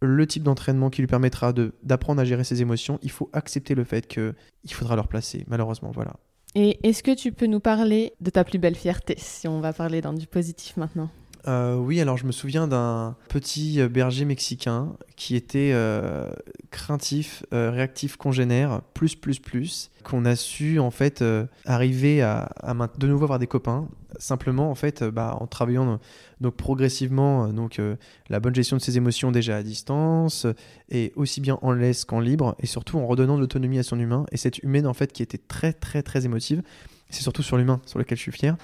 le 0.00 0.26
type 0.26 0.42
d'entraînement 0.42 0.90
qui 0.90 1.00
lui 1.00 1.06
permettra 1.06 1.52
d'apprendre 1.82 2.20
à 2.20 2.24
gérer 2.24 2.44
ses 2.44 2.62
émotions, 2.62 2.98
il 3.02 3.10
faut 3.10 3.30
accepter 3.32 3.74
le 3.74 3.84
fait 3.84 4.06
qu'il 4.06 4.34
faudra 4.72 4.96
leur 4.96 5.08
placer, 5.08 5.44
malheureusement, 5.48 5.90
voilà. 5.90 6.14
Et 6.54 6.78
est-ce 6.88 7.02
que 7.02 7.14
tu 7.14 7.32
peux 7.32 7.46
nous 7.46 7.60
parler 7.60 8.14
de 8.20 8.30
ta 8.30 8.44
plus 8.44 8.58
belle 8.58 8.76
fierté, 8.76 9.14
si 9.18 9.46
on 9.46 9.60
va 9.60 9.72
parler 9.72 10.00
dans 10.00 10.12
du 10.12 10.26
positif 10.26 10.76
maintenant? 10.76 11.10
Euh, 11.48 11.76
oui, 11.76 12.00
alors 12.00 12.16
je 12.16 12.26
me 12.26 12.32
souviens 12.32 12.66
d'un 12.66 13.14
petit 13.28 13.80
euh, 13.80 13.88
berger 13.88 14.24
mexicain 14.24 14.96
qui 15.14 15.36
était 15.36 15.70
euh, 15.72 16.28
craintif, 16.70 17.44
réactif, 17.52 18.16
congénère, 18.16 18.82
plus, 18.94 19.14
plus, 19.14 19.38
plus, 19.38 19.90
qu'on 20.02 20.24
a 20.24 20.34
su 20.34 20.78
en 20.80 20.90
fait 20.90 21.24
arriver 21.64 22.22
à, 22.22 22.50
de 22.98 23.06
nouveau 23.06 23.24
avoir 23.24 23.38
des 23.38 23.46
copains, 23.46 23.88
simplement 24.18 24.70
en 24.70 24.74
fait 24.74 25.02
bah, 25.02 25.36
en 25.40 25.46
travaillant 25.46 25.98
donc 26.40 26.56
progressivement 26.56 27.48
donc 27.48 27.80
la 28.28 28.40
bonne 28.40 28.54
gestion 28.54 28.76
de 28.76 28.82
ses 28.82 28.96
émotions 28.98 29.32
déjà 29.32 29.56
à 29.56 29.62
distance 29.62 30.46
et 30.90 31.12
aussi 31.16 31.40
bien 31.40 31.58
en 31.62 31.72
laisse 31.72 32.04
qu'en 32.04 32.20
libre 32.20 32.56
et 32.60 32.66
surtout 32.66 32.98
en 32.98 33.06
redonnant 33.06 33.36
de 33.36 33.40
l'autonomie 33.40 33.78
à 33.78 33.82
son 33.82 33.98
humain. 33.98 34.26
Et 34.32 34.36
cette 34.36 34.58
humaine 34.58 34.86
en 34.86 34.94
fait 34.94 35.12
qui 35.12 35.22
était 35.22 35.38
très 35.38 35.72
très 35.72 36.02
très 36.02 36.24
émotive 36.24 36.62
c'est 37.10 37.22
surtout 37.22 37.42
sur 37.42 37.56
l'humain 37.56 37.80
sur 37.86 37.98
lequel 37.98 38.18
je 38.18 38.22
suis 38.22 38.32
fier. 38.32 38.56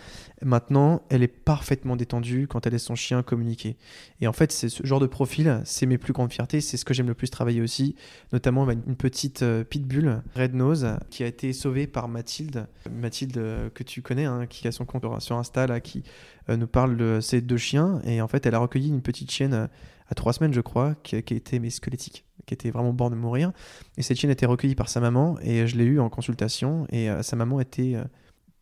Maintenant, 0.44 1.02
elle 1.10 1.22
est 1.22 1.28
parfaitement 1.28 1.94
détendue 1.94 2.48
quand 2.48 2.66
elle 2.66 2.72
laisse 2.72 2.82
son 2.82 2.96
chien 2.96 3.22
communiquer. 3.22 3.76
Et 4.20 4.26
en 4.26 4.32
fait, 4.32 4.50
c'est 4.50 4.68
ce 4.68 4.84
genre 4.84 4.98
de 4.98 5.06
profil, 5.06 5.60
c'est 5.64 5.86
mes 5.86 5.98
plus 5.98 6.12
grandes 6.12 6.32
fiertés, 6.32 6.60
c'est 6.60 6.76
ce 6.76 6.84
que 6.84 6.92
j'aime 6.92 7.06
le 7.06 7.14
plus 7.14 7.30
travailler 7.30 7.60
aussi. 7.60 7.94
Notamment 8.32 8.68
une 8.68 8.96
petite 8.96 9.42
euh, 9.42 9.62
pitbull, 9.62 10.22
Red 10.34 10.54
Nose, 10.54 10.96
qui 11.10 11.22
a 11.22 11.26
été 11.28 11.52
sauvée 11.52 11.86
par 11.86 12.08
Mathilde. 12.08 12.66
Mathilde, 12.90 13.38
euh, 13.38 13.70
que 13.70 13.84
tu 13.84 14.02
connais, 14.02 14.24
hein, 14.24 14.46
qui 14.46 14.66
a 14.66 14.72
son 14.72 14.84
compte 14.84 15.04
sur 15.20 15.36
Insta, 15.36 15.68
là, 15.68 15.80
qui 15.80 16.02
euh, 16.48 16.56
nous 16.56 16.66
parle 16.66 16.96
de 16.96 17.20
ses 17.20 17.40
deux 17.40 17.58
chiens. 17.58 18.00
Et 18.04 18.20
en 18.20 18.28
fait, 18.28 18.44
elle 18.44 18.56
a 18.56 18.58
recueilli 18.58 18.88
une 18.88 19.02
petite 19.02 19.30
chienne 19.30 19.68
à 20.08 20.14
trois 20.16 20.32
semaines, 20.32 20.52
je 20.52 20.60
crois, 20.60 20.96
qui, 21.04 21.14
était 21.16 21.60
mais 21.60 21.70
squelettique, 21.70 22.24
qui 22.46 22.54
était 22.54 22.70
vraiment 22.70 22.92
bord 22.92 23.10
de 23.10 23.14
mourir. 23.14 23.52
Et 23.96 24.02
cette 24.02 24.18
chienne 24.18 24.30
a 24.30 24.32
été 24.32 24.46
recueillie 24.46 24.74
par 24.74 24.88
sa 24.88 24.98
maman, 24.98 25.38
et 25.42 25.68
je 25.68 25.76
l'ai 25.76 25.84
eu 25.84 26.00
en 26.00 26.10
consultation, 26.10 26.88
et 26.90 27.08
sa 27.22 27.36
maman 27.36 27.60
était 27.60 27.96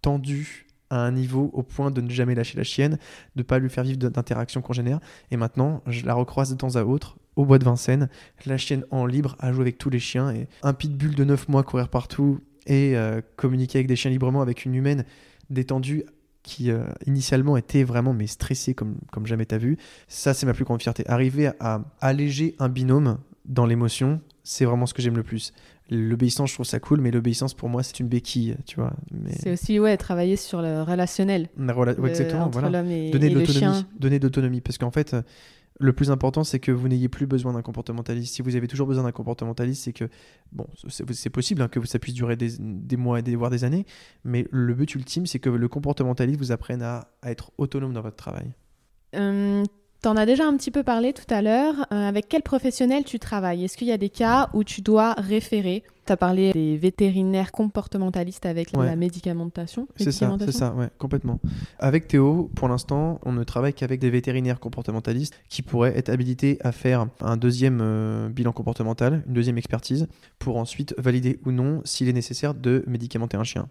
tendu 0.03 0.67
à 0.91 1.01
un 1.01 1.13
niveau 1.13 1.51
au 1.53 1.63
point 1.63 1.91
de 1.91 2.01
ne 2.01 2.11
jamais 2.11 2.35
lâcher 2.35 2.59
la 2.59 2.65
chienne, 2.65 2.99
de 3.37 3.43
pas 3.43 3.59
lui 3.59 3.71
faire 3.71 3.85
vivre 3.85 3.99
d'interactions 3.99 4.61
congénères. 4.61 5.01
Et 5.31 5.37
maintenant, 5.37 5.83
je 5.87 6.05
la 6.05 6.15
recroise 6.15 6.51
de 6.51 6.57
temps 6.57 6.75
à 6.77 6.83
autre 6.83 7.17
au 7.37 7.45
bois 7.45 7.59
de 7.59 7.65
Vincennes, 7.65 8.09
la 8.45 8.59
chienne 8.59 8.85
en 8.91 9.07
libre 9.07 9.37
à 9.39 9.53
jouer 9.53 9.63
avec 9.63 9.79
tous 9.79 9.89
les 9.89 10.01
chiens, 10.01 10.31
et 10.31 10.49
un 10.63 10.75
pitbull 10.75 11.15
de 11.15 11.25
9 11.25 11.49
mois 11.49 11.63
courir 11.63 11.89
partout 11.89 12.41
et 12.67 12.97
euh, 12.97 13.21
communiquer 13.37 13.79
avec 13.79 13.87
des 13.87 13.97
chiens 13.97 14.11
librement, 14.11 14.43
avec 14.43 14.65
une 14.65 14.75
humaine 14.75 15.05
détendue 15.49 16.05
qui 16.43 16.71
euh, 16.71 16.85
initialement 17.07 17.57
était 17.57 17.85
vraiment 17.85 18.13
mais 18.13 18.27
stressée 18.27 18.75
comme, 18.75 18.97
comme 19.13 19.27
jamais 19.27 19.47
t'as 19.47 19.59
vu. 19.59 19.77
Ça, 20.09 20.35
c'est 20.35 20.47
ma 20.47 20.55
plus 20.55 20.65
grande 20.65 20.83
fierté. 20.83 21.05
Arriver 21.07 21.51
à 21.61 21.83
alléger 22.01 22.57
un 22.59 22.69
binôme 22.69 23.19
dans 23.45 23.67
l'émotion, 23.67 24.21
c'est 24.43 24.65
vraiment 24.65 24.87
ce 24.87 24.95
que 24.95 25.03
j'aime 25.03 25.17
le 25.17 25.23
plus. 25.23 25.53
L'obéissance, 25.91 26.51
je 26.51 26.55
trouve 26.55 26.67
ça 26.67 26.79
cool, 26.79 27.01
mais 27.01 27.11
l'obéissance, 27.11 27.55
pour 27.55 27.69
moi, 27.69 27.83
c'est 27.83 27.99
une 27.99 28.09
béquille, 28.09 28.57
tu 28.65 28.77
vois. 28.77 28.93
Mais... 29.11 29.33
C'est 29.33 29.53
aussi, 29.53 29.81
ouais, 29.81 29.97
travailler 29.97 30.37
sur 30.37 30.63
le 30.63 30.83
relationnel. 30.83 31.49
exactement, 32.07 32.49
voilà. 32.49 32.83
donner, 32.83 33.11
de 33.11 33.35
l'autonomie, 33.35 33.85
donner 33.99 34.19
de 34.19 34.25
l'autonomie. 34.25 34.61
Parce 34.61 34.79
qu'en 34.79 34.93
fait, 34.93 35.17
le 35.81 35.93
plus 35.95 36.11
important, 36.11 36.45
c'est 36.45 36.61
que 36.61 36.71
vous 36.71 36.89
n'ayez 36.89 37.09
plus 37.09 37.27
besoin 37.27 37.55
d'un 37.55 37.63
comportementaliste. 37.63 38.35
Si 38.35 38.43
vous 38.43 38.55
avez 38.55 38.69
toujours 38.69 38.87
besoin 38.87 39.03
d'un 39.03 39.13
comportementaliste, 39.13 39.85
c'est 39.85 39.93
que, 39.93 40.05
bon, 40.53 40.67
c'est 40.89 41.31
possible 41.31 41.63
hein, 41.63 41.69
que 41.69 41.85
ça 41.87 41.99
puisse 41.99 42.15
durer 42.15 42.37
des, 42.37 42.51
des 42.59 42.97
mois, 42.97 43.19
et 43.19 43.23
des, 43.23 43.35
voire 43.35 43.51
des 43.51 43.65
années, 43.65 43.87
mais 44.23 44.47
le 44.51 44.75
but 44.75 44.95
ultime, 44.95 45.27
c'est 45.27 45.39
que 45.39 45.49
le 45.49 45.69
comportementaliste 45.69 46.39
vous 46.39 46.53
apprenne 46.53 46.83
à, 46.83 47.09
à 47.23 47.31
être 47.31 47.51
autonome 47.57 47.95
dans 47.95 48.03
votre 48.03 48.17
travail. 48.17 48.53
Euh, 49.17 49.65
T'en 50.03 50.17
as 50.17 50.25
déjà 50.25 50.47
un 50.47 50.57
petit 50.57 50.71
peu 50.71 50.83
parlé 50.83 51.13
tout 51.13 51.27
à 51.29 51.43
l'heure. 51.43 51.75
Euh, 51.93 52.09
avec 52.09 52.27
quel 52.27 52.41
professionnel 52.43 53.05
tu 53.05 53.19
travailles? 53.19 53.65
Est-ce 53.65 53.77
qu'il 53.77 53.89
y 53.89 53.93
a 53.93 53.99
des 53.99 54.09
cas 54.09 54.49
où 54.55 54.65
tu 54.65 54.81
dois 54.81 55.13
référer? 55.13 55.83
Tu 56.07 56.13
as 56.13 56.17
parlé 56.17 56.53
des 56.53 56.79
vétérinaires 56.79 57.53
comportementalistes 57.53 58.47
avec 58.47 58.73
la 58.73 58.97
médicamentation. 58.97 59.87
C'est 59.97 60.11
ça, 60.11 60.35
c'est 60.41 60.53
ça, 60.53 60.73
ouais, 60.73 60.89
complètement. 60.97 61.39
Avec 61.79 62.09
Théo, 62.09 62.51
pour 62.55 62.69
l'instant, 62.69 63.21
on 63.25 63.33
ne 63.33 63.45
travaille 63.45 63.75
qu'avec 63.75 64.01
des 64.01 64.09
vétérinaires 64.09 64.59
comportementalistes 64.59 65.39
qui 65.51 65.61
pourraient 65.61 65.97
être 65.97 66.09
habilités 66.09 66.57
à 66.63 66.73
faire 66.73 67.07
un 67.21 67.37
deuxième 67.37 67.81
euh, 67.83 68.31
bilan 68.31 68.53
comportemental, 68.53 69.23
une 69.27 69.35
deuxième 69.35 69.59
expertise, 69.59 70.09
pour 70.39 70.57
ensuite 70.57 70.95
valider 70.97 71.39
ou 71.45 71.53
non 71.53 71.83
s'il 71.85 72.09
est 72.09 72.15
nécessaire 72.15 72.55
de 72.55 72.83
médicamenter 72.87 73.37
un 73.37 73.45
chien. 73.45 73.69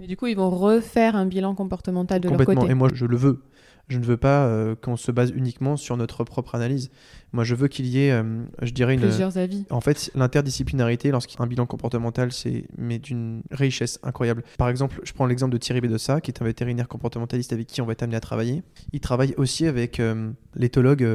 Et 0.00 0.06
du 0.06 0.16
coup, 0.16 0.26
ils 0.26 0.36
vont 0.36 0.50
refaire 0.50 1.14
un 1.14 1.26
bilan 1.26 1.54
comportemental 1.54 2.20
de 2.20 2.28
leur 2.28 2.38
Complètement. 2.38 2.62
côté. 2.62 2.72
Et 2.72 2.74
moi, 2.74 2.88
je 2.92 3.04
le 3.04 3.16
veux. 3.16 3.42
Je 3.88 3.98
ne 3.98 4.04
veux 4.04 4.16
pas 4.18 4.46
euh, 4.46 4.74
qu'on 4.74 4.96
se 4.96 5.10
base 5.10 5.32
uniquement 5.34 5.76
sur 5.76 5.96
notre 5.96 6.22
propre 6.22 6.54
analyse. 6.54 6.90
Moi, 7.32 7.44
je 7.44 7.54
veux 7.54 7.68
qu'il 7.68 7.86
y 7.86 8.04
ait, 8.04 8.10
euh, 8.10 8.42
je 8.60 8.70
dirais, 8.70 8.94
une, 8.94 9.00
Plusieurs 9.00 9.38
avis. 9.38 9.64
En 9.70 9.80
fait, 9.80 10.10
l'interdisciplinarité, 10.14 11.10
lorsqu'il 11.10 11.38
y 11.38 11.42
a 11.42 11.44
un 11.44 11.48
bilan 11.48 11.66
comportemental, 11.66 12.30
c'est 12.32 12.64
mais 12.76 12.98
d'une 12.98 13.42
richesse 13.50 13.98
incroyable. 14.02 14.42
Par 14.58 14.68
exemple, 14.68 15.00
je 15.04 15.12
prends 15.12 15.26
l'exemple 15.26 15.52
de 15.52 15.58
Thierry 15.58 15.80
Bedossa, 15.80 16.20
qui 16.20 16.30
est 16.30 16.42
un 16.42 16.44
vétérinaire 16.44 16.88
comportementaliste 16.88 17.52
avec 17.52 17.66
qui 17.66 17.80
on 17.80 17.86
va 17.86 17.92
être 17.92 18.02
amené 18.02 18.16
à 18.16 18.20
travailler. 18.20 18.62
Il 18.92 19.00
travaille 19.00 19.34
aussi 19.38 19.66
avec 19.66 20.00
euh, 20.00 20.30
l'éthologue 20.54 21.06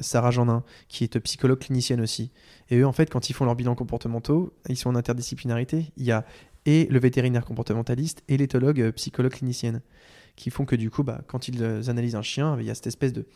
Sarah 0.00 0.30
Jeanin, 0.30 0.64
qui 0.88 1.04
est 1.04 1.18
psychologue 1.20 1.58
clinicienne 1.58 2.00
aussi. 2.00 2.32
Et 2.70 2.78
eux, 2.78 2.86
en 2.86 2.92
fait, 2.92 3.10
quand 3.10 3.30
ils 3.30 3.32
font 3.32 3.44
leurs 3.44 3.56
bilans 3.56 3.74
comportementaux, 3.74 4.52
ils 4.68 4.76
sont 4.76 4.90
en 4.90 4.96
interdisciplinarité. 4.96 5.92
Il 5.96 6.04
y 6.04 6.12
a 6.12 6.24
et 6.66 6.86
le 6.90 6.98
vétérinaire 6.98 7.46
comportementaliste 7.46 8.22
et 8.28 8.36
l'éthologue 8.36 8.90
psychologue 8.90 9.32
clinicienne, 9.32 9.80
qui 10.38 10.50
font 10.50 10.64
que 10.64 10.76
du 10.76 10.90
coup, 10.90 11.02
bah, 11.02 11.20
quand 11.26 11.48
ils 11.48 11.62
euh, 11.62 11.82
analysent 11.88 12.16
un 12.16 12.22
chien, 12.22 12.56
il 12.58 12.64
y 12.66 12.70
a 12.70 12.74
cette 12.74 12.86
espèce 12.86 13.12
de, 13.12 13.26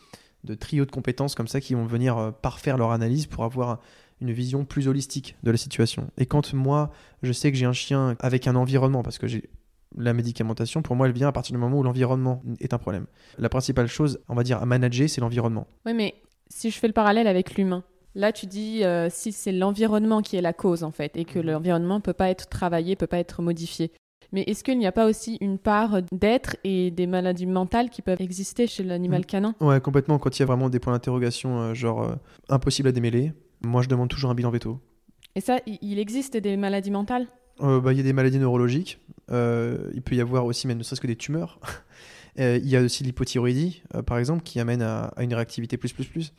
de 0.43 0.55
trio 0.55 0.85
de 0.85 0.91
compétences 0.91 1.35
comme 1.35 1.47
ça 1.47 1.61
qui 1.61 1.73
vont 1.75 1.85
venir 1.85 2.17
euh, 2.17 2.31
parfaire 2.31 2.77
leur 2.77 2.91
analyse 2.91 3.27
pour 3.27 3.43
avoir 3.43 3.79
une 4.21 4.31
vision 4.31 4.63
plus 4.65 4.87
holistique 4.87 5.35
de 5.43 5.51
la 5.51 5.57
situation. 5.57 6.09
Et 6.17 6.25
quand 6.25 6.53
moi, 6.53 6.91
je 7.21 7.31
sais 7.33 7.51
que 7.51 7.57
j'ai 7.57 7.65
un 7.65 7.73
chien 7.73 8.15
avec 8.19 8.47
un 8.47 8.55
environnement, 8.55 9.03
parce 9.03 9.17
que 9.17 9.27
j'ai 9.27 9.49
la 9.97 10.13
médicamentation, 10.13 10.81
pour 10.81 10.95
moi, 10.95 11.07
elle 11.07 11.13
vient 11.13 11.27
à 11.27 11.31
partir 11.31 11.53
du 11.53 11.59
moment 11.59 11.77
où 11.77 11.83
l'environnement 11.83 12.41
est 12.59 12.73
un 12.73 12.77
problème. 12.79 13.05
La 13.37 13.49
principale 13.49 13.87
chose, 13.87 14.19
on 14.29 14.33
va 14.33 14.43
dire, 14.43 14.61
à 14.61 14.65
manager, 14.65 15.09
c'est 15.09 15.21
l'environnement. 15.21 15.67
Oui, 15.85 15.93
mais 15.93 16.15
si 16.49 16.71
je 16.71 16.79
fais 16.79 16.87
le 16.87 16.93
parallèle 16.93 17.27
avec 17.27 17.55
l'humain, 17.55 17.83
là 18.15 18.31
tu 18.31 18.45
dis 18.45 18.83
euh, 18.83 19.09
si 19.11 19.31
c'est 19.31 19.51
l'environnement 19.51 20.21
qui 20.21 20.35
est 20.37 20.41
la 20.41 20.53
cause 20.53 20.83
en 20.83 20.91
fait, 20.91 21.17
et 21.17 21.25
que 21.25 21.39
Mhm. 21.39 21.45
l'environnement 21.47 21.99
peut 21.99 22.13
pas 22.13 22.29
être 22.29 22.47
travaillé, 22.47 22.95
peut 22.95 23.07
pas 23.07 23.19
être 23.19 23.41
modifié. 23.41 23.91
Mais 24.33 24.41
est-ce 24.47 24.63
qu'il 24.63 24.77
n'y 24.79 24.87
a 24.87 24.91
pas 24.91 25.05
aussi 25.05 25.37
une 25.41 25.57
part 25.59 26.01
d'être 26.11 26.57
et 26.63 26.89
des 26.91 27.05
maladies 27.07 27.45
mentales 27.45 27.89
qui 27.91 28.01
peuvent 28.01 28.19
exister 28.19 28.65
chez 28.67 28.83
l'animal 28.83 29.19
Mhm. 29.21 29.25
canin? 29.25 29.55
Ouais, 29.61 29.79
complètement. 29.79 30.17
Quand 30.19 30.35
il 30.37 30.41
y 30.41 30.43
a 30.43 30.47
vraiment 30.47 30.69
des 30.69 30.79
points 30.79 30.91
d'interrogation, 30.93 31.59
euh, 31.61 31.73
genre 31.75 32.03
euh, 32.03 32.15
impossible 32.49 32.89
à 32.89 32.91
démêler, 32.91 33.31
moi, 33.61 33.81
je 33.83 33.87
demande 33.89 34.09
toujours 34.09 34.31
un 34.31 34.35
bilan 34.35 34.49
veto. 34.49 34.79
Et 35.35 35.41
ça, 35.41 35.59
il 35.67 35.99
existe 35.99 36.35
des 36.35 36.57
maladies 36.57 36.91
mentales? 36.91 37.27
Euh, 37.61 37.79
bah, 37.79 37.93
Il 37.93 37.97
y 37.97 37.99
a 37.99 38.03
des 38.03 38.13
maladies 38.13 38.39
neurologiques. 38.39 38.99
Euh, 39.31 39.89
il 39.93 40.01
peut 40.01 40.15
y 40.15 40.21
avoir 40.21 40.45
aussi, 40.45 40.67
même 40.67 40.79
ne 40.79 40.83
serait-ce 40.83 41.01
que 41.01 41.07
des 41.07 41.15
tumeurs. 41.15 41.59
Il 42.35 42.67
y 42.67 42.75
a 42.75 42.81
aussi 42.81 43.03
l'hypothyroïdie, 43.03 43.83
par 44.07 44.17
exemple, 44.17 44.41
qui 44.41 44.59
amène 44.59 44.81
à, 44.81 45.03
à 45.15 45.21
une 45.23 45.35
réactivité 45.35 45.77
plus 45.77 45.93
plus 45.93 46.05
plus. 46.05 46.33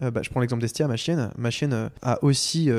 Bah, 0.00 0.20
je 0.22 0.30
prends 0.30 0.38
l'exemple 0.40 0.60
d'Estia, 0.62 0.86
ma 0.86 0.96
chienne. 0.96 1.32
Ma 1.36 1.50
chienne 1.50 1.90
a 2.02 2.22
aussi 2.22 2.70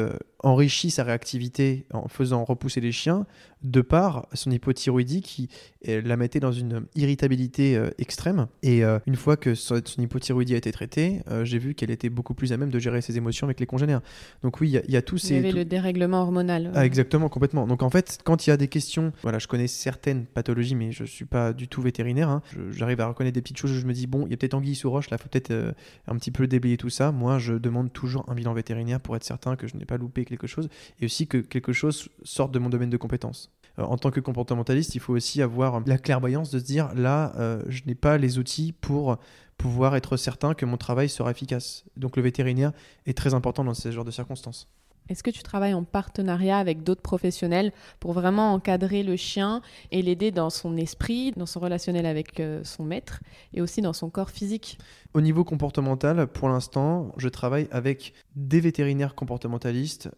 euh, 0.44 0.48
enrichi 0.48 0.90
sa 0.92 1.04
réactivité 1.04 1.86
en 1.94 2.08
faisant 2.08 2.44
repousser 2.46 2.82
les 2.82 2.92
chiens 2.92 3.26
de 3.64 3.82
par 3.82 4.28
son 4.34 4.52
hypothyroïdie 4.52 5.22
qui 5.24 5.50
euh, 5.88 6.00
la 6.06 6.16
mettait 6.16 6.40
dans 6.40 6.52
une 6.52 6.86
irritabilité 6.96 7.76
euh, 7.76 7.90
extrême. 7.98 8.46
Et 8.62 8.84
euh, 8.84 9.00
une 9.08 9.16
fois 9.16 9.36
que 9.36 9.56
son, 9.56 9.82
hypothyroïdie 9.98 10.54
a 10.54 10.58
été 10.58 10.72
traitée, 10.72 11.22
euh, 11.30 11.44
j'ai 11.44 11.58
vu 11.58 11.74
qu'elle 11.74 11.90
était 11.90 12.10
beaucoup 12.10 12.36
plus 12.36 12.54
à 12.54 12.58
même 12.58 12.70
de 12.70 12.78
gérer 12.78 13.02
ses 13.02 13.18
émotions 13.18 13.48
avec 13.48 13.60
les 13.60 13.66
congénères. 13.66 14.02
Donc 14.44 14.62
oui, 14.62 14.70
il 14.70 14.72
y 14.74 14.78
a- 14.78 14.84
il 14.88 14.92
y, 14.94 14.98
a 14.98 15.02
tous 15.02 15.24
Il 15.24 15.26
y 15.26 15.28
ces... 15.30 15.38
avait 15.38 15.50
tout- 15.50 15.56
le 15.58 15.66
dérèglement 15.66 16.22
hormonal. 16.22 16.72
ah, 16.76 16.86
exactement, 16.86 17.30
complètement. 17.30 17.66
Donc 17.66 17.82
en 17.82 17.90
fait, 17.90 18.20
quand 18.24 18.46
il 18.46 18.52
y 18.52 18.54
a 18.54 18.58
des 18.58 18.68
questions, 18.68 19.12
voilà, 19.24 19.40
je 19.40 19.48
connais 19.48 19.68
certaines 19.68 20.26
pathologies, 20.28 20.76
mais 20.76 20.92
je 20.92 21.04
suis 21.04 21.26
pas 21.26 21.52
du 21.54 21.68
tout 21.68 21.82
vétérinaire. 21.82 22.30
hein. 22.30 22.42
J'arrive 22.70 23.02
à 23.02 23.08
reconnaître 23.08 23.34
des 23.36 23.42
petites 23.42 23.58
choses 23.58 23.72
où 23.72 23.76
je 23.80 23.86
me 23.88 23.94
dis, 23.94 24.06
bon, 24.06 24.26
il 24.28 24.32
y 24.32 24.34
a 24.34 24.38
peut-être 24.38 24.54
anguille 24.54 24.76
sous 24.76 24.92
roche, 24.92 25.10
là, 25.10 25.18
faut 25.18 25.30
peut-être 25.30 25.74
un 26.08 26.16
petit 26.16 26.30
peu 26.32 26.46
déblayer 26.48 26.78
tout 26.78 26.90
ça. 26.90 27.12
Moi, 27.12 27.40
je 27.40 27.54
demande 27.54 27.92
toujours 27.92 28.24
un 28.30 28.36
bilan 28.36 28.54
vétérinaire 28.54 29.00
pour 29.00 29.16
être 29.16 29.24
certain 29.24 29.56
que 29.56 29.68
je 29.68 29.76
n'ai 29.78 29.86
pas 29.86 29.98
loupé 29.98 30.26
quelque 30.28 30.47
chose 30.47 30.69
et 30.99 31.05
aussi 31.05 31.28
que 31.28 31.38
quelque 31.38 31.73
chose 31.73 32.09
sorte 32.23 32.51
de 32.51 32.59
mon 32.59 32.69
domaine 32.69 32.89
de 32.89 32.97
compétence. 32.97 33.51
Euh, 33.80 33.84
en 33.84 33.97
tant 33.97 34.11
que 34.11 34.19
comportementaliste, 34.19 34.95
il 34.95 34.99
faut 34.99 35.13
aussi 35.13 35.41
avoir 35.41 35.82
la 35.86 35.97
clairvoyance 35.97 36.51
de 36.51 36.59
se 36.59 36.63
dire, 36.63 36.93
là, 36.95 37.34
euh, 37.38 37.63
je 37.69 37.84
n'ai 37.86 37.95
pas 37.95 38.17
les 38.17 38.38
outils 38.38 38.73
pour 38.73 39.17
pouvoir 39.57 39.95
être 39.95 40.17
certain 40.17 40.53
que 40.53 40.65
mon 40.65 40.78
travail 40.78 41.09
sera 41.09 41.32
efficace. 41.32 41.86
Donc 41.95 42.15
le 42.15 42.23
vétérinaire 42.23 42.71
est 43.05 43.17
très 43.17 43.34
important 43.34 43.63
dans 43.63 43.73
ce 43.73 43.91
genre 43.91 44.05
de 44.05 44.11
circonstances. 44.11 44.67
Est-ce 45.10 45.24
que 45.24 45.30
tu 45.30 45.43
travailles 45.43 45.74
en 45.74 45.84
partenariat 45.84 46.58
avec 46.58 46.84
d'autres 46.84 47.01
professionnels 47.01 47.72
pour 47.99 48.14
vraiment 48.14 48.53
encadrer 48.53 49.03
le 49.03 49.16
chien 49.16 49.62
et 49.91 50.01
l'aider 50.01 50.32
dans 50.32 50.49
son 50.49 50.78
esprit, 50.78 51.32
dans 51.32 51.45
son 51.45 51.60
relationnel 51.60 52.05
avec 52.05 52.39
euh, 52.39 52.62
son 52.64 52.84
maître 52.84 53.22
et 53.53 53.62
aussi 53.62 53.82
dans 53.82 53.93
son 53.93 54.10
corps 54.10 54.30
physique? 54.30 54.78
Au 55.14 55.22
niveau 55.22 55.43
comportemental, 55.43 56.28
pour 56.28 56.49
l'instant, 56.49 57.12
je 57.18 57.30
travaille 57.30 57.68
avec 57.72 58.14
des 58.36 58.60
vétérinaires 58.60 59.16
comportementalistes, 59.16 60.10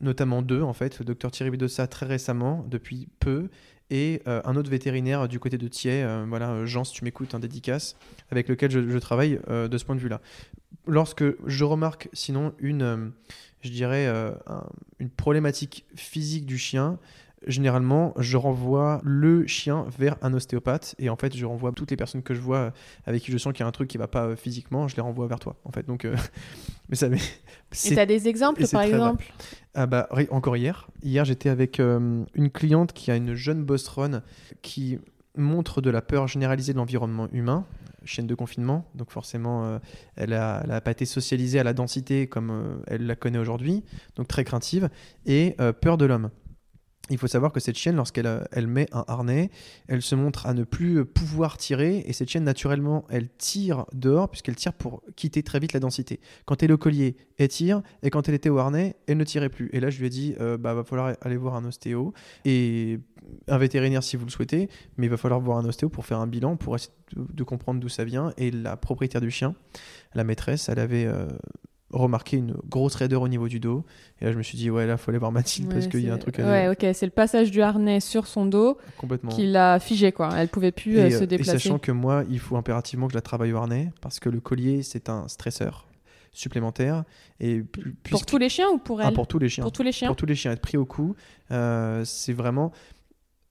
notamment 0.00 0.42
deux 0.42 0.62
en 0.62 0.72
fait, 0.72 0.98
le 0.98 1.04
docteur 1.04 1.30
Thierry 1.30 1.50
Bedossa 1.50 1.86
très 1.86 2.06
récemment, 2.06 2.64
depuis 2.68 3.08
peu, 3.20 3.48
et 3.90 4.20
euh, 4.26 4.42
un 4.44 4.56
autre 4.56 4.70
vétérinaire 4.70 5.28
du 5.28 5.38
côté 5.40 5.56
de 5.56 5.66
Thiers, 5.66 6.04
euh, 6.04 6.26
voilà, 6.28 6.66
Jean, 6.66 6.84
si 6.84 6.92
tu 6.92 7.04
m'écoutes, 7.04 7.34
un 7.34 7.38
dédicace, 7.38 7.96
avec 8.30 8.48
lequel 8.48 8.70
je, 8.70 8.98
travaille 8.98 9.40
de 9.48 9.78
ce 9.78 9.84
point 9.84 9.94
de 9.94 10.00
vue-là. 10.00 10.20
Lorsque 10.86 11.24
je 11.46 11.64
remarque 11.64 12.08
sinon 12.12 12.52
une, 12.58 13.12
je 13.62 13.70
dirais, 13.70 14.06
euh, 14.06 14.32
un- 14.46 14.66
une 14.98 15.10
problématique 15.10 15.84
physique 15.94 16.46
du 16.46 16.58
chien, 16.58 16.98
généralement, 17.46 18.14
je 18.18 18.36
renvoie 18.36 19.00
le 19.04 19.46
chien 19.46 19.86
vers 19.96 20.16
un 20.22 20.34
ostéopathe 20.34 20.94
et 20.98 21.08
en 21.08 21.16
fait, 21.16 21.36
je 21.36 21.46
renvoie 21.46 21.70
toutes 21.72 21.90
les 21.90 21.96
personnes 21.96 22.22
que 22.22 22.34
je 22.34 22.40
vois 22.40 22.58
euh, 22.58 22.70
avec 23.06 23.22
qui 23.22 23.30
je 23.30 23.38
sens 23.38 23.52
qu'il 23.52 23.60
y 23.60 23.64
a 23.64 23.68
un 23.68 23.72
truc 23.72 23.88
qui 23.88 23.96
va 23.98 24.08
pas 24.08 24.24
euh, 24.26 24.36
physiquement, 24.36 24.88
je 24.88 24.96
les 24.96 25.02
renvoie 25.02 25.26
vers 25.28 25.38
toi. 25.38 25.56
En 25.64 25.70
fait, 25.70 25.86
donc, 25.86 26.04
euh, 26.04 26.16
mais 26.88 26.96
ça, 26.96 27.08
mais 27.08 27.18
Et 27.18 27.20
c'est 27.72 27.94
tu 27.94 28.00
as 28.00 28.06
des 28.06 28.26
exemples 28.28 28.66
par 28.68 28.82
exemple? 28.82 29.32
Ah 29.74 29.86
bah, 29.86 30.08
encore 30.30 30.56
hier. 30.56 30.88
Hier, 31.04 31.24
j'étais 31.24 31.48
avec 31.48 31.78
euh, 31.78 32.24
une 32.34 32.50
cliente 32.50 32.92
qui 32.92 33.10
a 33.12 33.16
une 33.16 33.34
jeune 33.34 33.62
bostronne 33.64 34.22
qui 34.62 34.98
montre 35.36 35.80
de 35.80 35.90
la 35.90 36.02
peur 36.02 36.26
généralisée 36.26 36.72
de 36.72 36.78
l'environnement 36.78 37.28
humain, 37.32 37.64
chaîne 38.08 38.26
de 38.26 38.34
confinement. 38.34 38.84
Donc 38.94 39.10
forcément, 39.10 39.64
euh, 39.64 39.78
elle 40.16 40.30
n'a 40.30 40.62
elle 40.64 40.70
a 40.72 40.80
pas 40.80 40.90
été 40.90 41.04
socialisée 41.04 41.58
à 41.60 41.64
la 41.64 41.72
densité 41.72 42.26
comme 42.26 42.50
euh, 42.50 42.76
elle 42.86 43.06
la 43.06 43.16
connaît 43.16 43.38
aujourd'hui, 43.38 43.84
donc 44.16 44.28
très 44.28 44.44
craintive, 44.44 44.88
et 45.26 45.54
euh, 45.60 45.72
peur 45.72 45.98
de 45.98 46.06
l'homme. 46.06 46.30
Il 47.10 47.18
faut 47.18 47.26
savoir 47.26 47.52
que 47.52 47.60
cette 47.60 47.76
chienne, 47.76 47.96
lorsqu'elle 47.96 48.26
euh, 48.26 48.66
met 48.66 48.86
un 48.92 49.04
harnais, 49.08 49.50
elle 49.86 50.02
se 50.02 50.14
montre 50.14 50.46
à 50.46 50.54
ne 50.54 50.64
plus 50.64 50.98
euh, 50.98 51.04
pouvoir 51.04 51.56
tirer, 51.56 52.02
et 52.06 52.12
cette 52.12 52.28
chienne, 52.28 52.44
naturellement, 52.44 53.04
elle 53.08 53.28
tire 53.38 53.86
dehors, 53.92 54.28
puisqu'elle 54.28 54.56
tire 54.56 54.72
pour 54.72 55.02
quitter 55.16 55.42
très 55.42 55.58
vite 55.58 55.72
la 55.72 55.80
densité. 55.80 56.20
Quand 56.44 56.62
elle 56.62 56.70
est 56.70 56.74
au 56.74 56.78
collier, 56.78 57.16
elle 57.38 57.48
tire, 57.48 57.82
et 58.02 58.10
quand 58.10 58.28
elle 58.28 58.34
était 58.34 58.50
au 58.50 58.58
harnais, 58.58 58.96
elle 59.06 59.16
ne 59.16 59.24
tirait 59.24 59.48
plus. 59.48 59.70
Et 59.72 59.80
là, 59.80 59.90
je 59.90 59.98
lui 59.98 60.06
ai 60.06 60.10
dit, 60.10 60.34
euh, 60.40 60.58
bah, 60.58 60.74
va 60.74 60.84
falloir 60.84 61.14
aller 61.22 61.36
voir 61.36 61.54
un 61.54 61.64
ostéo, 61.64 62.12
et 62.44 63.00
un 63.48 63.58
vétérinaire 63.58 64.02
si 64.02 64.16
vous 64.16 64.24
le 64.24 64.30
souhaitez, 64.30 64.68
mais 64.96 65.06
il 65.06 65.10
va 65.10 65.16
falloir 65.16 65.40
voir 65.40 65.58
un 65.58 65.64
ostéo 65.64 65.88
pour 65.88 66.06
faire 66.06 66.18
un 66.18 66.26
bilan, 66.26 66.56
pour 66.56 66.76
essayer 66.76 66.92
de, 67.16 67.26
de 67.32 67.42
comprendre 67.42 67.80
d'où 67.80 67.88
ça 67.88 68.04
vient. 68.04 68.32
Et 68.36 68.50
la 68.50 68.76
propriétaire 68.76 69.20
du 69.20 69.30
chien, 69.30 69.54
la 70.14 70.24
maîtresse, 70.24 70.68
elle 70.68 70.78
avait 70.78 71.06
euh, 71.06 71.26
remarqué 71.90 72.36
une 72.36 72.54
grosse 72.68 72.94
raideur 72.94 73.22
au 73.22 73.28
niveau 73.28 73.48
du 73.48 73.60
dos. 73.60 73.84
Et 74.20 74.26
là, 74.26 74.32
je 74.32 74.38
me 74.38 74.42
suis 74.42 74.58
dit, 74.58 74.70
ouais, 74.70 74.86
là, 74.86 74.96
faut 74.96 75.10
aller 75.10 75.18
voir 75.18 75.32
Mathilde, 75.32 75.72
parce 75.72 75.86
qu'il 75.86 76.00
y 76.00 76.10
a 76.10 76.14
un 76.14 76.18
truc 76.18 76.38
à 76.38 76.46
Ouais, 76.46 76.68
ok, 76.68 76.86
c'est 76.94 77.06
le 77.06 77.12
passage 77.12 77.50
du 77.50 77.62
harnais 77.62 78.00
sur 78.00 78.26
son 78.26 78.44
dos 78.46 78.76
complètement. 78.98 79.30
qui 79.30 79.46
l'a 79.46 79.78
figé, 79.80 80.12
quoi. 80.12 80.30
Elle 80.36 80.48
pouvait 80.48 80.72
plus 80.72 80.96
et, 80.96 81.00
euh, 81.00 81.06
euh, 81.06 81.18
se 81.18 81.24
et 81.24 81.26
déplacer. 81.26 81.52
sachant 81.52 81.78
que 81.78 81.92
moi, 81.92 82.24
il 82.30 82.38
faut 82.38 82.56
impérativement 82.56 83.06
que 83.06 83.12
je 83.12 83.18
la 83.18 83.22
travaille 83.22 83.52
au 83.52 83.56
harnais, 83.56 83.90
parce 84.00 84.20
que 84.20 84.28
le 84.28 84.40
collier, 84.40 84.82
c'est 84.82 85.08
un 85.08 85.28
stresseur 85.28 85.86
supplémentaire. 86.32 87.04
Et 87.40 87.62
Pour 88.10 88.24
tous 88.26 88.38
les 88.38 88.48
chiens 88.48 88.68
ou 88.68 88.78
pour 88.78 89.00
Ah, 89.00 89.06
elle 89.08 89.14
pour 89.14 89.26
tous 89.26 89.38
les 89.38 89.48
chiens. 89.48 89.64
Pour 89.64 89.72
tous 89.72 89.82
les 89.82 89.92
chiens 89.92 90.08
Pour 90.08 90.16
tous 90.16 90.26
les 90.26 90.34
chiens, 90.34 90.52
être 90.52 90.60
pris 90.60 90.76
au 90.76 90.84
cou, 90.84 91.16
euh, 91.50 92.04
c'est 92.04 92.32
vraiment 92.32 92.72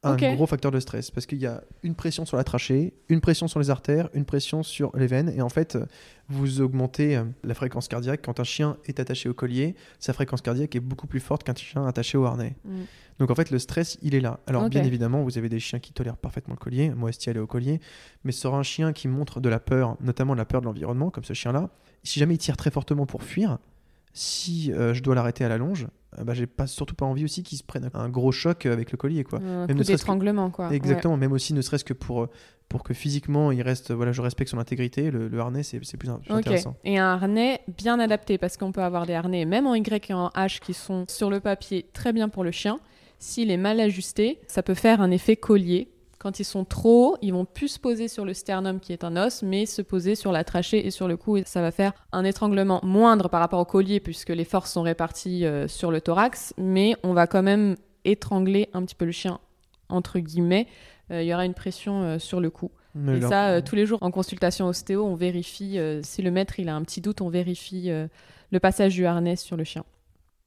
un 0.04 0.36
gros 0.36 0.46
facteur 0.46 0.72
de 0.72 0.80
stress 0.80 1.12
parce 1.12 1.26
qu'il 1.26 1.40
y 1.40 1.46
a 1.46 1.64
une 1.84 1.96
pression 1.96 2.26
sur 2.26 2.38
la 2.38 2.44
trachée, 2.44 2.94
une 3.10 3.22
pression 3.22 3.48
sur 3.48 3.60
les 3.60 3.70
artères, 3.70 4.10
une 4.14 4.26
pression 4.26 4.64
sur 4.64 4.96
les 4.96 5.08
veines 5.08 5.30
et 5.36 5.42
en 5.42 5.50
fait 5.50 5.78
vous 6.30 6.62
augmentez 6.62 7.18
euh, 7.18 7.24
la 7.44 7.54
fréquence 7.54 7.88
cardiaque 7.88 8.22
quand 8.24 8.40
un 8.40 8.44
chien 8.44 8.78
est 8.86 9.00
attaché 9.00 9.30
au 9.30 9.34
collier, 9.34 9.76
sa 10.00 10.14
fréquence 10.14 10.42
cardiaque 10.42 10.76
est 10.76 10.82
beaucoup 10.82 11.08
plus 11.08 11.20
forte 11.20 11.44
qu'un 11.44 11.56
chien 11.56 11.86
attaché 11.88 12.18
au 12.18 12.26
harnais. 12.26 12.56
Mm. 12.66 12.82
Donc 13.20 13.32
en 13.32 13.36
fait 13.36 13.50
le 13.50 13.60
stress 13.60 13.98
il 14.02 14.14
est 14.14 14.20
là. 14.20 14.40
Alors 14.46 14.70
bien 14.70 14.84
évidemment 14.84 15.24
vous 15.24 15.38
avez 15.38 15.50
des 15.50 15.60
chiens 15.60 15.80
qui 15.80 15.94
tolèrent 15.94 16.18
parfaitement 16.18 16.54
le 16.54 16.60
collier, 16.64 16.92
moi 16.92 17.10
Estia 17.10 17.32
elle 17.32 17.38
est 17.38 17.42
au 17.42 17.48
collier, 17.48 17.80
mais 18.24 18.32
sur 18.32 18.56
un 18.56 18.64
chien 18.64 18.94
qui 18.94 19.08
montre 19.08 19.40
de 19.40 19.50
la 19.50 19.60
peur, 19.60 19.98
notamment 20.02 20.36
la 20.36 20.46
peur 20.46 20.62
de 20.62 20.66
l'environnement 20.66 21.10
comme 21.10 21.24
ce 21.24 21.34
chien 21.34 21.52
là, 21.52 21.70
si 22.04 22.20
jamais 22.20 22.36
il 22.36 22.40
tire 22.40 22.58
très 22.58 22.72
fortement 22.72 23.06
pour 23.06 23.24
fuir, 23.24 23.58
si 24.14 24.72
euh, 24.74 24.94
je 24.94 25.02
dois 25.02 25.16
l'arrêter 25.16 25.44
à 25.44 25.50
la 25.50 25.58
longe, 25.58 25.88
bah, 26.24 26.34
j'ai 26.34 26.48
pas, 26.48 26.68
surtout 26.68 26.96
pas 26.96 27.06
envie 27.06 27.24
aussi 27.24 27.44
qu'il 27.44 27.58
se 27.58 27.64
prenne 27.64 27.90
un 27.94 28.10
gros 28.10 28.32
choc 28.32 28.66
avec 28.66 28.92
le 28.92 28.98
collier. 28.98 29.24
Quoi. 29.24 29.40
Un 29.40 29.68
Même 29.68 29.78
coup 29.78 29.84
que-. 29.94 30.02
Exactement, 30.72 31.18
même 31.18 31.32
aussi 31.32 31.54
ne 31.54 31.62
serait-ce 31.62 31.84
que 31.86 31.94
pour, 31.94 32.24
euh, 32.24 32.30
pour 32.70 32.84
que 32.84 32.94
physiquement 32.94 33.52
il 33.52 33.62
reste, 33.62 33.92
voilà, 33.92 34.12
je 34.12 34.22
respecte 34.22 34.52
son 34.52 34.58
intégrité, 34.60 35.12
le, 35.12 35.28
le 35.28 35.40
harnais 35.40 35.64
c'est 35.64 35.80
c'est 35.84 35.98
plus, 35.98 36.08
plus 36.10 36.14
Ouais. 36.14 36.18
Ok. 36.30 36.38
intéressant. 36.40 36.76
Et 36.84 36.98
un 36.98 37.06
harnais 37.14 37.62
bien 37.78 38.00
adapté 38.00 38.38
parce 38.38 38.58
qu'on 38.58 38.72
peut 38.72 38.82
avoir 38.84 39.06
des 39.06 39.14
harnais, 39.14 39.46
même 39.46 39.68
en 39.68 39.76
Y 39.76 40.10
et 40.10 40.14
en 40.14 40.30
H, 40.30 40.60
qui 40.60 40.74
sont 40.74 41.06
sur 41.08 41.30
le 41.30 41.40
papier 41.40 41.86
très 41.94 42.14
bien 42.14 42.30
pour 42.30 42.44
le 42.44 42.52
chien. 42.52 42.80
S'il 43.20 43.50
est 43.50 43.58
mal 43.58 43.80
ajusté, 43.80 44.40
ça 44.48 44.62
peut 44.64 44.76
faire 44.76 45.02
un 45.02 45.10
effet 45.12 45.36
collier. 45.36 45.90
Quand 46.20 46.40
ils 46.40 46.46
sont 46.46 46.66
trop 46.66 47.14
hauts, 47.14 47.18
ils 47.22 47.32
vont 47.32 47.46
plus 47.46 47.68
se 47.68 47.80
poser 47.80 48.08
sur 48.08 48.26
le 48.26 48.34
sternum 48.34 48.80
qui 48.80 48.92
est 48.92 49.04
un 49.04 49.16
os, 49.18 49.44
mais 49.44 49.66
se 49.66 49.84
poser 49.84 50.16
sur 50.16 50.32
la 50.32 50.44
trachée 50.44 50.86
et 50.86 50.92
sur 50.92 51.08
le 51.08 51.16
cou. 51.16 51.38
Et 51.38 51.44
ça 51.46 51.62
va 51.62 51.72
faire 51.72 51.94
un 52.12 52.24
étranglement 52.24 52.80
moindre 52.84 53.30
par 53.30 53.40
rapport 53.40 53.60
au 53.60 53.66
collier 53.66 54.00
puisque 54.00 54.30
les 54.30 54.44
forces 54.44 54.72
sont 54.72 54.82
réparties 54.82 55.46
euh, 55.46 55.68
sur 55.68 55.92
le 55.92 56.02
thorax, 56.02 56.54
mais 56.58 56.96
on 57.04 57.14
va 57.14 57.28
quand 57.28 57.44
même 57.44 57.76
étrangler 58.04 58.70
un 58.74 58.84
petit 58.84 58.96
peu 58.96 59.06
le 59.06 59.12
chien 59.12 59.40
entre 59.90 60.20
guillemets, 60.20 60.68
euh, 61.12 61.22
il 61.22 61.28
y 61.28 61.34
aura 61.34 61.46
une 61.46 61.54
pression 61.54 62.04
euh, 62.04 62.20
sur 62.20 62.42
le 62.42 62.50
cou. 62.50 62.72
Mais 62.94 63.20
Et 63.20 63.22
ça, 63.22 63.62
tous 63.62 63.76
les 63.76 63.86
jours 63.86 64.00
en 64.02 64.12
consultation 64.12 64.66
ostéo, 64.66 65.06
on 65.06 65.16
vérifie, 65.16 65.78
si 66.02 66.24
le 66.24 66.32
maître 66.32 66.60
il 66.60 66.68
a 66.68 66.76
un 66.76 66.82
petit 66.82 67.00
doute, 67.00 67.22
on 67.22 67.30
vérifie 67.30 67.92
le 67.92 68.60
passage 68.60 68.96
du 68.96 69.06
harnais 69.06 69.36
sur 69.36 69.56
le 69.56 69.64
chien. 69.64 69.84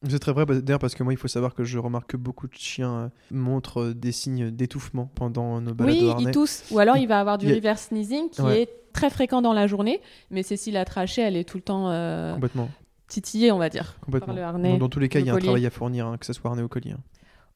C'est 0.09 0.19
très 0.19 0.33
vrai, 0.33 0.47
bah, 0.47 0.59
d'ailleurs, 0.61 0.79
parce 0.79 0.95
que 0.95 1.03
moi, 1.03 1.13
il 1.13 1.17
faut 1.19 1.29
savoir 1.29 1.55
que 1.55 1.63
je 1.65 1.79
remarque 1.79 2.11
que 2.13 2.17
beaucoup 2.17 2.49
de 2.49 2.55
chiens 2.55 2.95
euh, 2.95 3.09
montrent 3.31 3.83
euh, 3.83 3.95
des 3.95 4.13
signes 4.13 4.51
d'étouffement 4.51 5.11
pendant 5.15 5.61
nos 5.61 5.75
balades 5.75 5.95
oui, 5.95 6.01
au 6.03 6.07
il 6.07 6.11
harnais. 6.11 6.31
tousse. 6.33 6.65
Ou 6.71 6.79
alors 6.79 6.97
il 6.97 7.07
va 7.07 7.21
avoir 7.21 7.37
du 7.37 7.47
Il 7.49 7.55
reverse 7.55 7.89
sneezing 7.89 8.31
qui 8.31 8.41
Ouais. 8.41 8.63
est 8.63 8.69
très 8.95 9.11
fréquent 9.11 9.43
dans 9.43 9.53
la 9.53 9.67
journée, 9.67 10.01
mais 10.31 10.43
c'est 10.43 10.57
si 10.57 10.71
la 10.71 10.85
trachée, 10.87 11.21
elle 11.23 11.37
est 11.37 11.45
tout 11.45 11.59
le 11.59 11.63
temps 11.63 11.91
euh, 11.91 12.33
Complètement. 12.35 12.71
titillée, 13.09 13.53
on 13.53 13.59
va 13.59 13.69
dire, 13.69 13.97
complètement. 14.01 14.29
par 14.29 14.37
le 14.37 14.43
harnais. 14.43 14.73
Dans, 14.73 14.79
dans 14.79 14.89
tous 14.89 15.01
les 15.01 15.09
cas, 15.11 15.19
il 15.21 15.27
y 15.27 15.31
a 15.31 15.35
un 15.35 15.39
travail 15.39 15.67
à 15.67 15.71
fournir, 15.71 16.07
hein, 16.07 16.17
que 16.17 16.25
ce 16.25 16.33
soit 16.33 16.49
harnais 16.51 16.63
ou 16.63 16.69
collier. 16.69 16.93
hein. 16.93 17.01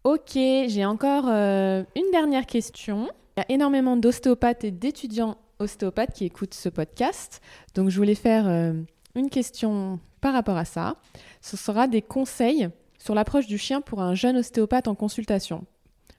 Ok, 0.04 0.32
j'ai 0.34 0.84
encore 0.84 1.24
euh, 1.28 1.82
une 1.96 2.10
dernière 2.12 2.44
question. 2.44 3.08
Il 3.38 3.40
y 3.40 3.42
a 3.42 3.52
énormément 3.54 3.96
d'ostéopathes 3.96 4.64
et 4.64 4.70
d'étudiants 4.70 5.38
ostéopathes 5.60 6.12
qui 6.12 6.26
écoutent 6.26 6.52
ce 6.52 6.68
podcast. 6.68 7.40
Donc 7.74 7.88
je 7.88 7.96
voulais 7.96 8.14
faire 8.14 8.46
euh, 8.46 8.74
une 9.14 9.30
question 9.30 9.98
par 10.24 10.32
rapport 10.32 10.56
à 10.56 10.64
ça. 10.64 10.96
Ce 11.42 11.54
sera 11.54 11.86
des 11.86 12.00
conseils 12.00 12.70
sur 12.98 13.14
l'approche 13.14 13.46
du 13.46 13.58
chien 13.58 13.82
pour 13.82 14.00
un 14.00 14.14
jeune 14.14 14.38
ostéopathe 14.38 14.88
en 14.88 14.94
consultation. 14.94 15.66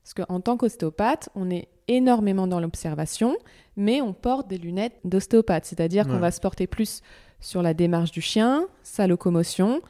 Parce 0.03 0.13
qu'en 0.13 0.39
tant 0.41 0.57
qu'ostéopathe, 0.57 1.29
on 1.33 1.49
est 1.49 1.69
énormément 1.87 2.45
dans 2.45 2.59
l'observation, 2.59 3.35
mais 3.75 4.01
on 4.01 4.13
porte 4.13 4.47
des 4.47 4.59
lunettes 4.59 4.99
d'ostéopathe, 5.05 5.65
c'est-à-dire 5.65 6.05
qu'on 6.05 6.19
va 6.19 6.29
se 6.29 6.39
porter 6.39 6.67
plus 6.67 7.01
sur 7.39 7.63
la 7.63 7.73
démarche 7.73 8.11
du 8.11 8.21
chien, 8.21 8.67
sa 8.83 9.07
locomotion, 9.07 9.81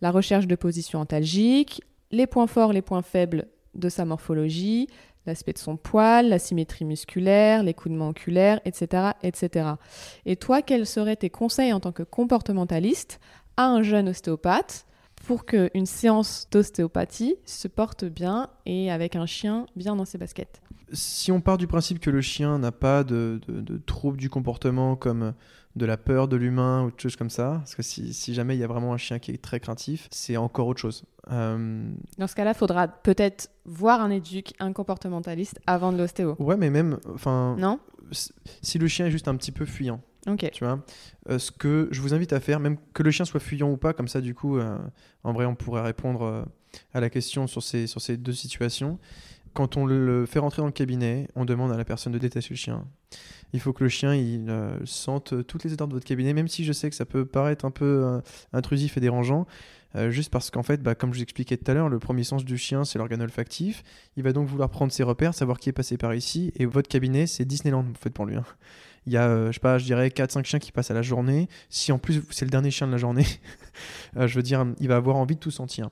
la 0.00 0.10
recherche 0.10 0.48
de 0.48 0.56
position 0.56 0.98
antalgique, 0.98 1.82
les 2.10 2.26
points 2.26 2.48
forts, 2.48 2.72
les 2.72 2.82
points 2.82 3.02
faibles 3.02 3.46
de 3.76 3.88
sa 3.88 4.04
morphologie, 4.04 4.88
l'aspect 5.26 5.52
de 5.52 5.58
son 5.58 5.76
poil, 5.76 6.28
la 6.28 6.38
symétrie 6.38 6.84
musculaire, 6.84 7.62
l'écoulement 7.62 8.08
oculaire, 8.08 8.60
etc., 8.64 9.12
etc. 9.22 9.70
Et 10.26 10.36
toi, 10.36 10.62
quels 10.62 10.86
seraient 10.86 11.16
tes 11.16 11.30
conseils 11.30 11.72
en 11.72 11.80
tant 11.80 11.92
que 11.92 12.02
comportementaliste 12.02 13.20
à 13.56 13.66
un 13.66 13.82
jeune 13.82 14.08
ostéopathe 14.08 14.86
pour 15.26 15.44
qu'une 15.46 15.86
séance 15.86 16.48
d'ostéopathie 16.50 17.36
se 17.44 17.68
porte 17.68 18.04
bien 18.04 18.48
et 18.66 18.90
avec 18.90 19.14
un 19.16 19.26
chien 19.26 19.66
bien 19.76 19.94
dans 19.94 20.04
ses 20.04 20.18
baskets 20.18 20.60
Si 20.92 21.30
on 21.30 21.40
part 21.40 21.58
du 21.58 21.66
principe 21.68 22.00
que 22.00 22.10
le 22.10 22.20
chien 22.20 22.58
n'a 22.58 22.72
pas 22.72 23.04
de, 23.04 23.40
de, 23.46 23.60
de 23.60 23.78
troubles 23.78 24.16
du 24.18 24.28
comportement 24.30 24.96
comme 24.96 25.32
de 25.76 25.86
la 25.86 25.96
peur 25.96 26.28
de 26.28 26.36
l'humain 26.36 26.82
ou 26.84 26.90
de 26.90 27.00
choses 27.00 27.16
comme 27.16 27.30
ça, 27.30 27.52
parce 27.60 27.74
que 27.74 27.82
si, 27.82 28.12
si 28.12 28.34
jamais 28.34 28.56
il 28.56 28.58
y 28.60 28.64
a 28.64 28.66
vraiment 28.66 28.92
un 28.92 28.98
chien 28.98 29.18
qui 29.18 29.30
est 29.30 29.40
très 29.40 29.58
craintif, 29.58 30.06
c'est 30.10 30.36
encore 30.36 30.66
autre 30.66 30.80
chose. 30.80 31.04
Euh, 31.30 31.90
Dans 32.18 32.26
ce 32.26 32.34
cas-là, 32.34 32.50
il 32.50 32.56
faudra 32.58 32.88
peut-être 32.88 33.48
voir 33.64 34.02
un 34.02 34.10
éduc, 34.10 34.52
un 34.60 34.72
comportementaliste 34.74 35.60
avant 35.66 35.90
de 35.92 35.96
l'ostéo. 35.98 36.36
ouais, 36.40 36.58
mais 36.58 36.68
même, 36.68 36.98
enfin, 37.14 37.56
Non? 37.58 37.78
si 38.60 38.78
le 38.78 38.86
chien 38.88 39.06
est 39.06 39.10
juste 39.10 39.28
un 39.28 39.36
petit 39.36 39.52
peu 39.52 39.64
fuyant, 39.64 40.02
Tu 40.52 40.64
vois, 40.64 40.84
euh, 41.30 41.38
ce 41.38 41.50
que 41.50 41.88
je 41.90 42.00
vous 42.00 42.14
invite 42.14 42.32
à 42.32 42.38
faire, 42.40 42.60
même 42.60 42.76
que 42.94 43.02
le 43.02 43.10
chien 43.10 43.24
soit 43.24 43.40
fuyant 43.40 43.70
ou 43.70 43.76
pas, 43.76 43.92
comme 43.92 44.06
ça, 44.08 44.20
du 44.20 44.34
coup, 44.34 44.56
euh, 44.56 44.78
en 45.24 45.32
vrai, 45.32 45.46
on 45.46 45.56
pourrait 45.56 45.82
répondre 45.82 46.22
euh, 46.22 46.44
à 46.94 47.00
la 47.00 47.10
question 47.10 47.46
sur 47.48 47.62
ces, 47.62 47.86
sur 47.88 48.00
ces 48.00 48.16
deux 48.16 48.32
situations. 48.32 48.98
Quand 49.52 49.76
on 49.76 49.84
le 49.84 50.24
fait 50.24 50.38
rentrer 50.38 50.62
dans 50.62 50.66
le 50.66 50.72
cabinet, 50.72 51.28
on 51.34 51.44
demande 51.44 51.72
à 51.72 51.76
la 51.76 51.84
personne 51.84 52.12
de 52.12 52.18
détacher 52.18 52.50
le 52.54 52.56
chien. 52.56 52.86
Il 53.52 53.60
faut 53.60 53.74
que 53.74 53.84
le 53.84 53.90
chien 53.90 54.14
il 54.14 54.50
sente 54.86 55.46
toutes 55.46 55.64
les 55.64 55.74
odeurs 55.74 55.88
de 55.88 55.92
votre 55.92 56.06
cabinet, 56.06 56.32
même 56.32 56.48
si 56.48 56.64
je 56.64 56.72
sais 56.72 56.88
que 56.88 56.96
ça 56.96 57.04
peut 57.04 57.26
paraître 57.26 57.66
un 57.66 57.70
peu 57.70 58.22
intrusif 58.54 58.96
et 58.96 59.00
dérangeant. 59.00 59.46
juste 60.08 60.30
parce 60.30 60.50
qu'en 60.50 60.62
fait, 60.62 60.82
bah, 60.82 60.94
comme 60.94 61.12
je 61.12 61.18
vous 61.18 61.22
expliquais 61.22 61.58
tout 61.58 61.70
à 61.70 61.74
l'heure, 61.74 61.90
le 61.90 61.98
premier 61.98 62.24
sens 62.24 62.46
du 62.46 62.56
chien, 62.56 62.86
c'est 62.86 62.96
l'organe 62.98 63.20
olfactif. 63.20 63.82
Il 64.16 64.22
va 64.22 64.32
donc 64.32 64.48
vouloir 64.48 64.70
prendre 64.70 64.90
ses 64.90 65.02
repères, 65.02 65.34
savoir 65.34 65.58
qui 65.58 65.68
est 65.68 65.74
passé 65.74 65.98
par 65.98 66.14
ici. 66.14 66.50
Et 66.56 66.64
votre 66.64 66.88
cabinet, 66.88 67.26
c'est 67.26 67.44
Disneyland, 67.44 67.80
en 67.80 68.00
fait, 68.00 68.08
pour 68.08 68.24
lui. 68.24 68.36
hein. 68.36 68.44
Il 69.06 69.12
y 69.12 69.16
a, 69.16 69.26
euh, 69.28 69.46
je 69.48 69.52
sais 69.54 69.60
pas, 69.60 69.78
je 69.78 69.84
dirais 69.84 70.08
4-5 70.08 70.44
chiens 70.44 70.58
qui 70.60 70.70
passent 70.72 70.90
à 70.90 70.94
la 70.94 71.02
journée. 71.02 71.48
Si 71.70 71.90
en 71.92 71.98
plus 71.98 72.22
c'est 72.30 72.44
le 72.44 72.50
dernier 72.50 72.70
chien 72.70 72.86
de 72.86 72.92
la 72.92 72.98
journée, 72.98 73.26
euh, 74.16 74.26
je 74.28 74.36
veux 74.36 74.42
dire, 74.42 74.64
il 74.78 74.88
va 74.88 74.96
avoir 74.96 75.16
envie 75.16 75.34
de 75.34 75.40
tout 75.40 75.50
sentir. 75.50 75.88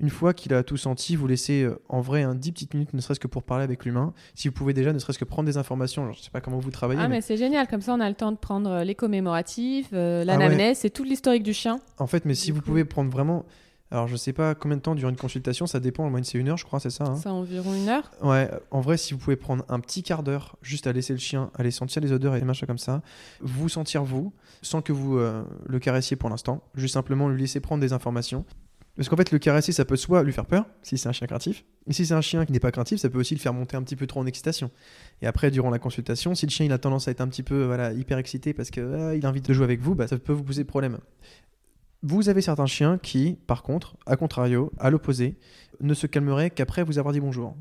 Une 0.00 0.10
fois 0.10 0.32
qu'il 0.32 0.54
a 0.54 0.62
tout 0.62 0.76
senti, 0.76 1.16
vous 1.16 1.26
laissez 1.26 1.62
euh, 1.62 1.80
en 1.88 2.00
vrai 2.00 2.22
un 2.22 2.34
10 2.36 2.52
petites 2.52 2.74
minutes, 2.74 2.94
ne 2.94 3.00
serait-ce 3.00 3.18
que 3.20 3.26
pour 3.26 3.42
parler 3.42 3.64
avec 3.64 3.84
l'humain. 3.84 4.12
Si 4.36 4.46
vous 4.48 4.54
pouvez 4.54 4.72
déjà, 4.72 4.92
ne 4.92 4.98
serait-ce 5.00 5.18
que 5.18 5.24
prendre 5.24 5.46
des 5.46 5.56
informations, 5.56 6.04
genre, 6.06 6.14
je 6.14 6.22
sais 6.22 6.30
pas 6.30 6.40
comment 6.40 6.58
vous 6.58 6.70
travaillez, 6.70 7.00
Ah, 7.02 7.08
mais 7.08 7.16
mais 7.16 7.20
c'est 7.20 7.36
génial, 7.36 7.66
comme 7.66 7.80
ça 7.80 7.94
on 7.94 8.00
a 8.00 8.08
le 8.08 8.14
temps 8.14 8.30
de 8.32 8.36
prendre 8.36 8.82
les 8.82 8.94
commémoratifs, 8.94 9.88
euh, 9.92 10.22
Ah 10.22 10.24
l'anamnèse, 10.24 10.78
c'est 10.78 10.90
tout 10.90 11.02
l'historique 11.04 11.42
du 11.42 11.52
chien. 11.52 11.80
en 11.98 12.06
fait, 12.06 12.24
mais 12.24 12.34
si 12.34 12.50
vous 12.52 12.60
pouvez 12.60 12.84
prendre 12.84 13.10
vraiment. 13.10 13.44
Alors, 13.90 14.06
je 14.06 14.16
sais 14.16 14.34
pas 14.34 14.54
combien 14.54 14.76
de 14.76 14.82
temps 14.82 14.94
dure 14.94 15.08
une 15.08 15.16
consultation, 15.16 15.66
ça 15.66 15.80
dépend. 15.80 16.04
En 16.04 16.10
moyenne, 16.10 16.24
c'est 16.24 16.38
une 16.38 16.48
heure, 16.48 16.58
je 16.58 16.64
crois, 16.64 16.78
c'est 16.78 16.90
ça. 16.90 17.04
hein 17.04 17.16
C'est 17.16 17.30
environ 17.30 17.72
une 17.74 17.88
heure. 17.88 18.10
Ouais, 18.22 18.50
en 18.70 18.80
vrai, 18.80 18.98
si 18.98 19.14
vous 19.14 19.18
pouvez 19.18 19.36
prendre 19.36 19.64
un 19.68 19.80
petit 19.80 20.02
quart 20.02 20.22
d'heure 20.22 20.56
juste 20.60 20.86
à 20.86 20.92
laisser 20.92 21.14
le 21.14 21.18
chien 21.18 21.50
aller 21.54 21.70
sentir 21.70 22.02
les 22.02 22.12
odeurs 22.12 22.36
et 22.36 22.38
les 22.38 22.44
machins 22.44 22.66
comme 22.66 22.78
ça, 22.78 23.00
vous 23.40 23.68
sentir 23.70 24.04
vous, 24.04 24.32
sans 24.60 24.82
que 24.82 24.92
vous 24.92 25.16
euh, 25.18 25.42
le 25.66 25.78
caressiez 25.78 26.16
pour 26.16 26.28
l'instant, 26.28 26.62
juste 26.74 26.94
simplement 26.94 27.28
lui 27.28 27.40
laisser 27.40 27.60
prendre 27.60 27.80
des 27.80 27.94
informations. 27.94 28.44
Parce 28.96 29.08
qu'en 29.08 29.16
fait, 29.16 29.30
le 29.30 29.38
caresser, 29.38 29.70
ça 29.70 29.84
peut 29.84 29.96
soit 29.96 30.24
lui 30.24 30.32
faire 30.32 30.44
peur, 30.44 30.66
si 30.82 30.98
c'est 30.98 31.08
un 31.08 31.12
chien 31.12 31.28
craintif, 31.28 31.64
mais 31.86 31.94
si 31.94 32.04
c'est 32.04 32.14
un 32.14 32.20
chien 32.20 32.44
qui 32.44 32.52
n'est 32.52 32.58
pas 32.58 32.72
craintif, 32.72 32.98
ça 32.98 33.08
peut 33.08 33.18
aussi 33.20 33.34
le 33.36 33.40
faire 33.40 33.54
monter 33.54 33.76
un 33.76 33.82
petit 33.84 33.94
peu 33.94 34.08
trop 34.08 34.18
en 34.18 34.26
excitation. 34.26 34.72
Et 35.22 35.28
après, 35.28 35.52
durant 35.52 35.70
la 35.70 35.78
consultation, 35.78 36.34
si 36.34 36.46
le 36.46 36.50
chien 36.50 36.66
il 36.66 36.72
a 36.72 36.78
tendance 36.78 37.06
à 37.06 37.12
être 37.12 37.20
un 37.20 37.28
petit 37.28 37.44
peu 37.44 37.62
voilà, 37.64 37.92
hyper 37.92 38.18
excité 38.18 38.52
parce 38.52 38.70
qu'il 38.70 38.82
a 38.82 39.28
envie 39.28 39.40
de 39.40 39.52
jouer 39.52 39.64
avec 39.64 39.80
vous, 39.80 39.94
bah, 39.94 40.08
ça 40.08 40.18
peut 40.18 40.32
vous 40.32 40.42
poser 40.42 40.64
problème. 40.64 40.98
Vous 42.02 42.28
avez 42.28 42.42
certains 42.42 42.66
chiens 42.66 42.96
qui, 42.96 43.38
par 43.48 43.64
contre, 43.64 43.96
à 44.06 44.16
contrario, 44.16 44.70
à 44.78 44.88
l'opposé, 44.88 45.36
ne 45.80 45.94
se 45.94 46.06
calmeraient 46.06 46.50
qu'après 46.50 46.84
vous 46.84 46.98
avoir 46.98 47.12
dit 47.12 47.18
bonjour. 47.18 47.56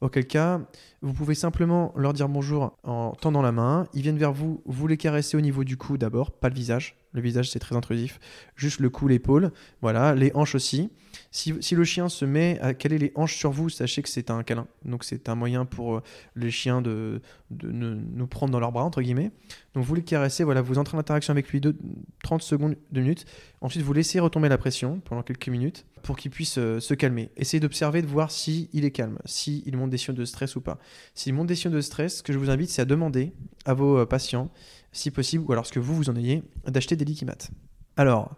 Auquel 0.00 0.26
cas, 0.26 0.62
vous 1.02 1.12
pouvez 1.12 1.34
simplement 1.34 1.92
leur 1.94 2.14
dire 2.14 2.28
bonjour 2.28 2.78
en 2.84 3.12
tendant 3.12 3.42
la 3.42 3.52
main. 3.52 3.86
Ils 3.92 4.00
viennent 4.00 4.16
vers 4.16 4.32
vous, 4.32 4.62
vous 4.64 4.86
les 4.86 4.96
caressez 4.96 5.36
au 5.36 5.42
niveau 5.42 5.62
du 5.62 5.76
cou 5.76 5.98
d'abord, 5.98 6.30
pas 6.30 6.48
le 6.48 6.54
visage. 6.54 7.01
Le 7.12 7.20
visage, 7.20 7.50
c'est 7.50 7.58
très 7.58 7.76
intrusif. 7.76 8.18
Juste 8.56 8.80
le 8.80 8.90
cou, 8.90 9.06
l'épaule. 9.08 9.52
Voilà, 9.80 10.14
les 10.14 10.30
hanches 10.34 10.54
aussi. 10.54 10.90
Si, 11.30 11.52
le 11.74 11.84
chien 11.84 12.08
se 12.08 12.24
met 12.24 12.58
à 12.60 12.74
caler 12.74 12.98
les 12.98 13.12
hanches 13.14 13.36
sur 13.36 13.50
vous, 13.50 13.68
sachez 13.68 14.02
que 14.02 14.08
c'est 14.08 14.30
un 14.30 14.42
câlin. 14.42 14.66
Donc, 14.84 15.04
c'est 15.04 15.28
un 15.28 15.34
moyen 15.34 15.64
pour 15.64 15.96
euh, 15.96 16.02
les 16.36 16.50
chiens 16.50 16.80
de, 16.80 17.20
nous 17.50 18.26
prendre 18.26 18.52
dans 18.52 18.60
leurs 18.60 18.72
bras, 18.72 18.84
entre 18.84 19.02
guillemets. 19.02 19.30
Donc, 19.74 19.84
vous 19.84 19.94
les 19.94 20.02
caressez, 20.02 20.44
voilà, 20.44 20.62
vous 20.62 20.78
entrez 20.78 20.96
en 20.96 21.00
interaction 21.00 21.32
avec 21.32 21.48
lui 21.50 21.60
de 21.60 21.76
30 22.22 22.42
secondes, 22.42 22.76
2 22.92 23.00
minutes. 23.00 23.26
Ensuite, 23.60 23.82
vous 23.82 23.92
laissez 23.92 24.20
retomber 24.20 24.48
la 24.48 24.58
pression 24.58 25.00
pendant 25.04 25.22
quelques 25.22 25.48
minutes 25.48 25.86
pour 26.02 26.16
qu'il 26.16 26.30
puisse 26.30 26.58
euh, 26.58 26.80
se 26.80 26.94
calmer. 26.94 27.30
Essayez 27.36 27.60
d'observer, 27.60 28.02
de 28.02 28.06
voir 28.06 28.30
si 28.30 28.68
il 28.72 28.84
est 28.84 28.90
calme, 28.90 29.18
si 29.24 29.62
il 29.66 29.76
monte 29.76 29.90
des 29.90 29.98
signaux 29.98 30.16
de 30.16 30.24
stress 30.24 30.56
ou 30.56 30.60
pas. 30.60 30.78
S'il 31.14 31.34
monte 31.34 31.46
des 31.46 31.54
signaux 31.54 31.74
de 31.74 31.80
stress, 31.80 32.18
ce 32.18 32.22
que 32.22 32.32
je 32.32 32.38
vous 32.38 32.50
invite, 32.50 32.70
c'est 32.70 32.82
à 32.82 32.86
demander 32.86 33.32
à 33.64 33.74
vos 33.74 33.98
euh, 33.98 34.06
patients, 34.06 34.50
si 34.92 35.10
possible, 35.10 35.44
ou 35.46 35.52
alors 35.52 35.66
ce 35.66 35.72
que 35.72 35.80
vous, 35.80 35.94
vous 35.94 36.10
en 36.10 36.16
ayez, 36.16 36.42
d'acheter 36.66 36.96
des 36.96 37.04
liquimates. 37.04 37.50
Alors, 37.96 38.36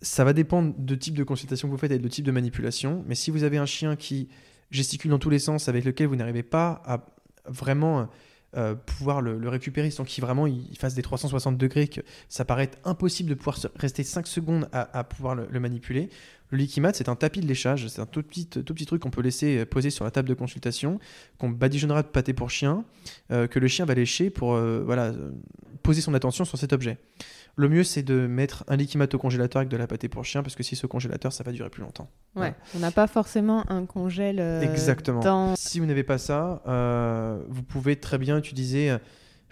ça 0.00 0.24
va 0.24 0.32
dépendre 0.32 0.74
de 0.76 0.94
type 0.94 1.16
de 1.16 1.24
consultation 1.24 1.68
que 1.68 1.72
vous 1.72 1.78
faites 1.78 1.92
et 1.92 1.98
de 1.98 2.08
type 2.08 2.24
de 2.24 2.32
manipulation, 2.32 3.04
mais 3.06 3.14
si 3.14 3.30
vous 3.30 3.44
avez 3.44 3.58
un 3.58 3.66
chien 3.66 3.96
qui 3.96 4.28
gesticule 4.70 5.10
dans 5.10 5.18
tous 5.18 5.30
les 5.30 5.38
sens, 5.38 5.68
avec 5.68 5.84
lequel 5.84 6.08
vous 6.08 6.16
n'arrivez 6.16 6.42
pas 6.42 6.82
à 6.84 7.06
vraiment 7.46 8.08
euh, 8.56 8.74
pouvoir 8.74 9.22
le, 9.22 9.48
récupérer 9.48 9.90
sans 9.90 10.04
qu'il 10.04 10.22
vraiment 10.22 10.46
il 10.46 10.76
fasse 10.76 10.94
des 10.94 11.02
360 11.02 11.56
degrés, 11.56 11.88
que 11.88 12.00
ça 12.28 12.44
paraît 12.44 12.70
impossible 12.84 13.30
de 13.30 13.34
pouvoir 13.34 13.58
rester 13.76 14.02
5 14.02 14.26
secondes 14.26 14.68
à, 14.72 15.04
pouvoir 15.04 15.34
le 15.34 15.60
manipuler. 15.60 16.10
Le 16.52 16.58
Liquimat, 16.58 16.92
c'est 16.92 17.08
un 17.08 17.16
tapis 17.16 17.40
de 17.40 17.46
léchage, 17.46 17.88
c'est 17.88 18.02
un 18.02 18.06
tout 18.06 18.22
petit, 18.22 18.46
tout 18.46 18.74
petit 18.74 18.84
truc 18.84 19.00
qu'on 19.00 19.10
peut 19.10 19.22
laisser 19.22 19.60
euh, 19.60 19.64
poser 19.64 19.88
sur 19.88 20.04
la 20.04 20.10
table 20.10 20.28
de 20.28 20.34
consultation, 20.34 21.00
qu'on 21.38 21.48
badigeonnera 21.48 22.02
de 22.02 22.08
pâté 22.08 22.34
pour 22.34 22.50
chien, 22.50 22.84
euh, 23.30 23.46
que 23.46 23.58
le 23.58 23.68
chien 23.68 23.86
va 23.86 23.94
lécher 23.94 24.28
pour 24.28 24.54
euh, 24.54 24.82
voilà, 24.84 25.12
poser 25.82 26.02
son 26.02 26.12
attention 26.12 26.44
sur 26.44 26.58
cet 26.58 26.74
objet. 26.74 26.98
Le 27.56 27.70
mieux, 27.70 27.84
c'est 27.84 28.02
de 28.02 28.26
mettre 28.26 28.64
un 28.68 28.76
Liquimat 28.76 29.08
au 29.14 29.18
congélateur 29.18 29.60
avec 29.60 29.70
de 29.70 29.78
la 29.78 29.86
pâté 29.86 30.10
pour 30.10 30.26
chien, 30.26 30.42
parce 30.42 30.54
que 30.54 30.62
si 30.62 30.76
ce 30.76 30.86
congélateur, 30.86 31.32
ça 31.32 31.42
va 31.42 31.52
durer 31.52 31.70
plus 31.70 31.82
longtemps. 31.82 32.10
Ouais. 32.36 32.54
On 32.76 32.80
n'a 32.80 32.90
pas 32.90 33.06
forcément 33.06 33.64
un 33.70 33.86
congèle 33.86 34.38
euh, 34.38 34.60
Exactement. 34.60 35.20
dans 35.20 35.56
Si 35.56 35.80
vous 35.80 35.86
n'avez 35.86 36.04
pas 36.04 36.18
ça, 36.18 36.62
vous 37.48 37.62
pouvez 37.62 37.96
très 37.96 38.18
bien 38.18 38.36
utiliser, 38.36 38.94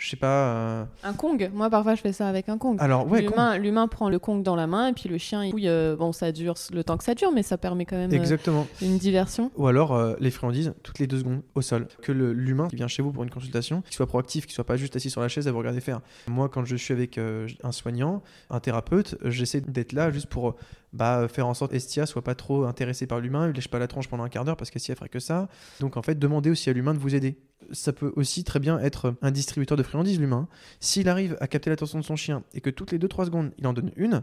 je 0.00 0.08
sais 0.08 0.16
pas. 0.16 0.48
euh, 0.48 0.84
un 1.04 1.12
Kong. 1.12 1.50
Moi, 1.52 1.68
parfois, 1.68 1.94
je 1.94 2.00
fais 2.00 2.12
ça 2.12 2.26
avec 2.26 2.48
un 2.48 2.56
Kong. 2.58 2.78
Alors, 2.80 3.06
ouais, 3.06 3.20
L'humain, 3.20 3.58
l'humain 3.58 3.86
prend 3.86 4.08
le 4.08 4.18
Kong 4.18 4.42
dans 4.42 4.56
la 4.56 4.66
main 4.66 4.88
et 4.88 4.92
puis 4.94 5.08
le 5.08 5.18
chien, 5.18 5.44
il 5.44 5.50
fouille. 5.50 5.68
euh, 5.68 5.94
bon, 5.94 6.12
ça 6.12 6.32
dure 6.32 6.54
le 6.72 6.82
temps 6.82 6.96
que 6.96 7.04
ça 7.04 7.14
dure, 7.14 7.30
mais 7.32 7.42
ça 7.42 7.58
permet 7.58 7.84
quand 7.84 7.96
même 7.96 8.10
euh, 8.10 8.16
exactement. 8.16 8.66
une 8.80 8.96
diversion. 8.98 9.50
Ou 9.56 9.66
alors 9.68 10.16
les 10.18 10.30
friandises 10.30 10.72
toutes 10.82 10.98
les 10.98 11.06
deux 11.06 11.18
secondes 11.18 11.42
au 11.54 11.60
sol. 11.62 11.86
Que 12.02 12.12
l'humain 12.12 12.68
qui 12.68 12.76
vient 12.76 12.88
chez 12.88 13.02
vous 13.02 13.12
pour 13.12 13.22
une 13.22 13.30
consultation, 13.30 13.82
qu'il 13.82 13.94
soit 13.94 14.06
proactif, 14.06 14.46
qu'il 14.46 14.54
soit 14.54 14.64
pas 14.64 14.76
juste 14.76 14.96
assis 14.96 15.10
sur 15.10 15.20
la 15.20 15.28
chaise 15.28 15.46
à 15.46 15.52
vous 15.52 15.58
regarder 15.58 15.80
faire. 15.80 16.00
Moi, 16.28 16.48
quand 16.48 16.64
je 16.64 16.76
suis 16.76 16.94
avec 16.94 17.18
un 17.18 17.72
soignant, 17.72 18.22
un 18.48 18.60
thérapeute, 18.60 19.16
j'essaie 19.24 19.60
d'être 19.60 19.92
là 19.92 20.10
juste 20.10 20.26
pour 20.26 20.56
bah, 20.92 21.28
faire 21.28 21.46
en 21.46 21.54
sorte 21.54 21.70
qu'Estia 21.72 22.06
soit 22.06 22.22
pas 22.22 22.34
trop 22.34 22.64
intéressée 22.64 23.06
par 23.06 23.20
l'humain, 23.20 23.48
il 23.48 23.54
lèche 23.54 23.68
pas 23.68 23.78
la 23.78 23.86
tronche 23.86 24.08
pendant 24.08 24.24
un 24.24 24.28
quart 24.28 24.44
d'heure 24.44 24.56
parce 24.56 24.70
qu'Estia 24.70 24.94
ferait 24.96 25.08
que 25.08 25.20
ça. 25.20 25.48
Donc 25.80 25.96
en 25.96 26.02
fait, 26.02 26.18
demandez 26.18 26.50
aussi 26.50 26.68
à 26.70 26.72
l'humain 26.72 26.94
de 26.94 26.98
vous 26.98 27.14
aider. 27.14 27.38
Ça 27.72 27.92
peut 27.92 28.12
aussi 28.16 28.44
très 28.44 28.58
bien 28.58 28.78
être 28.78 29.14
un 29.22 29.30
distributeur 29.30 29.76
de 29.76 29.82
friandises, 29.82 30.18
l'humain. 30.18 30.48
S'il 30.80 31.08
arrive 31.08 31.36
à 31.40 31.46
capter 31.46 31.70
l'attention 31.70 31.98
de 31.98 32.04
son 32.04 32.16
chien 32.16 32.42
et 32.54 32.60
que 32.60 32.70
toutes 32.70 32.92
les 32.92 32.98
2-3 32.98 33.26
secondes, 33.26 33.52
il 33.58 33.66
en 33.66 33.72
donne 33.72 33.92
une, 33.96 34.22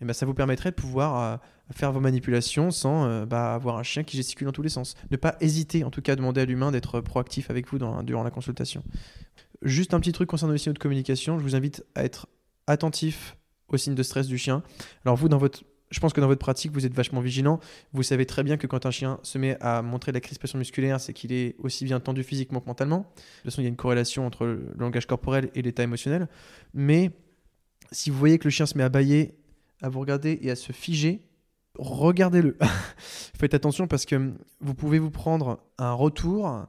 eh 0.00 0.04
ben, 0.04 0.12
ça 0.12 0.26
vous 0.26 0.34
permettrait 0.34 0.70
de 0.70 0.76
pouvoir 0.76 1.22
euh, 1.22 1.36
faire 1.72 1.92
vos 1.92 2.00
manipulations 2.00 2.70
sans 2.70 3.04
euh, 3.04 3.26
bah, 3.26 3.54
avoir 3.54 3.78
un 3.78 3.82
chien 3.82 4.02
qui 4.02 4.16
gesticule 4.16 4.46
dans 4.46 4.52
tous 4.52 4.62
les 4.62 4.68
sens. 4.68 4.94
Ne 5.10 5.16
pas 5.16 5.36
hésiter, 5.40 5.84
en 5.84 5.90
tout 5.90 6.02
cas, 6.02 6.12
à 6.12 6.16
demander 6.16 6.40
à 6.40 6.44
l'humain 6.44 6.70
d'être 6.70 7.00
proactif 7.00 7.50
avec 7.50 7.68
vous 7.68 7.78
durant 8.02 8.22
la 8.22 8.30
consultation. 8.30 8.82
Juste 9.62 9.94
un 9.94 10.00
petit 10.00 10.12
truc 10.12 10.28
concernant 10.28 10.52
les 10.52 10.58
signaux 10.58 10.74
de 10.74 10.78
communication, 10.78 11.38
je 11.38 11.44
vous 11.44 11.54
invite 11.54 11.84
à 11.94 12.04
être 12.04 12.26
attentif 12.66 13.36
aux 13.68 13.76
signes 13.76 13.94
de 13.94 14.02
stress 14.02 14.26
du 14.26 14.38
chien. 14.38 14.62
Alors 15.04 15.16
vous, 15.16 15.28
dans 15.28 15.38
votre 15.38 15.62
je 15.92 16.00
pense 16.00 16.12
que 16.12 16.20
dans 16.20 16.26
votre 16.26 16.40
pratique, 16.40 16.72
vous 16.72 16.86
êtes 16.86 16.94
vachement 16.94 17.20
vigilant. 17.20 17.60
Vous 17.92 18.02
savez 18.02 18.24
très 18.24 18.42
bien 18.42 18.56
que 18.56 18.66
quand 18.66 18.86
un 18.86 18.90
chien 18.90 19.20
se 19.22 19.36
met 19.36 19.58
à 19.60 19.82
montrer 19.82 20.10
de 20.10 20.16
la 20.16 20.20
crispation 20.20 20.58
musculaire, 20.58 20.98
c'est 21.00 21.12
qu'il 21.12 21.32
est 21.32 21.54
aussi 21.58 21.84
bien 21.84 22.00
tendu 22.00 22.22
physiquement 22.22 22.60
que 22.60 22.66
mentalement. 22.66 22.98
De 22.98 23.02
toute 23.04 23.44
façon, 23.44 23.60
il 23.60 23.64
y 23.64 23.66
a 23.66 23.68
une 23.68 23.76
corrélation 23.76 24.26
entre 24.26 24.46
le 24.46 24.72
langage 24.78 25.06
corporel 25.06 25.50
et 25.54 25.60
l'état 25.60 25.82
émotionnel. 25.82 26.28
Mais 26.72 27.10
si 27.90 28.08
vous 28.08 28.18
voyez 28.18 28.38
que 28.38 28.44
le 28.44 28.50
chien 28.50 28.64
se 28.64 28.76
met 28.76 28.84
à 28.84 28.88
bailler, 28.88 29.34
à 29.82 29.90
vous 29.90 30.00
regarder 30.00 30.38
et 30.40 30.50
à 30.50 30.56
se 30.56 30.72
figer, 30.72 31.20
regardez-le. 31.78 32.56
Faites 33.38 33.52
attention 33.52 33.86
parce 33.86 34.06
que 34.06 34.32
vous 34.60 34.74
pouvez 34.74 34.98
vous 34.98 35.10
prendre 35.10 35.60
un 35.76 35.92
retour, 35.92 36.66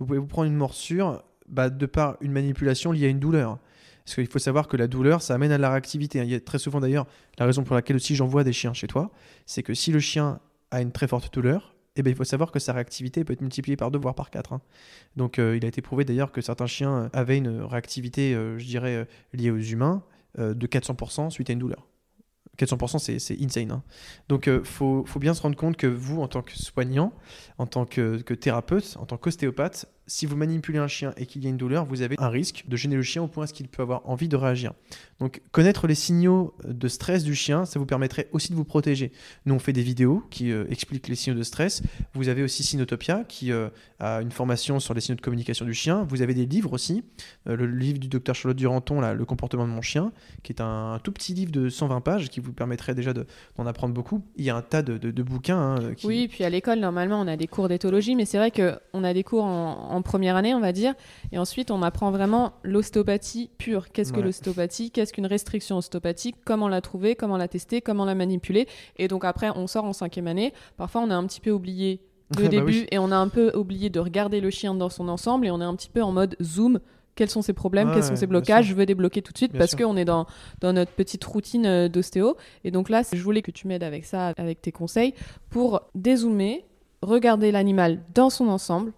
vous 0.00 0.06
pouvez 0.06 0.18
vous 0.18 0.26
prendre 0.26 0.48
une 0.48 0.56
morsure 0.56 1.22
bah, 1.48 1.70
de 1.70 1.86
par 1.86 2.16
une 2.20 2.32
manipulation 2.32 2.90
liée 2.90 3.06
à 3.06 3.10
une 3.10 3.20
douleur. 3.20 3.60
Parce 4.04 4.16
qu'il 4.16 4.26
faut 4.26 4.38
savoir 4.38 4.68
que 4.68 4.76
la 4.76 4.86
douleur, 4.86 5.22
ça 5.22 5.34
amène 5.34 5.50
à 5.50 5.58
la 5.58 5.70
réactivité. 5.70 6.18
Il 6.18 6.30
y 6.30 6.34
a 6.34 6.40
très 6.40 6.58
souvent 6.58 6.80
d'ailleurs, 6.80 7.06
la 7.38 7.46
raison 7.46 7.64
pour 7.64 7.74
laquelle 7.74 7.96
aussi 7.96 8.14
j'envoie 8.14 8.44
des 8.44 8.52
chiens 8.52 8.74
chez 8.74 8.86
toi, 8.86 9.10
c'est 9.46 9.62
que 9.62 9.72
si 9.72 9.92
le 9.92 10.00
chien 10.00 10.40
a 10.70 10.82
une 10.82 10.92
très 10.92 11.08
forte 11.08 11.32
douleur, 11.32 11.74
eh 11.96 12.02
bien, 12.02 12.12
il 12.12 12.16
faut 12.16 12.24
savoir 12.24 12.50
que 12.50 12.58
sa 12.58 12.72
réactivité 12.72 13.24
peut 13.24 13.32
être 13.32 13.40
multipliée 13.40 13.76
par 13.76 13.90
deux, 13.90 13.98
voire 13.98 14.14
par 14.14 14.30
quatre. 14.30 14.52
Hein. 14.52 14.60
Donc 15.16 15.38
euh, 15.38 15.56
il 15.56 15.64
a 15.64 15.68
été 15.68 15.80
prouvé 15.80 16.04
d'ailleurs 16.04 16.32
que 16.32 16.40
certains 16.40 16.66
chiens 16.66 17.08
avaient 17.12 17.38
une 17.38 17.62
réactivité, 17.62 18.34
euh, 18.34 18.58
je 18.58 18.66
dirais, 18.66 18.94
euh, 18.96 19.04
liée 19.32 19.50
aux 19.50 19.58
humains 19.58 20.02
de 20.36 20.66
400% 20.66 21.30
suite 21.30 21.48
à 21.48 21.52
une 21.52 21.60
douleur. 21.60 21.86
400%, 22.58 23.18
c'est 23.18 23.42
insane. 23.42 23.70
Hein. 23.70 23.82
Donc, 24.28 24.46
il 24.46 24.52
euh, 24.52 24.64
faut, 24.64 25.04
faut, 25.06 25.18
bien 25.18 25.34
se 25.34 25.42
rendre 25.42 25.56
compte 25.56 25.76
que 25.76 25.86
vous, 25.86 26.20
en 26.20 26.28
tant 26.28 26.42
que 26.42 26.56
soignant, 26.56 27.12
en 27.58 27.66
tant 27.66 27.84
que, 27.84 28.22
que 28.22 28.34
thérapeute, 28.34 28.96
en 28.98 29.06
tant 29.06 29.16
qu'ostéopathe, 29.16 29.86
si 30.06 30.26
vous 30.26 30.36
manipulez 30.36 30.78
un 30.78 30.88
chien 30.88 31.12
et 31.16 31.26
qu'il 31.26 31.42
y 31.42 31.46
a 31.46 31.50
une 31.50 31.56
douleur, 31.56 31.84
vous 31.84 32.02
avez 32.02 32.16
un 32.18 32.28
risque 32.28 32.64
de 32.68 32.76
gêner 32.76 32.96
le 32.96 33.02
chien 33.02 33.22
au 33.22 33.28
point 33.28 33.46
ce 33.46 33.52
qu'il 33.52 33.68
peut 33.68 33.82
avoir 33.82 34.08
envie 34.08 34.28
de 34.28 34.36
réagir. 34.36 34.72
Donc, 35.20 35.40
connaître 35.52 35.86
les 35.86 35.94
signaux 35.94 36.54
de 36.66 36.88
stress 36.88 37.24
du 37.24 37.34
chien, 37.34 37.64
ça 37.64 37.78
vous 37.78 37.86
permettrait 37.86 38.28
aussi 38.32 38.50
de 38.50 38.56
vous 38.56 38.64
protéger. 38.64 39.12
Nous, 39.46 39.54
on 39.54 39.58
fait 39.58 39.72
des 39.72 39.82
vidéos 39.82 40.22
qui 40.30 40.50
euh, 40.50 40.66
expliquent 40.70 41.08
les 41.08 41.14
signaux 41.14 41.36
de 41.36 41.42
stress. 41.42 41.82
Vous 42.14 42.28
avez 42.28 42.42
aussi 42.42 42.62
Sinotopia 42.62 43.24
qui 43.24 43.52
euh, 43.52 43.68
a 44.00 44.20
une 44.20 44.32
formation 44.32 44.80
sur 44.80 44.94
les 44.94 45.00
signaux 45.00 45.16
de 45.16 45.20
communication 45.20 45.64
du 45.64 45.74
chien. 45.74 46.04
Vous 46.08 46.22
avez 46.22 46.34
des 46.34 46.46
livres 46.46 46.72
aussi. 46.72 47.04
le 47.46 47.66
livre 47.66 47.98
du 47.98 48.08
docteur 48.08 48.34
Charlotte 48.34 48.56
Duranton, 48.56 49.00
là, 49.00 49.14
Le 49.14 49.24
comportement 49.24 49.66
de 49.66 49.72
mon 49.72 49.82
chien, 49.82 50.12
qui 50.42 50.52
est 50.52 50.60
un, 50.60 50.98
tout 51.02 51.12
petit 51.12 51.34
livre 51.34 51.52
de 51.52 51.68
120 51.68 52.00
pages 52.00 52.28
qui 52.28 52.40
vous 52.40 52.52
permettrait 52.52 52.94
déjà 52.94 53.12
d'en 53.12 53.66
apprendre 53.66 53.94
beaucoup. 53.94 54.22
Il 54.36 54.44
y 54.44 54.50
a 54.50 54.56
un 54.56 54.62
tas 54.62 54.82
de, 54.82 54.98
de, 54.98 55.22
bouquins. 55.22 55.76
Hein, 55.76 55.94
qui... 55.94 56.06
Oui, 56.06 56.28
puis 56.28 56.44
à 56.44 56.50
l'école, 56.50 56.78
normalement, 56.78 57.20
on 57.20 57.26
a 57.26 57.36
des 57.36 57.46
cours 57.46 57.68
d'éthologie, 57.68 58.16
mais 58.16 58.24
c'est 58.24 58.38
vrai 58.38 58.50
qu'on 58.50 59.04
a 59.04 59.14
des 59.14 59.24
cours 59.24 59.44
en, 59.44 59.93
première 60.02 60.36
année, 60.36 60.54
on 60.54 60.60
va 60.60 60.72
dire, 60.72 60.94
et 61.32 61.38
ensuite, 61.38 61.70
on 61.70 61.82
apprend 61.82 62.10
vraiment 62.10 62.54
l'ostéopathie 62.62 63.50
pure. 63.58 63.90
Qu'est-ce 63.92 64.12
que 64.12 64.20
l'ostéopathie? 64.20 64.90
Qu'est-ce 64.90 65.12
qu'une 65.12 65.26
restriction 65.26 65.76
ostéopathique? 65.78 66.36
Comment 66.44 66.68
la 66.68 66.80
trouver? 66.80 67.16
Comment 67.16 67.36
la 67.36 67.48
tester? 67.48 67.80
Comment 67.80 68.04
la 68.04 68.14
manipuler? 68.14 68.66
Et 68.96 69.08
donc 69.08 69.24
après, 69.24 69.50
on 69.54 69.66
sort 69.66 69.84
en 69.84 69.92
cinquième 69.92 70.26
année. 70.26 70.52
Parfois, 70.76 71.02
on 71.02 71.10
a 71.10 71.14
un 71.14 71.26
petit 71.26 71.40
peu 71.40 71.50
oublié 71.50 72.00
le 72.36 72.44
bah 72.44 72.48
début 72.48 72.86
et 72.90 72.98
on 72.98 73.10
a 73.10 73.16
un 73.16 73.28
peu 73.28 73.52
oublié 73.54 73.90
de 73.90 74.00
regarder 74.00 74.40
le 74.40 74.50
chien 74.50 74.74
dans 74.74 74.88
son 74.88 75.08
ensemble 75.08 75.46
et 75.46 75.50
on 75.50 75.60
est 75.60 75.64
un 75.64 75.76
petit 75.76 75.90
peu 75.90 76.02
en 76.02 76.12
mode 76.12 76.36
zoom. 76.42 76.80
Quels 77.16 77.30
sont 77.30 77.42
ses 77.42 77.52
problèmes, 77.52 77.92
quels 77.92 78.02
sont 78.02 78.16
ses 78.16 78.26
blocages, 78.26 78.66
je 78.66 78.74
veux 78.74 78.86
débloquer 78.86 79.22
tout 79.22 79.32
de 79.32 79.38
suite 79.38 79.52
parce 79.52 79.76
qu'on 79.76 79.96
est 79.96 80.04
dans, 80.04 80.26
dans 80.60 80.72
notre 80.72 80.90
petite 80.90 81.24
routine 81.24 81.64
euh, 81.64 81.88
d'ostéo. 81.88 82.36
Et 82.64 82.72
donc 82.72 82.88
là, 82.88 83.02
je 83.12 83.22
voulais 83.22 83.40
que 83.40 83.52
tu 83.52 83.68
m'aides 83.68 83.84
avec 83.84 84.04
ça, 84.04 84.32
avec 84.36 84.60
tes 84.60 84.72
conseils, 84.72 85.14
pour 85.48 85.82
dézoomer, 85.94 86.64
regarder 87.02 87.52
l'animal 87.52 88.00
dans 88.14 88.30
son 88.30 88.48
ensemble, 88.48 88.92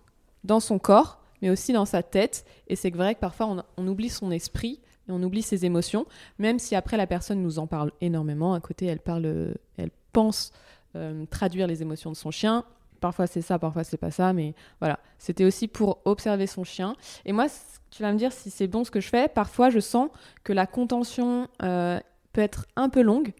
dans 0.45 0.61
son 0.61 0.79
corps, 0.79 1.21
mais 1.43 1.51
aussi 1.51 1.73
dans 1.73 1.85
sa 1.85 2.03
tête. 2.03 2.45
Et 2.69 2.77
c'est 2.77 2.91
vrai 2.91 3.15
que 3.15 3.21
parfois, 3.21 3.65
on, 3.77 3.87
oublie 3.87 4.09
son 4.09 4.31
esprit 4.31 4.81
et 5.09 5.13
on 5.13 5.23
oublie 5.23 5.43
ses 5.43 5.65
émotions, 5.65 6.07
même 6.39 6.59
si 6.59 6.75
après 6.75 6.97
la 6.97 7.07
personne 7.07 7.43
nous 7.43 7.59
en 7.59 7.67
parle 7.67 7.93
énormément. 8.01 8.55
À 8.55 8.61
côté, 8.61 8.87
elle 8.87 9.01
parle, 9.01 9.55
elle 9.77 9.91
pense 10.13 10.53
euh, 10.95 11.27
traduire 11.27 11.67
les 11.67 11.83
émotions 11.83 12.11
de 12.11 12.17
son 12.17 12.31
chien. 12.31 12.65
Parfois 13.01 13.27
c'est 13.27 13.43
ça, 13.43 13.59
parfois 13.59 13.85
c'est 13.85 13.99
pas 13.99 14.11
ça, 14.11 14.33
mais 14.33 14.55
voilà. 14.81 14.99
C'était 15.19 15.45
aussi 15.45 15.69
pour 15.69 15.99
observer 16.05 16.47
son 16.47 16.65
chien. 16.65 16.97
Et 17.25 17.33
moi, 17.33 17.47
tu 17.91 18.03
vas 18.03 18.13
me 18.13 18.19
dire 18.19 18.33
si 18.33 18.51
c'est 18.51 18.67
bon 18.67 18.85
ce 18.85 18.91
que 18.91 19.01
je 19.01 19.09
fais. 19.09 19.29
Parfois, 19.29 19.71
je 19.71 19.81
sens 19.81 20.09
que 20.45 20.53
la 20.53 20.67
contention 20.67 21.49
euh, 21.63 22.01
peut 22.33 22.41
être 22.41 22.67
un 22.77 22.89
peu 22.89 23.03
longue. 23.03 23.33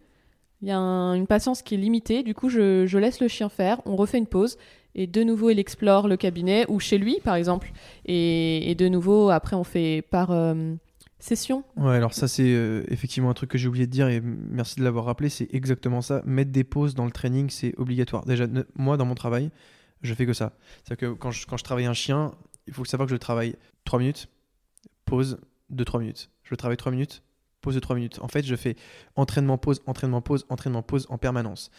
Il 0.61 0.67
y 0.67 0.71
a 0.71 0.77
une 0.77 1.27
patience 1.27 1.61
qui 1.61 1.75
est 1.75 1.77
limitée. 1.77 2.23
Du 2.23 2.33
coup, 2.33 2.49
je, 2.49 2.97
laisse 2.97 3.21
le 3.21 3.27
chien 3.27 3.49
faire. 3.49 3.81
On 3.85 3.95
refait 3.95 4.17
une 4.17 4.27
pause. 4.27 4.57
Et 4.95 5.05
de 5.05 5.23
nouveau, 5.23 5.51
il 5.51 5.59
explore 5.59 6.07
le 6.07 6.17
cabinet 6.17 6.65
ou 6.69 6.79
chez 6.79 6.97
lui, 6.97 7.19
par 7.23 7.35
exemple. 7.35 7.71
Et, 8.05 8.73
de 8.75 8.87
nouveau, 8.87 9.29
après, 9.29 9.55
on 9.55 9.63
fait 9.63 10.03
par 10.09 10.31
euh, 10.31 10.73
session. 11.19 11.63
Ouais, 11.75 11.95
alors 11.95 12.13
ça, 12.13 12.27
c'est 12.27 12.51
euh, 12.51 12.83
effectivement 12.87 13.29
un 13.29 13.35
truc 13.35 13.51
que 13.51 13.59
j'ai 13.59 13.67
oublié 13.67 13.85
de 13.85 13.91
dire. 13.91 14.07
Et 14.07 14.21
merci 14.21 14.77
de 14.79 14.83
l'avoir 14.83 15.05
rappelé. 15.05 15.29
C'est 15.29 15.53
exactement 15.53 16.01
ça. 16.01 16.23
Mettre 16.25 16.51
des 16.51 16.63
pauses 16.63 16.95
dans 16.95 17.05
le 17.05 17.11
training, 17.11 17.51
c'est 17.51 17.77
obligatoire. 17.77 18.25
Déjà, 18.25 18.47
moi, 18.75 18.97
dans 18.97 19.05
mon 19.05 19.15
travail, 19.15 19.51
je 20.01 20.13
fais 20.13 20.25
que 20.25 20.33
ça. 20.33 20.53
C'est-à-dire 20.83 21.09
que 21.09 21.13
quand 21.15 21.31
je, 21.31 21.63
travaille 21.63 21.85
un 21.85 21.93
chien, 21.93 22.33
il 22.67 22.73
faut 22.73 22.85
savoir 22.85 23.07
que 23.07 23.13
je 23.13 23.17
travaille 23.17 23.55
3 23.85 23.99
minutes, 23.99 24.29
pause 25.05 25.39
de 25.69 25.83
3 25.83 25.99
minutes. 25.99 26.29
Je 26.43 26.55
travaille 26.55 26.77
3 26.77 26.91
minutes, 26.91 27.23
pause 27.61 27.75
de 27.75 27.79
3 27.79 27.95
minutes. 27.95 28.19
En 28.21 28.27
fait, 28.27 28.45
je 28.45 28.55
fais 28.55 28.75
entraînement, 29.15 29.57
pause, 29.57 29.81
entraînement, 29.85 30.21
pause, 30.21 30.45
entraînement, 30.49 30.81
pause 30.83 31.07
en 31.09 31.17
permanence. 31.17 31.71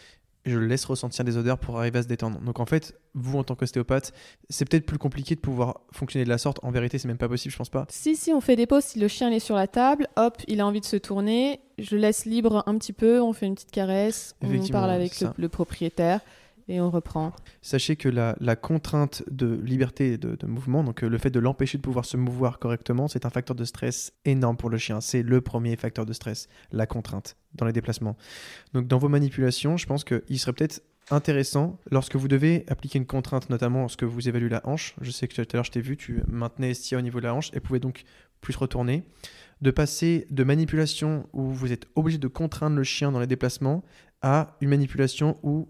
Je 0.45 0.59
laisse 0.59 0.85
ressentir 0.85 1.25
des 1.25 1.37
odeurs 1.37 1.59
pour 1.59 1.79
arriver 1.79 1.99
à 1.99 2.03
se 2.03 2.09
détendre. 2.09 2.41
Donc 2.41 2.59
en 2.61 2.65
fait, 2.65 2.99
vous 3.15 3.39
en 3.39 3.45
tant 3.45 3.55
qu'ostéopathe, 3.55 4.13
c'est 4.49 4.67
peut-être 4.67 4.87
plus 4.87 4.97
compliqué 4.97 5.35
de 5.35 5.41
pouvoir 5.41 5.81
fonctionner 5.93 6.25
de 6.25 6.31
la 6.31 6.39
sorte. 6.39 6.59
En 6.63 6.71
vérité, 6.71 6.99
c'est 6.99 7.09
même 7.09 7.19
pas 7.19 7.29
possible, 7.29 7.53
je 7.53 7.59
pense 7.59 7.69
pas. 7.69 7.87
Si, 7.91 8.17
si, 8.17 8.33
on 8.33 8.41
fait 8.41 8.57
des 8.57 8.67
pauses. 8.67 8.85
Si 8.85 8.99
le 8.99 9.09
chien 9.09 9.31
est 9.31 9.41
sur 9.41 9.57
la 9.57 9.67
table, 9.67 10.09
hop, 10.17 10.41
il 10.47 10.61
a 10.61 10.67
envie 10.67 10.81
de 10.81 10.87
se 10.87 10.97
tourner. 10.97 11.61
Je 11.79 11.97
le 11.97 12.01
laisse 12.01 12.25
libre 12.25 12.63
un 12.67 12.79
petit 12.79 12.93
peu. 12.93 13.21
On 13.21 13.33
fait 13.33 13.47
une 13.47 13.55
petite 13.55 13.73
caresse. 13.73 14.37
On 14.41 14.67
parle 14.69 14.91
avec 14.91 15.23
le 15.37 15.49
propriétaire 15.49 16.21
et 16.69 16.81
on 16.81 16.91
reprend. 16.91 17.33
Sachez 17.63 17.97
que 17.97 18.09
la, 18.09 18.57
contrainte 18.57 19.23
de 19.31 19.47
liberté 19.47 20.19
de, 20.19 20.47
mouvement, 20.47 20.85
donc 20.85 21.03
euh, 21.03 21.09
le 21.09 21.19
fait 21.19 21.31
de 21.31 21.41
l'empêcher 21.41 21.79
de 21.79 21.83
pouvoir 21.83 22.05
se 22.05 22.17
mouvoir 22.17 22.59
correctement, 22.59 23.09
c'est 23.09 23.25
un 23.27 23.31
facteur 23.31 23.57
de 23.57 23.65
stress 23.65 24.13
énorme 24.25 24.57
pour 24.57 24.71
le 24.71 24.79
chien. 24.79 25.01
C'est 25.01 25.23
le 25.23 25.41
premier 25.41 25.77
facteur 25.77 26.07
de 26.07 26.13
stress, 26.13 26.49
la 26.73 26.87
contrainte 26.87 27.37
dans 27.55 27.67
les 27.67 27.73
déplacements. 27.73 28.17
Donc 28.75 28.87
dans 28.87 28.99
vos 28.99 29.09
manipulations, 29.09 29.77
je 29.77 29.87
pense 29.87 30.05
qu'il 30.05 30.39
serait 30.39 30.53
peut-être 30.53 30.83
intéressant 31.11 31.79
lorsque 31.91 32.17
vous 32.17 32.29
devez 32.29 32.65
appliquer 32.69 32.99
une 32.99 33.07
contrainte, 33.07 33.49
notamment 33.49 33.81
lorsque 33.81 34.05
vous 34.05 34.29
évaluez 34.29 34.51
la 34.51 34.67
hanche. 34.67 34.95
Je 35.01 35.11
sais 35.11 35.27
que 35.27 35.35
tout 35.35 35.41
à 35.41 35.45
l'heure 35.55 35.65
je 35.65 35.71
t'ai 35.71 35.81
vu, 35.81 35.97
tu 35.97 36.23
maintenais 36.29 36.75
STIA 36.75 36.99
au 36.99 37.01
niveau 37.01 37.21
de 37.21 37.25
la 37.25 37.35
hanche 37.35 37.51
et 37.55 37.61
pouvait 37.61 37.81
donc 37.81 38.05
plus 38.41 38.57
retourner. 38.57 39.05
De 39.61 39.71
passer 39.71 40.27
de 40.31 40.45
manipulation 40.45 41.27
où 41.33 41.51
vous 41.51 41.73
êtes 41.73 41.87
obligé 41.97 42.19
de 42.19 42.29
contraindre 42.29 42.77
le 42.77 42.85
chien 42.85 43.11
dans 43.11 43.19
les 43.19 43.27
déplacements 43.27 43.83
à 44.23 44.57
une 44.61 44.69
manipulation 44.69 45.39
où 45.43 45.69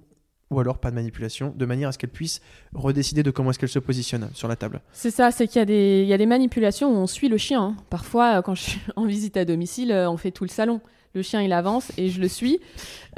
ou 0.50 0.60
alors 0.60 0.78
pas 0.78 0.90
de 0.90 0.94
manipulation, 0.94 1.52
de 1.54 1.66
manière 1.66 1.88
à 1.88 1.92
ce 1.92 1.98
qu'elle 1.98 2.10
puisse 2.10 2.40
redécider 2.74 3.22
de 3.22 3.30
comment 3.30 3.50
est-ce 3.50 3.58
qu'elle 3.58 3.68
se 3.68 3.78
positionne 3.78 4.30
sur 4.32 4.48
la 4.48 4.56
table. 4.56 4.80
C'est 4.92 5.10
ça, 5.10 5.30
c'est 5.30 5.46
qu'il 5.46 5.58
y, 5.58 5.62
a 5.62 5.66
des, 5.66 6.02
il 6.02 6.08
y 6.08 6.12
a 6.12 6.18
des 6.18 6.26
manipulations 6.26 6.90
où 6.90 6.96
on 6.96 7.06
suit 7.06 7.28
le 7.28 7.36
chien. 7.36 7.62
Hein. 7.62 7.76
Parfois, 7.90 8.38
euh, 8.38 8.42
quand 8.42 8.54
je 8.54 8.62
suis 8.62 8.80
en 8.96 9.04
visite 9.04 9.36
à 9.36 9.44
domicile, 9.44 9.92
euh, 9.92 10.10
on 10.10 10.16
fait 10.16 10.30
tout 10.30 10.44
le 10.44 10.50
salon. 10.50 10.80
Le 11.14 11.22
chien, 11.22 11.42
il 11.42 11.52
avance 11.52 11.90
et 11.96 12.10
je 12.10 12.20
le 12.20 12.28
suis 12.28 12.60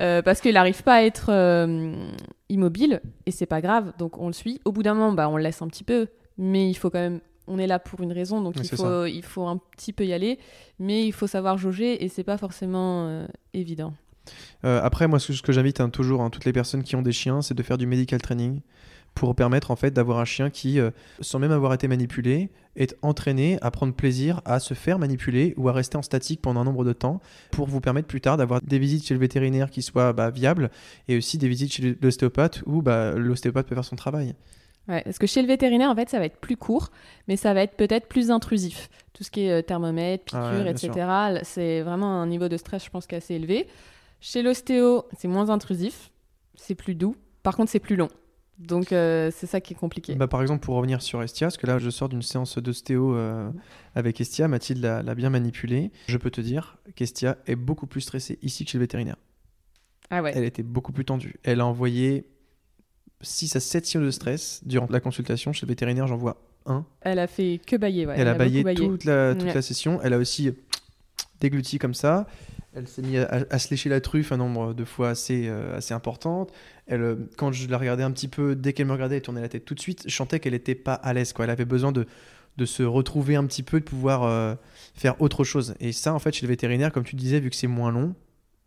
euh, 0.01 0.22
parce 0.22 0.41
qu'il 0.41 0.55
n'arrive 0.55 0.83
pas 0.85 0.95
à 0.95 1.03
être 1.03 1.66
immobile 2.49 3.01
et 3.26 3.33
c'est 3.33 3.47
pas 3.47 3.61
grave, 3.61 3.93
donc 3.99 4.16
on 4.18 4.28
le 4.28 4.33
suit. 4.33 4.61
Au 4.64 4.72
bout 4.72 4.85
d'un 4.85 4.95
moment, 4.95 5.12
bah, 5.12 5.28
on 5.28 5.37
le 5.37 5.43
laisse 5.43 5.61
un 5.61 5.66
petit 5.66 5.85
peu, 5.85 6.07
mais 6.39 6.70
il 6.70 6.74
faut 6.74 6.89
quand 6.89 7.01
même 7.01 7.20
on 7.49 7.59
est 7.59 7.66
là 7.66 7.81
pour 7.81 8.01
une 8.01 8.12
raison, 8.12 8.41
donc 8.43 8.55
il, 8.59 8.68
faut, 8.68 9.07
il 9.07 9.24
faut 9.24 9.45
un 9.49 9.57
petit 9.76 9.93
peu 9.93 10.07
y 10.07 10.12
aller, 10.12 10.39
mais 10.78 11.05
il 11.05 11.11
faut 11.11 11.26
savoir 11.26 11.59
jauger 11.59 12.05
et 12.05 12.09
c'est 12.09 12.22
pas 12.22 12.39
forcément 12.39 13.26
évident. 13.55 13.93
Euh, 14.64 14.81
après, 14.83 15.09
moi, 15.09 15.18
ce 15.18 15.41
que, 15.43 15.53
j'invite 15.53 15.81
hein, 15.81 15.89
toujours 15.89 16.22
hein, 16.22 16.31
toutes 16.31 16.45
les 16.45 16.53
personnes 16.53 16.83
qui 16.83 16.97
ont 16.97 17.03
des 17.03 17.12
chiens, 17.12 17.43
c'est 17.43 17.55
de 17.55 17.62
faire 17.62 17.78
du 17.78 17.87
medical 17.87 18.20
training 18.20 18.61
pour 19.14 19.35
permettre 19.35 19.70
en 19.70 19.76
fait 19.76 19.91
d'avoir 19.91 20.18
un 20.18 20.24
chien 20.24 20.51
qui, 20.51 20.78
euh, 20.78 20.91
sans 21.20 21.39
même 21.39 21.51
avoir 21.51 21.74
été 21.74 21.89
manipulé, 21.89 22.51
est 22.76 22.97
entraîné 23.03 23.59
à 23.61 23.70
prendre 23.70 23.93
plaisir 23.93 24.41
à 24.45 24.61
se 24.61 24.74
faire 24.74 24.99
manipuler 24.99 25.55
ou 25.57 25.68
à 25.68 25.72
rester 25.72 25.97
en 25.97 26.03
statique 26.03 26.41
pendant 26.41 26.61
un 26.61 26.64
nombre 26.64 26.85
de 26.85 26.93
temps 26.93 27.20
pour 27.51 27.66
vous 27.66 27.81
permettre 27.81 28.07
plus 28.07 28.20
tard 28.20 28.37
d'avoir 28.37 28.61
des 28.61 28.78
visites 28.78 29.05
chez 29.05 29.14
le 29.14 29.20
vétérinaire 29.20 29.70
qui 29.70 29.83
soient 29.83 30.12
bah, 30.12 30.31
viables 30.31 30.70
et 31.09 31.16
aussi 31.16 31.39
des 31.39 31.49
visites 31.49 31.72
chez 31.72 31.99
l'ostéopathe 32.01 32.62
où 32.66 32.83
bah, 32.83 33.12
l'ostéopathe 33.16 33.66
peut 33.66 33.74
faire 33.74 33.85
son 33.85 33.97
travail. 33.97 34.35
Ouais, 34.89 35.03
parce 35.03 35.18
que 35.18 35.26
chez 35.26 35.43
le 35.43 35.49
vétérinaire, 35.49 35.91
en 35.91 35.95
fait, 35.95 36.09
ça 36.09 36.18
va 36.18 36.24
être 36.24 36.39
plus 36.39 36.57
court, 36.57 36.91
mais 37.28 37.37
ça 37.37 37.55
va 37.55 37.62
être 37.62 37.76
peut-être 37.76 38.09
plus 38.09 38.31
intrusif. 38.31 38.89
Tout 39.12 39.22
ce 39.22 39.31
qui 39.31 39.43
est 39.43 39.51
euh, 39.53 39.62
thermomètre, 39.62 40.35
ah 40.35 40.51
piqûre, 40.51 40.66
etc., 40.66 41.43
c'est 41.45 41.83
vraiment 41.83 42.20
un 42.20 42.26
niveau 42.26 42.49
de 42.49 42.57
stress, 42.57 42.85
je 42.85 42.91
pense, 42.91 43.07
qui 43.07 43.14
est 43.14 43.18
assez 43.18 43.35
élevé. 43.35 43.68
Chez 44.21 44.43
l'ostéo, 44.43 45.07
c'est 45.18 45.29
moins 45.29 45.51
intrusif, 45.51 46.11
c'est 46.55 46.75
plus 46.75 46.95
doux. 46.95 47.16
Par 47.43 47.57
contre, 47.57 47.71
c'est 47.71 47.79
plus 47.81 47.97
long. 47.97 48.09
Donc 48.59 48.93
euh, 48.93 49.31
c'est 49.35 49.47
ça 49.47 49.61
qui 49.62 49.73
est 49.73 49.77
compliqué. 49.77 50.14
Bah, 50.14 50.29
par 50.29 50.43
exemple, 50.43 50.62
pour 50.62 50.77
revenir 50.77 51.01
sur 51.01 51.23
Estia, 51.23 51.47
parce 51.47 51.57
que 51.57 51.66
là, 51.66 51.79
je 51.79 51.89
sors 51.89 52.11
d'une 52.11 52.21
séance 52.21 52.59
d'ostéo 52.59 53.16
euh, 53.16 53.51
avec 53.95 54.21
Estia, 54.21 54.49
Mathilde 54.49 54.83
l'a 54.84 55.14
bien 55.14 55.30
manipulée. 55.30 55.91
Je 56.07 56.18
peux 56.18 56.30
te 56.30 56.42
dire 56.42 56.76
qu'Estia 56.95 57.38
est 57.47 57.57
beaucoup 57.57 57.87
plus 57.87 58.03
stressée 58.03 58.38
ici 58.42 58.64
que 58.67 58.71
chez 58.71 58.79
le 58.79 58.83
vétérinaire. 58.84 59.17
Ah 60.11 60.22
ouais. 60.22 60.33
Elle 60.34 60.45
était 60.45 60.63
beaucoup 60.63 60.92
plus 60.92 61.07
tendue. 61.07 61.37
Elle 61.42 61.61
a 61.61 61.67
envoyé 61.67 62.26
6 63.22 63.57
à 63.57 63.61
7 63.61 63.87
signaux 63.87 64.05
de 64.05 64.11
stress 64.11 64.61
durant 64.67 64.88
la 64.91 65.01
consultation. 65.01 65.53
Chez 65.55 65.64
le 65.64 65.71
vétérinaire, 65.71 66.07
j'en 66.07 66.17
vois 66.17 66.42
un. 66.67 66.84
Elle 67.01 67.18
a 67.21 67.26
fait 67.26 67.61
que 67.67 67.76
bailler. 67.76 68.07
Ouais. 68.07 68.14
elle, 68.18 68.29
a 68.29 68.34
baillé 68.34 68.63
toute, 68.75 69.05
la, 69.05 69.34
toute 69.34 69.45
Ouais. 69.45 69.55
la 69.55 69.63
session. 69.63 70.01
Elle 70.03 70.13
a 70.13 70.18
aussi 70.18 70.53
dégluti 71.41 71.79
comme 71.79 71.95
ça. 71.95 72.26
Elle 72.72 72.87
s'est 72.87 73.03
mise 73.03 73.18
à, 73.18 73.47
à 73.51 73.59
se 73.59 73.71
lécher 73.71 73.88
la 73.88 74.01
truffe 74.01 74.30
un 74.30 74.37
nombre 74.37 74.75
de 74.75 74.84
fois 74.84 75.11
assez, 75.11 75.49
euh, 75.49 75.76
assez 75.76 75.92
importante. 75.92 76.53
Elle, 76.87 77.03
euh, 77.03 77.17
quand 77.37 77.51
je 77.53 77.68
la 77.68 77.79
regardais 77.79 78.05
un 78.05 78.13
petit 78.13 78.29
peu, 78.29 78.55
dès 78.55 78.72
qu'elle 78.72 78.87
me 78.87 78.92
regardait, 78.92 79.17
elle 79.17 79.22
tournait 79.22 79.41
la 79.41 79.49
tête 79.49 79.64
tout 79.64 79.75
de 79.75 79.80
suite. 79.80 80.05
Je 80.07 80.25
qu'elle 80.38 80.53
n'était 80.53 80.76
pas 80.76 80.95
à 80.95 81.13
l'aise. 81.13 81.34
Elle 81.38 81.51
avait 81.51 81.64
besoin 81.64 81.91
de, 81.91 82.07
de 82.57 82.64
se 82.64 82.83
retrouver 82.83 83.37
un 83.37 83.45
petit 83.47 83.64
peu, 83.64 83.80
de 83.80 83.84
pouvoir 83.84 84.22
euh, 84.22 84.55
faire 84.95 85.21
autre 85.21 85.42
chose. 85.42 85.75
Et 85.80 85.92
ça, 85.92 86.14
en 86.14 86.18
fait, 86.21 86.33
chez 86.33 86.47
le 86.47 86.51
vétérinaire, 86.51 86.92
comme 86.92 87.05
tu 87.05 87.17
disais, 87.17 87.41
vu 87.41 87.51
que 87.51 87.57
c'est 87.57 87.67
moins 87.67 87.91
long, 87.91 88.14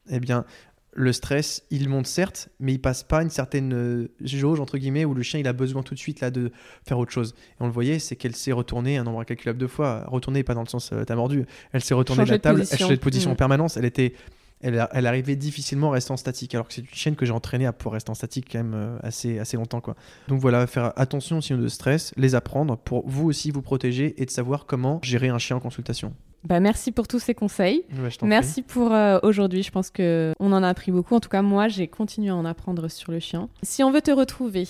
eh 0.09 0.19
bien, 0.19 0.45
le 0.95 1.13
stress, 1.13 1.63
il 1.71 1.89
monte 1.89 2.07
certes, 2.07 2.49
mais 2.59 2.73
il 2.73 2.79
passe 2.79 3.03
pas 3.03 3.21
une 3.21 3.29
certaine 3.29 3.73
euh, 3.73 4.07
jauge, 4.21 4.59
entre 4.59 4.77
guillemets, 4.77 5.05
où 5.05 5.13
le 5.13 5.23
chien, 5.23 5.39
il 5.39 5.47
a 5.47 5.53
besoin 5.53 5.83
tout 5.83 5.93
de 5.93 5.99
suite 5.99 6.21
là 6.21 6.31
de 6.31 6.51
faire 6.87 6.99
autre 6.99 7.11
chose. 7.11 7.33
Et 7.51 7.63
on 7.63 7.65
le 7.65 7.71
voyait, 7.71 7.99
c'est 7.99 8.15
qu'elle 8.15 8.35
s'est 8.35 8.51
retournée 8.51 8.97
un 8.97 9.03
nombre 9.03 9.21
incalculable 9.21 9.59
de 9.59 9.67
fois. 9.67 10.05
Retournée, 10.07 10.43
pas 10.43 10.53
dans 10.53 10.63
le 10.63 10.67
sens 10.67 10.91
euh, 10.93 11.03
t'as 11.03 11.15
mordu. 11.15 11.45
Elle 11.71 11.83
s'est 11.83 11.93
retournée 11.93 12.25
de 12.25 12.29
la 12.29 12.39
table, 12.39 12.59
position. 12.59 12.75
elle 12.75 12.79
changeait 12.81 12.95
de 12.95 13.01
position 13.01 13.31
en 13.31 13.33
Mm. 13.33 13.37
permanence. 13.37 13.77
Elle 13.77 13.85
était, 13.85 14.13
elle, 14.61 15.07
arrivait 15.07 15.35
difficilement 15.35 15.89
à 15.89 15.93
rester 15.93 16.11
en 16.11 16.17
statique. 16.17 16.53
Alors 16.55 16.67
que 16.67 16.73
c'est 16.73 16.81
une 16.81 16.87
chienne 16.87 17.15
que 17.15 17.25
j'ai 17.25 17.33
entraînée 17.33 17.65
à 17.65 17.73
pouvoir 17.73 17.93
rester 17.93 18.11
en 18.11 18.15
statique 18.15 18.47
quand 18.51 18.59
même 18.59 18.73
euh, 18.75 18.97
assez, 19.01 19.39
assez 19.39 19.57
longtemps, 19.57 19.81
quoi. 19.81 19.95
Donc 20.27 20.39
voilà, 20.39 20.65
faire 20.67 20.93
attention 20.95 21.39
aux 21.39 21.41
signaux 21.41 21.61
de 21.61 21.67
stress, 21.67 22.13
les 22.17 22.35
apprendre 22.35 22.77
pour 22.77 23.07
vous 23.07 23.25
aussi 23.25 23.51
vous 23.51 23.61
protéger 23.61 24.21
et 24.21 24.25
de 24.25 24.31
savoir 24.31 24.65
comment 24.65 24.99
gérer 25.03 25.29
un 25.29 25.39
chien 25.39 25.57
en 25.57 25.59
consultation. 25.59 26.13
Bah, 26.45 26.59
merci 26.59 26.91
pour 26.91 27.07
tous 27.07 27.19
ces 27.19 27.33
conseils. 27.33 27.85
Ouais, 27.91 28.09
prie. 28.09 28.27
Merci 28.27 28.61
pour 28.61 28.91
euh, 28.93 29.19
aujourd'hui. 29.23 29.63
Je 29.63 29.71
pense 29.71 29.89
que 29.89 30.33
on 30.39 30.51
en 30.51 30.61
a 30.63 30.67
appris 30.69 30.91
beaucoup. 30.91 31.15
En 31.15 31.19
tout 31.19 31.29
cas, 31.29 31.41
moi, 31.41 31.67
j'ai 31.67 31.87
continué 31.87 32.29
à 32.29 32.35
en 32.35 32.45
apprendre 32.45 32.89
sur 32.89 33.11
le 33.11 33.19
chien. 33.19 33.49
Si 33.63 33.83
on 33.83 33.91
veut 33.91 34.01
te 34.01 34.11
retrouver, 34.11 34.67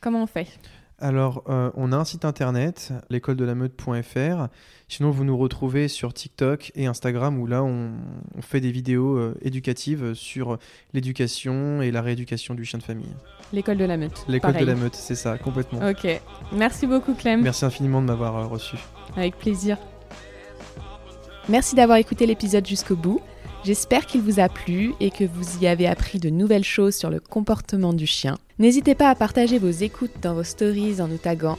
comment 0.00 0.22
on 0.22 0.26
fait? 0.26 0.48
Alors, 0.98 1.42
euh, 1.48 1.70
on 1.74 1.90
a 1.90 1.96
un 1.96 2.04
site 2.04 2.24
internet, 2.24 2.92
l'école-de-la-meute.fr. 3.10 4.46
Sinon, 4.86 5.10
vous 5.10 5.24
nous 5.24 5.36
retrouvez 5.36 5.88
sur 5.88 6.14
TikTok 6.14 6.70
et 6.76 6.86
Instagram 6.86 7.40
où 7.40 7.46
là, 7.46 7.64
on, 7.64 7.90
on 8.36 8.42
fait 8.42 8.60
des 8.60 8.70
vidéos 8.70 9.16
euh, 9.16 9.36
éducatives 9.42 10.14
sur 10.14 10.58
l'éducation 10.92 11.82
et 11.82 11.90
la 11.90 12.02
rééducation 12.02 12.54
du 12.54 12.64
chien 12.64 12.78
de 12.78 12.84
famille. 12.84 13.14
L'école 13.52 13.78
de 13.78 13.84
la 13.84 13.96
meute. 13.96 14.24
L'école 14.28 14.56
de 14.56 14.64
la 14.64 14.76
meute, 14.76 14.94
c'est 14.94 15.16
ça, 15.16 15.38
complètement. 15.38 15.80
Ok. 15.88 16.06
Merci 16.52 16.86
beaucoup, 16.86 17.14
Clem. 17.14 17.42
Merci 17.42 17.64
infiniment 17.64 18.00
de 18.00 18.06
m'avoir 18.06 18.36
euh, 18.36 18.46
reçu. 18.46 18.76
Avec 19.16 19.36
plaisir. 19.38 19.78
Merci 21.48 21.74
d'avoir 21.74 21.98
écouté 21.98 22.26
l'épisode 22.26 22.66
jusqu'au 22.66 22.96
bout. 22.96 23.20
J'espère 23.64 24.06
qu'il 24.06 24.22
vous 24.22 24.40
a 24.40 24.48
plu 24.48 24.92
et 25.00 25.10
que 25.10 25.24
vous 25.24 25.62
y 25.62 25.66
avez 25.66 25.86
appris 25.86 26.18
de 26.18 26.30
nouvelles 26.30 26.64
choses 26.64 26.96
sur 26.96 27.10
le 27.10 27.20
comportement 27.20 27.92
du 27.92 28.06
chien. 28.06 28.36
N'hésitez 28.58 28.94
pas 28.94 29.08
à 29.08 29.14
partager 29.14 29.58
vos 29.58 29.70
écoutes 29.70 30.12
dans 30.20 30.34
vos 30.34 30.42
stories 30.42 31.00
en 31.00 31.08
nous 31.08 31.18
taguant 31.18 31.58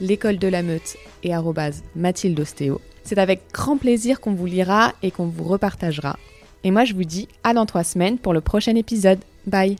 l'école 0.00 0.38
de 0.38 0.48
la 0.48 0.62
meute 0.62 0.96
et 1.22 1.34
arrobase 1.34 1.82
Mathilde 1.94 2.38
Ostéo. 2.38 2.80
C'est 3.02 3.18
avec 3.18 3.42
grand 3.52 3.76
plaisir 3.76 4.20
qu'on 4.20 4.34
vous 4.34 4.46
lira 4.46 4.92
et 5.02 5.10
qu'on 5.10 5.26
vous 5.26 5.44
repartagera. 5.44 6.18
Et 6.64 6.70
moi 6.70 6.84
je 6.84 6.94
vous 6.94 7.04
dis 7.04 7.28
à 7.44 7.54
dans 7.54 7.66
trois 7.66 7.84
semaines 7.84 8.18
pour 8.18 8.32
le 8.32 8.40
prochain 8.40 8.74
épisode. 8.74 9.20
Bye 9.46 9.76